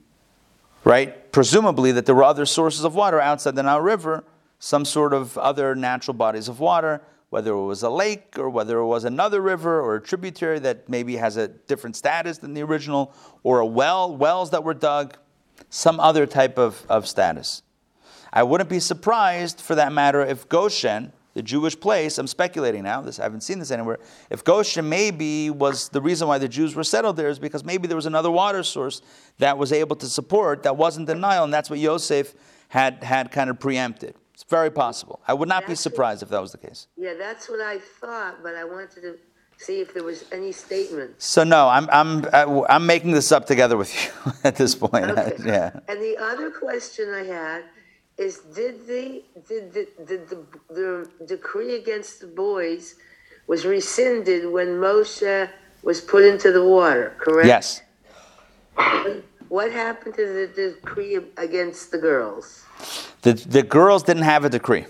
right? 0.84 1.32
Presumably 1.32 1.92
that 1.92 2.05
there 2.05 2.14
were 2.14 2.24
other 2.24 2.44
sources 2.44 2.84
of 2.84 2.94
water 2.94 3.18
outside 3.18 3.56
the 3.56 3.62
Nile 3.62 3.80
River, 3.80 4.22
some 4.59 4.84
sort 4.84 5.14
of 5.14 5.38
other 5.38 5.74
natural 5.74 6.14
bodies 6.14 6.46
of 6.46 6.60
water, 6.60 7.00
whether 7.30 7.52
it 7.52 7.64
was 7.64 7.82
a 7.82 7.90
lake 7.90 8.38
or 8.38 8.50
whether 8.50 8.78
it 8.80 8.86
was 8.86 9.05
another 9.05 9.40
river 9.40 9.80
or 9.80 9.94
a 9.94 10.00
tributary 10.00 10.59
that 10.59 10.90
maybe 10.90 11.16
has 11.16 11.38
a 11.38 11.48
different 11.48 11.96
status 11.96 12.36
than 12.36 12.52
the 12.52 12.62
original, 12.62 13.14
or 13.44 13.60
a 13.60 13.66
well, 13.66 14.14
wells 14.14 14.50
that 14.50 14.62
were 14.62 14.74
dug, 14.74 15.16
some 15.70 16.01
other 16.01 16.26
type 16.26 16.59
of, 16.59 16.85
of 16.89 17.06
status. 17.06 17.62
I 18.32 18.43
wouldn't 18.43 18.68
be 18.70 18.80
surprised, 18.80 19.60
for 19.60 19.74
that 19.74 19.93
matter, 19.93 20.20
if 20.20 20.48
Goshen, 20.48 21.12
the 21.35 21.43
Jewish 21.43 21.78
place, 21.78 22.18
I'm 22.18 22.26
speculating 22.26 22.82
now, 22.82 23.01
this 23.01 23.18
I 23.18 23.22
haven't 23.22 23.43
seen 23.43 23.59
this 23.59 23.70
anywhere. 23.70 23.98
If 24.28 24.44
Goshen 24.44 24.89
maybe 24.89 25.51
was 25.51 25.89
the 25.89 26.01
reason 26.02 26.28
why 26.28 26.39
the 26.39 26.48
Jews 26.48 26.74
were 26.74 26.85
settled 26.85 27.16
there 27.16 27.28
is 27.28 27.39
because 27.39 27.64
maybe 27.64 27.86
there 27.86 27.97
was 27.97 28.06
another 28.06 28.30
water 28.30 28.62
source 28.62 29.01
that 29.39 29.56
was 29.56 29.72
able 29.72 29.97
to 29.97 30.06
support 30.06 30.62
that 30.64 30.76
wasn't 30.76 31.06
the 31.06 31.14
Nile, 31.14 31.44
and 31.44 31.52
that's 31.52 31.70
what 31.70 31.78
Yosef 31.78 32.35
had 32.68 33.02
had 33.02 33.30
kind 33.30 33.48
of 33.48 33.59
preempted. 33.59 34.14
It's 34.35 34.44
very 34.44 34.70
possible. 34.70 35.20
I 35.26 35.35
would 35.35 35.48
not 35.48 35.62
be 35.62 35.68
That's 35.68 35.80
it. 35.80 35.82
surprised 35.85 36.22
if 36.22 36.28
that 36.28 36.40
was 36.40 36.52
the 36.52 36.59
case. 36.59 36.86
Yeah, 36.97 37.14
that's 37.18 37.48
what 37.48 37.60
I 37.60 37.78
thought, 37.78 38.43
but 38.43 38.55
I 38.55 38.64
wanted 38.64 38.90
to 39.02 39.16
see 39.59 39.80
if 39.80 39.93
there 39.93 40.05
was 40.05 40.24
any 40.32 40.52
statement. 40.52 41.20
So 41.20 41.44
no, 41.44 41.68
I'm 41.68 41.89
I'm 41.90 42.24
uh, 42.24 42.28
I- 42.32 42.74
I'm 42.76 42.86
making 42.86 43.12
this 43.12 43.30
up 43.32 43.47
together 43.47 43.76
with 43.76 43.93
you 43.94 44.32
at 44.44 44.56
this 44.56 44.74
point. 44.74 45.05
Okay. 45.10 45.35
yeah. 45.44 45.78
And 45.89 46.01
the 46.01 46.16
other 46.18 46.51
question 46.51 47.12
I 47.12 47.24
had 47.24 47.64
is, 48.16 48.39
did 48.55 48.86
the 48.86 49.22
did 49.47 49.72
the, 49.72 49.89
did 50.06 50.28
the, 50.28 50.47
the 50.70 51.10
decree 51.26 51.76
against 51.76 52.20
the 52.20 52.26
boys 52.26 52.94
was 53.47 53.64
rescinded 53.64 54.51
when 54.51 54.68
Moshe 54.78 55.48
was 55.82 56.01
put 56.01 56.24
into 56.24 56.52
the 56.52 56.64
water? 56.64 57.14
Correct. 57.18 57.47
Yes. 57.47 57.82
What 59.48 59.72
happened 59.72 60.14
to 60.16 60.26
the 60.26 60.47
decree 60.74 61.18
against 61.36 61.90
the 61.90 61.98
girls? 61.98 62.64
The, 63.22 63.32
the 63.32 63.62
girls 63.62 64.02
didn't 64.02 64.22
have 64.24 64.44
a 64.44 64.51
decree, 64.51 64.85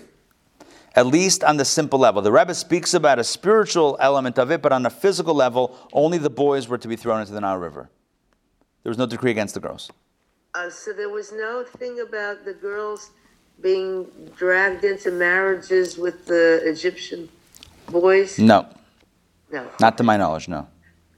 at 0.95 1.05
least 1.07 1.43
on 1.43 1.57
the 1.57 1.65
simple 1.65 1.99
level. 1.99 2.21
The 2.21 2.31
Rebbe 2.31 2.53
speaks 2.53 2.93
about 2.93 3.19
a 3.19 3.23
spiritual 3.23 3.97
element 3.99 4.37
of 4.39 4.51
it, 4.51 4.61
but 4.61 4.71
on 4.71 4.85
a 4.85 4.89
physical 4.89 5.33
level, 5.33 5.77
only 5.93 6.17
the 6.17 6.29
boys 6.29 6.67
were 6.67 6.77
to 6.77 6.87
be 6.87 6.95
thrown 6.95 7.21
into 7.21 7.33
the 7.33 7.41
Nile 7.41 7.57
River. 7.57 7.89
There 8.83 8.89
was 8.89 8.97
no 8.97 9.05
decree 9.05 9.31
against 9.31 9.53
the 9.53 9.59
girls. 9.59 9.91
Uh, 10.55 10.69
so 10.69 10.93
there 10.93 11.09
was 11.09 11.31
no 11.31 11.63
thing 11.63 11.99
about 12.07 12.43
the 12.45 12.53
girls 12.53 13.11
being 13.61 14.07
dragged 14.35 14.83
into 14.83 15.11
marriages 15.11 15.97
with 15.97 16.25
the 16.25 16.61
Egyptian 16.63 17.29
boys. 17.89 18.39
No, 18.39 18.67
No. 19.51 19.67
not 19.79 19.97
to 19.97 20.03
my 20.03 20.17
knowledge, 20.17 20.47
no. 20.47 20.67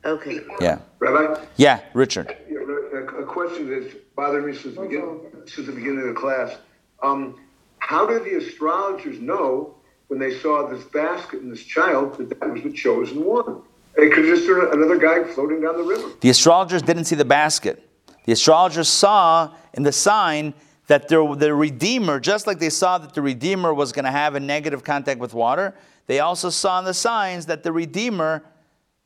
Okay. 0.04 0.40
Yeah. 0.60 0.80
Rabbi, 1.00 1.40
Yeah, 1.58 1.82
Richard. 1.94 2.36
a, 2.50 2.98
a 2.98 3.26
question 3.26 3.70
that's 3.70 3.94
bothered 4.16 4.46
me 4.46 4.54
since 4.54 4.76
the, 4.76 4.82
begin, 4.82 5.20
since 5.46 5.68
the 5.68 5.74
beginning 5.74 6.00
of 6.02 6.08
the 6.08 6.20
class. 6.20 6.58
Um, 7.04 7.40
how 7.82 8.06
did 8.06 8.24
the 8.24 8.36
astrologers 8.36 9.20
know 9.20 9.76
when 10.08 10.20
they 10.20 10.38
saw 10.40 10.68
this 10.68 10.84
basket 10.86 11.42
and 11.42 11.52
this 11.52 11.64
child 11.64 12.18
that 12.18 12.30
that 12.40 12.50
was 12.50 12.64
the 12.64 12.72
chosen 12.72 13.26
one? 13.26 13.62
They 13.98 14.10
could 14.10 14.24
just 14.24 14.46
seen 14.46 14.56
another 14.56 14.98
guy 14.98 15.24
floating 15.34 15.62
down 15.62 15.78
the 15.78 15.84
river. 15.84 16.14
The 16.22 16.30
astrologers 16.30 16.82
didn't 16.82 17.06
see 17.06 17.16
the 17.16 17.26
basket. 17.26 17.86
The 18.26 18.32
astrologers 18.32 18.88
saw 18.88 19.54
in 19.74 19.84
the 19.84 19.92
sign 19.92 20.54
that 20.88 21.08
the, 21.08 21.36
the 21.36 21.54
Redeemer, 21.54 22.20
just 22.20 22.48
like 22.48 22.60
they 22.60 22.70
saw 22.70 22.98
that 23.00 23.14
the 23.14 23.22
Redeemer 23.22 23.74
was 23.74 23.92
going 23.92 24.06
to 24.06 24.12
have 24.12 24.36
a 24.36 24.40
negative 24.40 24.84
contact 24.84 25.20
with 25.20 25.34
water, 25.34 25.74
they 26.08 26.20
also 26.20 26.50
saw 26.50 26.80
in 26.80 26.86
the 26.86 26.94
signs 26.94 27.48
that 27.48 27.64
the 27.64 27.72
Redeemer 27.72 28.44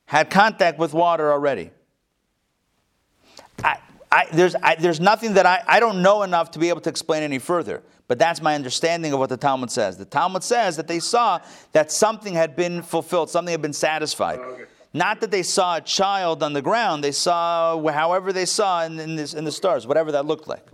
had 0.05 0.29
contact 0.29 0.77
with 0.77 0.93
water 0.93 1.31
already. 1.31 1.71
I, 3.63 3.77
I, 4.11 4.27
there's, 4.31 4.55
I, 4.55 4.75
there's 4.75 4.99
nothing 4.99 5.33
that 5.33 5.45
I, 5.45 5.63
I 5.67 5.79
don't 5.79 6.01
know 6.01 6.23
enough 6.23 6.51
to 6.51 6.59
be 6.59 6.69
able 6.69 6.81
to 6.81 6.89
explain 6.89 7.23
any 7.23 7.39
further, 7.39 7.83
but 8.07 8.19
that's 8.19 8.41
my 8.41 8.55
understanding 8.55 9.13
of 9.13 9.19
what 9.19 9.29
the 9.29 9.37
Talmud 9.37 9.71
says. 9.71 9.97
The 9.97 10.05
Talmud 10.05 10.43
says 10.43 10.77
that 10.77 10.87
they 10.87 10.99
saw 10.99 11.39
that 11.71 11.91
something 11.91 12.33
had 12.33 12.55
been 12.55 12.81
fulfilled, 12.81 13.29
something 13.29 13.51
had 13.51 13.61
been 13.61 13.73
satisfied. 13.73 14.39
Not 14.93 15.19
that 15.21 15.31
they 15.31 15.43
saw 15.43 15.77
a 15.77 15.81
child 15.81 16.41
on 16.41 16.53
the 16.53 16.61
ground, 16.61 17.03
they 17.03 17.11
saw 17.11 17.77
however 17.91 18.31
they 18.31 18.45
saw 18.45 18.83
in, 18.85 18.99
in, 18.99 19.15
this, 19.15 19.33
in 19.33 19.43
the 19.43 19.51
stars, 19.51 19.85
whatever 19.85 20.11
that 20.13 20.25
looked 20.25 20.47
like. 20.47 20.65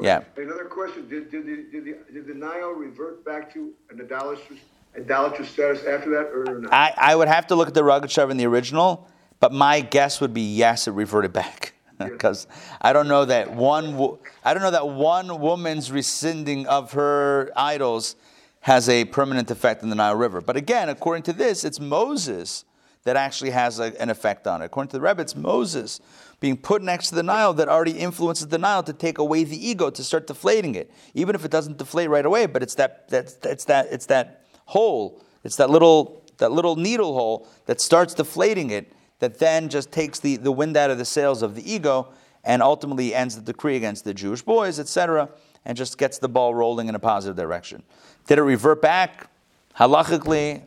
Yeah. 0.00 0.22
Another 0.36 0.66
question: 0.66 1.08
Did, 1.08 1.30
did, 1.30 1.44
the, 1.44 1.56
did, 1.72 1.84
the, 1.84 2.12
did 2.12 2.26
the 2.28 2.34
Nile 2.34 2.70
revert 2.70 3.24
back 3.24 3.52
to 3.54 3.72
an 3.90 4.00
idolatrous, 4.00 4.60
idolatrous 4.96 5.48
status 5.48 5.84
after 5.84 6.10
that, 6.10 6.30
or 6.32 6.60
not? 6.60 6.72
I, 6.72 6.94
I 6.96 7.16
would 7.16 7.26
have 7.26 7.48
to 7.48 7.56
look 7.56 7.66
at 7.66 7.74
the 7.74 7.82
Rogachover 7.82 8.30
in 8.30 8.36
the 8.36 8.46
original, 8.46 9.08
but 9.40 9.52
my 9.52 9.80
guess 9.80 10.20
would 10.20 10.32
be 10.32 10.54
yes, 10.54 10.86
it 10.86 10.92
reverted 10.92 11.32
back. 11.32 11.72
Because 12.10 12.46
I 12.80 12.92
don't 12.92 13.08
know 13.08 13.24
that 13.24 13.52
one, 13.52 14.18
I 14.44 14.54
don't 14.54 14.62
know 14.62 14.70
that 14.70 14.88
one 14.88 15.40
woman's 15.40 15.90
rescinding 15.90 16.66
of 16.66 16.92
her 16.92 17.50
idols 17.56 18.16
has 18.60 18.88
a 18.88 19.04
permanent 19.04 19.50
effect 19.50 19.82
in 19.82 19.88
the 19.90 19.96
Nile 19.96 20.16
River. 20.16 20.40
But 20.40 20.56
again, 20.56 20.88
according 20.88 21.22
to 21.24 21.32
this, 21.32 21.64
it's 21.64 21.80
Moses 21.80 22.64
that 23.04 23.16
actually 23.16 23.50
has 23.50 23.78
a- 23.78 24.00
an 24.00 24.10
effect 24.10 24.46
on 24.46 24.60
it. 24.62 24.66
According 24.66 24.90
to 24.90 24.96
the 24.98 25.00
Rebbe, 25.00 25.22
it's 25.22 25.34
Moses 25.34 26.00
being 26.40 26.56
put 26.56 26.82
next 26.82 27.08
to 27.08 27.14
the 27.14 27.22
Nile 27.22 27.54
that 27.54 27.68
already 27.68 27.98
influences 27.98 28.48
the 28.48 28.58
Nile 28.58 28.82
to 28.82 28.92
take 28.92 29.18
away 29.18 29.44
the 29.44 29.68
ego, 29.68 29.90
to 29.90 30.04
start 30.04 30.26
deflating 30.26 30.74
it. 30.74 30.90
Even 31.14 31.34
if 31.34 31.44
it 31.44 31.50
doesn't 31.50 31.78
deflate 31.78 32.10
right 32.10 32.26
away, 32.26 32.46
but 32.46 32.62
it's 32.62 32.74
that, 32.74 33.08
that's, 33.08 33.38
it's 33.44 33.64
that, 33.64 33.86
it's 33.90 34.06
that 34.06 34.44
hole, 34.66 35.22
it's 35.44 35.56
that 35.56 35.70
little, 35.70 36.22
that 36.38 36.52
little 36.52 36.76
needle 36.76 37.14
hole 37.14 37.48
that 37.66 37.80
starts 37.80 38.14
deflating 38.14 38.70
it 38.70 38.92
that 39.18 39.38
then 39.38 39.68
just 39.68 39.90
takes 39.90 40.20
the, 40.20 40.36
the 40.36 40.52
wind 40.52 40.76
out 40.76 40.90
of 40.90 40.98
the 40.98 41.04
sails 41.04 41.42
of 41.42 41.54
the 41.54 41.72
ego 41.72 42.08
and 42.44 42.62
ultimately 42.62 43.14
ends 43.14 43.36
the 43.36 43.42
decree 43.42 43.76
against 43.76 44.04
the 44.04 44.14
Jewish 44.14 44.42
boys, 44.42 44.78
etc., 44.78 45.28
and 45.64 45.76
just 45.76 45.98
gets 45.98 46.18
the 46.18 46.28
ball 46.28 46.54
rolling 46.54 46.88
in 46.88 46.94
a 46.94 46.98
positive 46.98 47.36
direction. 47.36 47.82
Did 48.26 48.38
it 48.38 48.42
revert 48.42 48.80
back? 48.80 49.28
Halachically, 49.76 50.62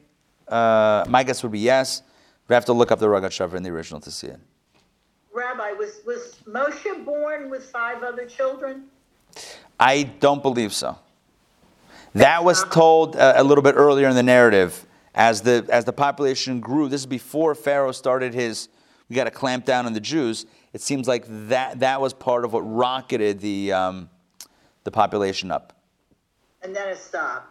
uh, 0.47 1.05
my 1.07 1.23
guess 1.23 1.41
would 1.43 1.51
be 1.51 1.59
yes. 1.59 2.03
We 2.47 2.53
have 2.53 2.65
to 2.65 2.73
look 2.73 2.91
up 2.91 2.99
the 2.99 3.07
Rogachover 3.07 3.55
in 3.55 3.63
the 3.63 3.69
original 3.69 4.01
to 4.01 4.11
see 4.11 4.27
it. 4.27 4.39
Rabbi, 5.33 5.71
was, 5.71 6.01
was 6.05 6.35
Moshe 6.45 7.05
born 7.05 7.49
with 7.49 7.63
five 7.63 8.03
other 8.03 8.25
children? 8.25 8.85
I 9.79 10.03
don't 10.03 10.41
believe 10.43 10.73
so. 10.73 10.99
That 12.13 12.43
was 12.43 12.65
told 12.65 13.15
uh, 13.15 13.33
a 13.37 13.43
little 13.43 13.61
bit 13.61 13.75
earlier 13.75 14.09
in 14.09 14.15
the 14.15 14.23
narrative 14.23 14.85
as 15.13 15.41
the 15.41 15.65
as 15.69 15.85
the 15.85 15.93
population 15.93 16.59
grew. 16.59 16.88
This 16.88 17.01
is 17.01 17.07
before 17.07 17.55
Pharaoh 17.55 17.91
started 17.91 18.33
his. 18.33 18.69
We 19.09 19.15
got 19.15 19.25
to 19.25 19.31
clamp 19.31 19.65
down 19.65 19.85
on 19.85 19.93
the 19.93 19.99
Jews. 19.99 20.45
It 20.73 20.81
seems 20.81 21.07
like 21.07 21.25
that 21.49 21.79
that 21.81 21.99
was 21.99 22.13
part 22.13 22.45
of 22.45 22.53
what 22.53 22.61
rocketed 22.61 23.39
the 23.41 23.73
um, 23.73 24.09
the 24.83 24.91
population 24.91 25.51
up. 25.51 25.73
And 26.61 26.75
then 26.75 26.88
it 26.89 26.97
stopped. 26.97 27.47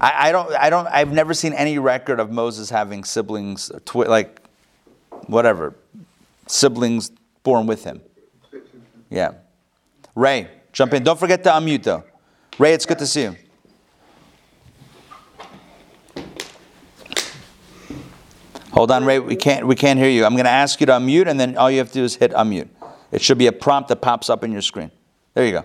I, 0.00 0.28
I 0.28 0.32
don't 0.32 0.52
I 0.52 0.70
don't 0.70 0.86
I've 0.86 1.12
never 1.12 1.34
seen 1.34 1.52
any 1.52 1.78
record 1.78 2.20
of 2.20 2.30
Moses 2.30 2.70
having 2.70 3.04
siblings, 3.04 3.70
twi- 3.84 4.06
like 4.06 4.42
whatever 5.26 5.74
siblings 6.46 7.10
born 7.42 7.66
with 7.66 7.84
him. 7.84 8.00
Yeah, 9.10 9.32
Ray, 10.14 10.48
jump 10.72 10.92
in. 10.94 11.02
Don't 11.02 11.18
forget 11.18 11.42
to 11.44 11.50
unmute 11.50 11.82
though. 11.82 12.04
Ray, 12.58 12.74
it's 12.74 12.86
good 12.86 12.98
to 12.98 13.06
see 13.06 13.22
you. 13.22 13.36
Hold 18.72 18.90
on, 18.90 19.04
Ray. 19.04 19.18
We 19.18 19.36
can't 19.36 19.66
we 19.66 19.74
can't 19.74 19.98
hear 19.98 20.08
you. 20.08 20.24
I'm 20.24 20.32
going 20.32 20.46
to 20.46 20.50
ask 20.50 20.80
you 20.80 20.86
to 20.86 20.92
unmute, 20.92 21.26
and 21.26 21.38
then 21.38 21.58
all 21.58 21.70
you 21.70 21.78
have 21.78 21.88
to 21.88 21.94
do 21.94 22.04
is 22.04 22.16
hit 22.16 22.32
unmute. 22.32 22.68
It 23.10 23.20
should 23.20 23.36
be 23.36 23.46
a 23.46 23.52
prompt 23.52 23.90
that 23.90 23.96
pops 23.96 24.30
up 24.30 24.42
in 24.42 24.50
your 24.50 24.62
screen. 24.62 24.90
There 25.34 25.44
you 25.44 25.52
go. 25.52 25.64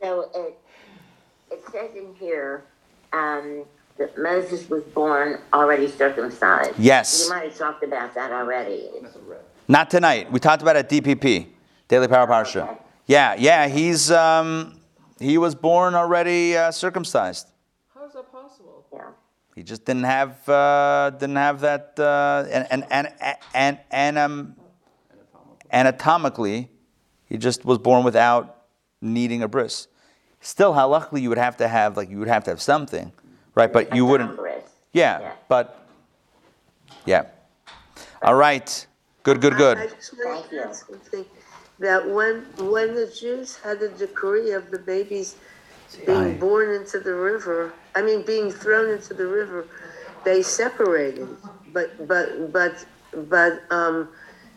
So 0.00 0.30
it, 0.32 0.58
it 1.50 1.62
says 1.72 1.90
in 1.96 2.14
here 2.14 2.62
um, 3.12 3.64
that 3.96 4.16
Moses 4.16 4.70
was 4.70 4.84
born 4.84 5.40
already 5.52 5.88
circumcised. 5.88 6.78
Yes. 6.78 7.24
You 7.24 7.30
might 7.30 7.44
have 7.48 7.58
talked 7.58 7.82
about 7.82 8.14
that 8.14 8.30
already. 8.30 8.88
Not 9.66 9.90
tonight. 9.90 10.30
We 10.30 10.38
talked 10.38 10.62
about 10.62 10.76
it 10.76 10.84
at 10.84 10.90
DPP, 10.90 11.48
Daily 11.88 12.06
Power 12.06 12.28
Parsha. 12.28 12.78
Yeah, 13.06 13.34
yeah. 13.36 13.66
He's 13.66 14.12
um, 14.12 14.78
he 15.18 15.38
was 15.38 15.56
born 15.56 15.96
already 15.96 16.56
uh, 16.56 16.70
circumcised. 16.70 17.48
How 17.92 18.06
is 18.06 18.12
that 18.12 18.30
possible? 18.30 18.84
Yeah. 18.92 19.08
He 19.58 19.64
just 19.64 19.84
didn't 19.84 20.04
have 20.04 20.48
uh, 20.48 21.10
didn't 21.18 21.34
have 21.34 21.62
that 21.62 21.94
uh, 21.98 22.44
and 22.48 22.64
and 22.70 22.86
and 22.92 23.08
and, 23.52 23.78
and 23.90 24.16
um, 24.16 24.54
anatomically, 25.72 26.70
he 27.24 27.38
just 27.38 27.64
was 27.64 27.78
born 27.78 28.04
without 28.04 28.66
needing 29.00 29.42
a 29.42 29.48
bris. 29.48 29.88
Still, 30.40 30.74
how 30.74 30.88
halachically, 30.88 31.22
you 31.22 31.28
would 31.28 31.38
have 31.38 31.56
to 31.56 31.66
have 31.66 31.96
like 31.96 32.08
you 32.08 32.20
would 32.20 32.28
have 32.28 32.44
to 32.44 32.50
have 32.52 32.62
something, 32.62 33.10
right? 33.56 33.72
But 33.72 33.96
you 33.96 34.06
wouldn't. 34.06 34.38
Yeah, 34.92 35.18
Yeah. 35.18 35.32
but 35.48 35.88
yeah. 37.04 37.24
All 38.22 38.36
right. 38.36 38.86
Good, 39.24 39.40
good, 39.40 39.54
I 39.54 39.58
good. 39.58 39.76
just 39.96 40.14
want 40.24 40.48
to 40.50 40.54
you. 40.54 40.72
something. 40.72 41.24
That 41.80 42.08
when 42.08 42.46
when 42.58 42.94
the 42.94 43.08
Jews 43.08 43.56
had 43.56 43.80
the 43.80 43.88
decree 43.88 44.52
of 44.52 44.70
the 44.70 44.78
babies 44.78 45.34
being 46.06 46.38
born 46.38 46.70
into 46.70 47.00
the 47.00 47.14
river, 47.14 47.72
I 47.98 48.02
mean 48.02 48.22
being 48.22 48.50
thrown 48.52 48.90
into 48.90 49.12
the 49.12 49.26
river, 49.26 49.66
they 50.24 50.40
separated. 50.42 51.28
But 51.72 52.06
but 52.06 52.52
but 52.52 52.84
but 53.28 53.62
um, 53.70 54.08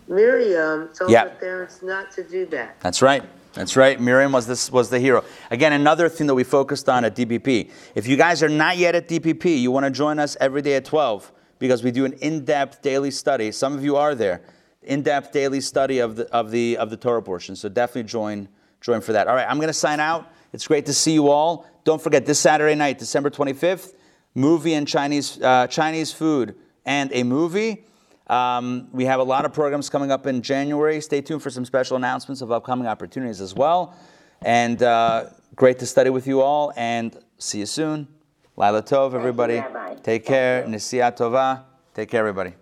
Miriam 0.07 0.89
told 0.97 1.09
Yeah. 1.09 1.23
her 1.23 1.29
parents 1.29 1.81
not 1.81 2.11
to 2.11 2.23
do 2.23 2.45
that. 2.47 2.79
That's 2.81 3.01
right. 3.01 3.23
That's 3.53 3.75
right. 3.75 3.99
Miriam 3.99 4.31
was 4.31 4.45
this 4.45 4.71
was 4.71 4.89
the 4.89 4.99
hero. 4.99 5.23
Again, 5.49 5.73
another 5.73 6.07
thing 6.07 6.27
that 6.27 6.35
we 6.35 6.43
focused 6.43 6.87
on 6.87 7.03
at 7.03 7.15
DPP. 7.15 7.71
If 7.95 8.07
you 8.07 8.15
guys 8.15 8.43
are 8.43 8.49
not 8.49 8.77
yet 8.77 8.93
at 8.95 9.07
DPP, 9.09 9.59
you 9.59 9.71
want 9.71 9.85
to 9.85 9.91
join 9.91 10.19
us 10.19 10.37
every 10.39 10.61
day 10.61 10.75
at 10.75 10.85
12 10.85 11.31
because 11.59 11.83
we 11.83 11.91
do 11.91 12.05
an 12.05 12.13
in-depth 12.13 12.81
daily 12.81 13.11
study. 13.11 13.51
Some 13.51 13.73
of 13.75 13.83
you 13.83 13.97
are 13.97 14.15
there. 14.15 14.41
In-depth 14.83 15.31
daily 15.31 15.61
study 15.61 15.99
of 15.99 16.15
the 16.15 16.31
of 16.31 16.51
the 16.51 16.77
of 16.77 16.89
the 16.91 16.97
Torah 16.97 17.23
portion. 17.23 17.55
So 17.55 17.69
definitely 17.69 18.03
join 18.09 18.47
join 18.81 19.01
for 19.01 19.13
that. 19.13 19.27
All 19.27 19.35
right, 19.35 19.47
I'm 19.49 19.57
going 19.57 19.67
to 19.67 19.73
sign 19.73 19.99
out. 19.99 20.31
It's 20.53 20.67
great 20.67 20.85
to 20.87 20.93
see 20.93 21.13
you 21.13 21.29
all. 21.29 21.65
Don't 21.83 22.01
forget 22.01 22.25
this 22.25 22.39
Saturday 22.39 22.75
night, 22.75 22.99
December 22.99 23.29
25th, 23.29 23.93
movie 24.35 24.73
and 24.73 24.87
Chinese 24.87 25.41
uh, 25.41 25.67
Chinese 25.67 26.11
food 26.11 26.55
and 26.85 27.11
a 27.13 27.23
movie. 27.23 27.85
Um, 28.27 28.87
we 28.93 29.05
have 29.05 29.19
a 29.19 29.23
lot 29.23 29.45
of 29.45 29.53
programs 29.53 29.89
coming 29.89 30.11
up 30.11 30.25
in 30.25 30.41
January. 30.41 31.01
Stay 31.01 31.21
tuned 31.21 31.43
for 31.43 31.49
some 31.49 31.65
special 31.65 31.97
announcements 31.97 32.41
of 32.41 32.51
upcoming 32.51 32.87
opportunities 32.87 33.41
as 33.41 33.53
well. 33.53 33.95
And 34.41 34.81
uh, 34.81 35.25
great 35.55 35.79
to 35.79 35.85
study 35.85 36.09
with 36.09 36.27
you 36.27 36.41
all. 36.41 36.71
And 36.77 37.17
see 37.37 37.59
you 37.59 37.65
soon. 37.65 38.07
Lila 38.55 38.83
Tov, 38.83 39.13
everybody. 39.13 39.55
Rabbi. 39.55 39.95
Take 39.95 40.25
care. 40.25 40.63
Nisiya 40.63 41.15
Tova. 41.17 41.63
Take 41.93 42.09
care, 42.09 42.21
everybody. 42.21 42.60